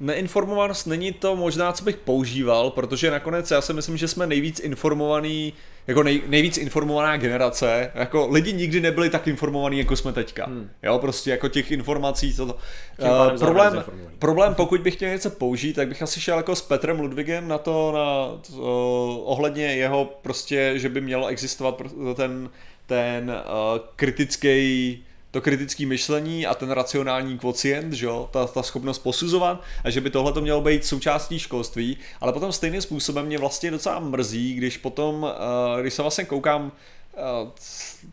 neinformovanost 0.00 0.86
není 0.86 1.12
to 1.12 1.36
možná, 1.36 1.72
co 1.72 1.84
bych 1.84 1.96
používal, 1.96 2.70
protože 2.70 3.10
nakonec 3.10 3.50
já 3.50 3.60
si 3.60 3.72
myslím, 3.72 3.96
že 3.96 4.08
jsme 4.08 4.26
nejvíc 4.26 4.60
informovaný 4.60 5.52
jako 5.86 6.02
nej, 6.02 6.22
nejvíc 6.26 6.58
informovaná 6.58 7.16
generace, 7.16 7.90
jako 7.94 8.28
lidi 8.30 8.52
nikdy 8.52 8.80
nebyli 8.80 9.10
tak 9.10 9.26
informovaní, 9.26 9.78
jako 9.78 9.96
jsme 9.96 10.12
teďka. 10.12 10.46
Hmm. 10.46 10.70
Jo, 10.82 10.98
prostě 10.98 11.30
jako 11.30 11.48
těch 11.48 11.70
informací, 11.70 12.34
co 12.34 12.46
to. 12.46 12.54
Uh, 12.54 13.38
problém, 13.38 13.84
problém, 14.18 14.54
pokud 14.54 14.80
bych 14.80 14.94
chtěl 14.94 15.08
něco 15.08 15.30
použít, 15.30 15.72
tak 15.72 15.88
bych 15.88 16.02
asi 16.02 16.20
šel 16.20 16.36
jako 16.36 16.56
s 16.56 16.62
Petrem 16.62 17.00
Ludvigem 17.00 17.48
na 17.48 17.58
to, 17.58 17.92
na 17.92 18.26
uh, 18.58 18.64
ohledně 19.24 19.64
jeho 19.64 20.18
prostě, 20.22 20.72
že 20.76 20.88
by 20.88 21.00
mělo 21.00 21.26
existovat 21.26 21.82
ten, 22.16 22.50
ten 22.86 23.30
uh, 23.30 23.78
kritický 23.96 25.04
to 25.32 25.40
kritické 25.40 25.86
myšlení 25.86 26.46
a 26.46 26.54
ten 26.54 26.70
racionální 26.70 27.38
kvocient, 27.38 27.92
že 27.92 28.06
jo, 28.06 28.28
ta, 28.32 28.46
ta 28.46 28.62
schopnost 28.62 28.98
posuzovat 28.98 29.62
a 29.84 29.90
že 29.90 30.00
by 30.00 30.10
tohle 30.10 30.32
to 30.32 30.40
mělo 30.40 30.60
být 30.60 30.84
součástí 30.84 31.38
školství, 31.38 31.96
ale 32.20 32.32
potom 32.32 32.52
stejným 32.52 32.82
způsobem 32.82 33.26
mě 33.26 33.38
vlastně 33.38 33.70
docela 33.70 34.00
mrzí, 34.00 34.54
když 34.54 34.76
potom, 34.76 35.22
uh, 35.22 35.80
když 35.80 35.94
se 35.94 36.02
vlastně 36.02 36.24
koukám 36.24 36.62
uh, 36.62 37.48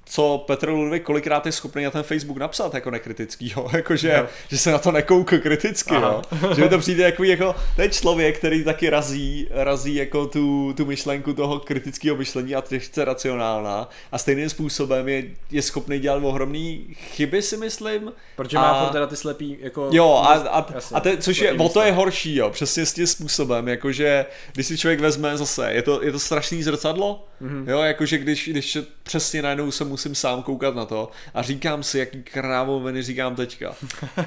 co 0.06 0.44
Petr 0.48 0.70
Ludvík 0.70 1.03
kolikrát 1.03 1.45
je 1.45 1.52
schopný 1.52 1.84
na 1.84 1.91
ten 1.91 2.03
Facebook 2.03 2.38
napsat 2.38 2.74
jako 2.74 2.91
nekritický, 2.91 3.53
jo? 3.57 3.70
Jako, 3.74 3.95
že, 3.95 4.18
no. 4.18 4.28
že 4.49 4.57
se 4.57 4.72
na 4.72 4.78
to 4.78 4.91
nekoukl 4.91 5.38
kriticky, 5.38 5.94
jo? 5.94 6.22
že 6.56 6.61
mi 6.61 6.70
to 6.70 6.80
přijde 6.80 7.03
jako, 7.03 7.24
jako 7.24 7.56
ten 7.76 7.91
člověk, 7.91 8.38
který 8.38 8.64
taky 8.64 8.90
razí, 8.90 9.48
razí 9.52 9.95
jako 9.95 10.28
tu, 10.28 10.74
tu 10.78 10.86
myšlenku 10.86 11.34
toho 11.34 11.60
kritického 11.60 12.18
myšlení 12.18 12.56
a 12.56 12.61
těžce 12.61 13.06
racionálna 13.06 13.90
a 14.11 14.18
stejným 14.18 14.49
způsobem 14.49 15.10
je, 15.10 15.24
je 15.52 15.61
schopný 15.61 15.99
dělat 15.99 16.24
ohromný 16.24 16.88
chyby, 16.94 17.41
si 17.41 17.57
myslím. 17.57 18.11
Protože 18.36 18.57
a... 18.57 18.61
má 18.61 18.90
teda 18.90 19.07
ty 19.07 19.16
slepý, 19.16 19.57
jako... 19.60 19.90
Jo, 19.91 20.24
a, 20.28 20.34
a, 20.34 20.74
jasně, 20.74 20.98
a 20.98 20.99
te, 20.99 21.18
což 21.18 21.38
je, 21.38 21.53
o 21.53 21.70
to 21.70 21.82
je 21.82 21.91
horší, 21.91 22.36
jo, 22.36 22.49
přesně 22.49 22.86
s 22.86 22.94
tím 22.94 23.07
způsobem, 23.07 23.68
jakože 23.68 24.26
když 24.53 24.68
si 24.68 24.78
člověk 24.78 24.99
vezme 24.99 25.38
zase, 25.38 25.72
je 25.72 25.82
to, 25.82 26.03
je 26.03 26.11
to 26.11 26.20
strašný 26.20 26.64
zrcadlo, 26.64 27.26
mm-hmm. 27.41 27.70
jo, 27.70 27.82
jakože 27.82 28.18
když, 28.18 28.48
když 28.48 28.78
přesně 29.03 29.41
najednou 29.41 29.72
se 29.80 29.85
musím 29.85 30.15
sám 30.15 30.43
koukat 30.43 30.76
na 30.76 30.85
to 30.85 31.10
a 31.34 31.41
říkám 31.41 31.84
si, 31.84 31.99
jaký 31.99 32.23
krávoviny 32.23 33.01
říkám 33.01 33.35
teďka. 33.35 33.76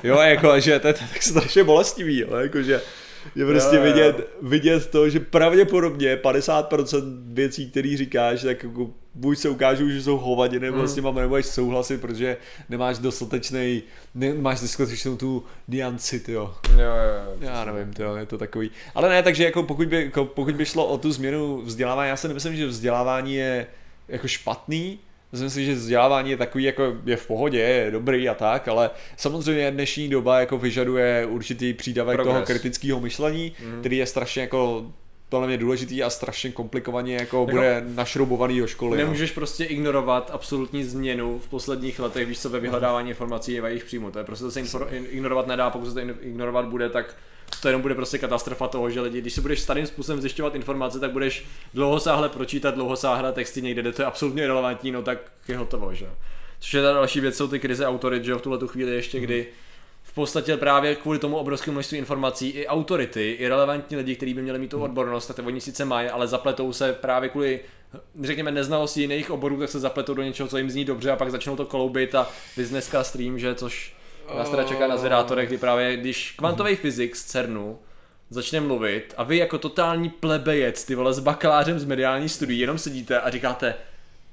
Jo, 0.03 0.19
jako, 0.19 0.61
že 0.61 0.79
to 0.79 0.87
je 0.87 0.95
tak 0.95 1.23
strašně 1.23 1.65
bolestivý, 1.65 2.19
jo, 2.19 2.37
jako, 2.37 2.63
že 2.63 2.81
je 3.37 3.47
prostě 3.47 3.77
jo, 3.77 3.83
jo. 3.83 3.93
vidět, 3.93 4.29
vidět 4.43 4.91
to, 4.91 5.09
že 5.09 5.21
pravděpodobně 5.21 6.17
50% 6.17 7.03
věcí, 7.27 7.71
které 7.71 7.97
říkáš, 7.97 8.43
tak 8.43 8.63
jako 8.63 8.91
buď 9.15 9.39
se 9.39 9.49
ukážou, 9.49 9.89
že 9.89 10.03
jsou 10.03 10.19
hovadiny, 10.19 10.67
nebo 10.67 10.79
mm. 10.79 10.89
s 10.89 10.97
nima 10.97 11.11
nebudeš 11.11 11.47
souhlasit, 11.47 12.01
protože 12.01 12.37
nemáš 12.69 12.99
dostatečný, 12.99 13.83
nemáš 14.15 14.61
dostatečnou 14.61 15.17
tu 15.17 15.45
nianci, 15.69 16.23
jo. 16.29 16.55
Jo, 16.71 16.79
jo, 16.79 16.87
jo. 17.27 17.37
Já 17.41 17.65
nevím, 17.65 17.95
jo, 17.99 18.17
je 18.17 18.27
to 18.27 18.39
takový. 18.39 18.71
Ale 18.95 19.09
ne, 19.09 19.23
takže 19.23 19.45
jako 19.45 19.63
pokud 19.63 19.89
by, 19.89 20.05
jako 20.05 20.25
pokud 20.25 20.55
by 20.55 20.67
šlo 20.67 20.87
o 20.87 20.99
tu 20.99 21.13
změnu 21.13 21.63
vzdělávání, 21.63 22.09
já 22.09 22.17
si 22.17 22.29
nemyslím, 22.29 22.57
že 22.57 22.67
vzdělávání 22.67 23.35
je 23.35 23.67
jako 24.09 24.29
špatný, 24.29 24.99
Myslím 25.33 25.51
si, 25.51 25.65
že 25.65 25.75
vzdělávání 25.75 26.31
je 26.31 26.37
takový, 26.37 26.65
jako 26.65 26.97
je 27.05 27.17
v 27.17 27.27
pohodě, 27.27 27.59
je 27.59 27.91
dobrý 27.91 28.29
a 28.29 28.35
tak, 28.35 28.69
ale 28.69 28.91
samozřejmě 29.17 29.71
dnešní 29.71 30.09
doba 30.09 30.41
jako 30.41 30.59
vyžaduje 30.59 31.27
určitý 31.27 31.75
přídavek 31.75 32.17
Progress. 32.17 32.35
toho 32.35 32.47
kritického 32.47 33.01
myšlení, 33.01 33.53
mm. 33.65 33.81
který 33.81 33.97
je 33.97 34.07
strašně 34.07 34.43
jako 34.43 34.87
podle 35.29 35.47
mě 35.47 35.57
důležitý 35.57 36.03
a 36.03 36.11
strašně 36.11 36.51
komplikovaně 36.51 37.15
jako, 37.15 37.41
jako 37.41 37.51
bude 37.51 37.85
našroubovaný 37.87 38.59
do 38.59 38.67
školy. 38.67 38.91
No. 38.91 39.05
Nemůžeš 39.05 39.31
no. 39.31 39.35
prostě 39.35 39.65
ignorovat 39.65 40.31
absolutní 40.33 40.85
změnu 40.85 41.39
v 41.39 41.49
posledních 41.49 42.01
letech, 42.01 42.29
víš 42.29 42.41
co, 42.41 42.51
ve 42.51 42.61
vyhledávání 42.61 43.09
informací 43.09 43.53
je 43.53 43.63
jejich 43.67 43.85
příjmu. 43.85 44.11
To 44.11 44.19
je 44.19 44.25
prostě 44.25 44.45
to 44.45 44.51
se 44.51 44.61
ignorovat 44.91 45.47
nedá, 45.47 45.71
pokud 45.71 45.89
se 45.89 45.95
to 45.95 46.01
ignorovat 46.21 46.65
bude, 46.65 46.89
tak 46.89 47.17
to 47.61 47.69
jenom 47.69 47.83
bude 47.83 47.95
prostě 47.95 48.19
katastrofa 48.19 48.69
toho, 48.69 48.91
že 48.91 49.01
lidi, 49.01 49.21
když 49.21 49.33
si 49.33 49.41
budeš 49.41 49.61
starým 49.61 49.87
způsobem 49.87 50.21
zjišťovat 50.21 50.55
informace, 50.55 51.01
tak 51.01 51.11
budeš 51.11 51.45
dlouhosáhle 51.75 52.29
pročítat 52.29 52.75
dlouhosáhle 52.75 53.33
texty 53.33 53.63
někde, 53.63 53.83
kde 53.83 53.93
to 53.93 54.03
je 54.03 54.07
absolutně 54.07 54.47
relevantní, 54.47 54.91
no 54.91 55.03
tak 55.03 55.19
je 55.49 55.57
hotovo, 55.57 55.95
že 55.95 56.07
Což 56.61 56.75
je 56.75 56.83
ta 56.83 56.93
další 56.93 57.21
věc, 57.21 57.37
jsou 57.37 57.49
ty 57.49 57.59
krize 57.59 57.87
autorit, 57.87 58.25
že 58.25 58.35
v 58.35 58.41
tuhle 58.41 58.59
tu 58.59 58.69
chvíli 58.69 58.95
ještě, 58.95 59.21
kdy 59.21 59.47
v 60.03 60.15
podstatě 60.15 60.57
právě 60.57 60.95
kvůli 60.95 61.19
tomu 61.19 61.37
obrovskému 61.37 61.73
množství 61.73 61.99
informací 61.99 62.49
i 62.49 62.67
autority, 62.67 63.31
i 63.31 63.49
relevantní 63.49 63.97
lidi, 63.97 64.17
kteří 64.17 64.35
by 64.35 64.43
měli 64.43 64.59
mít 64.59 64.71
tu 64.71 64.77
hmm. 64.77 64.85
odbornost, 64.85 65.27
tak 65.27 65.47
oni 65.47 65.61
sice 65.61 65.85
mají, 65.85 66.09
ale 66.09 66.29
zapletou 66.29 66.73
se 66.73 66.93
právě 66.93 67.29
kvůli 67.29 67.61
řekněme 68.23 68.51
neznalosti 68.51 69.01
jiných 69.01 69.31
oborů, 69.31 69.59
tak 69.59 69.69
se 69.69 69.81
zapletou 69.81 70.15
do 70.15 70.23
něčeho, 70.23 70.49
co 70.49 70.59
jim 70.59 70.71
zní 70.71 70.85
dobře 70.85 71.11
a 71.11 71.17
pak 71.17 71.31
začnou 71.31 71.57
to 71.57 71.65
kloubit 71.65 72.15
a 72.15 72.29
dneska 72.57 73.05
stream, 73.05 73.39
že 73.39 73.55
což 73.55 73.95
Nás 74.37 74.51
teda 74.51 74.65
čeká 74.65 74.87
na 74.87 74.97
zvědátorech, 74.97 75.49
kdy 75.49 75.59
právě, 75.59 75.97
když 75.97 76.35
kvantový 76.39 76.77
fyzik 76.77 77.17
z 77.17 77.25
CERNu 77.25 77.79
začne 78.31 78.61
mluvit 78.61 79.15
a 79.17 79.23
vy 79.23 79.37
jako 79.37 79.59
totální 79.59 80.09
plebejec, 80.09 80.85
ty 80.85 80.95
vole 80.95 81.15
s 81.15 81.19
bakalářem 81.19 81.79
z 81.79 81.85
mediální 81.85 82.29
studií, 82.29 82.59
jenom 82.59 82.79
sedíte 82.79 83.21
a 83.21 83.31
říkáte, 83.31 83.75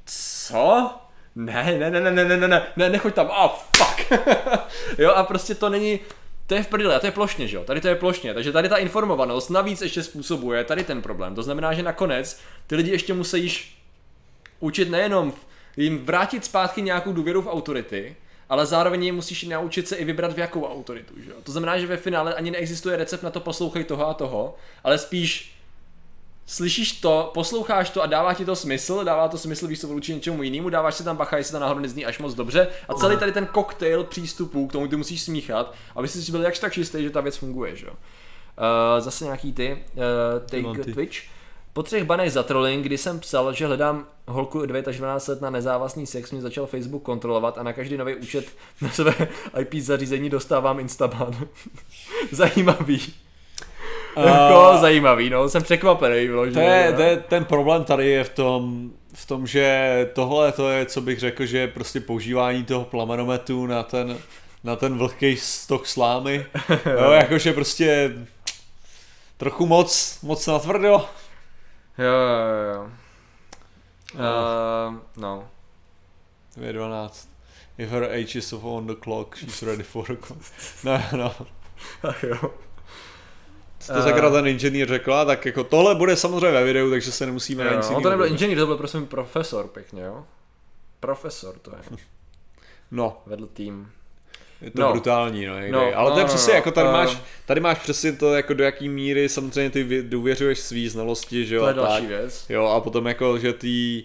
co? 0.06 0.94
Ne, 1.36 1.78
ne, 1.80 1.92
ne, 1.92 2.02
ne, 2.02 2.12
ne, 2.12 2.26
ne, 2.26 2.38
ne, 2.38 2.48
ne, 2.48 2.68
ne, 2.76 2.90
nechoď 2.90 3.14
tam, 3.14 3.28
a 3.32 3.46
oh, 3.46 3.60
fuck. 3.78 4.12
jo, 4.98 5.12
a 5.12 5.24
prostě 5.24 5.56
to 5.56 5.70
není, 5.70 6.00
to 6.48 6.56
je 6.56 6.64
v 6.64 6.68
prdele, 6.68 6.96
a 6.96 7.00
to 7.00 7.06
je 7.06 7.12
plošně, 7.12 7.48
že 7.48 7.58
jo, 7.58 7.64
tady 7.64 7.82
to 7.82 7.88
je 7.88 7.96
plošně, 7.96 8.34
takže 8.34 8.52
tady 8.52 8.70
ta 8.70 8.78
informovanost 8.78 9.50
navíc 9.50 9.82
ještě 9.82 10.04
způsobuje 10.04 10.64
tady 10.64 10.84
ten 10.84 11.02
problém, 11.02 11.36
to 11.36 11.44
znamená, 11.44 11.74
že 11.74 11.84
nakonec 11.84 12.40
ty 12.68 12.76
lidi 12.76 12.92
ještě 12.92 13.14
musí 13.14 13.62
učit 14.60 14.90
nejenom 14.90 15.34
jim 15.78 16.06
vrátit 16.06 16.46
zpátky 16.46 16.82
nějakou 16.82 17.14
důvěru 17.14 17.42
v 17.42 17.48
autority, 17.48 18.16
ale 18.50 18.66
zároveň 18.66 19.16
musíš 19.16 19.44
naučit 19.44 19.88
se 19.88 19.96
i 19.96 20.06
vybrat 20.06 20.34
v 20.34 20.40
jakou 20.40 20.66
autoritu. 20.66 21.14
Že? 21.18 21.32
To 21.44 21.52
znamená, 21.52 21.80
že 21.80 21.88
ve 21.88 21.98
finále 21.98 22.34
ani 22.34 22.52
neexistuje 22.52 22.98
recept 22.98 23.24
na 23.24 23.30
to 23.30 23.40
poslouchej 23.40 23.84
toho 23.84 24.08
a 24.08 24.14
toho, 24.14 24.56
ale 24.84 24.98
spíš 24.98 25.60
slyšíš 26.50 26.92
to, 26.92 27.32
posloucháš 27.34 27.90
to 27.90 28.02
a 28.02 28.06
dává 28.06 28.34
ti 28.34 28.46
to 28.46 28.56
smysl, 28.56 29.04
dává 29.04 29.28
to 29.28 29.38
smysl, 29.38 29.68
víš 29.68 29.82
co 29.82 29.88
vůči 29.88 30.14
něčemu 30.14 30.44
jinému, 30.44 30.70
dáváš 30.70 30.96
si 30.96 31.04
tam 31.04 31.18
bacha, 31.18 31.38
jestli 31.38 31.52
to 31.52 31.60
náhodou 31.60 31.80
nezní 31.80 32.06
až 32.06 32.20
moc 32.20 32.34
dobře 32.34 32.68
a 32.90 32.94
celý 32.94 33.18
tady 33.18 33.32
ten 33.32 33.46
koktejl 33.46 34.04
přístupů 34.04 34.68
k 34.68 34.72
tomu 34.72 34.88
ty 34.88 34.96
musíš 34.96 35.22
smíchat, 35.22 35.74
aby 35.96 36.08
si 36.08 36.32
byl 36.32 36.42
jakž 36.42 36.60
tak 36.60 36.74
čistý, 36.74 37.04
že 37.04 37.10
ta 37.10 37.22
věc 37.22 37.36
funguje, 37.36 37.76
že? 37.76 37.88
Uh, 37.90 37.96
zase 39.00 39.26
nějaký 39.26 39.54
ty, 39.54 39.84
uh, 40.54 40.74
take 40.74 40.94
Twitch. 40.94 41.18
Po 41.74 41.84
třech 41.84 42.04
banech 42.04 42.32
za 42.32 42.44
trolling, 42.44 42.86
kdy 42.86 42.98
jsem 42.98 43.20
psal, 43.20 43.54
že 43.54 43.68
hledám 43.68 44.06
holku 44.28 44.66
9 44.66 44.88
až 44.88 44.98
12 44.98 45.28
let 45.28 45.42
na 45.42 45.50
nezávazný 45.50 46.08
sex, 46.08 46.32
mě 46.32 46.42
začal 46.42 46.66
Facebook 46.66 47.04
kontrolovat 47.04 47.58
a 47.58 47.64
na 47.64 47.74
každý 47.74 47.98
nový 47.98 48.16
účet 48.16 48.46
na 48.82 48.90
své 48.90 49.14
IP 49.60 49.74
zařízení 49.74 50.30
dostávám 50.30 50.80
Instaban. 50.80 51.48
zajímavý. 52.32 53.14
Uh, 54.18 54.26
jako 54.26 54.78
zajímavý, 54.82 55.30
no, 55.30 55.50
jsem 55.50 55.64
překvapený. 55.64 56.28
To 56.54 56.60
je, 56.60 56.94
to 56.96 57.02
je, 57.02 57.18
ten 57.18 57.46
problém 57.46 57.84
tady 57.84 58.10
je 58.10 58.24
v 58.24 58.30
tom, 58.30 58.92
v 59.14 59.26
tom, 59.26 59.48
že 59.48 60.10
tohle 60.14 60.52
to 60.52 60.70
je, 60.70 60.86
co 60.86 61.02
bych 61.02 61.20
řekl, 61.20 61.46
že 61.46 61.58
je 61.58 61.68
prostě 61.68 62.00
používání 62.00 62.64
toho 62.64 62.86
plamenometu 62.86 63.66
na 63.66 63.84
ten, 63.84 64.18
na 64.64 64.76
ten 64.76 64.98
vlhký 64.98 65.38
stok 65.38 65.88
slámy. 65.88 66.46
jo, 67.00 67.12
jakože 67.12 67.54
prostě 67.54 68.12
trochu 69.38 69.66
moc, 69.66 70.20
moc 70.24 70.48
natvrdo. 70.48 71.06
Jo, 72.00 72.12
jo, 72.12 72.74
jo. 72.74 72.90
Uh, 74.14 74.96
no. 75.18 75.50
Je 76.58 76.74
12. 76.74 77.30
If 77.78 77.90
her 77.90 78.04
age 78.04 78.40
is 78.40 78.54
on 78.54 78.88
the 78.88 78.96
clock, 78.96 79.36
she's 79.36 79.64
ready 79.64 79.84
for 79.84 80.08
the 80.08 80.16
clock. 80.16 80.42
No, 80.84 81.02
no. 81.18 81.36
Ach 82.04 82.24
jo. 82.24 82.54
Co 83.80 83.94
to 83.94 84.28
uh, 84.28 84.34
ten 84.34 84.48
inženýr 84.48 84.88
řekla, 84.88 85.26
tak 85.26 85.46
jako 85.46 85.64
tohle 85.64 85.96
bude 85.96 86.16
samozřejmě 86.16 86.52
ve 86.52 86.64
videu, 86.64 86.90
takže 86.90 87.12
se 87.12 87.26
nemusíme 87.26 87.66
jo, 87.66 87.76
nic 87.78 87.90
On 87.90 88.04
to 88.04 88.10
nebyl 88.10 88.26
inženýr, 88.26 88.58
to 88.58 88.66
byl 88.66 88.78
prosím 88.78 89.08
profesor 89.08 89.68
pěkně, 89.68 90.02
jo? 90.02 90.26
Profesor 91.00 91.60
to 91.60 91.72
je. 91.72 91.98
No. 92.92 93.22
Vedl 93.26 93.48
tým. 93.48 93.92
Je 94.62 94.72
to 94.72 94.82
no. 94.82 94.92
brutální, 94.92 95.46
no, 95.46 95.56
někdy. 95.56 95.72
no 95.72 95.92
ale 95.96 96.12
to 96.12 96.18
je 96.18 96.24
no, 96.24 96.28
přesně, 96.28 96.52
no, 96.54 96.56
jako 96.56 96.72
tady, 96.72 96.88
uh, 96.88 96.94
máš, 96.94 97.18
tady 97.46 97.62
máš 97.62 97.80
přesně 97.80 98.14
to, 98.14 98.36
jako 98.36 98.54
do 98.54 98.64
jaký 98.64 98.90
míry 98.90 99.30
samozřejmě 99.30 99.70
ty 99.70 100.04
důvěřuješ 100.04 100.60
svý 100.60 100.90
znalosti, 100.90 101.46
že 101.46 101.56
jo. 101.56 101.62
To 101.62 101.68
je 101.68 101.74
další 101.74 102.02
tak. 102.02 102.08
věc. 102.08 102.46
Jo, 102.50 102.66
a 102.66 102.80
potom 102.80 103.08
jako, 103.08 103.38
že 103.38 103.54
ty 103.54 104.04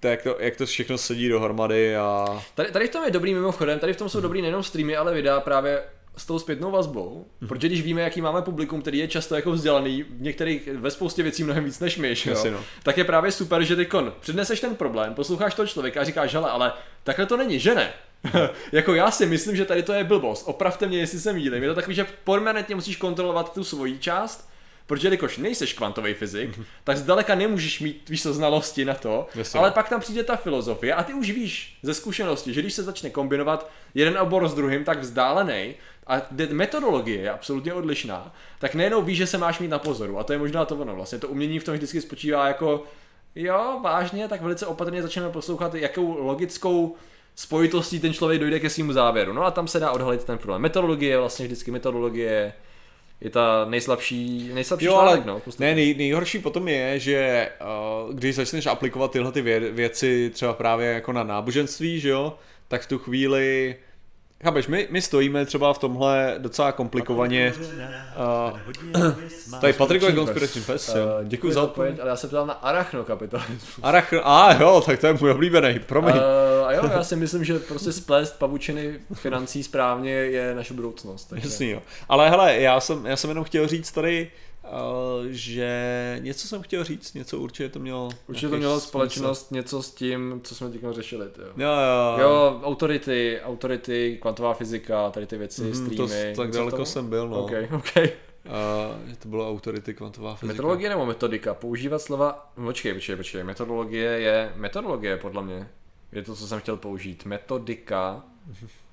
to, 0.00 0.08
jak, 0.08 0.22
to, 0.22 0.36
jak 0.38 0.56
to 0.56 0.66
všechno 0.66 0.98
sedí 0.98 1.28
dohromady 1.28 1.96
a... 1.96 2.42
Tady, 2.54 2.70
tady 2.70 2.86
v 2.86 2.90
tom 2.90 3.04
je 3.04 3.10
dobrý 3.10 3.34
mimochodem, 3.34 3.78
tady 3.78 3.92
v 3.92 3.96
tom 3.96 4.08
jsou 4.08 4.20
dobrý 4.20 4.42
nejenom 4.42 4.62
streamy, 4.62 4.96
ale 4.96 5.14
videa 5.14 5.40
právě 5.40 5.82
s 6.16 6.26
tou 6.26 6.38
zpětnou 6.38 6.70
vazbou, 6.70 7.26
mm. 7.40 7.48
protože 7.48 7.68
když 7.68 7.82
víme, 7.82 8.02
jaký 8.02 8.20
máme 8.20 8.42
publikum, 8.42 8.82
který 8.82 8.98
je 8.98 9.08
často 9.08 9.34
jako 9.34 9.52
vzdělaný, 9.52 10.02
v 10.02 10.20
některých, 10.20 10.68
ve 10.72 10.90
spoustě 10.90 11.22
věcí 11.22 11.44
mnohem 11.44 11.64
víc 11.64 11.80
než 11.80 11.96
my, 11.98 12.14
jo? 12.24 12.50
no. 12.50 12.60
tak 12.82 12.98
je 12.98 13.04
právě 13.04 13.32
super, 13.32 13.62
že 13.62 13.76
ty 13.76 13.86
kon 13.86 14.12
předneseš 14.20 14.60
ten 14.60 14.76
problém, 14.76 15.14
posloucháš 15.14 15.54
toho 15.54 15.66
člověka 15.66 16.00
a 16.00 16.04
říkáš, 16.04 16.34
hele, 16.34 16.50
ale 16.50 16.72
takhle 17.04 17.26
to 17.26 17.36
není, 17.36 17.60
že 17.60 17.74
ne? 17.74 17.92
jako 18.72 18.94
já 18.94 19.10
si 19.10 19.26
myslím, 19.26 19.56
že 19.56 19.64
tady 19.64 19.82
to 19.82 19.92
je 19.92 20.04
blbost. 20.04 20.42
Opravte 20.46 20.86
mě, 20.86 20.98
jestli 20.98 21.20
se 21.20 21.32
mýlím. 21.32 21.62
Je 21.62 21.68
to 21.68 21.74
takový, 21.74 21.94
že 21.96 22.06
permanentně 22.24 22.74
musíš 22.74 22.96
kontrolovat 22.96 23.54
tu 23.54 23.64
svoji 23.64 23.98
část, 23.98 24.48
protože 24.86 25.06
jelikož 25.06 25.38
nejseš 25.38 25.72
kvantový 25.72 26.14
fyzik, 26.14 26.58
mm-hmm. 26.58 26.64
tak 26.84 26.96
zdaleka 26.96 27.34
nemůžeš 27.34 27.80
mít, 27.80 28.08
víš 28.08 28.22
co, 28.22 28.34
znalosti 28.34 28.84
na 28.84 28.94
to, 28.94 29.26
Jasně. 29.34 29.60
ale 29.60 29.70
pak 29.70 29.88
tam 29.88 30.00
přijde 30.00 30.24
ta 30.24 30.36
filozofie 30.36 30.94
a 30.94 31.02
ty 31.02 31.14
už 31.14 31.30
víš 31.30 31.78
ze 31.82 31.94
zkušenosti, 31.94 32.54
že 32.54 32.60
když 32.60 32.72
se 32.72 32.82
začne 32.82 33.10
kombinovat 33.10 33.70
jeden 33.94 34.18
obor 34.18 34.48
s 34.48 34.54
druhým, 34.54 34.84
tak 34.84 34.98
vzdálený 34.98 35.74
a 36.06 36.22
metodologie 36.50 37.20
je 37.20 37.30
absolutně 37.30 37.74
odlišná, 37.74 38.34
tak 38.58 38.74
nejenom 38.74 39.04
víš, 39.04 39.18
že 39.18 39.26
se 39.26 39.38
máš 39.38 39.58
mít 39.58 39.68
na 39.68 39.78
pozoru 39.78 40.18
a 40.18 40.24
to 40.24 40.32
je 40.32 40.38
možná 40.38 40.64
to 40.64 40.76
ono 40.76 40.94
vlastně. 40.94 41.18
To 41.18 41.28
umění 41.28 41.58
v 41.58 41.64
tom 41.64 41.74
vždycky 41.74 42.00
spočívá 42.00 42.48
jako 42.48 42.84
jo, 43.34 43.80
vážně, 43.82 44.28
tak 44.28 44.42
velice 44.42 44.66
opatrně 44.66 45.02
začneme 45.02 45.30
poslouchat, 45.30 45.74
jakou 45.74 46.18
logickou 46.18 46.96
spojitostí 47.36 48.00
ten 48.00 48.12
člověk 48.12 48.40
dojde 48.40 48.60
ke 48.60 48.70
svému 48.70 48.92
závěru. 48.92 49.32
No 49.32 49.44
a 49.44 49.50
tam 49.50 49.68
se 49.68 49.80
dá 49.80 49.90
odhalit 49.90 50.24
ten 50.24 50.38
problém. 50.38 50.62
Metodologie, 50.62 51.18
vlastně 51.18 51.46
vždycky 51.46 51.70
metodologie 51.70 52.52
je 53.20 53.30
ta 53.30 53.64
nejslabší, 53.64 54.50
nejslabší 54.54 54.86
Jo, 54.86 54.92
článek, 54.92 55.26
ale 55.26 55.26
no, 55.26 55.42
ne, 55.58 55.74
nej, 55.74 55.94
nejhorší 55.94 56.38
potom 56.38 56.68
je, 56.68 56.98
že 56.98 57.48
uh, 58.06 58.14
když 58.14 58.34
začneš 58.34 58.66
aplikovat 58.66 59.10
tyhle 59.10 59.32
ty 59.32 59.42
vě- 59.42 59.72
věci 59.72 60.30
třeba 60.30 60.52
právě 60.52 60.92
jako 60.92 61.12
na 61.12 61.24
náboženství, 61.24 62.00
že 62.00 62.08
jo, 62.08 62.38
tak 62.68 62.82
v 62.82 62.88
tu 62.88 62.98
chvíli 62.98 63.76
Chápeš, 64.42 64.66
my, 64.66 64.88
my 64.90 65.02
stojíme 65.02 65.46
třeba 65.46 65.72
v 65.72 65.78
tomhle 65.78 66.34
docela 66.38 66.72
komplikovaně. 66.72 67.52
Uh, 68.52 68.58
tady 69.60 69.72
Patrikové 69.72 70.12
konspirační 70.12 70.60
pes, 70.62 70.88
jo. 70.88 71.04
Uh, 71.20 71.28
Děkuji 71.28 71.52
za 71.52 71.62
odpověď. 71.62 71.98
ale 72.00 72.08
já 72.08 72.16
se 72.16 72.28
ptal 72.28 72.46
na 72.46 72.54
arachnokapitalismus. 72.54 73.80
Arach, 73.82 74.12
a 74.22 74.54
jo, 74.60 74.82
tak 74.86 75.00
to 75.00 75.06
je 75.06 75.12
můj 75.20 75.30
oblíbený, 75.30 75.78
promiň. 75.78 76.14
Uh, 76.14 76.20
a 76.66 76.72
jo, 76.72 76.90
já 76.92 77.04
si 77.04 77.16
myslím, 77.16 77.44
že 77.44 77.58
prostě 77.58 77.92
splést 77.92 78.38
pavučiny 78.38 79.00
financí 79.14 79.62
správně 79.62 80.12
je 80.12 80.54
naše 80.54 80.74
budoucnost. 80.74 81.24
Takže... 81.24 81.46
Jasný, 81.48 81.70
jo. 81.70 81.82
Ale 82.08 82.30
hele, 82.30 82.60
já 82.60 82.80
jsem, 82.80 83.06
já 83.06 83.16
jsem 83.16 83.30
jenom 83.30 83.44
chtěl 83.44 83.68
říct 83.68 83.92
tady, 83.92 84.30
že 85.30 86.18
něco 86.22 86.48
jsem 86.48 86.62
chtěl 86.62 86.84
říct, 86.84 87.14
něco 87.14 87.38
určitě 87.38 87.68
to 87.68 87.78
mělo. 87.78 88.08
Určitě 88.28 88.48
to 88.48 88.56
mělo 88.56 88.74
smysl. 88.80 88.88
společnost 88.88 89.50
něco 89.50 89.82
s 89.82 89.94
tím, 89.94 90.40
co 90.44 90.54
jsme 90.54 90.70
teď 90.70 90.80
řešili. 90.90 91.28
Tyjo. 91.28 91.46
Jo, 91.46 91.54
jo, 91.56 92.18
Jo, 92.20 92.60
autority, 92.64 93.40
autority, 93.42 94.18
kvantová 94.22 94.54
fyzika, 94.54 95.10
tady 95.10 95.26
ty 95.26 95.36
věci, 95.36 95.70
to, 95.96 96.08
streamy. 96.08 96.34
tak 96.36 96.50
Co 96.50 96.58
daleko 96.58 96.76
to? 96.76 96.84
jsem 96.84 97.08
byl, 97.08 97.28
no. 97.28 97.44
OK, 97.44 97.52
OK. 97.76 97.96
Uh, 97.96 99.08
že 99.08 99.16
to 99.16 99.28
bylo 99.28 99.50
autority 99.50 99.94
kvantová 99.94 100.34
fyzika. 100.34 100.52
Metodologie 100.52 100.88
nebo 100.88 101.06
metodika? 101.06 101.54
Používat 101.54 101.98
slova... 102.02 102.52
Počkej, 102.64 102.94
počkej, 102.94 103.16
počkej. 103.16 103.44
Metodologie 103.44 104.10
je... 104.10 104.52
Metodologie, 104.56 105.16
podle 105.16 105.42
mě. 105.42 105.68
Je 106.12 106.22
to, 106.22 106.36
co 106.36 106.46
jsem 106.46 106.60
chtěl 106.60 106.76
použít. 106.76 107.24
Metodika... 107.24 108.24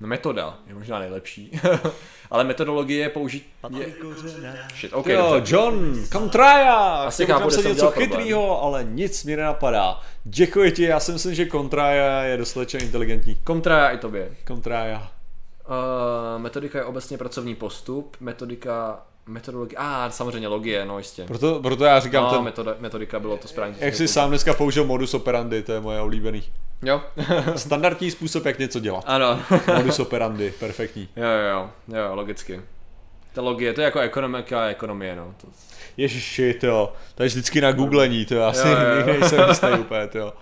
No 0.00 0.08
metoda 0.08 0.58
je 0.66 0.74
možná 0.74 0.98
nejlepší. 0.98 1.60
Ale 2.30 2.44
metodologie 2.44 3.00
je 3.00 3.08
použít... 3.08 3.46
Je... 3.78 3.94
Shit, 4.76 4.92
OK, 4.92 5.06
Jo, 5.06 5.34
dobře. 5.34 5.54
John, 5.54 6.04
Contraja! 6.12 6.76
Asi 6.84 7.26
chápu, 7.26 7.50
jsem 7.50 7.64
něco 7.64 7.90
chytrýho, 7.90 8.62
ale 8.62 8.84
nic 8.84 9.24
mi 9.24 9.36
nenapadá. 9.36 10.00
Děkuji 10.24 10.72
ti, 10.72 10.82
já 10.82 11.00
si 11.00 11.12
myslím, 11.12 11.34
že 11.34 11.46
Contraja 11.46 12.22
je 12.22 12.36
dostatečně 12.36 12.80
inteligentní. 12.80 13.34
Kontra 13.34 13.90
i 13.90 13.98
tobě. 13.98 14.30
Contraja. 14.48 15.10
Uh, 15.68 16.42
metodika 16.42 16.78
je 16.78 16.84
obecně 16.84 17.18
pracovní 17.18 17.54
postup. 17.54 18.16
Metodika... 18.20 19.02
Metodologie... 19.26 19.76
A, 19.78 20.06
ah, 20.06 20.10
samozřejmě 20.10 20.48
logie, 20.48 20.84
no 20.84 20.98
jistě. 20.98 21.24
Proto, 21.24 21.60
proto 21.62 21.84
já 21.84 22.00
říkám 22.00 22.24
No, 22.24 22.30
ten, 22.30 22.42
metoda, 22.42 22.74
metodika 22.78 23.20
bylo 23.20 23.36
to 23.36 23.48
správně. 23.48 23.76
jak 23.80 23.94
jsi 23.94 24.08
sám 24.08 24.28
dneska 24.28 24.54
použil 24.54 24.84
modus 24.84 25.14
operandi, 25.14 25.62
to 25.62 25.72
je 25.72 25.80
moje 25.80 26.00
oblíbený. 26.00 26.42
Jo. 26.82 27.02
Standardní 27.56 28.10
způsob, 28.10 28.44
jak 28.46 28.58
něco 28.58 28.80
dělat. 28.80 29.04
ano. 29.06 29.40
Modus 29.76 29.98
operandi, 29.98 30.52
perfektní. 30.60 31.08
jo, 31.16 31.24
jo, 31.24 31.70
jo, 31.88 31.96
jo, 31.96 32.14
logicky. 32.14 32.60
Ta 33.32 33.42
logie, 33.42 33.72
to 33.72 33.80
je 33.80 33.84
jako 33.84 33.98
ekonomika 34.00 34.64
a 34.64 34.66
ekonomie, 34.68 35.16
no. 35.16 35.34
To... 35.40 35.46
Ježiši, 35.96 36.54
to, 36.54 36.92
to 37.14 37.22
je 37.22 37.26
vždycky 37.28 37.60
na 37.60 37.72
googlení, 37.72 38.24
to 38.24 38.34
já 38.34 38.52
si 38.52 38.68
Jo, 38.68 38.74
jo, 38.74 39.00
jo. 39.00 39.06
nejsem 39.20 39.48
jistý 39.48 39.66
úplně, 39.80 40.06
to. 40.06 40.32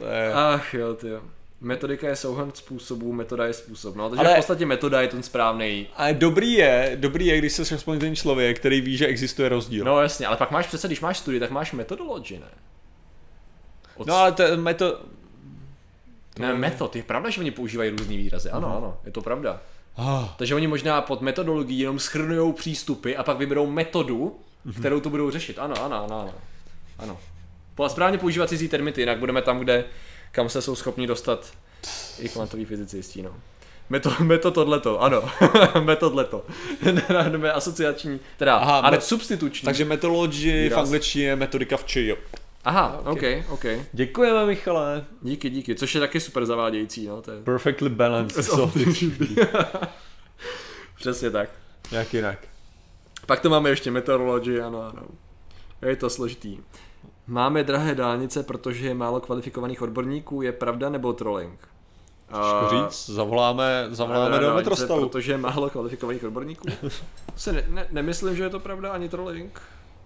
To 0.00 0.06
je... 0.06 0.32
Ach 0.34 0.74
jo, 0.74 0.94
ty 0.94 1.08
jo. 1.08 1.20
Metodika 1.60 2.08
je 2.08 2.16
souhrn 2.16 2.50
způsobů, 2.54 3.12
metoda 3.12 3.46
je 3.46 3.52
způsob. 3.52 3.96
No, 3.96 4.10
takže 4.10 4.24
Ale- 4.26 4.34
v 4.34 4.36
podstatě 4.36 4.66
metoda 4.66 5.00
je 5.02 5.08
ten 5.08 5.22
správný. 5.22 5.86
Ale 5.96 6.14
dobrý 6.14 6.52
je, 6.52 6.96
dobrý 7.00 7.26
je, 7.26 7.38
když 7.38 7.52
jsi 7.52 7.74
aspoň 7.74 7.98
ten 7.98 8.16
člověk, 8.16 8.58
který 8.58 8.80
ví, 8.80 8.96
že 8.96 9.06
existuje 9.06 9.48
rozdíl. 9.48 9.84
No 9.84 10.00
jasně, 10.00 10.26
ale 10.26 10.36
pak 10.36 10.50
máš 10.50 10.66
přece, 10.66 10.86
když 10.88 11.00
máš 11.00 11.18
studii, 11.18 11.40
tak 11.40 11.50
máš 11.50 11.72
metodologii, 11.72 12.38
ne? 12.38 12.46
Od... 13.96 14.06
No 14.06 14.14
ale 14.14 14.32
to, 14.32 14.42
to, 14.74 15.00
Ne, 16.38 16.54
metod, 16.54 16.96
je 16.96 17.02
pravda, 17.02 17.30
že 17.30 17.40
oni 17.40 17.50
používají 17.50 17.90
různý 17.90 18.16
výrazy, 18.16 18.50
ano, 18.50 18.76
ano, 18.76 18.96
je 19.04 19.12
to 19.12 19.20
pravda. 19.20 19.60
Ah, 19.96 20.24
Takže 20.38 20.54
oni 20.54 20.66
možná 20.66 21.00
pod 21.00 21.20
metodologií 21.20 21.78
jenom 21.78 21.98
schrnují 21.98 22.52
přístupy 22.52 23.16
a 23.16 23.22
pak 23.22 23.38
vyberou 23.38 23.66
metodu, 23.66 24.38
kterou 24.78 25.00
to 25.00 25.10
budou 25.10 25.30
řešit. 25.30 25.58
Ano, 25.58 25.84
ano, 25.84 26.04
ano, 26.04 26.20
ano. 26.20 26.34
ano. 26.98 27.18
Po- 27.74 27.88
Správně 27.88 28.18
používat 28.18 28.48
cizí 28.48 28.68
termity, 28.68 29.00
jinak 29.00 29.18
budeme 29.18 29.42
tam, 29.42 29.58
kde, 29.58 29.84
kam 30.36 30.48
se 30.48 30.62
jsou 30.62 30.74
schopni 30.74 31.06
dostat 31.06 31.52
i 32.18 32.28
kvantoví 32.28 32.64
fyzicisti, 32.64 33.22
no. 33.22 33.30
Meto, 33.88 34.12
meto 34.20 34.50
tohleto, 34.50 35.02
ano. 35.02 35.22
metodleto. 35.84 36.44
Jdeme 37.28 37.52
asociační, 37.52 38.20
teda, 38.36 38.56
Aha, 38.56 38.78
ale 38.78 38.96
met- 38.96 39.00
substituční. 39.00 39.64
takže 39.64 39.84
metodology 39.84 40.70
v 40.70 40.78
angličtině 40.78 41.24
je 41.24 41.36
metodika 41.36 41.76
v 41.76 41.84
či. 41.84 42.16
Aha, 42.64 43.00
ok, 43.04 43.22
ok. 43.48 43.64
Děkujeme, 43.92 44.46
Michale. 44.46 45.04
Díky, 45.22 45.50
díky, 45.50 45.74
což 45.74 45.94
je 45.94 46.00
taky 46.00 46.20
super 46.20 46.46
zavádějící, 46.46 47.06
no, 47.06 47.22
to 47.22 47.30
je 47.30 47.42
Perfectly 47.42 47.88
balanced. 47.90 48.50
Přesně 50.96 51.30
tak. 51.30 51.50
jak 51.90 52.14
jinak. 52.14 52.38
Pak 53.26 53.40
to 53.40 53.50
máme 53.50 53.70
ještě 53.70 53.90
meteorologii, 53.90 54.60
ano, 54.60 54.82
ano. 54.82 55.02
Je 55.88 55.96
to 55.96 56.10
složitý. 56.10 56.58
Máme 57.26 57.64
drahé 57.64 57.94
dálnice, 57.94 58.42
protože 58.42 58.86
je 58.86 58.94
málo 58.94 59.20
kvalifikovaných 59.20 59.82
odborníků, 59.82 60.42
je 60.42 60.52
pravda 60.52 60.88
nebo 60.88 61.12
trolling? 61.12 61.58
Těžko 62.28 62.42
A- 62.42 62.68
říct, 62.70 63.06
zavoláme, 63.10 63.86
zavoláme 63.90 64.38
do 64.38 64.54
metrostavu. 64.54 65.08
Protože 65.08 65.32
je 65.32 65.38
málo 65.38 65.70
kvalifikovaných 65.70 66.24
odborníků? 66.24 66.68
Se 67.36 67.52
ne, 67.52 67.64
ne, 67.68 67.86
nemyslím, 67.90 68.36
že 68.36 68.42
je 68.42 68.50
to 68.50 68.60
pravda, 68.60 68.92
ani 68.92 69.08
trolling, 69.08 69.62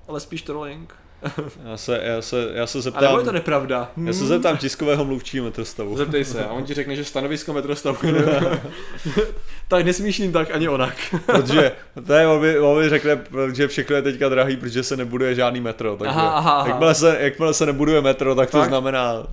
ale 0.09 0.20
spíš 0.20 0.42
trolling. 0.42 0.94
Já 1.64 1.76
se, 1.76 2.01
já 2.02 2.22
se, 2.22 2.51
já 2.55 2.66
se 2.66 2.78
A 2.78 2.80
nebo 2.80 2.82
zeptám, 2.82 3.18
je 3.18 3.24
to 3.24 3.32
nepravda? 3.32 3.90
já 4.06 4.12
se 4.12 4.26
zeptám 4.26 4.56
tiskového 4.56 5.05
mluvčího 5.05 5.44
metrostavu. 5.44 5.97
Zeptej 5.97 6.24
se, 6.24 6.44
a 6.44 6.52
on 6.52 6.64
ti 6.64 6.74
řekne, 6.74 6.97
že 6.97 7.05
stanovisko 7.05 7.52
metrostavu 7.52 7.98
tak 9.70 9.84
nesmíš 9.84 10.18
jim 10.18 10.32
tak 10.32 10.51
ani 10.55 10.68
onak. 10.68 10.94
Protože 11.26 11.72
to 12.06 12.12
je, 12.12 12.26
on 12.26 12.40
mi, 12.40 12.59
on 12.59 12.82
mi 12.82 12.88
řekne, 12.88 13.20
že 13.52 13.68
všechno 13.68 13.97
je 13.97 14.02
teďka 14.02 14.28
drahý, 14.28 14.56
protože 14.56 14.82
se 14.82 14.97
nebuduje 14.97 15.34
žádný 15.34 15.60
metro. 15.60 15.97
Takže 15.97 16.10
Aha, 16.10 16.30
aha, 16.30 16.52
aha. 16.52 16.68
Jakmile, 16.68 16.94
se, 16.94 17.16
jakmile 17.20 17.55
se 17.55 17.66
nebuduje 17.66 18.01
metro, 18.01 18.34
tak 18.34 18.51
to 18.51 18.59
Fakt? 18.59 18.68
znamená, 18.68 19.26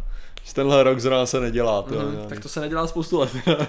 že 0.43 0.53
tenhle 0.53 0.84
rok 0.84 0.99
zrovna 0.99 1.26
se 1.26 1.39
nedělá. 1.39 1.81
To, 1.81 1.95
Mhm, 1.95 2.26
tak 2.30 2.39
to 2.39 2.49
se 2.49 2.59
nedělá 2.59 2.88
spoustu 2.88 3.19
let. 3.19 3.30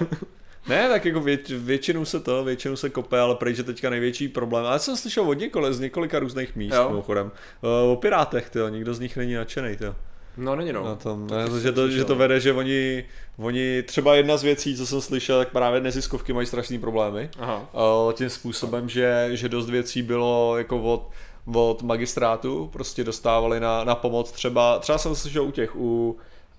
Ne, 0.68 0.88
tak 0.88 1.04
jako 1.04 1.20
věč, 1.20 1.50
většinou 1.50 2.04
se 2.04 2.20
to, 2.20 2.44
většinou 2.44 2.76
se 2.76 2.90
kope, 2.90 3.20
ale 3.20 3.34
prej, 3.34 3.54
že 3.54 3.62
teďka 3.62 3.90
největší 3.90 4.28
problém. 4.28 4.64
Ale 4.66 4.78
jsem 4.78 4.96
slyšel 4.96 5.28
od 5.28 5.38
několik, 5.38 5.72
z 5.72 5.80
několika 5.80 6.18
různých 6.18 6.56
míst, 6.56 6.74
Jo. 6.74 6.88
mimochodem. 6.88 7.30
O, 7.62 7.92
o 7.92 7.96
Pirátech, 7.96 8.50
tyjo, 8.50 8.68
nikdo 8.68 8.94
z 8.94 9.00
nich 9.00 9.16
není 9.16 9.34
nadšený, 9.34 9.76
tyjo. 9.76 9.94
No 10.38 10.56
není 10.56 10.72
no. 10.72 10.84
Na 10.84 10.94
tom, 10.94 11.26
ne, 11.26 11.46
jsem 11.46 11.60
že, 11.60 11.72
to, 11.72 11.90
že 11.90 12.04
to 12.04 12.14
vede, 12.14 12.40
že 12.40 12.52
oni, 12.52 13.04
oni, 13.38 13.82
třeba 13.82 14.14
jedna 14.14 14.36
z 14.36 14.42
věcí, 14.42 14.76
co 14.76 14.86
jsem 14.86 15.00
slyšel, 15.00 15.38
tak 15.38 15.48
právě 15.52 15.80
neziskovky 15.80 16.32
mají 16.32 16.46
strašný 16.46 16.78
problémy. 16.78 17.30
Aha. 17.38 17.66
O, 17.72 18.12
tím 18.16 18.30
způsobem, 18.30 18.88
že, 18.88 19.28
že 19.32 19.48
dost 19.48 19.70
věcí 19.70 20.02
bylo 20.02 20.58
jako 20.58 20.82
od, 20.82 21.08
od 21.54 21.82
magistrátu, 21.82 22.68
prostě 22.72 23.04
dostávali 23.04 23.60
na, 23.60 23.84
na 23.84 23.94
pomoc 23.94 24.32
třeba, 24.32 24.78
třeba 24.78 24.98
jsem 24.98 25.14
slyšel 25.14 25.44
u 25.44 25.50
těch, 25.50 25.76
u 25.76 26.16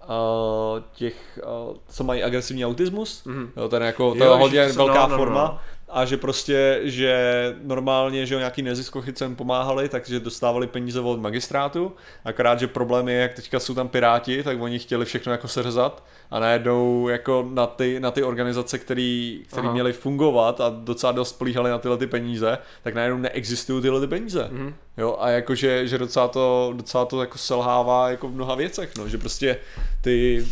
uh, 0.10 0.80
těch, 0.93 1.39
uh, 1.69 1.77
co 1.89 2.03
mají 2.03 2.23
agresivní 2.23 2.65
autismus, 2.65 3.23
Mhm. 3.26 3.49
jo, 3.57 3.69
ten 3.69 3.84
jako, 3.84 4.15
to 4.15 4.23
Jo, 4.23 4.31
je 4.31 4.38
hodně 4.38 4.68
to 4.68 4.73
velká 4.85 4.93
no, 4.93 5.01
no, 5.01 5.10
no, 5.10 5.18
forma, 5.18 5.43
no. 5.43 5.60
A 5.91 6.06
že 6.06 6.18
prostě, 6.18 6.80
že 6.84 7.56
normálně, 7.64 8.26
že 8.26 8.34
jo, 8.34 8.40
nějaký 8.40 8.61
neziskovky, 8.61 9.14
co 9.14 9.24
jim 9.24 9.36
pomáhali, 9.36 9.90
takže 9.90 10.20
dostávali 10.20 10.68
peníze 10.68 10.99
od 10.99 11.22
magistrátu, 11.22 11.95
akorát, 12.26 12.60
že 12.60 12.68
problém 12.68 13.07
je, 13.07 13.16
jak 13.16 13.34
teďka 13.34 13.60
jsou 13.60 13.74
tam 13.74 13.88
piráti, 13.88 14.44
tak 14.44 14.61
oni 14.61 14.80
chtěli 14.80 15.06
všechno 15.06 15.32
jako 15.32 15.48
seřezat 15.48 16.03
a 16.32 16.40
najednou 16.40 17.07
jako 17.07 17.49
na 17.53 17.68
ty, 17.68 17.99
na 17.99 18.11
ty 18.11 18.24
organizace, 18.24 18.78
který, 18.78 19.44
který 19.48 19.66
Aha. 19.66 19.74
měly 19.74 19.94
fungovat 19.94 20.61
a 20.61 20.70
docela 20.70 21.11
dost 21.11 21.30
spolíhali 21.30 21.70
na 21.70 21.78
tyhle 21.78 21.98
ty 21.98 22.07
peníze, 22.07 22.57
tak 22.84 22.94
najednou 22.94 23.18
neexistují 23.18 23.82
tyhle 23.82 24.02
ty 24.02 24.07
peníze. 24.07 24.48
Mhm. 24.52 24.76
Jo, 24.98 25.18
a 25.20 25.30
jakože, 25.30 25.88
že 25.88 25.98
docela 25.98 26.28
to, 26.28 26.74
docela 26.76 27.06
to 27.06 27.22
jako 27.22 27.38
selhává 27.38 28.10
jako 28.10 28.28
v 28.28 28.36
mnoha 28.36 28.56
věcech, 28.56 28.91
no, 28.98 29.07
že 29.07 29.18
prostě 29.18 29.57
ty, 30.02 30.45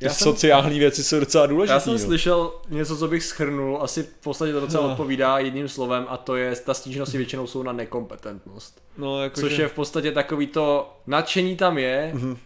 ty 0.00 0.06
Já 0.06 0.12
jsem- 0.12 0.24
sociální 0.32 0.78
věci 0.78 1.04
jsou 1.04 1.20
docela 1.20 1.46
důležité. 1.46 1.72
Já 1.74 1.80
jsem 1.80 1.98
slyšel 1.98 2.52
něco, 2.68 2.96
co 2.96 3.08
bych 3.08 3.24
schrnul, 3.24 3.78
asi 3.82 4.02
v 4.02 4.22
podstatě 4.22 4.52
to 4.52 4.60
docela 4.60 4.82
No. 4.86 4.90
odpovídá 4.90 5.38
jedním 5.38 5.68
slovem 5.68 6.06
a 6.08 6.16
to 6.16 6.36
je, 6.36 6.56
ta 6.56 6.74
stížnosti 6.74 7.16
většinou 7.16 7.46
jsou 7.46 7.62
na 7.62 7.72
nekompetentnost. 7.72 8.82
no, 8.98 9.22
jako 9.22 9.40
Což 9.40 9.56
je 9.58 9.68
v 9.68 9.72
podstatě 9.72 10.12
takový 10.12 10.46
to, 10.46 10.96
nadšení 11.06 11.56
tam 11.56 11.78
je, 11.78 12.10
Mhm. 12.14 12.36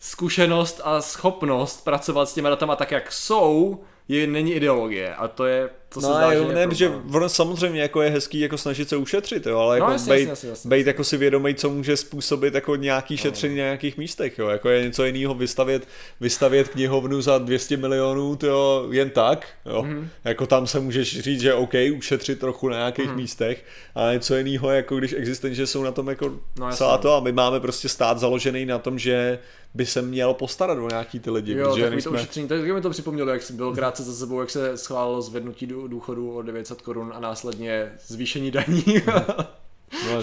zkušenost 0.00 0.80
a 0.84 1.00
schopnost 1.00 1.84
pracovat 1.84 2.28
s 2.28 2.34
těmi 2.34 2.48
datama 2.48 2.76
tak, 2.76 2.90
jak 2.90 3.12
jsou, 3.12 3.80
je, 4.08 4.26
není 4.26 4.52
ideologie 4.54 5.14
a 5.14 5.28
to 5.28 5.46
je, 5.46 5.70
to 5.94 6.00
se 6.00 6.06
No, 6.06 6.12
zdá, 6.14 6.32
jo, 6.32 6.48
že 6.48 6.54
ne, 6.54 6.60
je 6.60 6.74
že 6.74 6.88
problém. 6.88 7.14
ono 7.14 7.28
samozřejmě 7.28 7.82
jako 7.82 8.02
je 8.02 8.10
hezký 8.10 8.40
jako 8.40 8.58
snažit 8.58 8.88
se 8.88 8.96
ušetřit, 8.96 9.46
jo, 9.46 9.58
ale 9.58 9.78
No, 9.78 9.84
jako 9.84 9.92
jasně, 9.92 10.08
bejt, 10.08 10.20
jasně, 10.20 10.30
jasně, 10.30 10.48
jasně. 10.48 10.68
bejt 10.68 10.86
jako 10.86 11.04
si 11.04 11.16
vědomý, 11.16 11.54
co 11.54 11.70
může 11.70 11.96
způsobit 11.96 12.54
jako 12.54 12.76
nějaký 12.76 13.16
šetření 13.16 13.56
na 13.56 13.62
nějakých 13.64 13.96
místech, 13.96 14.38
jo, 14.38 14.48
jako 14.48 14.68
je 14.68 14.82
něco 14.84 15.04
jiného 15.04 15.34
vystavět, 15.34 15.88
vystavět 16.20 16.68
knihovnu 16.68 17.20
za 17.20 17.38
200 17.38 17.76
milionů, 17.76 18.36
to 18.36 18.46
jo, 18.46 18.86
jen 18.90 19.10
tak, 19.10 19.46
jo, 19.66 19.82
Mhm. 19.82 19.94
mm-hmm. 20.00 20.08
jako 20.24 20.46
tam 20.46 20.66
se 20.66 20.80
můžeš 20.80 21.20
říct, 21.20 21.40
že 21.40 21.54
OK, 21.54 21.74
ušetřit 21.96 22.38
trochu 22.40 22.68
na 22.68 22.76
nějakých 22.76 23.04
Mhm. 23.04 23.14
mm-hmm. 23.14 23.18
místech, 23.20 23.64
ale 23.94 24.12
něco 24.14 24.36
jiného, 24.36 24.70
jako 24.70 24.96
když 24.96 25.12
existence, 25.12 25.54
že 25.54 25.66
jsou 25.66 25.82
na 25.82 25.92
tom 25.92 26.08
jako 26.08 26.28
No, 26.28 26.38
no, 26.58 26.66
jasně. 26.66 26.78
celá 26.78 26.98
to 26.98 27.14
a 27.14 27.20
my 27.20 27.32
máme 27.32 27.60
prostě 27.60 27.88
stát 27.88 28.18
založený 28.18 28.66
na 28.66 28.78
tom, 28.78 28.98
že 28.98 29.38
by 29.74 29.86
se 29.86 30.02
měl 30.02 30.34
postarat 30.34 30.78
o 30.78 30.88
nějaký 30.88 31.20
ty 31.20 31.30
lidi, 31.30 31.52
Jo, 31.52 31.58
protože 31.68 31.82
takový 31.82 31.90
nejsme... 31.96 32.10
to 32.10 32.16
ušetření, 32.16 32.48
tak 32.48 32.60
mi 32.60 32.80
to 32.80 32.90
připomnělo, 32.90 33.30
jak 33.30 33.42
bylo 33.50 33.72
krátce 33.74 34.02
za 34.02 34.14
sebou, 34.14 34.40
jak 34.40 34.50
se 34.50 34.76
schválilo 34.76 35.22
zvednutí 35.22 35.66
dů- 35.66 35.83
důchodu 35.86 36.36
o 36.36 36.42
900 36.42 36.82
korun 36.82 37.12
a 37.16 37.20
následně 37.20 37.92
zvýšení 38.06 38.50
daní. 38.50 38.84
No. 39.06 40.20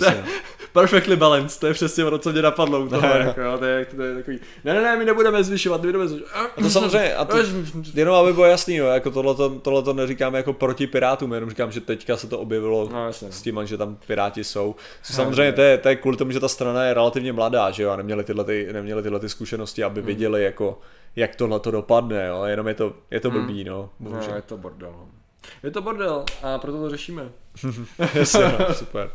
Perfectly 0.73 1.15
balanced, 1.15 1.59
to 1.59 1.67
je 1.67 1.73
přesně 1.73 2.05
ono, 2.05 2.17
co 2.17 2.31
mě 2.31 2.41
napadlo 2.41 2.79
u 2.81 2.89
toho, 2.89 3.01
Ne. 3.01 3.07
jako, 3.27 3.57
to, 3.59 3.65
je, 3.65 3.85
to 3.85 4.01
je 4.03 4.15
takový, 4.15 4.39
ne, 4.63 4.73
ne, 4.73 4.81
ne, 4.81 4.97
my 4.97 5.05
nebudeme 5.05 5.43
zvyšovat, 5.43 5.81
my 5.81 5.87
budeme 5.87 6.07
zvyšovat. 6.07 6.31
A 6.57 6.61
to 6.61 6.69
samozřejmě, 6.69 7.15
a 7.15 7.25
to, 7.25 7.37
jenom 7.93 8.15
aby 8.15 8.33
bylo 8.33 8.45
jasný, 8.45 8.75
jo, 8.75 8.85
jako 8.87 9.11
tohleto, 9.11 9.49
tohleto 9.49 9.93
neříkáme 9.93 10.37
jako 10.37 10.53
proti 10.53 10.87
Pirátům, 10.87 11.33
jenom 11.33 11.49
říkám, 11.49 11.71
že 11.71 11.81
teďka 11.81 12.17
se 12.17 12.27
to 12.27 12.39
objevilo 12.39 12.89
No, 12.91 13.05
jasně. 13.05 13.31
s 13.31 13.41
tím, 13.41 13.59
že 13.65 13.77
tam 13.77 13.97
Piráti 14.07 14.43
jsou. 14.43 14.75
Co 15.03 15.13
samozřejmě 15.13 15.51
to 15.53 15.61
je, 15.61 15.77
to 15.77 15.89
je 15.89 15.95
kvůli 15.95 16.17
tomu, 16.17 16.31
že 16.31 16.39
ta 16.39 16.47
strana 16.47 16.83
je 16.83 16.93
relativně 16.93 17.33
mladá, 17.33 17.71
že 17.71 17.83
jo, 17.83 17.89
a 17.89 17.95
neměli 17.95 18.23
tyhle, 18.23 18.43
ty, 18.43 18.69
neměli 18.73 19.03
tyhle 19.03 19.19
ty 19.19 19.29
zkušenosti, 19.29 19.83
aby 19.83 20.01
viděli, 20.01 20.43
jako, 20.43 20.79
jak 21.15 21.35
tohle 21.35 21.59
to 21.59 21.71
dopadne, 21.71 22.27
jo, 22.27 22.43
jenom 22.43 22.67
je 22.67 22.73
to, 22.73 22.93
je 23.11 23.19
to 23.19 23.31
blbý, 23.31 23.63
no, 23.63 23.89
No, 23.99 24.09
bohužel. 24.09 24.35
je 24.35 24.41
to 24.41 24.57
bordel. 24.57 24.91
no. 24.91 25.07
Je 25.63 25.71
to 25.71 25.81
bordel 25.81 26.25
a 26.43 26.57
proto 26.57 26.77
to 26.77 26.89
řešíme. 26.89 27.29
Jasně, 28.13 28.55
no, 28.59 28.73
super. 28.73 29.11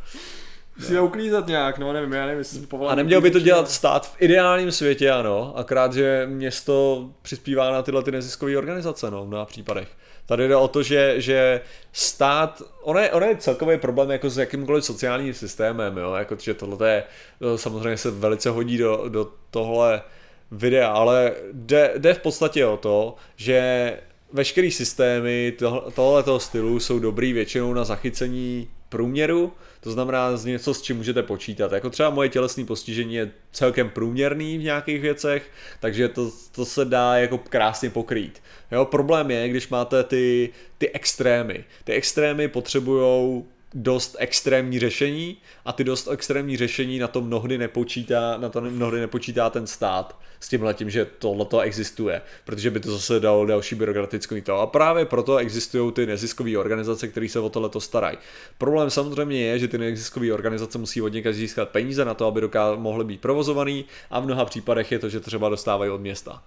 Musíme 0.79 1.01
uklízet 1.01 1.47
nějak, 1.47 1.79
no 1.79 1.93
nevím, 1.93 2.13
já 2.13 2.27
nevím, 2.27 2.39
jestli 2.39 2.67
povolali. 2.67 2.93
A 2.93 2.97
neměl 2.97 3.21
by 3.21 3.31
to 3.31 3.41
dělat 3.41 3.71
stát 3.71 4.07
v 4.07 4.23
ideálním 4.23 4.73
světě, 4.73 5.11
ano, 5.11 5.53
akrát, 5.57 5.93
že 5.93 6.27
město 6.31 7.09
přispívá 7.23 7.71
na 7.73 7.83
tyhle 7.83 8.03
ty 8.03 8.13
neziskové 8.13 8.59
organizace, 8.59 9.11
no, 9.11 9.25
v 9.25 9.29
mnoha 9.29 9.45
případech. 9.45 9.89
Tady 10.27 10.49
jde 10.49 10.57
o 10.57 10.69
to, 10.69 10.83
že, 10.83 11.21
že 11.21 11.61
stát, 11.93 12.63
ono 12.83 13.01
je, 13.01 13.11
ono 13.13 13.27
je 13.27 13.37
celkový 13.37 13.79
problém 13.79 14.11
jako 14.11 14.31
s 14.31 14.39
jakýmkoliv 14.39 14.85
sociálním 14.85 15.35
systémem, 15.35 15.97
jo, 15.97 16.15
jako, 16.15 16.37
že 16.41 16.55
tohle 16.55 16.91
je, 16.91 17.05
to 17.39 17.59
samozřejmě 17.59 17.97
se 17.97 18.11
velice 18.11 18.51
hodí 18.51 18.79
do, 18.79 19.05
do 19.09 19.29
tohle 19.51 20.03
videa, 20.51 20.89
ale 20.89 21.33
jde, 21.53 21.93
jde 21.99 22.15
v 22.15 22.19
podstatě 22.19 22.67
o 22.67 22.77
to, 22.77 23.15
že 23.37 23.99
veškerý 24.33 24.71
systémy 24.71 25.57
tohoto 25.95 26.41
stylu 26.41 26.81
jsou 26.81 26.99
dobrý 26.99 27.33
většinou 27.33 27.75
na 27.75 27.85
zachycení 27.85 28.69
průměru, 28.89 29.53
to 29.81 29.91
znamená 29.91 30.37
z 30.37 30.45
něco, 30.45 30.75
s 30.75 30.83
čím 30.83 30.97
můžete 30.97 31.23
počítat. 31.23 31.73
Jako 31.73 31.91
třeba 31.91 32.11
moje 32.11 32.29
tělesné 32.29 32.65
postižení 32.65 33.15
je 33.15 33.31
celkem 33.53 33.91
průměrný 33.91 34.59
v 34.59 34.63
nějakých 34.63 35.01
věcech, 35.01 35.51
takže 35.81 36.09
to, 36.09 36.31
to 36.53 36.65
se 36.65 36.85
dá 36.85 37.17
jako 37.17 37.39
krásně 37.39 37.91
pokrýt. 37.91 38.43
Jo, 38.73 38.85
problém 38.85 39.31
je, 39.31 39.49
když 39.49 39.69
máte 39.69 40.05
ty, 40.05 40.51
ty 40.79 40.91
extrémy. 40.91 41.65
Ty 41.85 41.93
extrémy 41.93 42.49
potřebují 42.49 43.45
dost 43.77 44.17
extrémní 44.19 44.79
řešení 44.79 45.37
a 45.65 45.73
ty 45.73 45.85
dost 45.85 46.09
extrémní 46.09 46.57
řešení 46.57 46.99
na 46.99 47.09
to 47.09 47.21
mnohdy 47.21 47.59
nepočítá, 47.59 48.37
na 48.37 48.49
to 48.49 48.61
mnohdy 48.61 49.01
nepočítá 49.01 49.51
ten 49.51 49.67
stát 49.67 50.19
s 50.41 50.49
tím 50.49 50.91
že 50.91 51.05
tohleto 51.05 51.61
existuje, 51.61 52.23
protože 52.45 52.71
by 52.71 52.81
to 52.81 52.93
zase 52.93 53.21
dalo 53.21 53.47
další 53.47 53.75
byrokratickou 53.75 54.41
to. 54.41 54.61
A 54.61 54.67
právě 54.67 55.05
proto 55.05 55.37
existují 55.37 55.93
ty 55.93 56.07
neziskové 56.07 56.59
organizace, 56.59 57.09
které 57.09 57.29
se 57.29 57.41
o 57.41 57.49
tohleto 57.49 57.81
starají. 57.81 58.19
Problém 58.59 58.91
samozřejmě 58.91 59.41
je, 59.41 59.59
že 59.59 59.69
ty 59.69 59.79
neziskové 59.79 60.33
organizace 60.33 60.79
musí 60.79 61.03
od 61.03 61.09
někde 61.09 61.33
získat 61.33 61.69
peníze 61.69 62.05
na 62.05 62.15
to, 62.15 62.27
aby 62.27 62.41
doká- 62.41 62.77
mohly 62.77 63.05
být 63.05 63.21
provozovaný 63.21 63.85
a 64.11 64.21
v 64.21 64.25
mnoha 64.25 64.45
případech 64.45 64.93
je 64.93 64.99
to, 64.99 65.09
že 65.09 65.21
třeba 65.21 65.49
dostávají 65.49 65.91
od 65.91 66.01
města. 66.01 66.43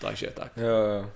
Takže 0.00 0.30
tak. 0.34 0.52
Jo, 0.56 1.02
jo. 1.02 1.10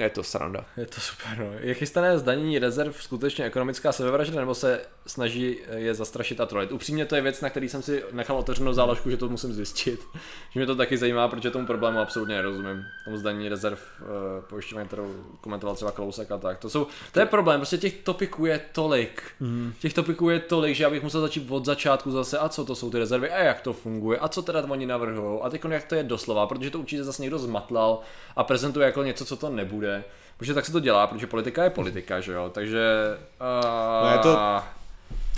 Je 0.00 0.10
to 0.10 0.22
sranda. 0.22 0.64
Je 0.76 0.86
to 0.86 1.00
super, 1.00 1.38
no. 1.38 1.52
Je 1.60 1.74
chystané 1.74 2.18
zdanění 2.18 2.58
rezerv 2.58 3.02
skutečně 3.02 3.44
ekonomická 3.44 3.92
sebevražda, 3.92 4.40
nebo 4.40 4.54
se 4.54 4.80
snaží 5.06 5.58
je 5.76 5.94
zastrašit 5.94 6.40
a 6.40 6.46
trolit? 6.46 6.72
Upřímně 6.72 7.06
to 7.06 7.16
je 7.16 7.22
věc, 7.22 7.40
na 7.40 7.50
který 7.50 7.68
jsem 7.68 7.82
si 7.82 8.04
nechal 8.12 8.36
otevřenou 8.36 8.72
záložku, 8.72 9.10
že 9.10 9.16
to 9.16 9.28
musím 9.28 9.52
zjistit. 9.52 10.00
Že 10.50 10.60
mě 10.60 10.66
to 10.66 10.76
taky 10.76 10.96
zajímá, 10.96 11.28
protože 11.28 11.50
tomu 11.50 11.66
problému 11.66 11.98
absolutně 11.98 12.34
nerozumím. 12.34 12.84
Tomu 13.04 13.16
zdanění 13.16 13.48
rezerv 13.48 13.78
uh, 14.00 14.06
pojišťování, 14.44 14.88
kterou 14.88 15.14
komentoval 15.40 15.76
třeba 15.76 15.90
Klousek 15.90 16.30
a 16.30 16.38
tak. 16.38 16.58
To, 16.58 16.70
jsou, 16.70 16.86
to 17.12 17.20
je 17.20 17.26
problém, 17.26 17.60
prostě 17.60 17.78
těch 17.78 17.94
topiků 17.94 18.46
je 18.46 18.60
tolik. 18.72 19.22
Mm. 19.40 19.72
Těch 19.80 19.94
topiků 19.94 20.30
je 20.30 20.40
tolik, 20.40 20.74
že 20.74 20.84
já 20.84 20.90
bych 20.90 21.02
musel 21.02 21.20
začít 21.20 21.50
od 21.50 21.64
začátku 21.64 22.10
zase, 22.10 22.38
a 22.38 22.48
co 22.48 22.64
to 22.64 22.74
jsou 22.74 22.90
ty 22.90 22.98
rezervy, 22.98 23.30
a 23.30 23.38
jak 23.38 23.60
to 23.60 23.72
funguje, 23.72 24.18
a 24.18 24.28
co 24.28 24.42
teda 24.42 24.64
oni 24.68 24.86
navrhují, 24.86 25.40
a 25.42 25.50
teď 25.50 25.64
jak 25.68 25.84
to 25.84 25.94
je 25.94 26.02
doslova, 26.02 26.46
protože 26.46 26.70
to 26.70 26.78
určitě 26.78 27.04
zase 27.04 27.22
někdo 27.22 27.38
zmatlal 27.38 28.00
a 28.36 28.44
prezentuje 28.44 28.86
jako 28.86 29.02
něco, 29.02 29.24
co 29.24 29.36
to 29.36 29.50
nebude. 29.50 29.89
Protože 30.36 30.54
tak 30.54 30.66
se 30.66 30.72
to 30.72 30.80
dělá, 30.80 31.06
protože 31.06 31.26
politika 31.26 31.64
je 31.64 31.70
politika, 31.70 32.20
že 32.20 32.32
jo, 32.32 32.50
takže... 32.54 32.80
Uh, 33.40 34.06
No 34.06 34.12
je 34.12 34.18
to- 34.18 34.38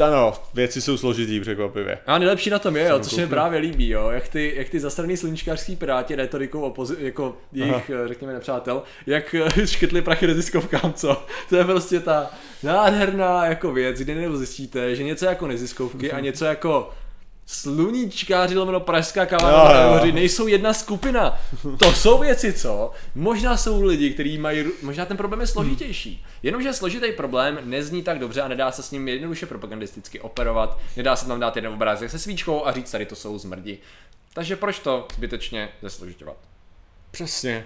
Ano, 0.05 0.33
věci 0.55 0.81
jsou 0.81 0.97
složitý 0.97 1.41
překvapivě. 1.41 1.99
A 2.07 2.19
nejlepší 2.19 2.51
na 2.51 2.59
tom 2.59 2.77
je, 2.77 2.89
jo, 2.89 2.99
což 3.01 3.13
koukl. 3.15 3.27
právě 3.29 3.59
líbí, 3.61 3.89
jo, 3.89 4.11
jak 4.11 4.29
ty, 4.29 4.53
jak 4.57 4.69
ty 4.69 4.81
zastraný 4.81 5.17
sluníčkářský 5.17 5.77
piráti 5.77 6.15
retorikou 6.17 6.71
opozi- 6.71 6.97
jako 6.99 7.37
jejich, 7.53 7.91
eh, 7.91 8.09
řekněme, 8.09 8.33
nepřátel, 8.33 8.83
jak 9.07 9.35
eh, 9.35 9.67
škytli 9.67 10.03
prachy 10.03 10.27
neziskovkám, 10.27 10.93
co? 10.93 11.27
To 11.49 11.57
je 11.57 11.65
prostě 11.65 12.01
ta 12.01 12.31
nádherná 12.63 13.47
jako 13.47 13.73
věc, 13.73 13.99
kdy 13.99 14.15
nebo 14.15 14.37
zjistíte, 14.37 14.97
že 14.97 15.03
něco 15.03 15.25
jako 15.27 15.47
neziskovky 15.47 16.13
a 16.13 16.21
něco 16.21 16.45
jako 16.45 16.91
sluníčkáři 17.47 18.57
lomeno 18.57 18.81
pražská 18.81 19.27
kavárna 19.27 20.05
jo. 20.05 20.13
nejsou 20.13 20.47
jedna 20.47 20.75
skupina. 20.75 21.39
To 21.79 21.93
jsou 21.93 22.19
věci, 22.19 22.53
co? 22.53 22.91
Možná 23.15 23.57
jsou 23.57 23.83
lidi, 23.83 24.11
kteří 24.11 24.39
mají, 24.39 24.65
možná 24.83 25.05
ten 25.05 25.17
problém 25.17 25.41
je 25.41 25.47
složitější. 25.47 26.25
Jenomže 26.43 26.73
složitý 26.73 27.13
problém 27.13 27.59
nezní 27.65 28.03
tak 28.03 28.19
dobře 28.19 28.43
a 28.43 28.49
nedá 28.49 28.73
se 28.73 28.83
s 28.83 28.91
ním 28.91 29.09
jednoduše 29.09 29.47
propagandisticky 29.47 30.21
operovat, 30.21 30.79
nedá 30.97 31.17
se 31.17 31.27
tam 31.27 31.41
dát 31.41 31.57
jeden 31.57 31.73
obrázek 31.73 32.11
se 32.11 32.19
svíčkou 32.19 32.67
a 32.67 32.73
říct, 32.73 32.91
tady 32.91 33.07
to 33.07 33.17
jsou 33.17 33.39
zmrdi. 33.39 33.79
Takže 34.35 34.57
proč 34.57 34.79
to 34.79 35.09
zbytečně 35.15 35.69
zesložitovat? 35.83 36.37
Přesně. 37.11 37.65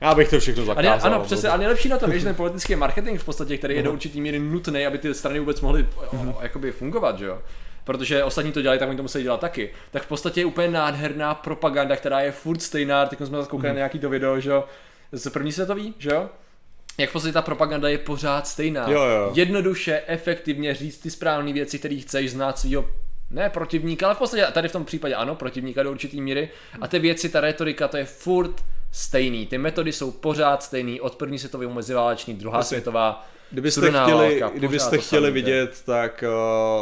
Já 0.00 0.14
bych 0.14 0.28
to 0.28 0.40
všechno 0.40 0.62
A 0.62 0.66
zakázal. 0.66 1.10
ne, 1.10 1.16
ano, 1.16 1.24
přesně, 1.24 1.48
a 1.48 1.56
nejlepší 1.56 1.88
na 1.88 1.98
tom 1.98 2.12
je, 2.12 2.18
že 2.18 2.24
ten 2.24 2.34
politický 2.34 2.76
marketing 2.76 3.20
v 3.20 3.24
podstatě, 3.24 3.58
který 3.58 3.76
je 3.76 3.82
do 3.82 3.92
určitý 3.92 4.20
míry 4.20 4.38
nutný, 4.38 4.86
aby 4.86 4.98
ty 4.98 5.14
strany 5.14 5.38
vůbec 5.40 5.60
mohly 5.60 5.86
o, 5.96 6.16
o, 6.16 6.42
jakoby 6.42 6.72
fungovat, 6.72 7.18
že 7.18 7.24
jo? 7.24 7.42
Protože 7.86 8.24
ostatní 8.24 8.52
to 8.52 8.62
dělají, 8.62 8.78
tak 8.78 8.88
oni 8.88 8.96
to 8.96 9.02
musí 9.02 9.22
dělat 9.22 9.40
taky. 9.40 9.70
Tak 9.90 10.02
v 10.02 10.06
podstatě 10.06 10.40
je 10.40 10.44
úplně 10.44 10.68
nádherná 10.68 11.34
propaganda, 11.34 11.96
která 11.96 12.20
je 12.20 12.32
furt 12.32 12.62
stejná. 12.62 13.06
Teď 13.06 13.18
jsme 13.18 13.36
zase 13.36 13.50
koukali 13.50 13.68
na 13.68 13.76
nějaký 13.76 13.98
to 13.98 14.10
video, 14.10 14.40
že 14.40 14.50
jo? 14.50 14.64
Z 15.12 15.30
první 15.30 15.52
světový, 15.52 15.94
že 15.98 16.10
jo? 16.10 16.28
Jak 16.98 17.10
v 17.10 17.12
podstatě 17.12 17.32
ta 17.32 17.42
propaganda 17.42 17.88
je 17.88 17.98
pořád 17.98 18.46
stejná. 18.46 18.90
Jo, 18.90 19.02
jo. 19.02 19.32
Jednoduše, 19.34 20.02
efektivně 20.06 20.74
říct 20.74 20.98
ty 20.98 21.10
správné 21.10 21.52
věci, 21.52 21.78
které 21.78 21.96
chceš 21.96 22.30
znát 22.30 22.58
svého 22.58 22.90
ne 23.30 23.50
protivníka, 23.50 24.06
ale 24.06 24.14
v 24.14 24.18
podstatě 24.18 24.46
tady 24.52 24.68
v 24.68 24.72
tom 24.72 24.84
případě 24.84 25.14
ano, 25.14 25.34
protivníka 25.34 25.82
do 25.82 25.90
určitý 25.90 26.20
míry. 26.20 26.50
A 26.80 26.88
ty 26.88 26.98
věci, 26.98 27.28
ta 27.28 27.40
retorika, 27.40 27.88
to 27.88 27.96
je 27.96 28.04
furt 28.04 28.64
stejný. 28.90 29.46
Ty 29.46 29.58
metody 29.58 29.92
jsou 29.92 30.10
pořád 30.10 30.62
stejný, 30.62 31.00
od 31.00 31.16
první 31.16 31.38
světové 31.38 31.66
meziválečný, 31.66 32.34
druhá 32.34 32.62
světová. 32.62 33.28
Kdybyste 33.50 33.80
chtěli, 33.80 34.40
válka, 34.40 34.58
kdybyste 34.58 34.98
chtěli 34.98 35.30
vidět, 35.30 35.82
tak 35.86 36.24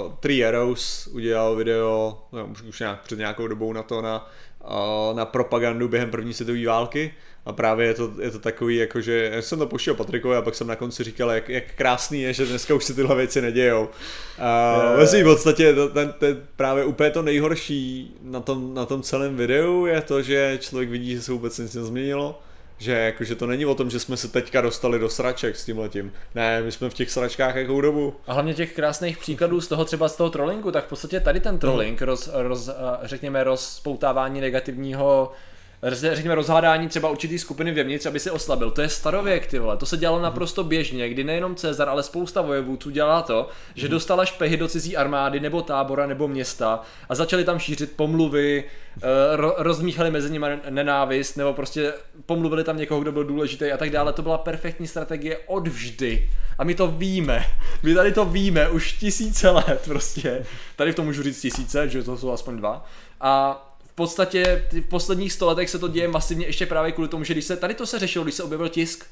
uh, 0.07 0.13
Three 0.21 0.45
Arrows 0.45 1.07
udělal 1.07 1.57
video, 1.57 2.19
no, 2.33 2.47
už, 2.47 2.63
už 2.63 2.81
nějak 2.81 3.03
před 3.03 3.19
nějakou 3.19 3.49
dobou 3.49 3.73
na 3.73 3.83
to, 3.83 4.03
na, 4.03 4.31
uh, 4.65 5.17
na 5.17 5.25
propagandu 5.25 5.89
během 5.89 6.11
první 6.11 6.35
světové 6.35 6.67
války. 6.67 7.15
A 7.47 7.53
právě 7.53 7.87
je 7.87 7.95
to, 7.95 8.13
je 8.21 8.31
to 8.31 8.39
takový, 8.39 8.77
jako 8.77 9.01
že 9.01 9.31
já 9.33 9.43
jsem 9.43 9.59
to 9.59 9.67
pošel 9.67 9.95
Patrikovi 9.95 10.37
a 10.37 10.43
pak 10.43 10.55
jsem 10.55 10.67
na 10.67 10.77
konci 10.77 11.05
říkal, 11.05 11.31
jak, 11.31 11.49
jak 11.49 11.65
krásný 11.75 12.23
je, 12.23 12.33
že 12.33 12.47
dneska 12.47 12.75
už 12.75 12.85
se 12.85 12.95
tyhle 12.95 13.17
věci 13.17 13.41
nedějou. 13.41 13.83
Uh, 13.83 14.99
ve 14.99 15.07
svým 15.07 15.25
podstatě 15.25 15.75
to, 15.75 15.89
ten, 15.89 16.15
ten, 16.19 16.43
právě 16.57 16.85
úplně 16.85 17.11
to 17.11 17.23
nejhorší 17.23 18.15
na 18.23 18.41
tom, 18.41 18.75
na 18.75 18.87
tom 18.87 19.03
celém 19.03 19.37
videu 19.37 19.87
je 19.87 20.01
to, 20.01 20.23
že 20.23 20.59
člověk 20.61 20.91
vidí, 20.91 21.13
že 21.13 21.23
se 21.23 21.33
vůbec 21.33 21.59
nic 21.59 21.75
nezměnilo. 21.75 22.41
Že, 22.85 22.93
jako, 22.93 23.25
že 23.25 23.35
to 23.35 23.47
není 23.47 23.67
o 23.67 23.75
tom, 23.75 23.91
že 23.91 24.01
jsme 24.01 24.17
se 24.17 24.29
teďka 24.29 24.61
dostali 24.61 24.99
do 24.99 25.09
sraček 25.09 25.57
s 25.57 25.65
tímhletím. 25.65 26.13
Ne, 26.35 26.63
my 26.63 26.73
jsme 26.73 26.91
v 26.91 26.95
těch 26.95 27.11
sračkách 27.11 27.57
jakou 27.57 27.81
dobu. 27.81 28.15
A 28.27 28.33
hlavně 28.33 28.55
těch 28.55 28.75
krásných 28.75 29.19
příkladů 29.19 29.61
z 29.61 29.69
toho 29.69 29.85
třeba 29.85 30.09
z 30.09 30.17
toho 30.17 30.31
trollingu, 30.31 30.71
tak 30.71 30.85
v 30.85 30.89
podstatě 30.89 31.21
tady 31.21 31.41
ten 31.41 31.59
trolling, 31.59 32.03
roz, 32.03 32.31
roz, 32.33 32.69
eh, 32.69 32.73
řekněme 33.03 33.45
rozpoutávání 33.45 34.41
negativního 34.41 35.33
řekněme, 35.83 36.35
rozhádání 36.35 36.89
třeba 36.89 37.11
určitý 37.11 37.39
skupiny 37.39 37.73
vevnitř, 37.73 38.07
aby 38.07 38.21
se 38.21 38.31
oslabil. 38.31 38.71
To 38.71 38.83
je 38.83 38.89
starověk, 38.89 39.47
ty 39.47 39.59
vole. 39.59 39.77
To 39.77 39.87
se 39.87 39.97
dělalo 39.97 40.23
naprosto 40.23 40.65
běžně, 40.65 41.09
kdy 41.09 41.25
nejenom 41.25 41.55
Cezar, 41.55 41.89
ale 41.89 42.03
spousta 42.03 42.41
vojevůdců 42.41 42.91
dělala 42.91 43.23
to, 43.23 43.49
že 43.75 43.89
dostala 43.89 44.25
špehy 44.25 44.57
do 44.57 44.69
cizí 44.69 44.97
armády 44.97 45.41
nebo 45.41 45.63
tábora 45.63 46.07
nebo 46.07 46.29
města 46.29 46.81
a 47.09 47.15
začali 47.15 47.45
tam 47.45 47.59
šířit 47.59 47.93
pomluvy, 47.97 48.65
eh, 48.97 49.37
ro- 49.37 49.55
rozmíchali 49.57 50.11
mezi 50.11 50.31
nimi 50.31 50.47
nenávist 50.71 51.37
nebo 51.37 51.53
prostě 51.53 51.93
pomluvili 52.27 52.65
tam 52.65 52.77
někoho, 52.77 53.01
kdo 53.01 53.13
byl 53.13 53.25
důležitý 53.25 53.73
a 53.73 53.77
tak 53.77 53.91
dále. 53.91 54.13
To 54.13 54.23
byla 54.23 54.39
perfektní 54.39 54.87
strategie 54.87 55.39
od 55.47 55.69
vždy. 55.69 56.31
A 56.59 56.65
my 56.65 56.75
to 56.75 56.87
víme. 56.87 57.47
My 57.83 57.95
tady 57.95 58.13
to 58.13 58.25
víme 58.25 58.69
už 58.69 58.93
tisíce 58.93 59.51
let 59.51 59.83
prostě. 59.85 60.47
Tady 60.77 60.93
v 60.93 60.95
tom 60.95 61.05
můžu 61.05 61.23
říct 61.23 61.41
tisíce, 61.41 61.89
že 61.89 62.03
to 62.03 62.17
jsou 62.17 62.33
aspoň 62.33 62.57
dva. 62.57 62.85
A 63.21 63.74
v 63.95 63.97
podstatě 63.97 64.69
v 64.73 64.89
posledních 64.89 65.33
stoletech 65.33 65.71
se 65.71 65.79
to 65.79 65.89
děje 65.89 66.09
masivně 66.09 66.47
ještě 66.47 66.67
právě 66.67 66.93
kvůli 66.93 67.09
tomu, 67.09 67.25
že 67.25 67.35
když 67.35 67.45
se, 67.45 67.57
tady 67.57 67.75
to 67.75 67.87
se 67.87 67.99
řešilo, 67.99 68.25
když 68.25 68.35
se 68.35 68.43
objevil 68.43 68.69
tisk, 68.69 69.07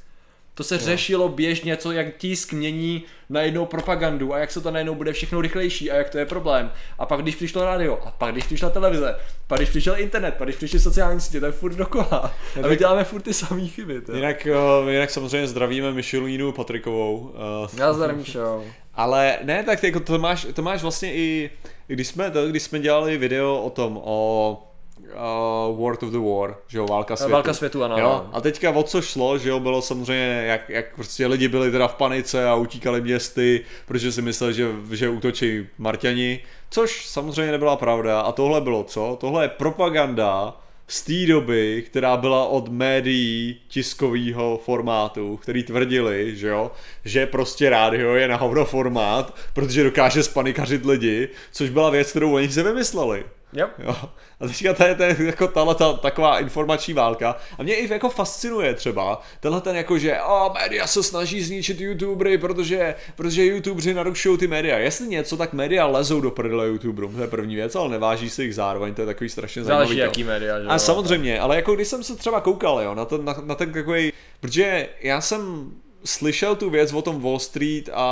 to 0.54 0.64
se 0.64 0.74
no. 0.74 0.80
řešilo 0.80 1.28
běžně, 1.28 1.76
co 1.76 1.92
jak 1.92 2.16
tisk 2.16 2.52
mění 2.52 3.04
najednou 3.28 3.66
propagandu 3.66 4.34
a 4.34 4.38
jak 4.38 4.50
se 4.50 4.60
to 4.60 4.70
najednou 4.70 4.94
bude 4.94 5.12
všechno 5.12 5.40
rychlejší 5.40 5.90
a 5.90 5.96
jak 5.96 6.10
to 6.10 6.18
je 6.18 6.26
problém. 6.26 6.70
A 6.98 7.06
pak 7.06 7.22
když 7.22 7.36
přišlo 7.36 7.64
rádio, 7.64 7.98
a 8.04 8.10
pak 8.10 8.32
když 8.32 8.44
přišla 8.44 8.70
televize, 8.70 9.16
pak 9.46 9.58
když 9.58 9.70
přišel 9.70 10.00
internet, 10.00 10.34
pak 10.34 10.46
když 10.46 10.56
přišly 10.56 10.80
sociální 10.80 11.20
sítě, 11.20 11.40
to 11.40 11.46
je 11.46 11.52
furt 11.52 11.74
dokola. 11.74 12.34
A 12.62 12.68
my 12.68 12.76
děláme 12.76 13.04
furt 13.04 13.22
ty 13.22 13.34
samé 13.34 13.66
chyby. 13.66 14.00
To. 14.00 14.16
Jinak, 14.16 14.48
uh, 14.82 14.90
jinak 14.90 15.10
samozřejmě 15.10 15.48
zdravíme 15.48 15.92
Michelinu 15.92 16.52
Patrikovou. 16.52 17.18
Uh, 17.18 17.78
Já 17.78 17.92
zdravím, 17.92 18.24
show. 18.24 18.64
Ale 18.94 19.38
ne, 19.42 19.64
tak 19.64 19.82
jako 19.82 20.00
to 20.00 20.18
máš, 20.18 20.46
to 20.54 20.62
máš 20.62 20.82
vlastně 20.82 21.14
i, 21.14 21.50
když 21.86 22.08
jsme, 22.08 22.30
to, 22.30 22.48
když 22.48 22.62
jsme 22.62 22.78
dělali 22.78 23.18
video 23.18 23.62
o 23.62 23.70
tom, 23.70 24.00
o 24.04 24.71
uh, 25.12 25.78
World 25.78 26.02
of 26.02 26.10
the 26.10 26.18
War, 26.18 26.56
že 26.68 26.78
jo, 26.78 26.86
válka 26.86 27.16
světu. 27.16 27.32
Válka 27.32 27.54
světu, 27.54 27.84
ano. 27.84 27.98
Jo? 27.98 28.26
A 28.32 28.40
teďka 28.40 28.70
o 28.70 28.82
co 28.82 29.02
šlo, 29.02 29.38
že 29.38 29.48
jo, 29.48 29.60
bylo 29.60 29.82
samozřejmě, 29.82 30.44
jak, 30.46 30.68
jak 30.68 30.94
prostě 30.94 31.26
lidi 31.26 31.48
byli 31.48 31.70
teda 31.70 31.88
v 31.88 31.94
panice 31.94 32.48
a 32.48 32.54
utíkali 32.54 33.00
městy, 33.00 33.64
protože 33.86 34.12
si 34.12 34.22
mysleli, 34.22 34.54
že, 34.54 34.68
že 34.90 35.08
útočí 35.08 35.66
Marťani, 35.78 36.40
což 36.70 37.06
samozřejmě 37.06 37.52
nebyla 37.52 37.76
pravda. 37.76 38.20
A 38.20 38.32
tohle 38.32 38.60
bylo 38.60 38.84
co? 38.84 39.16
Tohle 39.20 39.44
je 39.44 39.48
propaganda 39.48 40.56
z 40.88 41.02
té 41.02 41.26
doby, 41.26 41.84
která 41.86 42.16
byla 42.16 42.46
od 42.46 42.68
médií 42.68 43.60
tiskového 43.68 44.60
formátu, 44.64 45.36
který 45.36 45.62
tvrdili, 45.62 46.36
že 46.36 46.48
jo, 46.48 46.70
že 47.04 47.26
prostě 47.26 47.70
rádio 47.70 48.14
je 48.14 48.28
na 48.28 48.36
hovno 48.36 48.64
formát, 48.64 49.34
protože 49.54 49.84
dokáže 49.84 50.22
spanikařit 50.22 50.84
lidi, 50.84 51.28
což 51.52 51.70
byla 51.70 51.90
věc, 51.90 52.10
kterou 52.10 52.34
oni 52.34 52.48
se 52.48 52.62
vymysleli. 52.62 53.24
Yep. 53.52 53.70
Jo. 53.78 53.96
A 54.40 54.46
teďka 54.46 54.74
to 54.74 54.84
je, 54.84 54.94
to 54.94 55.02
je 55.02 55.16
jako 55.18 55.48
tahle 55.48 55.74
ta, 55.74 55.92
taková 55.92 56.38
informační 56.38 56.94
válka. 56.94 57.36
A 57.58 57.62
mě 57.62 57.74
i 57.74 57.92
jako 57.92 58.10
fascinuje 58.10 58.74
třeba 58.74 59.20
tenhle 59.40 59.60
ten 59.60 59.76
jako, 59.76 59.98
že 59.98 60.20
o, 60.20 60.52
média 60.54 60.86
se 60.86 61.02
snaží 61.02 61.42
zničit 61.42 61.80
youtubery, 61.80 62.38
protože, 62.38 62.94
protože 63.16 63.46
youtubři 63.46 63.94
narušují 63.94 64.38
ty 64.38 64.46
média. 64.46 64.78
Jestli 64.78 65.08
něco, 65.08 65.36
tak 65.36 65.52
média 65.52 65.86
lezou 65.86 66.20
do 66.20 66.30
prdele 66.30 66.66
youtuberům, 66.66 67.14
to 67.14 67.20
je 67.20 67.28
první 67.28 67.54
věc, 67.54 67.74
ale 67.74 67.88
neváží 67.88 68.30
si 68.30 68.42
jich 68.42 68.54
zároveň, 68.54 68.94
to 68.94 69.02
je 69.02 69.06
takový 69.06 69.30
strašně 69.30 69.64
Záleží, 69.64 69.88
zajímavý. 69.88 70.08
jaký 70.08 70.24
média, 70.24 70.60
že 70.60 70.66
A 70.66 70.78
samozřejmě, 70.78 71.40
ale 71.40 71.56
jako 71.56 71.74
když 71.74 71.88
jsem 71.88 72.02
se 72.02 72.16
třeba 72.16 72.40
koukal, 72.40 72.80
jo, 72.80 72.94
na 72.94 73.04
ten, 73.04 73.24
na, 73.24 73.36
na 73.44 73.54
ten 73.54 73.72
takový, 73.72 74.12
protože 74.40 74.88
já 75.00 75.20
jsem 75.20 75.72
slyšel 76.04 76.56
tu 76.56 76.70
věc 76.70 76.92
o 76.92 77.02
tom 77.02 77.20
Wall 77.20 77.38
Street 77.38 77.90
a, 77.92 78.06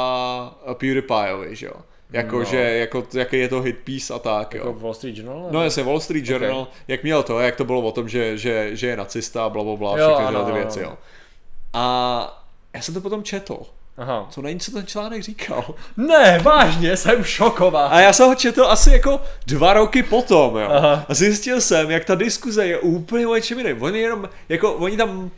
a 0.66 0.74
PewDiePieovi, 0.74 1.56
že 1.56 1.66
jo. 1.66 1.74
Jako, 2.12 2.38
no. 2.38 2.44
že, 2.44 2.56
jako, 2.56 3.06
jaký 3.14 3.38
je 3.38 3.48
to 3.48 3.60
hit 3.60 3.78
piece 3.78 4.14
a 4.14 4.18
tak, 4.18 4.54
Jako 4.54 4.68
jo. 4.68 4.74
Wall 4.78 4.94
Street 4.94 5.16
Journal? 5.16 5.48
No 5.50 5.64
jasně, 5.64 5.82
Wall 5.82 6.00
Street 6.00 6.28
Journal, 6.28 6.60
okay. 6.60 6.74
jak 6.88 7.02
měl 7.02 7.22
to, 7.22 7.40
jak 7.40 7.56
to 7.56 7.64
bylo 7.64 7.80
o 7.80 7.92
tom, 7.92 8.08
že, 8.08 8.38
že, 8.38 8.76
že 8.76 8.86
je 8.86 8.96
nacista, 8.96 9.48
bla, 9.48 9.64
bla, 9.64 9.76
bla, 9.76 9.96
všechny 9.96 10.24
ano, 10.24 10.44
ty 10.44 10.52
věci, 10.52 10.80
jo. 10.80 10.98
A 11.72 12.44
já 12.74 12.82
jsem 12.82 12.94
to 12.94 13.00
potom 13.00 13.22
četl. 13.22 13.58
Aha. 13.96 14.26
Co 14.30 14.42
není, 14.42 14.60
co 14.60 14.72
ten 14.72 14.86
článek 14.86 15.22
říkal. 15.22 15.74
Ne, 15.96 16.38
vážně, 16.42 16.96
jsem 16.96 17.24
šoková. 17.24 17.86
A 17.86 18.00
já 18.00 18.12
jsem 18.12 18.26
ho 18.26 18.34
četl 18.34 18.64
asi 18.64 18.90
jako 18.90 19.20
dva 19.46 19.72
roky 19.72 20.02
potom, 20.02 20.56
jo. 20.56 20.68
Aha. 20.70 21.04
A 21.08 21.14
zjistil 21.14 21.60
jsem, 21.60 21.90
jak 21.90 22.04
ta 22.04 22.14
diskuze 22.14 22.66
je 22.66 22.78
úplně 22.78 23.26
o 23.26 23.34
něčem 23.34 23.58
jiném. 23.58 23.82
Oni 23.82 23.98
jenom, 23.98 24.28
jako, 24.48 24.72
oni 24.72 24.96
tam 24.96 25.30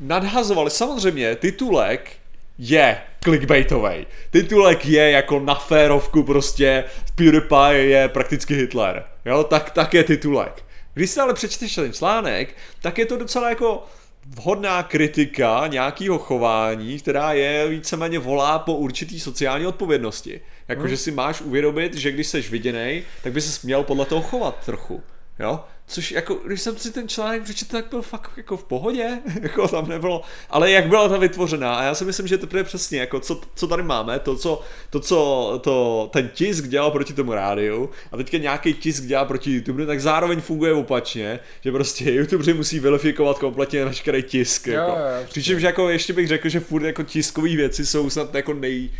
nadhazovali, 0.00 0.70
samozřejmě, 0.70 1.36
titulek 1.36 2.10
je 2.58 2.96
clickbaitový. 3.24 4.06
Titulek 4.30 4.86
je 4.86 5.10
jako 5.10 5.40
na 5.40 5.54
férovku 5.54 6.22
prostě, 6.22 6.84
PewDiePie 7.14 7.74
je 7.86 8.08
prakticky 8.08 8.54
Hitler. 8.54 9.04
Jo, 9.24 9.44
tak, 9.44 9.70
tak 9.70 9.94
je 9.94 10.04
titulek. 10.04 10.64
Když 10.94 11.10
si 11.10 11.20
ale 11.20 11.34
přečteš 11.34 11.74
ten 11.74 11.92
článek, 11.92 12.56
tak 12.82 12.98
je 12.98 13.06
to 13.06 13.16
docela 13.16 13.48
jako 13.48 13.84
vhodná 14.26 14.82
kritika 14.82 15.66
nějakého 15.66 16.18
chování, 16.18 16.98
která 16.98 17.32
je 17.32 17.68
víceméně 17.68 18.18
volá 18.18 18.58
po 18.58 18.74
určitý 18.74 19.20
sociální 19.20 19.66
odpovědnosti. 19.66 20.40
Jako, 20.68 20.82
Hmm. 20.82 20.96
si 20.96 21.10
máš 21.10 21.40
uvědomit, 21.40 21.94
že 21.94 22.12
když 22.12 22.26
jsi 22.26 22.40
viděnej, 22.40 23.02
tak 23.22 23.32
by 23.32 23.40
se 23.40 23.66
měl 23.66 23.82
podle 23.82 24.06
toho 24.06 24.22
chovat 24.22 24.64
trochu. 24.64 25.02
Jo? 25.38 25.60
Což 25.86 26.12
jako, 26.12 26.34
když 26.34 26.60
jsem 26.60 26.76
si 26.76 26.92
ten 26.92 27.08
článek 27.08 27.42
přečetl, 27.42 27.72
tak 27.72 27.86
byl 27.90 28.02
fakt 28.02 28.30
jako 28.36 28.56
v 28.56 28.64
pohodě, 28.64 29.18
jako 29.42 29.68
tam 29.68 29.88
nebylo, 29.88 30.22
ale 30.50 30.70
jak 30.70 30.86
byla 30.86 31.08
ta 31.08 31.16
vytvořená 31.16 31.74
a 31.74 31.82
já 31.82 31.94
si 31.94 32.04
myslím, 32.04 32.26
že 32.26 32.38
to 32.38 32.56
je 32.56 32.64
přesně 32.64 32.98
jako, 32.98 33.20
co, 33.20 33.40
co 33.54 33.66
tady 33.66 33.82
máme, 33.82 34.18
to, 34.18 34.36
co, 34.36 34.60
to, 34.90 35.00
co 35.00 35.60
to, 35.64 36.08
ten 36.12 36.30
tisk 36.34 36.66
dělal 36.66 36.90
proti 36.90 37.12
tomu 37.12 37.32
rádiu 37.34 37.90
a 38.12 38.16
teďka 38.16 38.38
nějaký 38.38 38.74
tisk 38.74 39.04
dělá 39.04 39.24
proti 39.24 39.50
YouTube, 39.50 39.86
tak 39.86 40.00
zároveň 40.00 40.40
funguje 40.40 40.72
opačně, 40.72 41.40
že 41.60 41.72
prostě 41.72 42.10
YouTubeři 42.10 42.54
musí 42.54 42.80
vilifikovat 42.80 43.38
kompletně 43.38 43.84
veškerý 43.84 44.22
tisk, 44.22 44.66
Jo, 44.66 44.74
jako. 44.74 44.90
jo, 44.90 44.96
přesně. 44.96 45.28
Přičemž 45.28 45.62
jako 45.62 45.88
ještě 45.88 46.12
bych 46.12 46.28
řekl, 46.28 46.48
že 46.48 46.60
furt 46.60 46.84
jako 46.84 47.02
tiskové 47.02 47.56
věci 47.56 47.86
jsou 47.86 48.10
snad 48.10 48.34
jako 48.34 48.54
nej, 48.54 48.90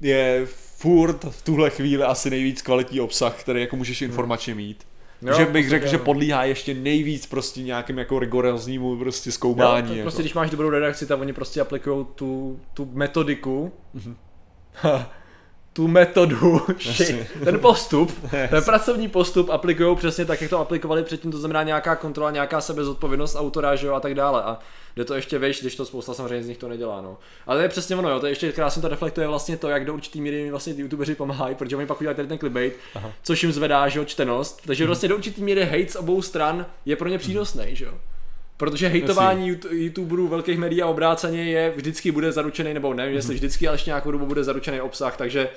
je 0.00 0.46
furt 0.76 1.24
v 1.30 1.42
tuhle 1.42 1.70
chvíli 1.70 2.02
asi 2.02 2.30
nejvíc 2.30 2.62
kvalitní 2.62 3.00
obsah, 3.00 3.40
který 3.40 3.60
jako 3.60 3.76
můžeš 3.76 4.02
informačně 4.02 4.54
mít. 4.54 4.84
Jo, 5.22 5.28
Jo, 5.28 5.34
že 5.38 5.46
bych 5.46 5.68
řekl, 5.68 5.86
že 5.86 5.98
podlíhá 5.98 6.44
ještě 6.44 6.74
nejvíc 6.74 7.26
prostě 7.26 7.62
nějakým 7.62 7.98
jako 7.98 8.18
rigoróznímu 8.18 8.96
prostě 8.98 9.28
Jo, 9.28 9.32
zkoumání. 9.32 9.86
to 9.88 9.92
jako. 9.94 10.02
prostě 10.02 10.22
když 10.22 10.34
máš 10.34 10.50
dobrou 10.50 10.70
redakci, 10.70 11.06
tak 11.06 11.20
oni 11.20 11.32
prostě 11.32 11.60
aplikují 11.60 12.06
tu, 12.14 12.60
tu 12.74 12.88
metodiku, 12.92 13.72
Mhm. 13.94 14.16
Tu 15.72 15.88
metodu, 15.88 16.62
shit, 16.80 17.26
ten 17.44 17.58
postup, 17.58 18.12
ten 18.50 18.64
pracovní 18.64 19.08
postup 19.08 19.50
aplikují 19.50 19.96
přesně 19.96 20.24
tak, 20.24 20.40
jak 20.40 20.50
to 20.50 20.58
aplikovali 20.58 21.02
předtím, 21.02 21.30
to 21.32 21.38
znamená 21.38 21.62
nějaká 21.62 21.96
kontrola, 21.96 22.30
nějaká 22.30 22.60
sebezodpovědnost 22.60 23.36
autora, 23.36 23.76
že 23.76 23.86
jo, 23.86 23.94
a 23.94 24.00
tak 24.00 24.14
dále. 24.14 24.42
A 24.42 24.58
jde 24.96 25.04
to 25.04 25.14
ještě 25.14 25.38
vejš, 25.38 25.60
když 25.60 25.76
to 25.76 25.84
spousta 25.84 26.14
samozřejmě 26.14 26.42
z 26.42 26.48
nich 26.48 26.58
to 26.58 26.68
nedělá, 26.68 27.00
no. 27.00 27.18
Ale 27.46 27.58
to 27.58 27.62
je 27.62 27.68
přesně 27.68 27.96
ono, 27.96 28.10
jo, 28.10 28.20
to 28.20 28.26
je 28.26 28.30
ještě 28.32 28.52
krásně 28.52 28.82
to 28.82 28.88
reflektuje 28.88 29.26
vlastně 29.28 29.56
to, 29.56 29.68
jak 29.68 29.84
do 29.84 29.94
určitý 29.94 30.20
míry 30.20 30.50
vlastně 30.50 30.74
ty 30.74 30.80
youtubeři 30.80 31.14
pomáhají, 31.14 31.54
protože 31.54 31.76
oni 31.76 31.86
pak 31.86 32.00
udělají 32.00 32.16
tady 32.16 32.28
ten 32.28 32.38
clickbait, 32.38 32.76
Aha. 32.94 33.12
což 33.22 33.42
jim 33.42 33.52
zvedá, 33.52 33.88
že 33.88 33.98
jo, 33.98 34.04
čtenost. 34.04 34.62
Takže 34.66 34.86
vlastně 34.86 35.08
do 35.08 35.16
určitý 35.16 35.42
míry 35.42 35.64
hate 35.64 35.92
z 35.92 35.96
obou 35.96 36.22
stran 36.22 36.66
je 36.84 36.96
pro 36.96 37.08
ně 37.08 37.18
přínosný, 37.18 37.64
že 37.76 37.84
jo. 37.84 37.94
Protože 38.62 38.88
hejtování 38.88 39.52
YouTube- 39.52 39.72
youtuberů 39.72 40.28
velkých 40.28 40.58
médií 40.58 40.82
a 40.82 40.86
obráceně 40.86 41.44
je 41.44 41.72
vždycky 41.76 42.10
bude 42.12 42.32
zaručený, 42.32 42.74
nebo 42.74 42.94
nevím, 42.94 43.14
jestli 43.14 43.34
vždycky, 43.34 43.68
ale 43.68 43.74
ještě 43.74 43.90
nějakou 43.90 44.10
dobu 44.10 44.26
bude 44.26 44.44
zaručený 44.44 44.80
obsah, 44.80 45.16
takže 45.16 45.48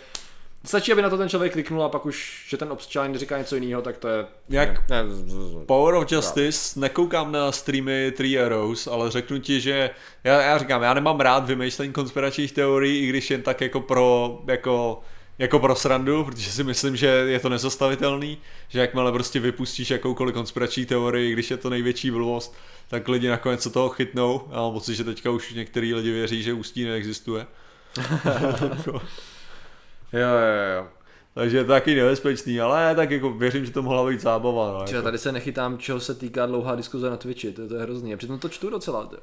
stačí, 0.65 0.91
aby 0.91 1.01
na 1.01 1.09
to 1.09 1.17
ten 1.17 1.29
člověk 1.29 1.53
kliknul 1.53 1.83
a 1.83 1.89
pak 1.89 2.05
už, 2.05 2.45
že 2.49 2.57
ten 2.57 2.71
obsah 2.71 3.13
říká 3.15 3.37
něco 3.37 3.55
jiného, 3.55 3.81
tak 3.81 3.97
to 3.97 4.07
je... 4.07 4.25
Jak 4.49 4.89
Ne, 4.89 5.03
z- 5.07 5.65
Power 5.65 5.95
of 5.95 6.11
Justice, 6.11 6.79
nekoukám 6.79 7.31
na 7.31 7.51
streamy 7.51 8.11
Three 8.17 8.39
Arrows, 8.39 8.87
ale 8.87 9.11
řeknu 9.11 9.39
ti, 9.39 9.61
že 9.61 9.89
já, 10.23 10.41
já 10.41 10.57
říkám, 10.57 10.81
já 10.83 10.93
nemám 10.93 11.19
rád 11.19 11.45
vymýšlení 11.45 11.93
konspiračních 11.93 12.51
teorií, 12.51 13.03
i 13.03 13.07
když 13.07 13.31
jen 13.31 13.41
tak 13.41 13.61
jako 13.61 13.79
pro, 13.81 14.39
jako, 14.47 15.01
jako 15.39 15.59
pro 15.59 15.75
srandu, 15.75 16.23
protože 16.23 16.51
si 16.51 16.63
myslím, 16.63 16.95
že 16.95 17.07
je 17.07 17.39
to 17.39 17.49
nezastavitelný, 17.49 18.37
že 18.67 18.79
jakmile 18.79 19.11
prostě 19.11 19.39
vypustíš 19.39 19.89
jakoukoliv 19.89 20.33
konspirační 20.33 20.85
teorii, 20.85 21.33
když 21.33 21.51
je 21.51 21.57
to 21.57 21.69
největší 21.69 22.11
blbost, 22.11 22.55
tak 22.87 23.07
lidi 23.07 23.27
nakonec 23.27 23.63
se 23.63 23.69
toho 23.69 23.89
chytnou. 23.89 24.47
Já 24.51 24.57
mám 24.57 24.73
pocit, 24.73 24.95
že 24.95 25.03
teďka 25.03 25.31
už 25.31 25.53
některý 25.53 25.93
lidi 25.93 26.11
věří, 26.11 26.43
že 26.43 26.53
ústí 26.53 26.85
neexistuje. 26.85 27.45
Jo, 30.13 30.29
jo, 30.29 30.75
jo. 30.75 30.94
Takže 31.35 31.57
je 31.57 31.63
to 31.63 31.71
taky 31.71 31.95
nebezpečný, 31.95 32.61
ale 32.61 32.95
tak 32.95 33.11
jako 33.11 33.29
věřím, 33.29 33.65
že 33.65 33.71
to 33.71 33.81
mohla 33.83 34.09
být 34.09 34.21
zábava. 34.21 34.71
No, 34.71 34.79
jako. 34.79 35.01
tady 35.01 35.17
se 35.17 35.31
nechytám, 35.31 35.77
čeho 35.77 35.99
se 35.99 36.15
týká 36.15 36.45
dlouhá 36.45 36.75
diskuze 36.75 37.09
na 37.09 37.17
Twitchi, 37.17 37.51
to, 37.51 37.67
to 37.67 37.75
je 37.75 37.81
hrozný. 37.81 38.13
A 38.13 38.17
přitom 38.17 38.39
to 38.39 38.49
čtu 38.49 38.69
docela, 38.69 39.05
to. 39.05 39.17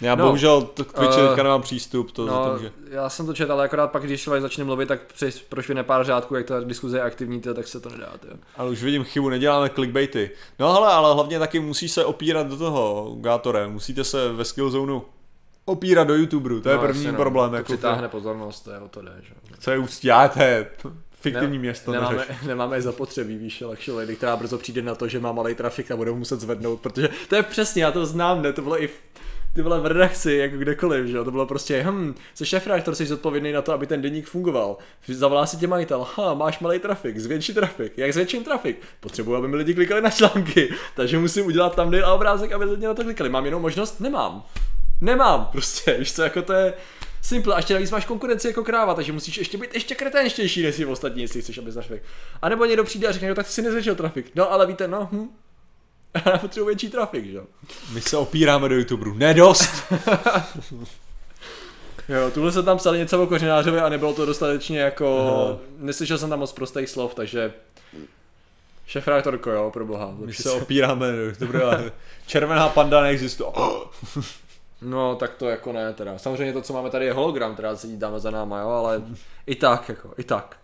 Já 0.00 0.14
no, 0.14 0.24
bohužel 0.24 0.62
to 0.62 0.84
k 0.84 0.92
Twitchi 0.92 1.20
teďka 1.20 1.42
nemám 1.42 1.62
přístup, 1.62 2.12
to 2.12 2.26
No, 2.26 2.44
to, 2.44 2.58
že... 2.58 2.72
já 2.90 3.08
jsem 3.08 3.26
to 3.26 3.34
četl, 3.34 3.52
ale 3.52 3.64
akorát 3.64 3.92
pak, 3.92 4.02
když 4.02 4.22
člověk 4.22 4.42
začne 4.42 4.64
mluvit, 4.64 4.86
tak 4.86 5.12
přes, 5.12 5.40
prošvihne 5.40 5.82
pár 5.82 6.04
řádků, 6.04 6.34
jak 6.34 6.46
ta 6.46 6.60
diskuze 6.60 6.96
je 6.96 7.02
aktivní, 7.02 7.40
to, 7.40 7.54
tak 7.54 7.68
se 7.68 7.80
to 7.80 7.88
nedá. 7.88 8.12
To. 8.20 8.28
Ale 8.56 8.70
už 8.70 8.82
vidím 8.82 9.04
chybu, 9.04 9.28
neděláme 9.28 9.68
clickbaity. 9.68 10.30
No 10.58 10.72
hele, 10.72 10.92
ale 10.92 11.14
hlavně 11.14 11.38
taky 11.38 11.60
musíš 11.60 11.92
se 11.92 12.04
opírat 12.04 12.46
do 12.46 12.56
toho, 12.56 13.14
Gátore, 13.20 13.68
musíte 13.68 14.04
se 14.04 14.32
ve 14.32 14.44
Skillzoneu 14.44 15.02
opírat 15.64 16.08
do 16.08 16.14
YouTuberu, 16.14 16.60
to 16.60 16.68
je 16.68 16.76
no, 16.76 16.82
první 16.82 17.02
jasně, 17.02 17.12
no, 17.12 17.18
problém. 17.18 17.50
To 17.50 17.56
jako 17.56 17.72
přitáhne 17.72 18.08
pozornost, 18.08 18.60
to 18.60 18.70
je 18.70 18.78
o 18.78 18.88
to 18.88 19.02
jde, 19.02 19.12
že? 19.22 19.34
jo. 19.50 19.56
Co 19.58 19.70
je 19.70 19.78
ústí, 19.78 20.10
fiktivní 21.20 21.58
město 21.58 21.92
nemáme, 21.92 22.16
neřeš. 22.16 22.36
nemáme 22.46 22.82
zapotřebí, 22.82 23.36
víš, 23.36 23.60
Luxury 23.60 23.96
Lady, 23.96 24.16
která 24.16 24.36
brzo 24.36 24.58
přijde 24.58 24.82
na 24.82 24.94
to, 24.94 25.08
že 25.08 25.20
má 25.20 25.32
malý 25.32 25.54
trafik 25.54 25.90
a 25.90 25.96
bude 25.96 26.10
ho 26.10 26.16
muset 26.16 26.40
zvednout, 26.40 26.80
protože 26.80 27.08
to 27.28 27.36
je 27.36 27.42
přesně, 27.42 27.84
já 27.84 27.92
to 27.92 28.06
znám, 28.06 28.42
ne, 28.42 28.52
to 28.52 28.62
bylo 28.62 28.82
i 28.82 28.86
v, 28.86 28.92
ty 29.54 29.62
vole 29.62 29.80
v 29.80 29.86
redakci, 29.86 30.32
jako 30.32 30.56
kdekoliv, 30.56 31.06
že 31.06 31.16
jo, 31.16 31.24
to 31.24 31.30
bylo 31.30 31.46
prostě, 31.46 31.82
hm, 31.82 32.14
jsi 32.34 32.46
šéfredaktor, 32.46 32.94
jsi 32.94 33.06
zodpovědný 33.06 33.52
na 33.52 33.62
to, 33.62 33.72
aby 33.72 33.86
ten 33.86 34.02
deník 34.02 34.26
fungoval. 34.26 34.76
Zavolá 35.08 35.46
si 35.46 35.56
tě 35.56 35.66
majitel, 35.66 36.06
ha, 36.14 36.34
máš 36.34 36.60
malý 36.60 36.78
trafik, 36.78 37.18
zvětší 37.18 37.54
trafik, 37.54 37.98
jak 37.98 38.12
zvětším 38.12 38.44
trafik? 38.44 38.82
Potřebuji, 39.00 39.36
aby 39.36 39.48
mi 39.48 39.56
lidi 39.56 39.74
klikali 39.74 40.02
na 40.02 40.10
články, 40.10 40.74
takže 40.94 41.18
musím 41.18 41.46
udělat 41.46 41.76
tam 41.76 41.94
a 42.04 42.12
obrázek, 42.12 42.52
aby 42.52 42.64
lidi 42.64 42.86
na 42.86 42.94
to 42.94 43.04
klikali. 43.04 43.30
Mám 43.30 43.44
jinou 43.44 43.60
možnost? 43.60 44.00
Nemám. 44.00 44.42
Nemám, 45.00 45.48
prostě, 45.52 45.96
víš 45.98 46.12
co, 46.12 46.22
jako 46.22 46.42
to 46.42 46.52
je, 46.52 46.74
Simple, 47.22 47.54
a 47.54 47.58
ještě 47.58 47.74
navíc 47.74 47.90
máš 47.90 48.04
konkurenci 48.04 48.48
jako 48.48 48.64
kráva, 48.64 48.94
takže 48.94 49.12
musíš 49.12 49.38
ještě 49.38 49.58
být 49.58 49.74
ještě 49.74 49.94
kreténštější 49.94 50.62
než 50.62 50.74
si 50.74 50.86
ostatní, 50.86 51.22
jestli 51.22 51.42
chceš, 51.42 51.58
aby 51.58 51.72
trafik. 51.72 52.02
A 52.42 52.48
nebo 52.48 52.64
někdo 52.64 52.84
přijde 52.84 53.08
a 53.08 53.12
řekne, 53.12 53.28
no 53.28 53.34
tak 53.34 53.46
ty 53.46 53.52
si 53.52 53.62
nezvětšil 53.62 53.94
trafik. 53.94 54.30
No 54.34 54.52
ale 54.52 54.66
víte, 54.66 54.88
no, 54.88 55.08
hm. 55.12 55.28
Já 56.26 56.38
potřebuji 56.38 56.66
větší 56.66 56.90
trafik, 56.90 57.26
že 57.26 57.36
jo. 57.36 57.44
My 57.92 58.00
se 58.00 58.16
opíráme 58.16 58.68
do 58.68 58.74
YouTuberu. 58.74 59.14
Nedost! 59.14 59.70
jo, 62.08 62.30
tuhle 62.34 62.52
se 62.52 62.62
tam 62.62 62.76
psali 62.76 62.98
něco 62.98 63.22
o 63.22 63.26
kořenářovi 63.26 63.80
a 63.80 63.88
nebylo 63.88 64.14
to 64.14 64.26
dostatečně 64.26 64.80
jako, 64.80 65.28
Aha. 65.46 65.58
neslyšel 65.78 66.18
jsem 66.18 66.30
tam 66.30 66.38
moc 66.38 66.52
prostých 66.52 66.88
slov, 66.88 67.14
takže 67.14 67.52
šefrátorko, 68.86 69.50
jo, 69.50 69.70
pro 69.70 69.86
boha. 69.86 70.14
My 70.24 70.34
se 70.34 70.50
opíráme 70.50 71.12
do 71.12 71.22
YouTuberu 71.22 71.66
a 71.66 71.80
červená 72.26 72.68
panda 72.68 73.02
neexistuje. 73.02 73.50
No, 74.82 75.14
tak 75.14 75.34
to 75.34 75.48
jako 75.48 75.72
ne 75.72 75.92
teda. 75.92 76.18
Samozřejmě 76.18 76.52
to, 76.52 76.62
co 76.62 76.72
máme 76.72 76.90
tady 76.90 77.04
je 77.04 77.12
hologram, 77.12 77.54
která 77.54 77.76
sedí 77.76 77.98
tam 77.98 78.18
za 78.18 78.30
náma, 78.30 78.60
jo, 78.60 78.68
ale 78.68 79.02
i 79.46 79.54
tak, 79.54 79.88
jako, 79.88 80.14
i 80.18 80.24
tak. 80.24 80.56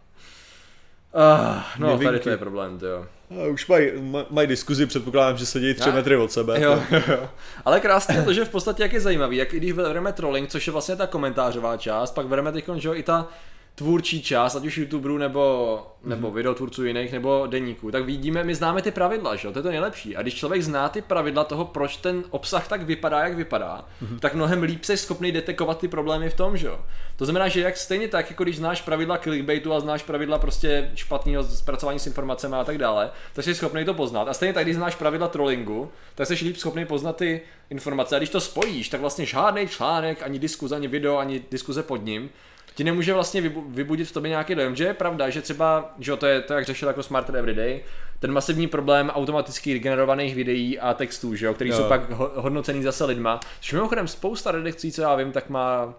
Uh, 1.15 1.63
no, 1.79 1.87
Nevinky. 1.87 2.05
tady 2.05 2.21
to 2.21 2.31
je 2.31 2.37
problém, 2.37 2.79
jo. 2.83 3.07
A 3.43 3.47
už 3.47 3.67
mají 3.67 3.91
maj 4.31 4.47
diskuzi, 4.47 4.87
předpokládám, 4.87 5.37
že 5.37 5.47
sedí 5.47 5.75
tři 5.75 5.93
metry 5.93 6.17
od 6.17 6.33
sebe. 6.33 6.61
Jo, 6.61 6.83
jo. 7.09 7.29
Ale 7.65 7.81
krásně 7.81 8.23
to, 8.23 8.33
že 8.33 8.45
v 8.45 8.51
podstatě 8.51 8.83
jak 8.83 8.93
je 8.93 9.01
zajímavý, 9.01 9.37
jak 9.37 9.51
když 9.51 9.73
bereme 9.73 10.13
trolling, 10.13 10.49
což 10.49 10.67
je 10.67 10.73
vlastně 10.73 10.97
ta 10.97 11.07
komentářová 11.07 11.77
část, 11.77 12.11
pak 12.11 12.27
bereme 12.27 12.53
teď, 12.53 12.65
že 12.77 12.89
jo, 12.89 12.95
i 12.95 13.03
ta 13.03 13.29
tvůrčí 13.75 14.23
část, 14.23 14.57
ať 14.57 14.67
už 14.67 14.79
youtuberů 14.79 15.19
nebo, 15.19 15.87
nebo 16.05 16.29
mm-hmm. 16.29 16.35
videotvůrců 16.35 16.85
jiných, 16.85 17.13
nebo 17.13 17.47
deníků, 17.47 17.91
tak 17.91 18.05
vidíme, 18.05 18.45
my 18.45 18.55
známe 18.55 18.83
ty 18.83 18.91
pravidla, 18.91 19.37
že 19.37 19.49
jo, 19.49 19.53
to 19.53 19.59
je 19.59 19.63
to 19.63 19.69
nejlepší. 19.69 20.17
A 20.17 20.23
když 20.23 20.35
člověk 20.35 20.63
zná 20.63 20.89
ty 20.89 21.03
pravidla 21.03 21.45
toho, 21.45 21.65
proč 21.65 21.97
ten 21.97 22.25
obsah 22.31 22.69
tak 22.69 22.83
vypadá, 22.83 23.21
jak 23.21 23.37
vypadá, 23.37 23.85
mm-hmm. 24.03 24.19
tak 24.19 24.35
mnohem 24.35 24.63
líp 24.63 24.85
se 24.85 24.97
schopný 24.97 25.33
detekovat 25.33 25.79
ty 25.79 25.89
problémy 25.89 26.31
v 26.31 26.35
tom, 26.35 26.57
že 26.57 26.67
jo. 26.67 26.81
To 27.17 27.25
znamená, 27.25 27.49
že 27.49 27.61
jak 27.61 27.77
stejně 27.77 28.09
tak, 28.09 28.31
jako 28.31 28.43
když 28.43 28.57
znáš 28.57 28.83
pravidla 28.83 29.19
clickbaitu 29.19 29.73
a 29.73 29.81
znáš 29.81 30.03
pravidla 30.03 30.39
prostě 30.39 30.91
špatného 30.95 31.45
zpracování 31.45 31.99
s 31.99 32.07
informacemi 32.07 32.57
a 32.57 32.65
tak 32.65 32.79
dále, 32.79 33.11
tak 33.33 33.45
jsi 33.45 33.55
schopný 33.55 33.85
to 33.85 33.95
poznat. 33.95 34.29
A 34.29 34.35
stejně 34.35 34.53
tak, 34.53 34.65
když 34.65 34.77
znáš 34.77 34.95
pravidla 34.95 35.29
trollingu, 35.29 35.91
tak 36.15 36.27
jsi 36.27 36.35
líp 36.35 36.57
schopný 36.57 36.85
poznat 36.85 37.17
ty 37.17 37.41
informace. 37.71 38.17
A 38.17 38.19
když 38.19 38.31
to 38.31 38.41
spojíš, 38.41 38.89
tak 38.89 39.01
vlastně 39.01 39.27
žádný 39.27 39.69
článek, 39.69 40.23
ani 40.23 40.39
diskuze, 40.39 40.77
ani 40.77 40.89
video, 40.89 41.17
ani 41.17 41.43
diskuze 41.51 41.83
pod 41.83 42.05
ním 42.05 42.31
ti 42.75 42.85
nemůže 42.85 43.15
vlastně 43.15 43.41
vybudit 43.69 44.09
v 44.09 44.13
tobě 44.13 44.29
nějaký 44.29 44.55
dojem, 44.55 44.77
že 44.77 44.85
je 44.85 44.95
pravda, 44.95 45.31
že 45.31 45.43
třeba, 45.43 45.95
že 45.99 46.17
to 46.17 46.27
je 46.27 46.41
to, 46.41 46.55
jak 46.55 46.65
řešil 46.65 46.89
jako 46.89 47.03
Smarter 47.03 47.37
Everyday, 47.37 47.81
ten 48.21 48.33
masivní 48.33 48.67
problém 48.67 49.11
automaticky 49.11 49.79
generovaných 49.79 50.35
videí 50.35 50.79
a 50.79 50.95
textů, 50.95 51.35
že 51.35 51.47
jo, 51.47 51.55
který 51.55 51.71
jo. 51.71 51.77
jsou 51.77 51.85
pak 51.89 52.11
hodnocený 52.35 52.83
zase 52.83 53.05
lidma. 53.05 53.41
Což 53.61 53.73
mimochodem 53.73 54.09
spousta 54.09 54.51
redakcí, 54.53 54.93
co 54.93 55.03
já 55.03 55.15
vím, 55.15 55.33
tak 55.33 55.49
má 55.49 55.85
uh, 55.85 55.93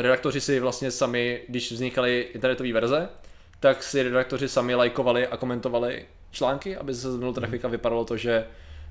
redaktoři 0.00 0.40
si 0.40 0.60
vlastně 0.60 0.90
sami, 0.90 1.42
když 1.48 1.72
vznikaly 1.72 2.20
internetové 2.34 2.72
verze, 2.72 3.08
tak 3.60 3.82
si 3.82 4.02
redaktoři 4.02 4.48
sami 4.48 4.74
lajkovali 4.74 5.26
a 5.26 5.36
komentovali 5.36 6.06
články, 6.30 6.76
aby 6.76 6.94
se 6.94 7.10
zvednul 7.10 7.32
trafik 7.32 7.64
a 7.64 7.68
vypadalo 7.68 8.04
to, 8.04 8.16
že 8.16 8.46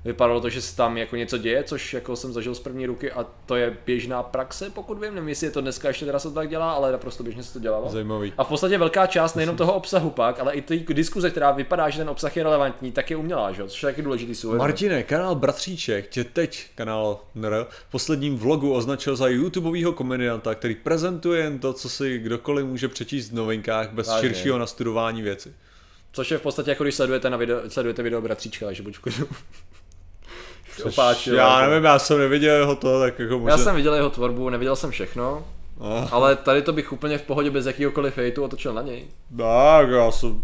vypadalo 0.06 0.40
to, 0.40 0.48
že 0.48 0.62
se 0.62 0.76
tam 0.76 0.96
jako 0.96 1.16
něco 1.16 1.38
děje, 1.38 1.64
což 1.64 1.94
jako 1.94 2.16
jsem 2.16 2.32
zažil 2.32 2.54
z 2.54 2.60
první 2.60 2.86
ruky 2.86 3.12
a 3.12 3.26
to 3.46 3.56
je 3.56 3.76
běžná 3.86 4.22
praxe, 4.22 4.70
pokud 4.70 5.00
vím, 5.00 5.14
nevím, 5.14 5.28
jestli 5.28 5.46
je 5.46 5.50
to 5.50 5.60
dneska 5.60 5.88
ještě 5.88 6.06
teda 6.06 6.18
se 6.18 6.28
to 6.28 6.34
tak 6.34 6.48
dělá, 6.48 6.72
ale 6.72 6.92
naprosto 6.92 7.22
běžně 7.22 7.42
se 7.42 7.52
to 7.52 7.58
dělalo. 7.58 7.88
Zajímavý. 7.88 8.32
A 8.38 8.44
v 8.44 8.48
podstatě 8.48 8.78
velká 8.78 9.06
část 9.06 9.34
nejenom 9.34 9.56
toho 9.56 9.72
obsahu 9.72 10.10
pak, 10.10 10.40
ale 10.40 10.54
i 10.54 10.62
té 10.62 10.76
diskuze, 10.76 11.30
která 11.30 11.50
vypadá, 11.50 11.90
že 11.90 11.98
ten 11.98 12.10
obsah 12.10 12.36
je 12.36 12.42
relevantní, 12.42 12.92
tak 12.92 13.10
je 13.10 13.16
umělá, 13.16 13.52
že? 13.52 13.68
což 13.68 13.82
je 13.82 13.86
taky 13.86 14.02
důležitý 14.02 14.34
jsou. 14.34 14.56
Martine, 14.56 15.02
kanál 15.02 15.34
Bratříček 15.34 16.08
tě 16.08 16.24
teď, 16.24 16.66
kanál 16.74 17.20
NR, 17.34 17.66
v 17.70 17.90
posledním 17.90 18.38
vlogu 18.38 18.72
označil 18.72 19.16
za 19.16 19.28
YouTubeového 19.28 19.92
komedianta, 19.92 20.54
který 20.54 20.74
prezentuje 20.74 21.42
jen 21.42 21.58
to, 21.58 21.72
co 21.72 21.88
si 21.88 22.18
kdokoliv 22.18 22.66
může 22.66 22.88
přečíst 22.88 23.30
v 23.30 23.34
novinkách 23.34 23.90
bez 23.90 24.08
Vážně. 24.08 24.28
širšího 24.28 24.58
nastudování 24.58 25.22
věci. 25.22 25.52
Což 26.12 26.30
je 26.30 26.38
v 26.38 26.42
podstatě 26.42 26.70
jako 26.70 26.82
když 26.84 26.94
sledujete, 26.94 27.30
na 27.30 27.36
video, 27.36 27.70
sledujete 27.70 28.02
video 28.02 28.20
Bratříčka, 28.20 28.66
takže 28.66 28.82
buď 28.82 28.96
v 28.96 29.00
opáčil. 30.84 31.34
Já 31.34 31.68
nevím, 31.68 31.84
já 31.84 31.98
jsem 31.98 32.18
neviděl 32.18 32.54
jeho 32.54 32.76
to, 32.76 33.00
tak 33.00 33.18
jako 33.18 33.38
možná... 33.38 33.50
Já 33.50 33.58
jsem 33.58 33.76
viděl 33.76 33.94
jeho 33.94 34.10
tvorbu, 34.10 34.50
neviděl 34.50 34.76
jsem 34.76 34.90
všechno. 34.90 35.44
Ah. 35.80 36.08
Ale 36.10 36.36
tady 36.36 36.62
to 36.62 36.72
bych 36.72 36.92
úplně 36.92 37.18
v 37.18 37.22
pohodě 37.22 37.50
bez 37.50 37.66
jakýhokoliv 37.66 38.14
fejtu 38.14 38.44
otočil 38.44 38.74
na 38.74 38.82
něj. 38.82 39.04
Tak, 39.38 39.88
já 39.88 40.10
jsem... 40.10 40.42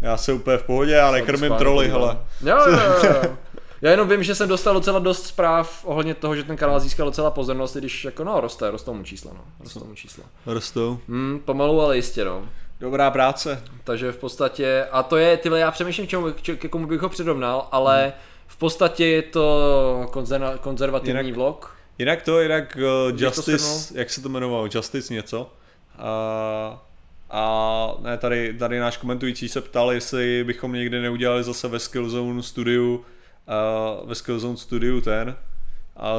Já 0.00 0.16
jsem 0.16 0.36
úplně 0.36 0.56
v 0.56 0.62
pohodě, 0.62 0.92
já 0.92 1.10
nekrmím 1.10 1.52
troly, 1.52 1.88
hele. 1.88 2.18
Jo, 2.44 2.58
jo, 2.70 2.78
jo. 3.02 3.36
Já 3.82 3.90
jenom 3.90 4.08
vím, 4.08 4.22
že 4.22 4.34
jsem 4.34 4.48
dostal 4.48 4.74
docela 4.74 4.98
dost 4.98 5.26
zpráv 5.26 5.84
ohledně 5.84 6.14
toho, 6.14 6.36
že 6.36 6.42
ten 6.42 6.56
kanál 6.56 6.80
získal 6.80 7.06
docela 7.06 7.30
pozornost, 7.30 7.76
i 7.76 7.78
když 7.78 8.04
jako 8.04 8.24
no, 8.24 8.40
roste, 8.40 8.70
rostou 8.70 8.94
mu 8.94 9.02
čísla, 9.02 9.30
no. 9.34 9.40
Rostou 9.60 9.84
mu 9.84 9.94
čísla. 9.94 10.24
Rostou. 10.46 10.98
Hmm, 11.08 11.40
pomalu, 11.44 11.80
ale 11.80 11.96
jistě, 11.96 12.24
no. 12.24 12.48
Dobrá 12.80 13.10
práce. 13.10 13.62
Takže 13.84 14.12
v 14.12 14.16
podstatě, 14.16 14.86
a 14.92 15.02
to 15.02 15.16
je, 15.16 15.36
tyhle, 15.36 15.60
já 15.60 15.70
přemýšlím, 15.70 16.08
čemu, 16.08 16.26
k 16.56 16.70
komu 16.70 16.86
bych 16.86 17.00
ho 17.00 17.08
přirovnal, 17.08 17.68
ale 17.72 18.02
hmm 18.02 18.12
v 18.46 18.56
podstatě 18.56 19.06
je 19.06 19.22
to 19.22 20.06
konzer- 20.12 20.58
konzervativní 20.58 21.20
jinak, 21.20 21.34
vlog. 21.34 21.76
Jinak 21.98 22.22
to, 22.22 22.40
jinak 22.40 22.78
uh, 23.10 23.20
Justice, 23.20 23.98
jak 23.98 24.10
se 24.10 24.20
to 24.20 24.28
jmenovalo, 24.28 24.68
Justice 24.74 25.14
něco. 25.14 25.52
A, 25.98 26.82
a 27.30 27.94
ne, 28.02 28.18
tady, 28.18 28.54
tady 28.58 28.78
náš 28.78 28.96
komentující 28.96 29.48
se 29.48 29.60
ptal, 29.60 29.92
jestli 29.92 30.44
bychom 30.44 30.72
někdy 30.72 31.00
neudělali 31.02 31.44
zase 31.44 31.68
ve 31.68 31.78
Skillzone 31.78 32.42
studiu, 32.42 32.94
uh, 32.94 34.08
ve 34.08 34.14
Skillzone 34.14 34.56
studiu 34.56 35.00
ten, 35.00 35.36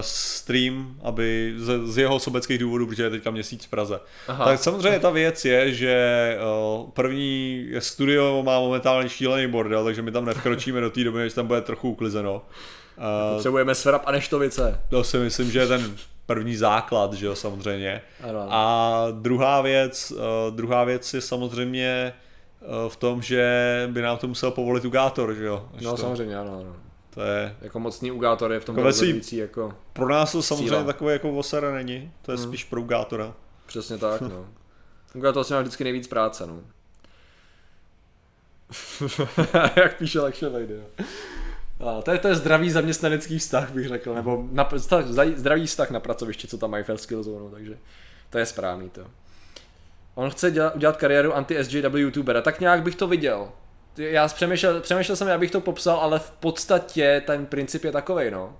stream, 0.01 0.95
aby 1.03 1.53
z, 1.57 1.87
z 1.87 1.97
jeho 1.97 2.19
sobeckých 2.19 2.57
důvodů, 2.57 2.87
protože 2.87 3.03
je 3.03 3.09
teďka 3.09 3.31
měsíc 3.31 3.65
v 3.65 3.69
Praze. 3.69 3.99
Aha. 4.27 4.45
Tak 4.45 4.59
samozřejmě 4.59 4.99
ta 4.99 5.09
věc 5.09 5.45
je, 5.45 5.73
že 5.73 6.37
uh, 6.79 6.89
první 6.89 7.65
studio 7.79 8.43
má 8.45 8.59
momentálně 8.59 9.09
šílený 9.09 9.47
bordel, 9.47 9.83
takže 9.83 10.01
my 10.01 10.11
tam 10.11 10.25
nevkročíme 10.25 10.81
do 10.81 10.89
té 10.89 11.03
doby, 11.03 11.19
než 11.19 11.33
tam 11.33 11.47
bude 11.47 11.61
trochu 11.61 11.89
uklizeno. 11.89 12.41
Uh, 12.97 13.35
Potřebujeme 13.35 13.75
svrap 13.75 14.03
a 14.05 14.11
neštovice. 14.11 14.79
To 14.89 15.03
si 15.03 15.17
myslím, 15.17 15.51
že 15.51 15.59
je 15.59 15.67
ten 15.67 15.95
první 16.25 16.55
základ, 16.55 17.13
že 17.13 17.25
jo, 17.25 17.35
samozřejmě. 17.35 18.01
Ano. 18.23 18.47
A 18.49 19.07
druhá 19.11 19.61
věc, 19.61 20.11
uh, 20.11 20.55
druhá 20.55 20.83
věc 20.83 21.13
je 21.13 21.21
samozřejmě 21.21 22.13
v 22.87 22.95
tom, 22.95 23.21
že 23.21 23.87
by 23.91 24.01
nám 24.01 24.17
to 24.17 24.27
musel 24.27 24.51
povolit 24.51 24.85
Ugátor, 24.85 25.33
že 25.33 25.45
jo. 25.45 25.69
No 25.81 25.91
to... 25.91 25.97
samozřejmě, 25.97 26.37
ano, 26.37 26.59
ano. 26.61 26.75
To 27.17 27.23
je... 27.23 27.55
Jako 27.61 27.79
mocný 27.79 28.11
ugátor 28.11 28.51
je 28.51 28.59
v 28.59 28.65
tom 28.65 28.75
rozhodující 28.75 29.37
jako 29.37 29.73
Pro 29.93 30.09
nás 30.09 30.31
to 30.31 30.41
samozřejmě 30.41 30.69
síla. 30.69 30.83
takové 30.83 31.13
jako 31.13 31.31
osera 31.31 31.71
není, 31.71 32.11
to 32.21 32.31
je 32.31 32.37
hmm. 32.37 32.47
spíš 32.47 32.63
pro 32.63 32.81
ugátora. 32.81 33.33
Přesně 33.65 33.97
tak, 33.97 34.21
no. 34.31 34.45
Ugátor 35.13 35.43
si 35.43 35.53
má 35.53 35.61
vždycky 35.61 35.83
nejvíc 35.83 36.07
práce, 36.07 36.47
no. 36.47 36.61
Jak 39.75 39.97
píše 39.97 40.19
Lakše 40.19 40.49
Vejdy, 40.49 40.73
no. 40.77 41.87
A 41.87 42.01
to, 42.01 42.11
je, 42.11 42.17
to 42.17 42.27
je 42.27 42.35
zdravý 42.35 42.71
zaměstnanecký 42.71 43.39
vztah, 43.39 43.71
bych 43.71 43.87
řekl, 43.87 44.13
nebo 44.13 44.47
na, 44.51 44.69
zdravý 45.35 45.65
vztah 45.65 45.91
na 45.91 45.99
pracovišti, 45.99 46.47
co 46.47 46.57
tam 46.57 46.71
mají 46.71 46.83
v 46.83 46.97
Skillzone, 46.97 47.51
takže 47.51 47.77
to 48.29 48.37
je 48.37 48.45
správný 48.45 48.89
to. 48.89 49.01
On 50.15 50.29
chce 50.29 50.51
dělat, 50.51 50.75
udělat 50.75 50.97
kariéru 50.97 51.35
anti-SJW 51.35 51.97
youtubera, 51.97 52.41
tak 52.41 52.59
nějak 52.59 52.83
bych 52.83 52.95
to 52.95 53.07
viděl 53.07 53.51
já 53.97 54.27
přemýšlel, 54.27 54.81
přemýšlel 54.81 55.15
jsem, 55.15 55.27
jak 55.27 55.39
bych 55.39 55.51
to 55.51 55.61
popsal, 55.61 55.97
ale 55.97 56.19
v 56.19 56.31
podstatě 56.31 57.21
ten 57.25 57.45
princip 57.45 57.83
je 57.83 57.91
takový, 57.91 58.31
no. 58.31 58.53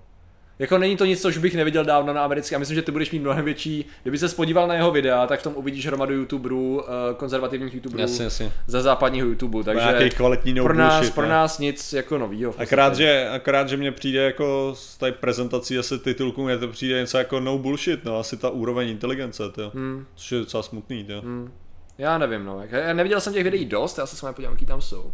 Jako 0.58 0.78
není 0.78 0.96
to 0.96 1.04
nic, 1.04 1.22
co 1.22 1.28
už 1.28 1.38
bych 1.38 1.54
neviděl 1.54 1.84
dávno 1.84 2.12
na 2.12 2.24
americký 2.24 2.54
a 2.54 2.58
myslím, 2.58 2.74
že 2.74 2.82
ty 2.82 2.92
budeš 2.92 3.10
mít 3.10 3.18
mnohem 3.18 3.44
větší, 3.44 3.86
kdyby 4.02 4.18
se 4.18 4.28
spodíval 4.28 4.66
na 4.68 4.74
jeho 4.74 4.90
videa, 4.90 5.26
tak 5.26 5.40
v 5.40 5.42
tom 5.42 5.52
uvidíš 5.56 5.86
hromadu 5.86 6.14
youtuberů, 6.14 6.84
eh, 6.84 7.14
konzervativních 7.14 7.74
youtuberů 7.74 8.00
jasně, 8.00 8.24
jasně. 8.24 8.52
ze 8.66 8.82
západního 8.82 9.26
YouTube, 9.26 9.64
takže 9.64 10.10
kvalitní 10.10 10.54
pro 10.54 10.74
nás, 10.74 10.94
bullshit, 10.94 11.14
pro 11.14 11.28
nás 11.28 11.58
nic 11.58 11.92
jako 11.92 12.18
novýho. 12.18 12.54
Akorát 12.58 12.96
že, 12.96 13.28
akorát, 13.28 13.68
že 13.68 13.76
mě 13.76 13.92
přijde 13.92 14.22
jako 14.22 14.72
z 14.76 14.98
té 14.98 15.12
prezentací 15.12 15.78
asi 15.78 15.98
titulku, 15.98 16.44
mě 16.44 16.58
to 16.58 16.68
přijde 16.68 17.00
něco 17.00 17.18
jako 17.18 17.40
no 17.40 17.58
bullshit, 17.58 18.04
no 18.04 18.18
asi 18.18 18.36
ta 18.36 18.50
úroveň 18.50 18.88
inteligence, 18.88 19.50
to, 19.50 19.70
hmm. 19.74 20.06
což 20.14 20.32
je 20.32 20.38
docela 20.38 20.62
smutný, 20.62 21.04
to. 21.04 21.20
Hmm. 21.20 21.52
Já 21.98 22.18
nevím, 22.18 22.44
no. 22.44 22.62
Já 22.70 22.92
neviděl 22.92 23.20
jsem 23.20 23.32
těch 23.32 23.44
videí 23.44 23.64
dost, 23.64 23.98
já 23.98 24.06
se 24.06 24.16
s 24.16 24.22
vámi 24.22 24.34
podívám, 24.34 24.54
jaký 24.54 24.66
tam 24.66 24.80
jsou. 24.80 25.12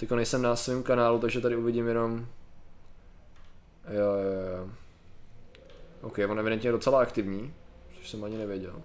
Teď 0.00 0.10
nejsem 0.10 0.42
na 0.42 0.56
svém 0.56 0.82
kanálu, 0.82 1.18
takže 1.18 1.40
tady 1.40 1.56
uvidím 1.56 1.88
jenom... 1.88 2.26
Jo, 3.88 4.04
jo, 4.04 4.56
jo. 4.56 4.68
OK, 6.00 6.18
on 6.28 6.38
evidentně 6.38 6.68
je 6.68 6.72
docela 6.72 7.00
aktivní, 7.00 7.54
což 7.98 8.10
jsem 8.10 8.24
ani 8.24 8.38
nevěděl. 8.38 8.82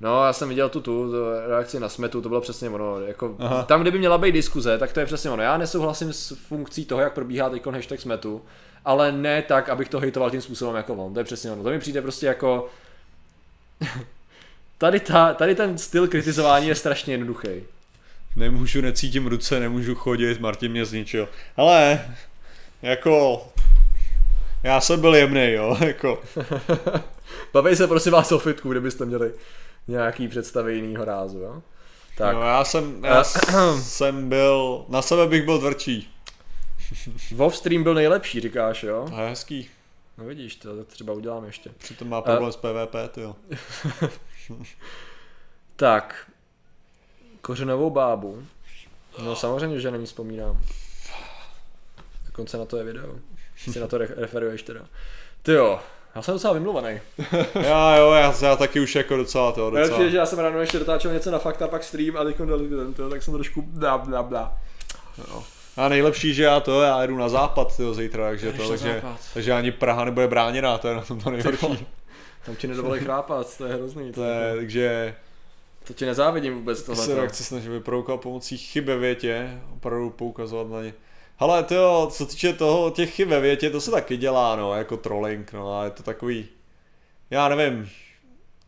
No, 0.00 0.24
já 0.24 0.32
jsem 0.32 0.48
viděl 0.48 0.68
tu, 0.68 0.80
tu 0.80 1.12
reakci 1.46 1.80
na 1.80 1.88
smetu, 1.88 2.22
to 2.22 2.28
bylo 2.28 2.40
přesně 2.40 2.70
ono. 2.70 3.00
Jako, 3.00 3.36
tam, 3.66 3.82
kde 3.82 3.90
by 3.90 3.98
měla 3.98 4.18
být 4.18 4.32
diskuze, 4.32 4.78
tak 4.78 4.92
to 4.92 5.00
je 5.00 5.06
přesně 5.06 5.30
ono. 5.30 5.42
Já 5.42 5.58
nesouhlasím 5.58 6.12
s 6.12 6.34
funkcí 6.34 6.84
toho, 6.84 7.00
jak 7.00 7.12
probíhá 7.12 7.50
teď 7.50 7.66
hashtag 7.66 8.00
smetu, 8.00 8.42
ale 8.84 9.12
ne 9.12 9.42
tak, 9.42 9.68
abych 9.68 9.88
to 9.88 10.00
hejtoval 10.00 10.30
tím 10.30 10.40
způsobem 10.40 10.76
jako 10.76 10.94
on. 10.94 11.14
To 11.14 11.20
je 11.20 11.24
přesně 11.24 11.52
ono. 11.52 11.62
To 11.62 11.70
mi 11.70 11.78
přijde 11.78 12.02
prostě 12.02 12.26
jako... 12.26 12.68
tady, 14.78 15.00
ta, 15.00 15.34
tady 15.34 15.54
ten 15.54 15.78
styl 15.78 16.08
kritizování 16.08 16.68
je 16.68 16.74
strašně 16.74 17.14
jednoduchý. 17.14 17.75
Nemůžu, 18.36 18.80
necítím 18.80 19.26
ruce, 19.26 19.60
nemůžu 19.60 19.94
chodit, 19.94 20.40
Martin 20.40 20.70
mě 20.70 20.84
zničil. 20.84 21.28
Ale, 21.56 22.06
jako, 22.82 23.46
já 24.62 24.80
jsem 24.80 25.00
byl 25.00 25.14
jemný, 25.14 25.52
jo, 25.52 25.76
jako. 25.86 26.22
Baví 27.52 27.76
se 27.76 27.86
prosím 27.86 28.12
vás 28.12 28.32
o 28.32 28.38
fitku, 28.38 28.70
kdybyste 28.70 29.04
měli 29.04 29.32
nějaký 29.88 30.28
představy 30.28 30.74
jinýho 30.74 31.04
rázu, 31.04 31.38
jo? 31.38 31.62
Tak. 32.16 32.34
No 32.34 32.42
já 32.42 32.64
jsem, 32.64 33.04
já 33.04 33.24
jsem 33.82 34.28
byl, 34.28 34.84
na 34.88 35.02
sebe 35.02 35.26
bych 35.26 35.42
byl 35.42 35.58
tvrdší. 35.58 36.14
WoW 37.34 37.52
stream 37.52 37.82
byl 37.82 37.94
nejlepší, 37.94 38.40
říkáš, 38.40 38.82
jo? 38.82 39.08
A 39.12 39.28
hezký. 39.28 39.68
No 40.18 40.24
vidíš, 40.24 40.56
to 40.56 40.84
třeba 40.84 41.12
udělám 41.12 41.44
ještě. 41.44 41.70
Přitom 41.78 42.08
má 42.08 42.22
problém 42.22 42.44
uh, 42.44 42.50
s 42.50 42.56
PvP, 42.56 42.94
ty 43.14 43.20
jo. 43.20 43.36
tak. 45.76 46.30
Kořenovou 47.46 47.90
bábu. 47.90 48.42
No 49.22 49.36
samozřejmě, 49.36 49.80
že 49.80 49.90
na 49.90 49.96
ní 49.96 50.06
vzpomínám. 50.06 50.60
Dokonce 52.26 52.58
na 52.58 52.64
to 52.64 52.76
je 52.76 52.84
video. 52.84 53.14
Si 53.56 53.80
na 53.80 53.86
to 53.86 53.98
referuješ 53.98 54.62
teda. 54.62 54.80
Ty 55.42 55.52
jo, 55.52 55.80
já 56.14 56.22
jsem 56.22 56.34
docela 56.34 56.52
vymluvaný. 56.52 57.00
já 57.54 57.96
jo, 57.96 58.12
já, 58.12 58.34
já 58.42 58.56
taky 58.56 58.80
už 58.80 58.94
jako 58.94 59.16
docela 59.16 59.52
to. 59.52 59.70
Docela. 59.70 59.88
Přijde, 59.88 60.10
že 60.10 60.16
já 60.16 60.26
jsem 60.26 60.38
ráno 60.38 60.60
ještě 60.60 60.78
dotáčel 60.78 61.12
něco 61.12 61.30
na 61.30 61.38
fakta, 61.38 61.68
pak 61.68 61.84
stream 61.84 62.16
a 62.16 62.24
teď 62.24 62.38
dali 62.38 62.68
ten, 62.68 62.94
to, 62.94 63.10
tak 63.10 63.22
jsem 63.22 63.34
trošku 63.34 63.62
bla 63.62 63.98
bla 63.98 64.22
bla. 64.22 64.58
Jo. 65.18 65.42
A 65.76 65.88
nejlepší, 65.88 66.34
že 66.34 66.42
já 66.42 66.60
to, 66.60 66.82
já 66.82 67.02
jedu 67.02 67.16
na 67.16 67.28
západ 67.28 67.76
tyjo, 67.76 67.94
zítra, 67.94 68.28
takže 68.28 68.52
to, 68.52 68.68
takže, 68.68 69.02
takže 69.34 69.52
ani 69.52 69.72
Praha 69.72 70.04
nebude 70.04 70.28
bráněná, 70.28 70.78
to 70.78 70.88
je 70.88 70.94
na 70.94 71.02
tom 71.02 71.20
to 71.20 71.30
nejlepší. 71.30 71.86
Tam 72.46 72.56
ti 72.56 72.66
nedovolí 72.66 73.00
chrápat, 73.00 73.58
to 73.58 73.66
je 73.66 73.74
hrozný. 73.74 74.12
To 74.12 74.24
je, 74.24 74.56
takže... 74.56 75.14
To 75.86 75.94
ti 75.94 76.06
nezávidím 76.06 76.54
vůbec 76.54 76.82
tohle. 76.82 77.04
Se 77.04 77.14
reakce 77.14 77.44
snažím 77.44 77.72
vyproukat 77.72 78.20
pomocí 78.20 78.58
chyby 78.58 78.98
větě, 78.98 79.60
opravdu 79.74 80.10
poukazovat 80.10 80.70
na 80.70 80.82
ně. 80.82 80.94
Ale 81.38 81.62
to 81.62 81.74
jo, 81.74 82.08
co 82.12 82.26
týče 82.26 82.52
toho, 82.52 82.90
těch 82.90 83.14
chyb 83.14 83.28
ve 83.28 83.40
větě, 83.40 83.70
to 83.70 83.80
se 83.80 83.90
taky 83.90 84.16
dělá, 84.16 84.56
no, 84.56 84.74
jako 84.74 84.96
trolling, 84.96 85.52
no, 85.52 85.78
a 85.78 85.84
je 85.84 85.90
to 85.90 86.02
takový, 86.02 86.46
já 87.30 87.48
nevím, 87.48 87.90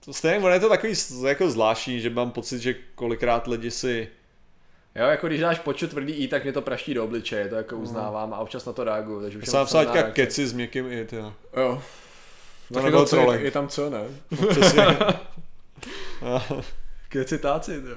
to 0.04 0.12
stejně, 0.12 0.48
je 0.48 0.60
to 0.60 0.68
takový 0.68 0.94
jako 1.26 1.50
zvláštní, 1.50 2.00
že 2.00 2.10
mám 2.10 2.30
pocit, 2.30 2.58
že 2.58 2.74
kolikrát 2.94 3.46
lidi 3.46 3.70
si 3.70 4.08
Jo, 4.94 5.06
jako 5.06 5.26
když 5.26 5.40
dáš 5.40 5.58
počet 5.58 5.90
tvrdý 5.90 6.12
i, 6.12 6.28
tak 6.28 6.42
mě 6.42 6.52
to 6.52 6.62
praští 6.62 6.94
do 6.94 7.04
obličeje, 7.04 7.48
to 7.48 7.54
jako 7.54 7.74
no. 7.74 7.80
uznávám 7.80 8.34
a 8.34 8.38
občas 8.38 8.64
na 8.64 8.72
to 8.72 8.84
reaguju. 8.84 9.20
Takže 9.20 9.38
už 9.38 9.46
jsem 9.46 9.66
psal 9.66 9.84
teďka 9.84 10.10
keci 10.10 10.46
s 10.46 10.52
měkkým 10.52 10.92
i, 10.92 11.06
jo. 11.12 11.32
Jo. 11.56 11.82
To 12.72 12.82
nebyl 12.82 13.06
trolling. 13.06 13.42
Je 13.42 13.50
tam 13.50 13.68
co, 13.68 13.90
ne? 13.90 14.02
No, 14.30 14.48
přesně. 14.48 14.82
keci 17.08 17.38
táci, 17.38 17.82
jo. 17.90 17.96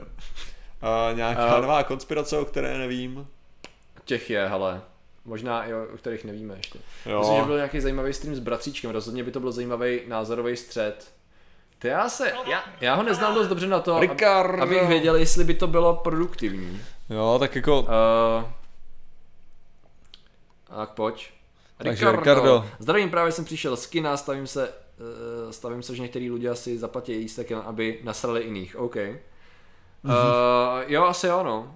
A 0.82 1.12
nějaká 1.14 1.56
uh, 1.56 1.62
nová 1.62 1.84
konspirace, 1.84 2.38
o 2.38 2.46
které 2.46 2.78
nevím. 2.78 3.28
Těch 4.06 4.30
je, 4.30 4.48
hele. 4.48 4.82
Možná 5.26 5.66
i 5.66 5.74
o, 5.74 5.98
kterých 5.98 6.26
nevíme 6.26 6.56
ještě. 6.58 6.80
Jo. 7.06 7.20
Myslím, 7.20 7.38
že 7.38 7.46
byl 7.46 7.56
nějaký 7.56 7.82
zajímavý 7.82 8.14
stream 8.14 8.36
s 8.36 8.40
bratříčkem, 8.40 8.92
rozhodně 8.92 9.24
by 9.24 9.32
to 9.32 9.40
byl 9.40 9.52
zajímavý 9.52 10.00
názorový 10.08 10.58
střed. 10.58 11.14
To 11.80 11.88
já 11.88 12.10
se, 12.10 12.34
já, 12.52 12.64
já 12.82 12.96
ho 12.96 13.04
neznám 13.04 13.36
dost 13.36 13.48
dobře 13.48 13.68
na 13.68 13.80
to, 13.80 13.96
ab, 13.96 14.22
abych 14.62 14.88
věděl, 14.88 15.16
jestli 15.16 15.44
by 15.44 15.54
to 15.54 15.68
bylo 15.68 15.96
produktivní. 15.96 16.82
Jo, 17.10 17.38
tak 17.40 17.56
jako... 17.56 17.82
Uh, 17.82 17.88
tak 20.78 20.90
pojď. 20.90 21.30
Takže 21.78 21.92
Ricardo. 21.92 22.20
Ricardo. 22.20 22.66
Zdravím, 22.80 23.10
právě 23.10 23.32
jsem 23.32 23.46
přišel 23.46 23.78
z 23.78 23.86
kina, 23.86 24.18
stavím 24.18 24.48
se, 24.48 24.74
stavím 25.52 25.84
se, 25.84 25.96
že 25.96 26.02
některý 26.02 26.32
lidé 26.32 26.50
asi 26.50 26.78
zaplatí 26.78 27.14
jístek, 27.14 27.52
aby 27.52 28.00
nasrali 28.04 28.44
jiných. 28.44 28.76
OK. 28.80 28.96
Uh, 28.96 30.12
jo, 30.88 31.04
asi 31.04 31.28
jo, 31.28 31.44
no. 31.44 31.76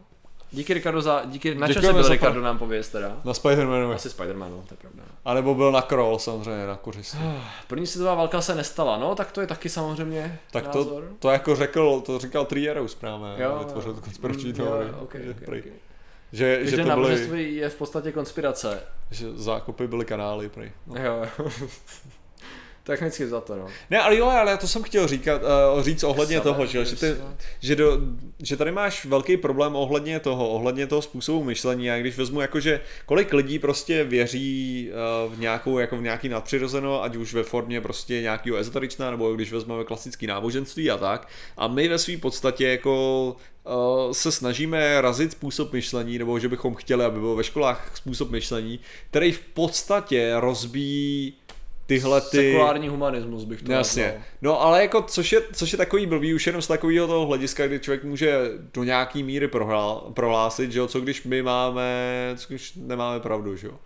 Díky 0.52 0.74
Ricardo 0.74 1.02
za, 1.02 1.22
díky, 1.26 1.56
na 1.56 1.74
čem 1.74 1.82
byl 1.82 2.10
Ricardo 2.10 2.42
nám 2.42 2.58
pověst 2.58 2.90
teda? 2.90 3.22
Na 3.24 3.34
Spidermanu. 3.34 3.92
Asi 3.92 4.10
Spidermanu, 4.10 4.64
to 4.68 4.74
je 4.74 4.78
pravda. 4.78 5.04
A 5.26 5.34
nebo 5.34 5.56
byl 5.56 5.72
na 5.72 5.82
Kroll 5.82 6.20
samozřejmě, 6.20 6.68
na 6.68 6.76
kuřisti. 6.76 7.18
První 7.68 7.88
světová 7.88 8.16
válka 8.16 8.42
se 8.42 8.56
nestala, 8.56 8.98
no 8.98 9.16
tak 9.16 9.32
to 9.32 9.42
je 9.42 9.48
taky 9.48 9.70
samozřejmě 9.70 10.40
Tak 10.52 10.68
to, 10.68 11.02
to 11.20 11.30
jako 11.30 11.56
řekl, 11.56 12.02
to 12.02 12.20
říkal 12.20 12.46
Trierus 12.46 12.96
právě, 12.96 13.44
jo, 13.44 13.60
vytvořil 13.60 13.94
tu 13.94 14.02
konspirační 14.02 14.50
mm, 14.50 14.56
teorii. 14.56 14.92
Okay, 14.92 15.22
okay, 15.30 15.60
okay. 15.60 15.72
Že, 16.32 16.66
že 16.66 16.78
to 16.78 16.96
byly, 16.96 17.54
je 17.54 17.70
v 17.70 17.76
podstatě 17.76 18.12
konspirace. 18.12 18.84
Že 19.12 19.32
zákopy 19.32 19.88
byly 19.88 20.06
kanály, 20.06 20.50
prý. 20.50 20.72
No. 20.88 20.96
Jo, 21.04 21.26
Technicky 22.86 23.28
za 23.28 23.42
to, 23.42 23.56
no. 23.56 23.68
Ne, 23.90 24.00
ale 24.00 24.18
jo, 24.18 24.26
ale 24.26 24.52
já 24.52 24.58
to 24.58 24.68
jsem 24.68 24.84
chtěl 24.84 25.08
říkat, 25.08 25.42
uh, 25.76 25.84
říct 25.84 26.04
ohledně 26.04 26.38
Samé, 26.38 26.44
toho, 26.44 26.66
že, 26.66 26.86
že, 26.86 26.96
ty, 26.96 27.16
že, 27.60 27.76
do, 27.76 27.98
že 28.40 28.58
tady 28.58 28.72
máš 28.72 29.06
velký 29.06 29.38
problém 29.38 29.76
ohledně 29.76 30.20
toho, 30.20 30.50
ohledně 30.50 30.88
toho 30.88 31.02
způsobu 31.02 31.44
myšlení. 31.44 31.92
A 31.92 32.00
když 32.00 32.18
vezmu 32.18 32.42
jako, 32.42 32.60
že 32.60 32.82
kolik 33.06 33.34
lidí 33.34 33.60
prostě 33.60 34.04
věří 34.04 34.90
uh, 35.28 35.34
v 35.34 35.40
nějakou, 35.40 35.80
jako 35.80 35.98
v 35.98 36.02
nějaký 36.02 36.30
nadpřirozeno, 36.30 37.04
ať 37.04 37.16
už 37.16 37.34
ve 37.34 37.44
formě 37.44 37.82
prostě 37.82 38.22
nějakého 38.22 38.58
ezoteričná, 38.58 39.12
nebo 39.12 39.34
když 39.34 39.52
vezmeme 39.52 39.84
klasický 39.84 40.28
náboženství 40.28 40.92
a 40.92 40.98
tak. 40.98 41.28
A 41.58 41.68
my 41.68 41.88
ve 41.88 41.98
své 41.98 42.18
podstatě 42.18 42.68
jako 42.68 43.36
uh, 43.64 44.12
se 44.12 44.32
snažíme 44.32 45.02
razit 45.02 45.32
způsob 45.32 45.74
myšlení, 45.74 46.18
nebo 46.18 46.40
že 46.40 46.50
bychom 46.50 46.76
chtěli, 46.76 47.06
aby 47.06 47.20
byl 47.20 47.36
ve 47.36 47.44
školách 47.44 47.92
způsob 47.94 48.32
myšlení, 48.32 48.80
který 49.10 49.32
v 49.32 49.40
podstatě 49.40 50.34
rozbíjí 50.40 51.34
tyhle 51.86 52.22
ty... 52.22 52.38
Sekulární 52.38 52.88
humanismus 52.88 53.44
bych 53.44 53.62
to 53.62 53.72
Jasně. 53.72 54.04
Nazval. 54.04 54.24
No 54.42 54.62
ale 54.62 54.82
jako, 54.82 55.02
což 55.02 55.32
je, 55.32 55.42
což 55.54 55.72
je 55.72 55.78
takový 55.78 56.06
blbý 56.06 56.34
už 56.34 56.48
jenom 56.48 56.62
z 56.62 56.68
takového 56.68 57.08
toho 57.08 57.26
hlediska, 57.26 57.68
kdy 57.68 57.80
člověk 57.80 58.04
může 58.04 58.40
do 58.74 58.84
nějaký 58.84 59.24
míry 59.24 59.48
prohlá, 59.48 60.04
prohlásit, 60.14 60.72
že 60.72 60.80
jo, 60.80 60.88
co 60.88 61.02
když 61.02 61.24
my 61.24 61.44
máme, 61.44 61.94
co 62.36 62.48
když 62.48 62.74
nemáme 62.76 63.20
pravdu, 63.20 63.56
že 63.56 63.68
jo. 63.68 63.80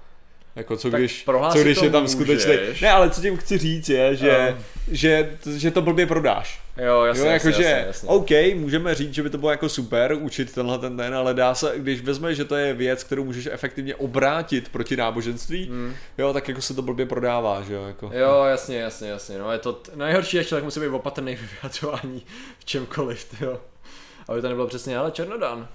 Jako 0.60 0.78
co 0.78 0.90
když, 0.90 1.26
co 1.52 1.60
když 1.60 1.82
je 1.82 1.90
tam 1.90 2.08
skutečný. 2.08 2.54
Ne, 2.82 2.92
ale 2.92 3.10
co 3.10 3.22
tím 3.22 3.38
chci 3.38 3.58
říct 3.58 3.90
je, 3.90 4.16
že, 4.16 4.56
um. 4.58 4.64
že, 4.92 5.38
že 5.56 5.72
to 5.72 5.82
blbě 5.82 6.06
prodáš. 6.06 6.62
Jo, 6.78 7.04
jasně, 7.04 7.24
jo, 7.24 7.32
jako 7.32 7.48
jasně, 7.48 7.64
že, 7.64 7.84
jasně, 7.88 8.10
OK, 8.10 8.30
můžeme 8.56 8.96
říct, 8.96 9.14
že 9.14 9.24
by 9.24 9.30
to 9.30 9.38
bylo 9.38 9.52
jako 9.52 9.70
super 9.70 10.14
učit 10.22 10.54
tenhle 10.54 10.80
ten 10.80 10.98
den, 10.98 11.16
ale 11.16 11.34
dá 11.34 11.56
se, 11.56 11.74
když 11.78 12.02
vezmeš, 12.02 12.38
že 12.38 12.46
to 12.46 12.56
je 12.56 12.74
věc, 12.74 13.04
kterou 13.04 13.24
můžeš 13.24 13.46
efektivně 13.52 13.96
obrátit 13.96 14.70
proti 14.70 14.98
náboženství, 14.98 15.66
hmm. 15.66 15.96
jo, 16.18 16.34
tak 16.34 16.48
jako 16.48 16.62
se 16.62 16.74
to 16.74 16.82
blbě 16.82 17.06
prodává, 17.06 17.62
že 17.62 17.74
jo. 17.74 17.84
Jako. 17.88 18.12
Jo, 18.14 18.44
jasně, 18.44 18.78
jasně, 18.78 19.10
jasně, 19.10 19.38
no 19.40 19.52
je 19.52 19.60
to, 19.60 19.74
t- 19.74 19.92
nejhorší 19.96 20.38
je, 20.38 20.46
člověk 20.46 20.64
musí 20.64 20.80
být 20.80 20.88
opatrný 20.88 21.36
v 21.36 21.62
vyjadřování 21.62 22.26
v 22.60 22.66
čemkoliv, 22.66 23.42
jo. 23.42 23.60
Aby 24.28 24.42
to 24.42 24.48
nebylo 24.50 24.68
přesně, 24.68 24.98
ale 24.98 25.12
Černodan. 25.12 25.68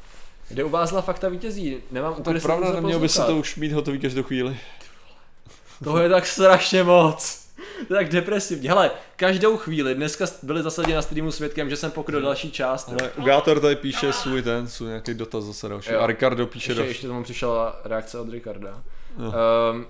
Kde 0.49 0.65
uvázla 0.65 1.03
fakta 1.03 1.29
vítězí. 1.29 1.83
Nemám 1.91 2.15
úplně 2.19 2.41
To 2.41 2.47
pravda, 2.47 2.73
neměl 2.73 3.01
by 3.01 3.09
se 3.09 3.23
to 3.23 3.37
už 3.37 3.57
mít 3.57 3.73
hotový 3.73 3.99
každou 3.99 4.23
chvíli. 4.23 4.61
Toho 5.85 5.99
je 5.99 6.09
tak 6.09 6.27
strašně 6.27 6.85
moc. 6.85 7.45
To 7.89 7.95
je 7.95 8.01
tak 8.01 8.09
depresivní. 8.09 8.69
Hele, 8.69 8.91
každou 9.17 9.57
chvíli, 9.57 9.95
dneska 9.95 10.27
byli 10.43 10.63
zasadě 10.63 10.95
na 10.95 11.03
streamu 11.03 11.33
svědkem, 11.33 11.71
že 11.71 11.77
jsem 11.77 11.91
pokryl 11.91 12.23
další 12.23 12.51
část. 12.51 12.89
Ale 12.89 13.11
Gátor 13.25 13.61
tady 13.61 13.77
píše 13.77 14.13
svůj 14.13 14.43
ten, 14.43 14.69
svůj 14.69 14.89
nějaký 14.89 15.15
dotaz 15.15 15.45
zase 15.45 15.69
další. 15.69 15.93
Jo. 15.93 16.01
A 16.01 16.07
Ricardo 16.07 16.47
píše 16.47 16.71
ještě, 16.71 16.75
další. 16.75 16.91
Ještě 16.91 17.07
tomu 17.07 17.23
přišla 17.23 17.81
reakce 17.85 18.19
od 18.19 18.29
Ricarda. 18.29 18.83
Um, 19.17 19.87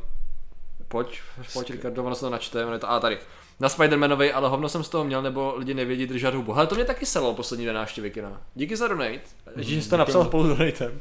pojď, 0.89 1.21
pojď 1.53 1.71
Ricardo, 1.71 2.05
ono 2.05 2.15
se 2.15 2.21
to 2.21 2.31
načte, 2.31 2.79
to, 2.79 2.91
a 2.91 3.01
tady. 3.01 3.19
Na 3.61 3.69
Spidermanovi, 3.69 4.33
ale 4.33 4.49
hovno 4.49 4.69
jsem 4.69 4.85
z 4.85 4.89
toho 4.89 5.05
měl, 5.05 5.23
nebo 5.23 5.55
lidi 5.57 5.75
nevědí 5.75 6.07
držet 6.07 6.35
hubu. 6.35 6.57
Ale 6.57 6.67
to 6.67 6.75
mě 6.75 6.85
taky 6.85 7.07
selo 7.07 7.35
poslední 7.35 7.65
dvě 7.65 7.73
návštěvy 7.73 8.11
kina. 8.11 8.41
Díky 8.55 8.77
za 8.77 8.89
donate, 8.89 9.21
mm, 9.57 9.63
že 9.63 9.83
jsi 9.83 9.91
to 9.91 9.97
napsal 9.97 10.25
spolu 10.25 10.49
donatem. 10.49 11.01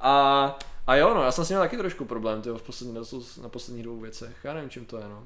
A, 0.00 0.58
a 0.86 0.96
jo, 0.96 1.14
no, 1.14 1.22
já 1.22 1.32
jsem 1.32 1.44
s 1.44 1.48
ním 1.48 1.58
taky 1.58 1.76
trošku 1.76 2.04
problém, 2.04 2.42
tyjo, 2.42 2.58
v 2.58 2.62
poslední, 2.62 2.94
na 3.42 3.48
posledních 3.48 3.84
dvou 3.84 4.00
věcech. 4.00 4.36
Já 4.44 4.54
nevím, 4.54 4.70
čím 4.70 4.84
to 4.84 4.98
je, 4.98 5.04
no. 5.04 5.22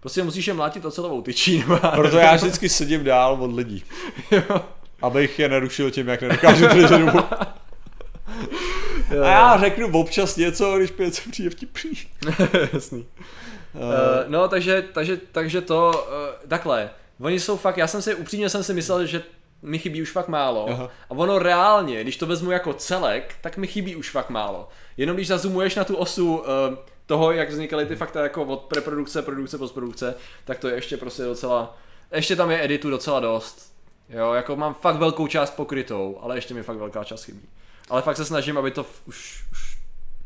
Prostě 0.00 0.22
musíš 0.22 0.46
je 0.46 0.54
mlátit 0.54 0.84
ocelovou 0.84 1.22
tyčí. 1.22 1.64
Proto 1.94 2.16
já 2.16 2.34
vždycky 2.34 2.68
sedím 2.68 3.04
dál 3.04 3.36
od 3.40 3.54
lidí. 3.54 3.84
jo. 4.30 4.60
Abych 5.02 5.38
je 5.38 5.48
nerušil 5.48 5.90
tím, 5.90 6.08
jak 6.08 6.22
nedokážu 6.22 6.66
držet 6.66 7.00
hubu. 7.00 7.18
A 9.22 9.26
já 9.26 9.60
řeknu 9.60 10.00
občas 10.00 10.36
něco, 10.36 10.76
když 10.76 10.92
něco 10.98 11.30
přijde 11.30 11.50
vtipný. 11.50 11.92
Jasný. 12.72 13.06
Uh, 13.74 13.80
no, 14.26 14.48
takže, 14.48 14.82
takže, 14.92 15.16
takže 15.32 15.60
to, 15.60 15.90
uh, 16.08 16.48
takhle, 16.48 16.90
oni 17.20 17.40
jsou 17.40 17.56
fakt, 17.56 17.76
já 17.76 17.86
jsem 17.86 18.02
si, 18.02 18.14
upřímně 18.14 18.48
jsem 18.48 18.62
si 18.62 18.74
myslel, 18.74 19.06
že 19.06 19.22
mi 19.62 19.78
chybí 19.78 20.02
už 20.02 20.10
fakt 20.10 20.28
málo. 20.28 20.66
Aha. 20.70 20.90
A 21.08 21.10
ono 21.10 21.38
reálně, 21.38 22.02
když 22.02 22.16
to 22.16 22.26
vezmu 22.26 22.50
jako 22.50 22.72
celek, 22.74 23.34
tak 23.40 23.56
mi 23.56 23.66
chybí 23.66 23.96
už 23.96 24.10
fakt 24.10 24.30
málo. 24.30 24.68
Jenom 24.96 25.16
když 25.16 25.28
zazumuješ 25.28 25.74
na 25.74 25.84
tu 25.84 25.96
osu 25.96 26.36
uh, 26.36 26.44
toho, 27.06 27.32
jak 27.32 27.50
vznikaly 27.50 27.86
ty 27.86 27.96
fakta 27.96 28.22
jako 28.22 28.44
od 28.44 28.60
preprodukce, 28.60 29.22
produkce, 29.22 29.58
postprodukce, 29.58 30.14
tak 30.44 30.58
to 30.58 30.68
je 30.68 30.74
ještě 30.74 30.96
prostě 30.96 31.22
docela, 31.22 31.78
ještě 32.12 32.36
tam 32.36 32.50
je 32.50 32.64
editu 32.64 32.90
docela 32.90 33.20
dost. 33.20 33.74
Jo, 34.08 34.32
jako 34.32 34.56
mám 34.56 34.74
fakt 34.74 34.96
velkou 34.96 35.26
část 35.26 35.50
pokrytou, 35.50 36.18
ale 36.22 36.36
ještě 36.36 36.54
mi 36.54 36.62
fakt 36.62 36.76
velká 36.76 37.04
část 37.04 37.24
chybí. 37.24 37.48
Ale 37.90 38.02
fakt 38.02 38.16
se 38.16 38.24
snažím, 38.24 38.58
aby 38.58 38.70
to 38.70 38.86
už, 39.06 39.44
už 39.52 39.78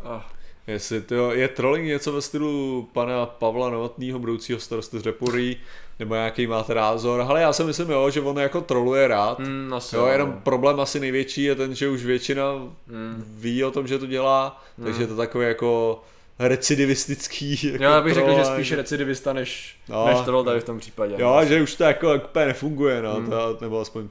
ah. 0.05 0.23
Jestli 0.69 1.01
to 1.01 1.33
je 1.33 1.49
trolling 1.49 1.87
něco 1.87 2.13
ve 2.13 2.23
stylu 2.23 2.89
pana 2.93 3.27
Pavla 3.27 3.71
Novotného, 3.71 4.19
budoucího 4.19 4.59
starosty 4.61 4.99
z 4.99 5.07
Repurí, 5.07 5.57
nebo 5.99 6.15
nějaký 6.15 6.47
máte 6.47 6.75
názor, 6.75 7.21
ale 7.21 7.41
já 7.41 7.53
si 7.53 7.65
myslím, 7.65 7.91
jo, 7.91 8.11
že 8.11 8.21
on 8.21 8.39
jako 8.39 8.61
troluje 8.61 9.09
rád. 9.09 9.39
Mm, 9.39 9.73
asi 9.75 9.97
jo, 9.97 10.03
jo, 10.03 10.09
jenom 10.13 10.29
no. 10.31 10.41
problém 10.45 10.81
asi 10.81 11.01
největší 11.01 11.43
je 11.43 11.55
ten, 11.55 11.75
že 11.75 11.89
už 11.89 12.05
většina 12.05 12.53
Mm. 12.87 13.25
ví 13.39 13.65
o 13.65 13.71
tom, 13.71 13.87
že 13.87 13.99
to 13.99 14.07
dělá, 14.07 14.63
takže 14.85 15.03
je 15.03 15.07
to 15.07 15.17
takové 15.17 15.45
jako 15.45 16.03
recidivistický. 16.39 17.59
Jako 17.73 17.85
já 17.85 18.01
bych 18.01 18.15
řekl, 18.15 18.35
že 18.35 18.45
spíš 18.45 18.73
recidivista 18.73 19.33
než, 19.33 19.77
No. 19.89 20.07
než 20.07 20.21
troll 20.21 20.45
tady 20.45 20.61
v 20.61 20.65
tom 20.65 20.79
případě. 20.79 21.15
Jo, 21.19 21.41
že 21.49 21.63
už 21.63 21.75
to 21.75 21.85
jako 21.85 22.15
úplně 22.15 22.47
nefunguje, 22.47 23.03
no, 23.03 23.15
Hmm. 23.15 23.31
to, 23.31 23.59
nebo 23.61 23.81
aspoň 23.81 24.09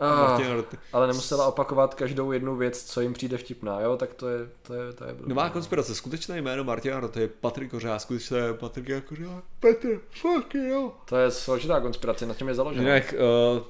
Ah, 0.00 0.28
Martina 0.28 0.54
Roty. 0.54 0.76
ale 0.92 1.06
nemusela 1.06 1.46
opakovat 1.46 1.94
každou 1.94 2.32
jednu 2.32 2.56
věc, 2.56 2.84
co 2.84 3.00
jim 3.00 3.12
přijde 3.12 3.36
vtipná, 3.36 3.80
jo, 3.80 3.96
tak 3.96 4.14
to 4.14 4.28
je, 4.28 4.38
to 4.62 4.74
je, 4.74 4.92
to 4.92 5.04
je 5.04 5.14
blbý, 5.14 5.28
Nová 5.28 5.44
no. 5.44 5.50
konspirace, 5.50 5.94
skutečné 5.94 6.38
jméno 6.38 6.64
Martina 6.64 7.00
Roty 7.00 7.20
je 7.20 7.28
Patrik 7.28 7.70
Kořák, 7.70 8.00
skutečné 8.00 8.38
je 8.38 8.54
Patrik 8.54 9.04
Kořák. 9.04 9.44
Petr, 9.60 10.00
fuck 10.10 10.54
jo. 10.54 10.92
To 11.04 11.16
je 11.16 11.30
složitá 11.30 11.80
konspirace, 11.80 12.26
na 12.26 12.34
čem 12.34 12.48
je 12.48 12.54
založena. 12.54 12.94
Jinak, 12.94 13.14
uh, 13.54 13.62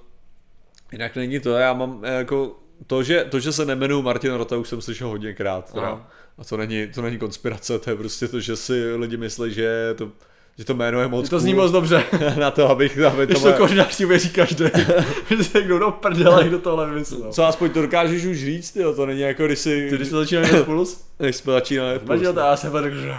jinak 0.93 1.16
není 1.16 1.40
to, 1.40 1.51
já 1.51 1.73
mám 1.73 2.01
eh, 2.02 2.15
jako 2.15 2.57
to, 2.86 3.02
že, 3.02 3.24
to, 3.24 3.40
že 3.40 3.52
se 3.52 3.66
nemenuji 3.66 4.02
Martin 4.02 4.32
Rota, 4.32 4.57
už 4.57 4.69
jsem 4.69 4.81
slyšel 4.81 5.09
hodněkrát. 5.09 5.73
Teda. 5.73 6.11
A 6.39 6.44
to 6.44 6.57
není, 6.57 6.86
to 6.86 7.02
není 7.02 7.19
konspirace, 7.19 7.78
to 7.78 7.90
je 7.90 7.97
prostě 7.97 8.28
to, 8.28 8.40
že 8.40 8.57
si 8.57 8.94
lidi 8.94 9.16
myslí, 9.16 9.52
že 9.52 9.94
to, 9.98 10.11
že 10.59 10.64
to 10.64 10.74
jméno 10.74 11.01
je 11.01 11.09
moc 11.09 11.28
to 11.28 11.40
zní 11.40 11.55
moc 11.55 11.72
dobře. 11.72 12.05
na 12.39 12.51
to, 12.51 12.70
abych, 12.70 12.98
aby 12.98 13.27
to 13.27 13.32
Když 13.32 13.43
to 13.43 13.52
kořenář 13.52 13.94
si 13.94 14.05
uvěří 14.05 14.31
každý. 14.31 14.64
Že 15.36 15.44
se 15.44 15.59
někdo 15.59 15.78
do 15.78 15.90
prdele, 15.90 16.48
kdo 16.48 16.59
tohle 16.59 16.86
vymyslel. 16.86 17.32
Co 17.32 17.44
aspoň 17.44 17.70
to 17.70 17.82
dokážeš 17.82 18.24
už 18.24 18.39
říct, 18.39 18.70
tyjo, 18.70 18.94
to 18.94 19.06
není 19.06 19.20
jako 19.20 19.47
když 19.47 19.59
si, 19.59 19.89
Ty, 19.90 19.97
když 19.97 20.09
jsme 20.09 20.18
začínali 20.18 20.52
na 20.52 20.64
plus, 20.64 21.05
když 21.18 21.36
jsme 21.36 21.52
začínali. 21.52 22.01
Vadil 22.02 22.32
to, 22.32 22.40
já 22.40 22.56
jsem 22.56 22.72
řekl, 22.82 22.97
že... 22.97 23.14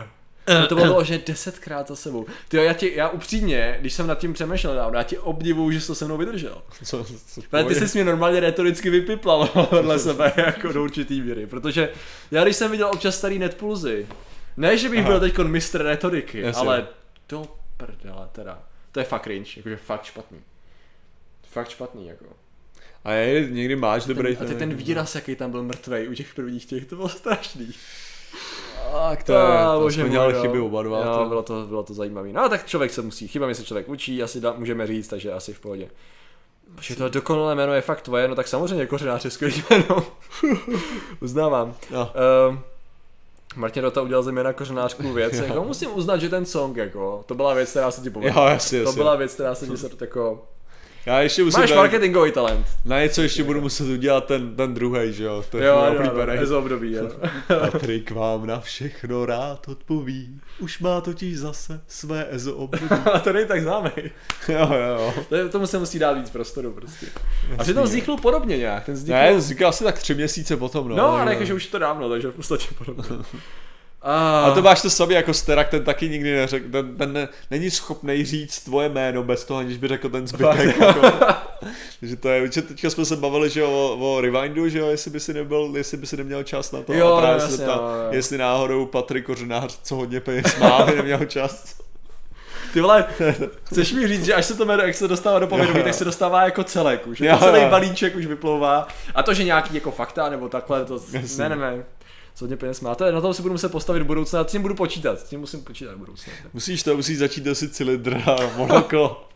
No 0.47 0.67
to 0.67 0.75
bylo 0.75 1.03
že 1.03 1.21
desetkrát 1.27 1.87
za 1.87 1.95
sebou. 1.95 2.25
Ty 2.47 2.57
já, 2.57 2.73
ti, 2.73 2.93
já 2.95 3.09
upřímně, 3.09 3.77
když 3.81 3.93
jsem 3.93 4.07
nad 4.07 4.17
tím 4.17 4.33
přemýšlel 4.33 4.75
dávno, 4.75 4.97
já 4.97 5.03
ti 5.03 5.17
obdivuju, 5.17 5.71
že 5.71 5.81
jsi 5.81 5.87
to 5.87 5.95
se 5.95 6.05
mnou 6.05 6.17
vydržel. 6.17 6.61
Co, 6.83 7.03
co, 7.27 7.41
Ale 7.51 7.63
ty 7.63 7.75
jsi 7.75 7.97
mě 7.97 8.05
normálně 8.05 8.39
retoricky 8.39 8.89
vypiplal 8.89 9.49
vedle 9.71 9.99
sebe 9.99 10.33
jako 10.37 10.71
do 10.71 10.83
určitý 10.83 11.21
míry, 11.21 11.47
protože 11.47 11.89
já 12.31 12.43
když 12.43 12.55
jsem 12.55 12.71
viděl 12.71 12.87
občas 12.93 13.17
starý 13.17 13.39
netpulzy, 13.39 14.07
ne, 14.57 14.77
že 14.77 14.89
bych 14.89 14.99
Aha. 14.99 15.09
byl 15.09 15.19
teď 15.19 15.37
mistr 15.37 15.83
retoriky, 15.83 16.41
Jasně. 16.41 16.67
ale 16.67 16.87
do 17.31 17.43
prdele 17.77 18.29
teda. 18.31 18.63
To 18.91 18.99
je 18.99 19.03
fakt 19.05 19.23
cringe, 19.23 19.49
jakože 19.57 19.77
fakt 19.77 20.03
špatný. 20.03 20.39
Fakt 21.51 21.69
špatný, 21.69 22.07
jako. 22.07 22.25
A 23.03 23.11
je, 23.11 23.49
někdy 23.49 23.75
máš 23.75 24.05
dobrý 24.05 24.35
Ten, 24.35 24.47
a 24.47 24.49
ty 24.49 24.55
ten 24.55 24.73
výraz, 24.73 25.15
jaký 25.15 25.35
tam 25.35 25.51
byl 25.51 25.63
mrtvej 25.63 26.09
u 26.09 26.13
těch 26.13 26.33
prvních 26.33 26.65
těch, 26.65 26.85
to 26.85 26.95
bylo 26.95 27.09
strašný. 27.09 27.73
Tak 28.91 29.23
to 29.23 29.33
je, 29.33 29.39
to 29.79 29.89
jsme 29.89 30.09
dělali 30.09 30.33
chyby 30.41 30.59
oba 30.59 30.83
dva. 30.83 31.05
Jo, 31.05 31.17
to- 31.17 31.25
bylo 31.29 31.43
to, 31.43 31.65
bylo 31.67 31.83
to 31.83 31.93
zajímavé. 31.93 32.29
No 32.33 32.49
tak 32.49 32.65
člověk 32.67 32.91
se 32.91 33.01
musí, 33.01 33.27
chybami 33.27 33.55
se 33.55 33.63
člověk 33.63 33.89
učí, 33.89 34.23
asi 34.23 34.41
da, 34.41 34.53
můžeme 34.53 34.87
říct, 34.87 35.07
takže 35.07 35.31
asi 35.33 35.53
v 35.53 35.59
pohodě. 35.59 35.89
Protože 36.75 36.95
to 36.95 37.09
dokonalé 37.09 37.55
jméno 37.55 37.73
je 37.73 37.81
fakt 37.81 38.01
tvoje, 38.01 38.27
no 38.27 38.35
tak 38.35 38.47
samozřejmě 38.47 38.85
kořenář 38.85 39.25
je 39.25 39.31
skvělý 39.31 39.63
jméno. 39.69 40.05
Uznávám. 41.21 41.75
No. 41.91 42.11
Um, 42.49 42.63
Martin 43.55 43.83
Rota 43.83 44.01
udělal 44.01 44.23
ze 44.23 44.31
mě 44.31 44.43
na 44.43 44.53
kořenářku 44.53 45.13
věc, 45.13 45.33
jako 45.47 45.63
musím 45.63 45.89
uznat, 45.93 46.17
že 46.17 46.29
ten 46.29 46.45
song, 46.45 46.77
jako, 46.77 47.23
to 47.25 47.35
byla 47.35 47.53
věc, 47.53 47.69
která 47.69 47.91
se 47.91 48.01
ti 48.01 48.09
povedla. 48.09 48.43
Jo, 48.43 48.49
jasně, 48.49 48.83
to 48.83 48.93
byla 48.93 49.15
věc, 49.15 49.33
která 49.33 49.55
se 49.55 49.67
ti 49.67 49.73
jako... 50.01 50.43
Já 51.05 51.19
ještě 51.21 51.43
musím 51.43 51.59
Máš 51.59 51.69
tady- 51.69 51.77
marketingový 51.77 52.31
talent. 52.31 52.65
Na 52.85 53.01
něco 53.01 53.21
ještě 53.21 53.43
budu 53.43 53.61
muset 53.61 53.83
udělat 53.83 54.25
ten, 54.25 54.55
ten 54.55 54.73
druhý, 54.73 55.13
že 55.13 55.23
jo? 55.23 55.43
To 55.49 55.57
je 55.57 55.65
Jo, 55.65 55.85
jo, 55.93 56.03
jo, 56.15 56.27
je 56.31 56.45
z 56.45 56.51
období, 56.51 56.93
jo. 56.93 57.09
Patrik 57.71 58.11
vám 58.11 58.47
na 58.47 58.59
všechno 58.59 59.25
rád 59.25 59.67
odpoví. 59.67 60.39
Už 60.59 60.79
má 60.79 61.01
totiž 61.01 61.37
zase 61.39 61.81
své 61.87 62.27
EZO 62.29 62.55
období. 62.55 62.89
A 63.13 63.19
to 63.19 63.33
není 63.33 63.47
tak 63.47 63.61
známý. 63.61 63.89
jo, 64.49 64.67
jo, 64.73 64.97
jo. 64.97 65.13
To 65.29 65.35
je- 65.35 65.49
Tomu 65.49 65.67
se 65.67 65.79
musí 65.79 65.99
dát 65.99 66.11
víc 66.13 66.29
prostoru 66.29 66.71
prostě. 66.73 67.05
A 67.57 67.63
přitom 67.63 67.83
vzniknul 67.83 68.17
podobně 68.17 68.57
nějak, 68.57 68.85
ten 68.85 68.95
vznikl... 68.95 69.13
Ne, 69.19 69.41
říkal 69.41 69.69
asi 69.69 69.83
tak 69.83 69.99
tři 69.99 70.15
měsíce 70.15 70.57
potom, 70.57 70.87
no. 70.89 70.95
No, 70.95 71.07
ale 71.07 71.33
jakože 71.33 71.53
už 71.53 71.65
je 71.65 71.71
to 71.71 71.79
dávno, 71.79 72.09
takže 72.09 72.27
v 72.27 72.35
podstatě 72.35 72.65
podobně. 72.77 73.03
A, 74.03 74.41
A 74.45 74.51
to 74.53 74.61
máš 74.61 74.81
to 74.81 74.89
sobě 74.89 75.15
jako 75.17 75.33
Sterak, 75.33 75.69
ten 75.69 75.83
taky 75.83 76.09
nikdy 76.09 76.35
neřekl, 76.35 76.71
ten, 76.71 76.95
ten 76.97 77.13
ne, 77.13 77.27
není 77.51 77.71
schopný 77.71 78.25
říct 78.25 78.59
tvoje 78.63 78.89
jméno 78.89 79.23
bez 79.23 79.45
toho, 79.45 79.59
aniž 79.59 79.77
by 79.77 79.87
řekl 79.87 80.09
ten 80.09 80.27
zbytek. 80.27 80.77
Jako. 80.79 81.01
Takže 81.99 82.15
to 82.15 82.29
je, 82.29 82.51
že 82.51 82.61
teďka 82.61 82.89
jsme 82.89 83.05
se 83.05 83.15
bavili, 83.15 83.49
že 83.49 83.63
o, 83.63 83.97
o 83.99 84.21
Rewindu, 84.21 84.69
že 84.69 84.79
jo, 84.79 84.87
jestli 84.87 85.11
by 85.11 85.19
si 85.19 85.33
nebyl, 85.33 85.73
jestli 85.75 85.97
by 85.97 86.07
si 86.07 86.17
neměl 86.17 86.43
čas 86.43 86.71
na 86.71 86.81
to. 86.81 86.93
Jo, 86.93 87.07
a 87.13 87.21
právě 87.21 87.39
se 87.39 87.43
jasně, 87.45 87.57
zeptal, 87.57 87.77
no, 87.81 88.03
jo. 88.03 88.07
jestli 88.11 88.37
náhodou 88.37 88.85
Patrik 88.85 89.25
Kořenář, 89.25 89.79
co 89.83 89.95
hodně 89.95 90.19
peněz 90.19 90.57
má, 90.57 90.85
by 90.85 90.95
neměl 90.95 91.25
čas. 91.25 91.75
Ty 92.73 92.81
vole, 92.81 93.05
chceš 93.63 93.93
mi 93.93 94.07
říct, 94.07 94.25
že 94.25 94.33
až 94.33 94.45
se 94.45 94.55
to 94.57 94.65
jmenuje, 94.65 94.87
jak 94.87 94.95
se 94.95 95.07
dostává 95.07 95.39
do 95.39 95.47
povědomí, 95.47 95.79
Jo. 95.79 95.85
tak 95.85 95.93
se 95.93 96.05
dostává 96.05 96.43
jako 96.43 96.63
celek 96.63 97.07
už. 97.07 97.19
Jo, 97.19 97.25
Jako 97.25 97.43
celý 97.45 97.61
jo. 97.61 97.69
balíček 97.69 98.15
už 98.15 98.25
vyplouvá. 98.25 98.87
A 99.15 99.23
to, 99.23 99.33
že 99.33 99.43
nějaký 99.43 99.75
jako 99.75 99.91
fakta 99.91 100.29
nebo 100.29 100.49
takhle, 100.49 100.85
to 100.85 100.99
Jasně. 101.11 101.49
ne, 101.49 101.55
ne, 101.55 101.55
ne. 101.55 101.83
Co 102.41 102.45
hodně 102.45 102.57
peněz 102.57 102.81
má. 102.81 102.95
To 102.95 103.05
je, 103.05 103.11
na 103.11 103.21
tom 103.21 103.33
si 103.33 103.41
budu 103.41 103.53
muset 103.53 103.71
postavit 103.71 103.99
v 103.99 104.05
budoucnu, 104.05 104.39
a 104.39 104.43
s 104.43 104.51
tím 104.51 104.61
budu 104.61 104.75
počítat. 104.75 105.19
S 105.19 105.23
tím 105.23 105.39
musím 105.39 105.63
počítat 105.63 105.93
v 105.93 105.97
budoucnu. 105.97 106.33
Musíš 106.53 106.83
to, 106.83 106.95
musíš 106.95 107.17
začít 107.17 107.45
nosit 107.45 107.75
cylindr 107.75 108.15
a 108.15 108.57
monoklo. 108.57 109.29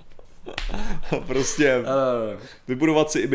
A 1.12 1.16
prostě 1.28 1.78
Uh, 1.80 2.40
vybudovat 2.68 3.12
si. 3.12 3.30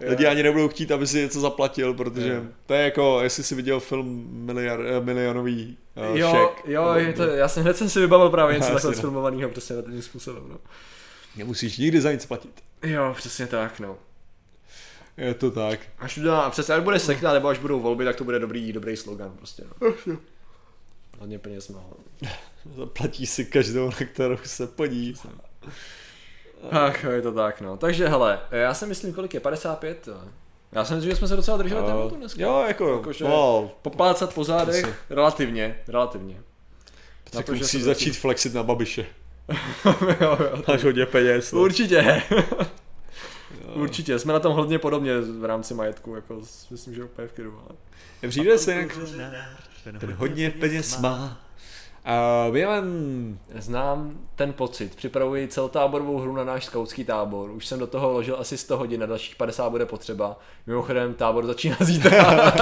Jo. 0.00 0.10
Lidi 0.10 0.26
ani 0.26 0.42
nebudou 0.42 0.68
chtít, 0.68 0.90
aby 0.92 1.06
si 1.06 1.18
něco 1.20 1.40
zaplatil, 1.40 1.94
protože 1.94 2.28
Jo. 2.34 2.42
to 2.66 2.74
je 2.74 2.84
jako, 2.84 3.20
jestli 3.22 3.42
jsi 3.42 3.54
viděl 3.54 3.80
film 3.80 4.26
miliar, 4.32 4.80
eh, 4.80 5.00
milionový 5.00 5.76
uh, 6.10 6.16
jo, 6.16 6.30
šek. 6.30 6.68
jo, 6.68 6.92
je 6.94 7.12
to, 7.12 7.22
já 7.22 7.48
jsem 7.48 7.62
hned 7.62 7.76
jsem 7.76 7.88
si 7.90 8.00
vybavil 8.00 8.30
právě 8.30 8.56
něco 8.58 8.72
takhle 8.72 8.94
sfilmovaného 8.94 9.50
přesně 9.50 9.76
na 9.76 9.82
tím 9.82 10.02
způsobem. 10.02 10.42
No. 10.48 10.58
Nemusíš 11.36 11.78
nikdy 11.78 12.00
za 12.00 12.12
nic 12.12 12.26
platit. 12.26 12.62
Jo, 12.82 13.14
přesně 13.16 13.46
tak, 13.46 13.80
no. 13.80 13.96
Je 15.20 15.34
to 15.34 15.50
tak. 15.50 15.80
Až 15.98 16.18
udělá, 16.18 16.50
přesně, 16.50 16.74
až 16.74 16.82
bude 16.82 16.98
sekta, 16.98 17.32
nebo 17.32 17.48
až 17.48 17.58
budou 17.58 17.80
volby, 17.80 18.04
tak 18.04 18.16
to 18.16 18.24
bude 18.24 18.38
dobrý, 18.38 18.72
dobrý 18.72 18.96
slogan 18.96 19.32
prostě. 19.36 19.62
No. 20.06 20.16
Hodně 21.18 21.38
peněz 21.38 21.68
má. 21.68 21.80
Zaplatí 22.76 23.26
si 23.26 23.44
každou, 23.44 23.86
na 23.86 24.06
kterou 24.12 24.36
se 24.44 24.66
podí. 24.66 25.14
Ach, 26.70 27.04
je 27.04 27.22
to 27.22 27.32
tak, 27.32 27.60
no. 27.60 27.76
Takže 27.76 28.08
hele, 28.08 28.40
já 28.50 28.74
si 28.74 28.86
myslím, 28.86 29.12
kolik 29.14 29.34
je, 29.34 29.40
55? 29.40 30.08
jo. 30.08 30.20
Já 30.72 30.84
si 30.84 30.94
myslím, 30.94 31.10
že 31.10 31.16
jsme 31.16 31.28
se 31.28 31.36
docela 31.36 31.56
drželi 31.56 31.82
tématu 31.86 32.16
dneska. 32.16 32.42
jo, 32.42 32.64
jako, 32.68 32.92
Jakože- 32.96 33.24
no, 33.24 33.70
Poplácat 33.82 34.34
po 34.34 34.44
zádech, 34.44 34.84
Asi. 34.84 34.94
relativně, 35.10 35.78
relativně. 35.88 36.40
tak 37.30 37.46
to, 37.46 37.54
že 37.54 37.60
musíš 37.62 37.80
se 37.80 37.86
začít 37.86 38.16
flexit 38.16 38.54
na 38.54 38.62
babiše. 38.62 39.06
jo, 40.20 40.38
jo. 40.40 40.62
Máš 40.68 40.84
hodně 40.84 41.06
peněz. 41.06 41.52
no. 41.52 41.60
Určitě. 41.60 42.22
Určitě, 43.74 44.18
jsme 44.18 44.32
na 44.32 44.40
tom 44.40 44.52
hodně 44.52 44.78
podobně 44.78 45.20
v 45.20 45.44
rámci 45.44 45.74
majetku, 45.74 46.14
jako 46.14 46.40
myslím, 46.70 46.94
že 46.94 47.04
úplně 47.04 47.28
v 47.28 47.32
klidu, 47.32 47.60
ale... 47.68 47.76
Přijde 48.30 48.58
se 48.58 48.74
jak 48.74 48.98
ten 50.00 50.12
hodně 50.12 50.50
peněz 50.50 50.98
má. 50.98 51.40
A 52.04 52.46
během 52.52 53.38
Znám 53.54 54.18
ten 54.36 54.52
pocit, 54.52 54.96
připravuji 54.96 55.48
celotáborovou 55.48 56.18
hru 56.18 56.36
na 56.36 56.44
náš 56.44 56.64
skautský 56.64 57.04
tábor, 57.04 57.50
už 57.50 57.66
jsem 57.66 57.78
do 57.78 57.86
toho 57.86 58.10
vložil 58.10 58.36
asi 58.38 58.58
100 58.58 58.76
hodin, 58.76 59.00
na 59.00 59.06
dalších 59.06 59.36
50 59.36 59.70
bude 59.70 59.86
potřeba. 59.86 60.38
Mimochodem 60.66 61.14
tábor 61.14 61.46
začíná 61.46 61.76
zítra. 61.80 62.52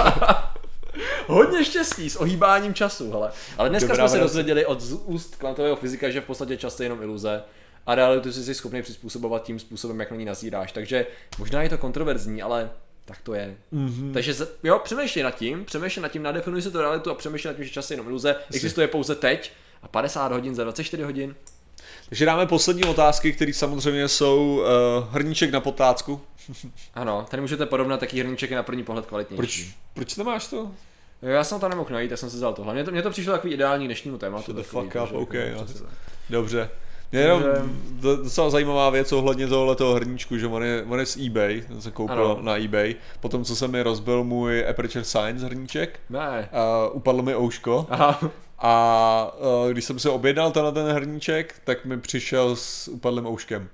Hodně 1.27 1.65
štěstí 1.65 2.11
s 2.11 2.17
ohýbáním 2.17 2.75
času, 2.75 3.11
hele. 3.11 3.31
Ale 3.59 3.69
dneska 3.69 3.89
Dobrá 3.89 4.09
jsme 4.09 4.19
se 4.19 4.23
dozvěděli 4.23 4.67
od 4.67 4.81
z 4.81 4.93
úst 4.93 5.37
kvantového 5.37 5.77
fyzika, 5.77 6.11
že 6.11 6.21
v 6.21 6.25
podstatě 6.25 6.57
čas 6.57 6.81
je 6.81 6.87
jenom 6.87 7.03
iluze 7.03 7.43
a 7.89 7.95
realitu 7.95 8.33
jsi 8.33 8.45
si 8.45 8.55
schopný 8.55 8.83
přizpůsobovat 8.83 9.43
tím 9.43 9.59
způsobem, 9.59 10.01
jak 10.01 10.11
na 10.11 10.17
ní 10.17 10.25
nazíráš. 10.25 10.73
Takže 10.73 11.07
možná 11.39 11.63
je 11.63 11.69
to 11.69 11.79
kontroverzní, 11.79 12.43
ale 12.43 12.71
tak 13.05 13.19
to 13.23 13.35
je. 13.35 13.57
Mm-hmm. 13.73 14.13
Takže 14.13 14.35
jo, 14.65 14.81
přemýšlej 14.85 15.23
nad 15.23 15.31
tím, 15.31 15.65
přemýšlej 15.65 16.03
nad 16.03 16.09
tím, 16.09 16.23
nadefinuj 16.23 16.63
si 16.63 16.71
tu 16.71 16.81
realitu 16.81 17.11
a 17.11 17.15
přemýšlej 17.15 17.53
nad 17.53 17.57
tím, 17.57 17.65
že 17.65 17.71
čas 17.71 17.91
je 17.91 17.95
jenom 17.95 18.09
iluze, 18.09 18.37
existuje 18.55 18.89
pouze 18.89 19.15
teď 19.15 19.53
a 19.83 19.89
50 19.89 20.33
hodin 20.33 20.55
za 20.55 20.65
24 20.65 21.03
hodin. 21.03 21.35
Takže 22.09 22.27
dáme 22.27 22.47
poslední 22.47 22.85
otázky, 22.85 23.33
které 23.33 23.53
samozřejmě 23.53 24.09
jsou 24.09 24.57
uh, 24.57 25.15
hrníček 25.15 25.51
na 25.51 25.61
potácku. 25.61 26.21
Ano, 26.95 27.27
tady 27.31 27.41
můžete 27.41 27.67
porovnat, 27.67 28.03
jaký 28.03 28.21
hrníček 28.21 28.51
je 28.51 28.57
na 28.57 28.63
první 28.63 28.85
pohled 28.85 29.07
kvalitnější. 29.07 29.65
Proč, 29.65 29.77
proč 29.95 30.17
nemáš 30.17 30.47
to? 30.47 30.57
Jo, 31.23 31.29
Já 31.29 31.45
jsem 31.45 31.57
to 31.57 31.61
tam 31.61 31.71
nemohl 31.71 31.91
najít, 31.93 32.09
tak 32.09 32.19
jsem 32.19 32.31
si 32.31 32.37
vzal 32.37 32.55
tohle. 32.55 32.75
Mně 32.75 32.85
to, 32.85 32.91
mně 32.91 33.03
to 33.03 33.11
přišlo 33.11 33.33
takový 33.33 33.55
ideální 33.55 33.87
dnešnímu 33.87 34.19
tématu. 34.19 34.45
Shut 34.45 34.57
the 34.57 34.63
fuck 34.63 34.97
up, 35.05 35.13
OK, 35.13 35.35
no. 35.35 35.67
Dobře. 36.31 36.71
Mě 37.13 37.21
jenom 37.21 37.43
docela 38.01 38.51
zajímavá 38.51 38.91
věc 38.91 39.13
ohledně 39.13 39.47
tohoto 39.47 39.93
hrníčku, 39.95 40.39
že 40.39 40.47
on 40.47 40.63
je, 40.63 40.85
on 40.89 40.99
je 41.01 41.07
z 41.07 41.17
eBay, 41.27 41.61
ten 41.69 41.81
jsem 41.81 41.93
koupil 41.93 42.25
Ano. 42.25 42.39
na 42.43 42.57
eBay. 42.57 42.95
Potom, 43.21 43.45
co 43.45 43.57
se 43.57 43.69
mi 43.69 43.83
rozbil 43.83 44.25
můj 44.25 44.65
Aperture 44.71 45.05
Science 45.05 45.47
hrníček, 45.47 46.01
Ne. 46.11 46.49
a 46.53 46.89
upadlo 46.93 47.23
mi 47.23 47.37
ouško, 47.37 47.87
Aha, 47.91 48.21
A 48.61 49.33
uh, 49.65 49.71
když 49.73 49.85
jsem 49.85 49.99
si 49.99 50.09
objednal 50.09 50.51
tenhle 50.51 50.73
ten 50.73 50.87
hrníček, 50.87 51.55
tak 51.65 51.85
mi 51.85 52.01
přišel 52.01 52.57
s 52.57 52.89
upadlým 52.89 53.27
ouškem. 53.27 53.69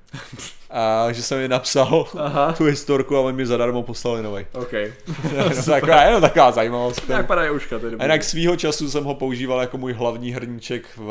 A 0.70 1.12
že 1.12 1.22
jsem 1.22 1.38
mi 1.38 1.48
napsal 1.48 2.06
Aha. 2.18 2.52
tu 2.52 2.64
historku 2.64 3.16
a 3.16 3.20
oni 3.20 3.36
mi 3.36 3.46
zadarmo 3.46 3.82
poslali 3.82 4.22
nový. 4.22 4.46
OK. 4.52 4.72
taková, 5.66 6.02
jenom 6.02 6.20
taková 6.20 6.52
zajímavost. 6.52 7.00
Tak 7.06 7.26
padá 7.26 7.52
uška, 7.52 7.78
to 7.78 7.86
je 7.86 7.96
A 7.98 8.02
jinak 8.02 8.24
svýho 8.24 8.56
času 8.56 8.90
jsem 8.90 9.04
ho 9.04 9.14
používal 9.14 9.60
jako 9.60 9.78
můj 9.78 9.92
hlavní 9.92 10.32
hrníček 10.32 10.84
v, 10.96 11.08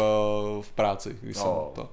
v 0.61 0.71
práci. 0.75 1.15
Když 1.21 1.37
jsem 1.37 1.45
No. 1.47 1.71
to... 1.75 1.89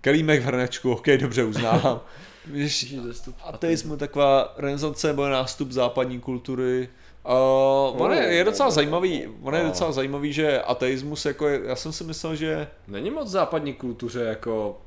Kelímek 0.00 0.40
v 0.42 0.44
hrnečku, 0.44 0.92
ok, 0.92 1.06
dobře 1.20 1.44
uznávám. 1.44 2.00
Víš, 2.46 2.94
ateismu 3.42 3.96
taková 3.96 4.54
renesance 4.56 5.06
nebo 5.06 5.28
nástup 5.28 5.70
západní 5.70 6.20
kultury. 6.20 6.88
Uh, 7.26 8.02
on 8.02 8.12
je, 8.12 8.22
je 8.22 8.44
docela 8.44 8.70
zajímavý, 8.70 9.26
on 9.42 9.54
je 9.54 9.62
No. 9.62 9.68
docela 9.68 9.92
zajímavý, 9.92 10.32
že 10.32 10.62
ateismus 10.62 11.24
jako 11.26 11.48
je, 11.48 11.60
já 11.64 11.76
jsem 11.76 11.92
si 11.92 12.04
myslel, 12.04 12.36
že 12.36 12.68
Není 12.88 13.10
moc 13.10 13.28
západní 13.28 13.74
kultuře 13.74 14.20
jako 14.22 14.80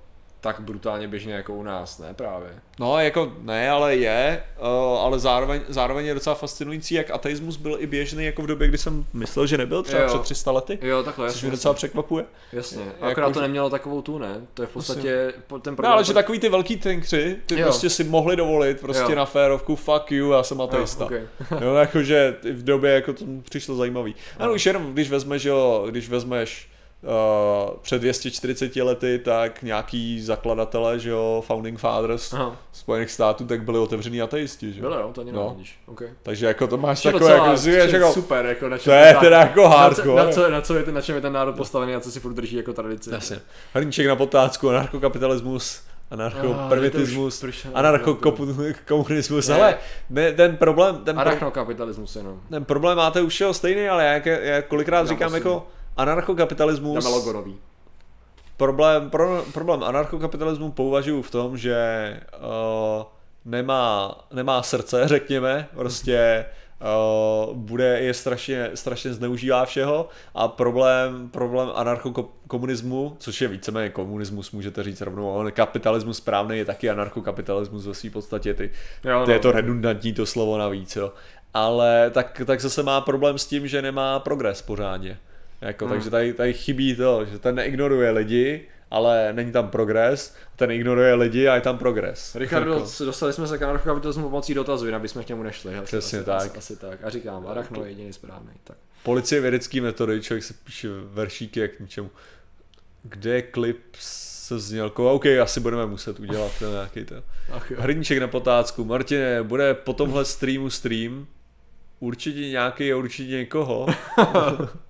tak 0.43 0.59
brutálně 0.59 1.07
běžně 1.07 1.33
jako 1.33 1.53
u 1.53 1.63
nás, 1.63 1.99
ne 1.99 2.13
právě? 2.13 2.49
No, 2.79 2.99
jako 2.99 3.33
ne, 3.41 3.69
ale 3.69 3.95
je, 3.95 4.43
uh, 4.59 4.67
ale 5.01 5.19
zároveň, 5.19 5.61
zároveň 5.67 6.05
je 6.05 6.13
docela 6.13 6.35
fascinující, 6.35 6.95
jak 6.95 7.11
ateismus 7.11 7.57
byl 7.57 7.75
i 7.79 7.87
běžný 7.87 8.25
jako 8.25 8.41
v 8.41 8.47
době, 8.47 8.67
kdy 8.67 8.77
jsem 8.77 9.05
myslel, 9.13 9.47
že 9.47 9.57
nebyl, 9.57 9.83
třeba 9.83 10.01
Jo. 10.01 10.07
před 10.07 10.21
300 10.21 10.51
lety, 10.51 10.79
Jo, 10.81 11.03
takhle, 11.03 11.27
což 11.27 11.35
jasně. 11.35 11.45
mě 11.47 11.51
docela 11.51 11.73
překvapuje. 11.73 12.25
Jasně, 12.53 12.83
Jako 12.85 13.05
akorát 13.05 13.33
to 13.33 13.41
nemělo 13.41 13.69
takovou 13.69 14.01
tu, 14.01 14.17
ne? 14.17 14.41
To 14.53 14.61
je 14.61 14.67
v 14.67 14.71
podstatě 14.71 15.33
po- 15.47 15.59
ten 15.59 15.71
No, 15.71 15.75
problém. 15.75 15.93
ale 15.93 16.03
že 16.03 16.13
takový 16.13 16.39
ty 16.39 16.49
velký 16.49 16.77
tankři, 16.77 17.37
ty 17.45 17.59
Jo. 17.59 17.63
prostě 17.65 17.89
si 17.89 18.03
mohli 18.03 18.35
dovolit 18.35 18.81
prostě 18.81 19.03
Jo. 19.11 19.15
na 19.15 19.25
férovku, 19.25 19.75
fuck 19.75 20.11
you, 20.11 20.31
já 20.31 20.43
jsem 20.43 20.61
ateista. 20.61 21.07
Jo, 21.11 21.19
okay. 21.47 21.57
Jo, 21.67 21.73
jakože 21.75 22.35
v 22.53 22.63
době 22.63 22.91
jako 22.91 23.13
to 23.13 23.25
přišlo 23.49 23.75
zajímavý. 23.75 24.15
Ano, 24.39 24.53
už 24.53 24.65
jenom 24.65 24.93
když 24.93 25.09
vezmeš, 25.09 25.43
jo, 25.43 25.87
když 25.89 26.09
vezmeš 26.09 26.69
uh, 27.03 27.75
před 27.81 27.99
240 28.01 28.75
lety, 28.75 29.19
tak 29.25 29.63
nějaký 29.63 30.21
zakladatelé, 30.21 30.99
že 30.99 31.09
jo, 31.09 31.43
founding 31.47 31.79
fathers 31.79 32.33
Aha, 32.33 32.55
Spojených 32.71 33.11
států, 33.11 33.45
tak 33.45 33.63
byli 33.63 33.79
otevření 33.79 34.21
ateisti, 34.21 34.73
že 34.73 34.79
jo. 34.81 34.89
bylo 34.89 34.99
jo, 35.01 35.11
to 35.13 35.21
ani 35.21 35.31
No. 35.31 35.43
nevidíš. 35.49 35.79
Okay. 35.85 36.07
Takže 36.23 36.45
jako 36.45 36.67
to 36.67 36.77
máš 36.77 37.01
To 37.01 37.07
je 37.07 37.13
takové, 37.13 37.31
jako, 37.31 37.45
to 37.61 37.69
je 37.69 37.89
jako, 37.93 38.13
super, 38.13 38.45
jako 38.45 38.69
na 38.69 38.77
to 38.77 38.83
čem 38.83 38.93
je 38.93 39.13
ta- 39.13 39.19
teda 39.19 39.39
jako 39.39 39.61
na, 39.63 39.69
co, 39.69 39.77
hardcore. 39.77 40.25
na, 40.25 40.31
co, 40.31 40.49
na, 40.49 40.61
co 40.61 40.75
je 40.75 40.83
ten, 40.83 40.93
na 40.93 41.01
čem 41.01 41.15
je 41.15 41.21
ten 41.21 41.33
národ 41.33 41.55
postavený 41.55 41.95
a 41.95 41.99
co 41.99 42.11
si 42.11 42.19
furt 42.19 42.33
drží 42.33 42.55
jako 42.55 42.73
tradici. 42.73 43.09
Jasně. 43.13 43.39
Hrníček 43.73 44.07
na 44.07 44.15
potácku, 44.15 44.69
anarchokapitalismus, 44.69 45.81
anarchoprimitismus, 46.11 47.39
to 47.39 47.47
to 47.47 47.73
anarchokomunismus, 47.73 49.47
Ne. 49.47 49.55
ale 49.55 49.77
ne, 50.09 50.31
ten 50.31 50.57
problém, 50.57 50.95
ten, 50.97 51.15
pro, 51.15 51.21
Arachnokapitalismus 51.21 52.15
jenom. 52.15 52.39
ten 52.49 52.65
problém 52.65 52.97
máte 52.97 53.21
už 53.21 53.33
všeho 53.33 53.53
stejný, 53.53 53.89
ale 53.89 54.05
já, 54.05 54.29
já 54.39 54.61
kolikrát 54.61 54.99
Já 54.99 55.05
říkám 55.05 55.33
jako 55.33 55.67
anarchokapitalismus, 55.97 57.03
Dáme 57.03 57.15
logo 57.15 57.33
nový. 57.33 57.55
problém, 58.57 59.09
pro, 59.09 59.45
problém 59.53 59.83
anarchokapitalismu 59.83 60.71
považuji 60.71 61.21
v 61.21 61.31
tom, 61.31 61.57
že 61.57 61.77
uh, 62.37 63.03
nemá, 63.45 64.15
nemá 64.33 64.63
srdce, 64.63 65.01
řekněme, 65.07 65.67
prostě 65.75 66.45
uh, 67.47 67.53
bude, 67.55 67.99
je 67.99 68.13
strašně, 68.13 68.71
strašně 68.73 69.13
zneužívá 69.13 69.65
všeho 69.65 70.09
a 70.35 70.47
problém, 70.47 71.29
problém 71.29 71.69
anarchokomunismu, 71.75 73.15
což 73.19 73.41
je 73.41 73.47
víceméně 73.47 73.89
komunismus, 73.89 74.51
můžete 74.51 74.83
říct 74.83 75.01
rovnou, 75.01 75.39
ale 75.39 75.51
kapitalismus 75.51 76.17
správný 76.17 76.57
je 76.57 76.65
taky 76.65 76.89
anarchokapitalismus 76.89 77.85
ve 77.85 77.93
své 77.93 78.09
podstatě, 78.09 78.53
ty, 78.53 78.71
Jo, 79.03 79.21
to 79.25 79.31
je 79.31 79.37
no. 79.37 79.41
to 79.41 79.51
redundantní 79.51 80.13
to 80.13 80.25
slovo 80.25 80.57
navíc, 80.57 80.95
jo. 80.95 81.13
Ale 81.53 82.09
tak, 82.09 82.41
tak 82.45 82.61
zase 82.61 82.83
má 82.83 83.01
problém 83.01 83.37
s 83.37 83.45
tím, 83.45 83.67
že 83.67 83.81
nemá 83.81 84.19
progres 84.19 84.61
pořádně. 84.61 85.19
Jako, 85.63 85.85
Hmm. 85.85 85.93
Takže 85.93 86.09
tady, 86.09 86.33
tady 86.33 86.53
chybí 86.53 86.95
to, 86.95 87.25
že 87.25 87.39
ten 87.39 87.55
neignoruje 87.55 88.11
lidi, 88.11 88.61
ale 88.91 89.33
není 89.33 89.51
tam 89.51 89.69
progres, 89.69 90.35
ten 90.55 90.71
ignoruje 90.71 91.13
lidi 91.13 91.47
a 91.47 91.55
je 91.55 91.61
tam 91.61 91.77
progres. 91.77 92.35
Ricardo, 92.35 92.73
Jako, 92.73 93.05
dostali 93.05 93.33
jsme 93.33 93.47
se 93.47 93.57
k 93.57 93.61
anarchokapitalismu 93.61 94.23
pomocí 94.23 94.53
dotazu, 94.53 94.85
jinak 94.85 95.01
bychom 95.01 95.23
k 95.23 95.27
němu 95.29 95.43
nešli. 95.43 95.75
Asi, 95.75 95.85
Přesně 95.85 96.17
asi, 96.19 96.25
tak. 96.25 96.35
Asi, 96.41 96.57
asi, 96.57 96.75
tak. 96.75 97.03
A 97.03 97.09
říkám, 97.09 97.47
arachno 97.47 97.83
je 97.83 97.89
jediný 97.89 98.13
správný. 98.13 98.51
Tak. 98.63 98.77
policie 99.03 99.41
vědecký 99.41 99.81
metody, 99.81 100.21
člověk 100.21 100.43
si 100.43 100.53
píše 100.53 100.87
veršíky 101.13 101.59
jak 101.59 101.71
k 101.71 101.79
ničemu. 101.79 102.09
Kde 103.03 103.33
je 103.33 103.41
klip 103.41 103.79
se 103.99 104.59
znělkou? 104.59 105.07
OK, 105.07 105.25
asi 105.25 105.59
budeme 105.59 105.85
muset 105.85 106.19
udělat 106.19 106.51
ten 106.59 106.69
nějaký 106.71 107.05
ten. 107.05 107.23
Hrníček 107.77 108.19
na 108.19 108.27
potácku. 108.27 108.85
Martine, 108.85 109.43
bude 109.43 109.73
po 109.73 109.93
tomhle 109.93 110.25
streamu 110.25 110.69
stream? 110.69 111.27
Určitě 111.99 112.39
nějaký 112.39 112.91
a 112.93 112.97
určitě 112.97 113.31
někoho. 113.31 113.87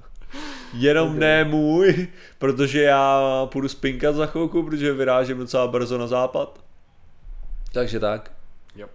Jenom 0.74 1.20
ne 1.20 1.44
můj, 1.44 2.08
protože 2.40 2.82
já 2.82 3.22
půjdu 3.52 3.68
spinkat 3.68 4.16
za 4.16 4.26
chvilku, 4.26 4.64
protože 4.64 4.94
vyrážím 4.94 5.38
docela 5.38 5.68
brzo 5.68 5.98
na 5.98 6.08
západ. 6.08 6.60
Takže 7.74 8.00
tak. 8.00 8.32
Jo. 8.76 8.88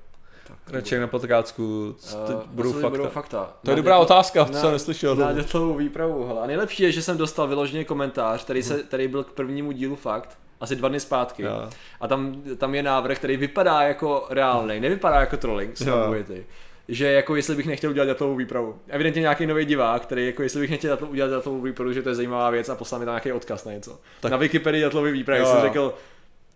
Tak, 0.70 0.92
na 1.00 1.06
potácku. 1.06 1.96
Teď 2.26 2.36
Uh, 2.36 2.42
budou 2.46 2.72
fakta. 2.72 2.88
budou 2.88 3.06
fakta. 3.08 3.52
To 3.64 3.70
je 3.70 3.76
dobrá 3.76 3.96
dětlo- 3.96 4.02
otázka, 4.02 4.44
na- 4.52 4.60
co 4.60 4.70
neslyšel. 4.70 5.16
Na 5.16 5.32
dětlovou 5.32 5.74
výpravu, 5.74 6.26
hele. 6.26 6.40
A 6.42 6.46
nejlepší 6.46 6.82
je, 6.82 6.92
že 6.92 7.02
jsem 7.02 7.16
dostal 7.16 7.46
vyloženě 7.48 7.84
komentář, 7.84 8.44
který, 8.44 8.62
se, 8.62 8.82
který 8.82 9.08
byl 9.08 9.24
k 9.24 9.32
prvnímu 9.32 9.72
dílu 9.72 9.96
fakt, 9.96 10.38
asi 10.60 10.76
dva 10.76 10.88
dny 10.88 11.00
zpátky. 11.00 11.42
Jo. 11.42 11.70
A 12.00 12.08
tam, 12.08 12.42
tam 12.58 12.74
je 12.74 12.82
návrh, 12.82 13.18
který 13.18 13.36
vypadá 13.36 13.82
jako 13.82 14.26
reálný, 14.30 14.80
nevypadá 14.80 15.20
jako 15.20 15.36
trolling, 15.36 15.76
slavuje 15.76 16.24
ty. 16.24 16.46
Že 16.88 17.12
jako 17.12 17.36
jestli 17.36 17.56
bych 17.56 17.66
nechtěl 17.66 17.90
udělat 17.90 18.06
datovou 18.06 18.36
výpravu. 18.36 18.74
Evidentně 18.88 19.20
nějaký 19.20 19.46
nový 19.46 19.64
divák, 19.64 20.02
který 20.02 20.26
jako 20.26 20.42
jestli 20.42 20.60
bych 20.60 20.70
nechtěl 20.70 20.98
udělat 21.08 21.28
datovou 21.28 21.60
výpravu, 21.60 21.92
že 21.92 22.02
to 22.02 22.08
je 22.08 22.14
zajímavá 22.14 22.50
věc 22.50 22.68
a 22.68 22.74
poslal 22.74 22.98
mi 22.98 23.04
tam 23.04 23.12
nějaký 23.12 23.32
odkaz 23.32 23.64
na 23.64 23.72
něco. 23.72 23.98
Tak-. 24.20 24.30
Na 24.30 24.36
Wikipedii 24.36 24.82
datový 24.82 25.12
výpravy 25.12 25.46
jsem 25.46 25.60
řekl, 25.60 25.94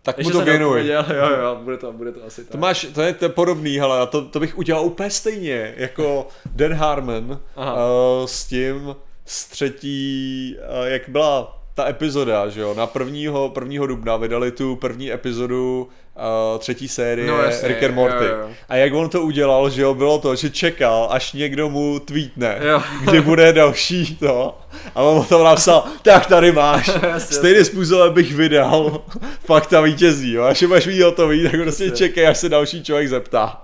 Tak 0.01 0.17
mu 0.23 0.31
to 0.31 0.41
věnuj. 0.41 0.87
jo, 0.87 1.03
jo, 1.41 1.59
bude 1.63 1.77
to, 1.77 1.91
bude 1.93 2.11
to 2.11 2.25
asi 2.25 2.41
tak. 2.43 2.51
To 2.51 2.57
máš, 2.57 2.87
to 2.93 3.01
je, 3.01 3.13
to 3.13 3.25
je 3.25 3.29
podobný, 3.29 3.81
ale 3.81 4.07
to, 4.07 4.25
to 4.25 4.39
bych 4.39 4.57
udělal 4.57 4.85
úplně 4.85 5.09
stejně, 5.09 5.73
jako 5.77 6.27
Dan 6.45 6.73
Harmon 6.73 7.39
Aha. 7.55 7.73
uh, 7.75 8.25
s 8.25 8.45
tím, 8.45 8.95
s 9.25 9.45
třetí, 9.45 10.55
uh, 10.59 10.87
jak 10.87 11.09
byla 11.09 11.59
ta 11.73 11.89
epizoda, 11.89 12.49
že 12.49 12.61
jo, 12.61 12.73
na 12.73 12.87
prvního, 12.87 13.49
prvního 13.49 13.87
dubna 13.87 14.17
vydali 14.17 14.51
tu 14.51 14.75
první 14.75 15.11
epizodu 15.13 15.89
uh, 16.15 16.59
třetí 16.59 16.87
série 16.87 17.27
No, 17.27 17.37
jasně, 17.43 17.67
Rick 17.67 17.83
and 17.83 17.95
Morty. 17.95 18.25
jo, 18.25 18.35
jo. 18.41 18.49
A 18.69 18.75
jak 18.75 18.93
on 18.93 19.09
to 19.09 19.21
udělal, 19.21 19.69
že 19.69 19.81
jo, 19.81 19.93
bylo 19.93 20.19
to, 20.19 20.35
že 20.35 20.49
čekal, 20.49 21.07
až 21.11 21.33
někdo 21.33 21.69
mu 21.69 21.99
tweetne, 21.99 22.57
Jo. 22.61 22.81
kdy 23.03 23.21
bude 23.21 23.53
další 23.53 24.15
to. 24.15 24.57
A 24.95 25.01
on 25.01 25.15
mu 25.17 25.23
to 25.23 25.43
napsal, 25.43 25.83
tak 26.01 26.25
tady 26.25 26.51
máš. 26.51 26.89
Stejným 27.17 27.65
způsobem 27.65 28.13
bych 28.13 28.35
vydal 28.35 29.01
fakta 29.45 29.81
vítězí, 29.81 30.31
jo. 30.33 30.43
Až 30.43 30.61
je 30.61 30.67
máš 30.67 30.85
mít 30.87 31.01
hotový, 31.01 31.43
tak 31.43 31.61
prostě 31.61 31.83
Jasně. 31.83 31.97
čekej, 31.97 32.27
až 32.27 32.37
se 32.37 32.49
další 32.49 32.83
člověk 32.83 33.09
zeptá. 33.09 33.61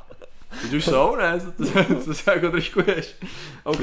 Teď 0.62 0.74
už 0.74 0.86
jsou, 0.86 1.16
ne? 1.16 1.40
Co, 1.40 1.64
co, 1.66 1.96
co 2.06 2.14
se 2.14 2.32
jako 2.32 2.50
troškuješ? 2.50 3.08
OK. 3.64 3.82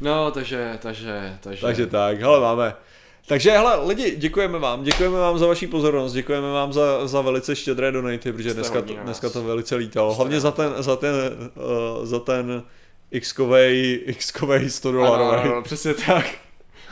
No, 0.00 0.30
takže, 0.30 0.78
takže, 0.82 1.32
takže. 1.40 1.62
Takže 1.62 1.86
tak, 1.86 2.20
hele, 2.20 2.40
máme. 2.40 2.74
Takže 3.26 3.50
hele, 3.50 3.86
lidi, 3.86 4.16
děkujeme 4.16 4.58
vám, 4.58 4.84
děkujeme 4.84 5.18
vám 5.18 5.38
za 5.38 5.46
vaši 5.46 5.66
pozornost, 5.66 6.12
děkujeme 6.12 6.52
vám 6.52 6.72
za, 6.72 7.06
za 7.06 7.20
velice 7.20 7.56
štědré 7.56 7.92
donaty, 7.92 8.32
protože 8.32 8.54
dneska, 8.54 8.82
to, 8.82 8.94
dneska 8.94 9.30
to 9.30 9.44
velice 9.44 9.76
lítalo. 9.76 10.14
Hlavně 10.14 10.40
za 10.40 10.50
ten, 10.50 10.74
za 10.78 10.96
ten, 10.96 11.14
uh, 11.54 12.06
za 12.06 12.18
ten 12.18 12.62
x-kovej, 13.10 14.02
x-kovej 14.06 14.70
100 14.70 14.88
ano, 14.88 14.98
dolarový. 14.98 15.48
ano, 15.50 15.62
přesně 15.62 15.94
tak. 15.94 16.26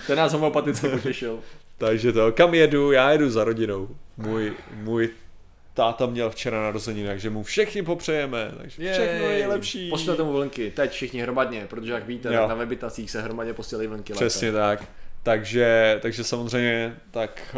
Ten 0.06 0.18
nás 0.18 0.32
homopaticky 0.32 0.88
potěšil. 0.88 1.38
Takže 1.78 2.12
to, 2.12 2.32
kam 2.32 2.54
jedu? 2.54 2.92
Já 2.92 3.10
jedu 3.10 3.30
za 3.30 3.44
rodinou. 3.44 3.88
Můj, 4.16 4.52
můj 4.74 5.10
táta 5.74 6.06
měl 6.06 6.30
včera 6.30 6.62
narozeniny, 6.62 7.08
takže 7.08 7.30
mu 7.30 7.42
všichni 7.42 7.82
popřejeme, 7.82 8.52
takže 8.58 8.92
všechno 8.92 9.26
je 9.26 9.46
lepší. 9.46 9.90
Pošlete 9.90 10.22
mu 10.22 10.32
vlnky, 10.32 10.72
teď 10.76 10.90
všichni 10.90 11.20
hromadně, 11.20 11.66
protože 11.70 11.92
jak 11.92 12.06
víte, 12.06 12.34
Jo. 12.34 12.48
na 12.48 12.54
webitacích 12.54 13.10
se 13.10 13.22
hromadně 13.22 13.52
posílají 13.54 13.88
vlnky. 13.88 14.12
Přesně 14.12 14.52
tak. 14.52 14.84
Takže, 15.22 15.98
takže 16.02 16.24
samozřejmě 16.24 16.96
tak 17.10 17.56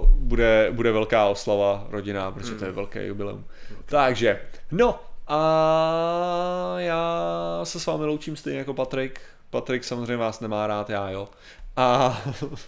uh, 0.00 0.08
bude, 0.08 0.68
bude 0.72 0.92
velká 0.92 1.26
oslava 1.26 1.86
rodina, 1.90 2.30
protože 2.30 2.50
Hmm. 2.50 2.58
to 2.58 2.64
je 2.64 2.72
velké 2.72 3.06
jubileum. 3.06 3.44
Takže, 3.86 4.40
no 4.70 5.00
a 5.28 6.74
já 6.78 7.60
se 7.64 7.80
s 7.80 7.86
vámi 7.86 8.04
loučím 8.04 8.36
stejně 8.36 8.58
jako 8.58 8.74
Patrik. 8.74 9.20
Patrik 9.50 9.84
samozřejmě 9.84 10.16
vás 10.16 10.40
nemá 10.40 10.66
rád, 10.66 10.90
já 10.90 11.10
jo. 11.10 11.28
A, 11.76 12.22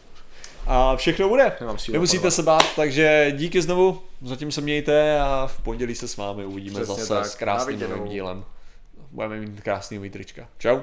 a 0.66 0.97
všechno 0.97 1.28
bude. 1.28 1.52
Nemusíte 1.93 2.31
se 2.31 2.43
bát, 2.43 2.77
takže 2.77 3.32
díky 3.36 3.62
znovu, 3.62 4.02
zatím 4.23 4.52
se 4.52 4.60
mějte 4.60 5.20
a 5.20 5.47
v 5.47 5.62
pondělí 5.62 5.94
se 5.94 6.09
s 6.09 6.16
vámi 6.16 6.44
uvidíme 6.44 6.74
Přesně 6.81 6.94
zase 6.94 7.14
tak. 7.14 7.27
s 7.27 7.35
krásným 7.35 7.81
novým 7.81 8.05
dílem. 8.09 8.44
Budeme 9.10 9.36
mít 9.40 9.60
krásný 9.60 10.10
trička. 10.10 10.48
Čau. 10.59 10.78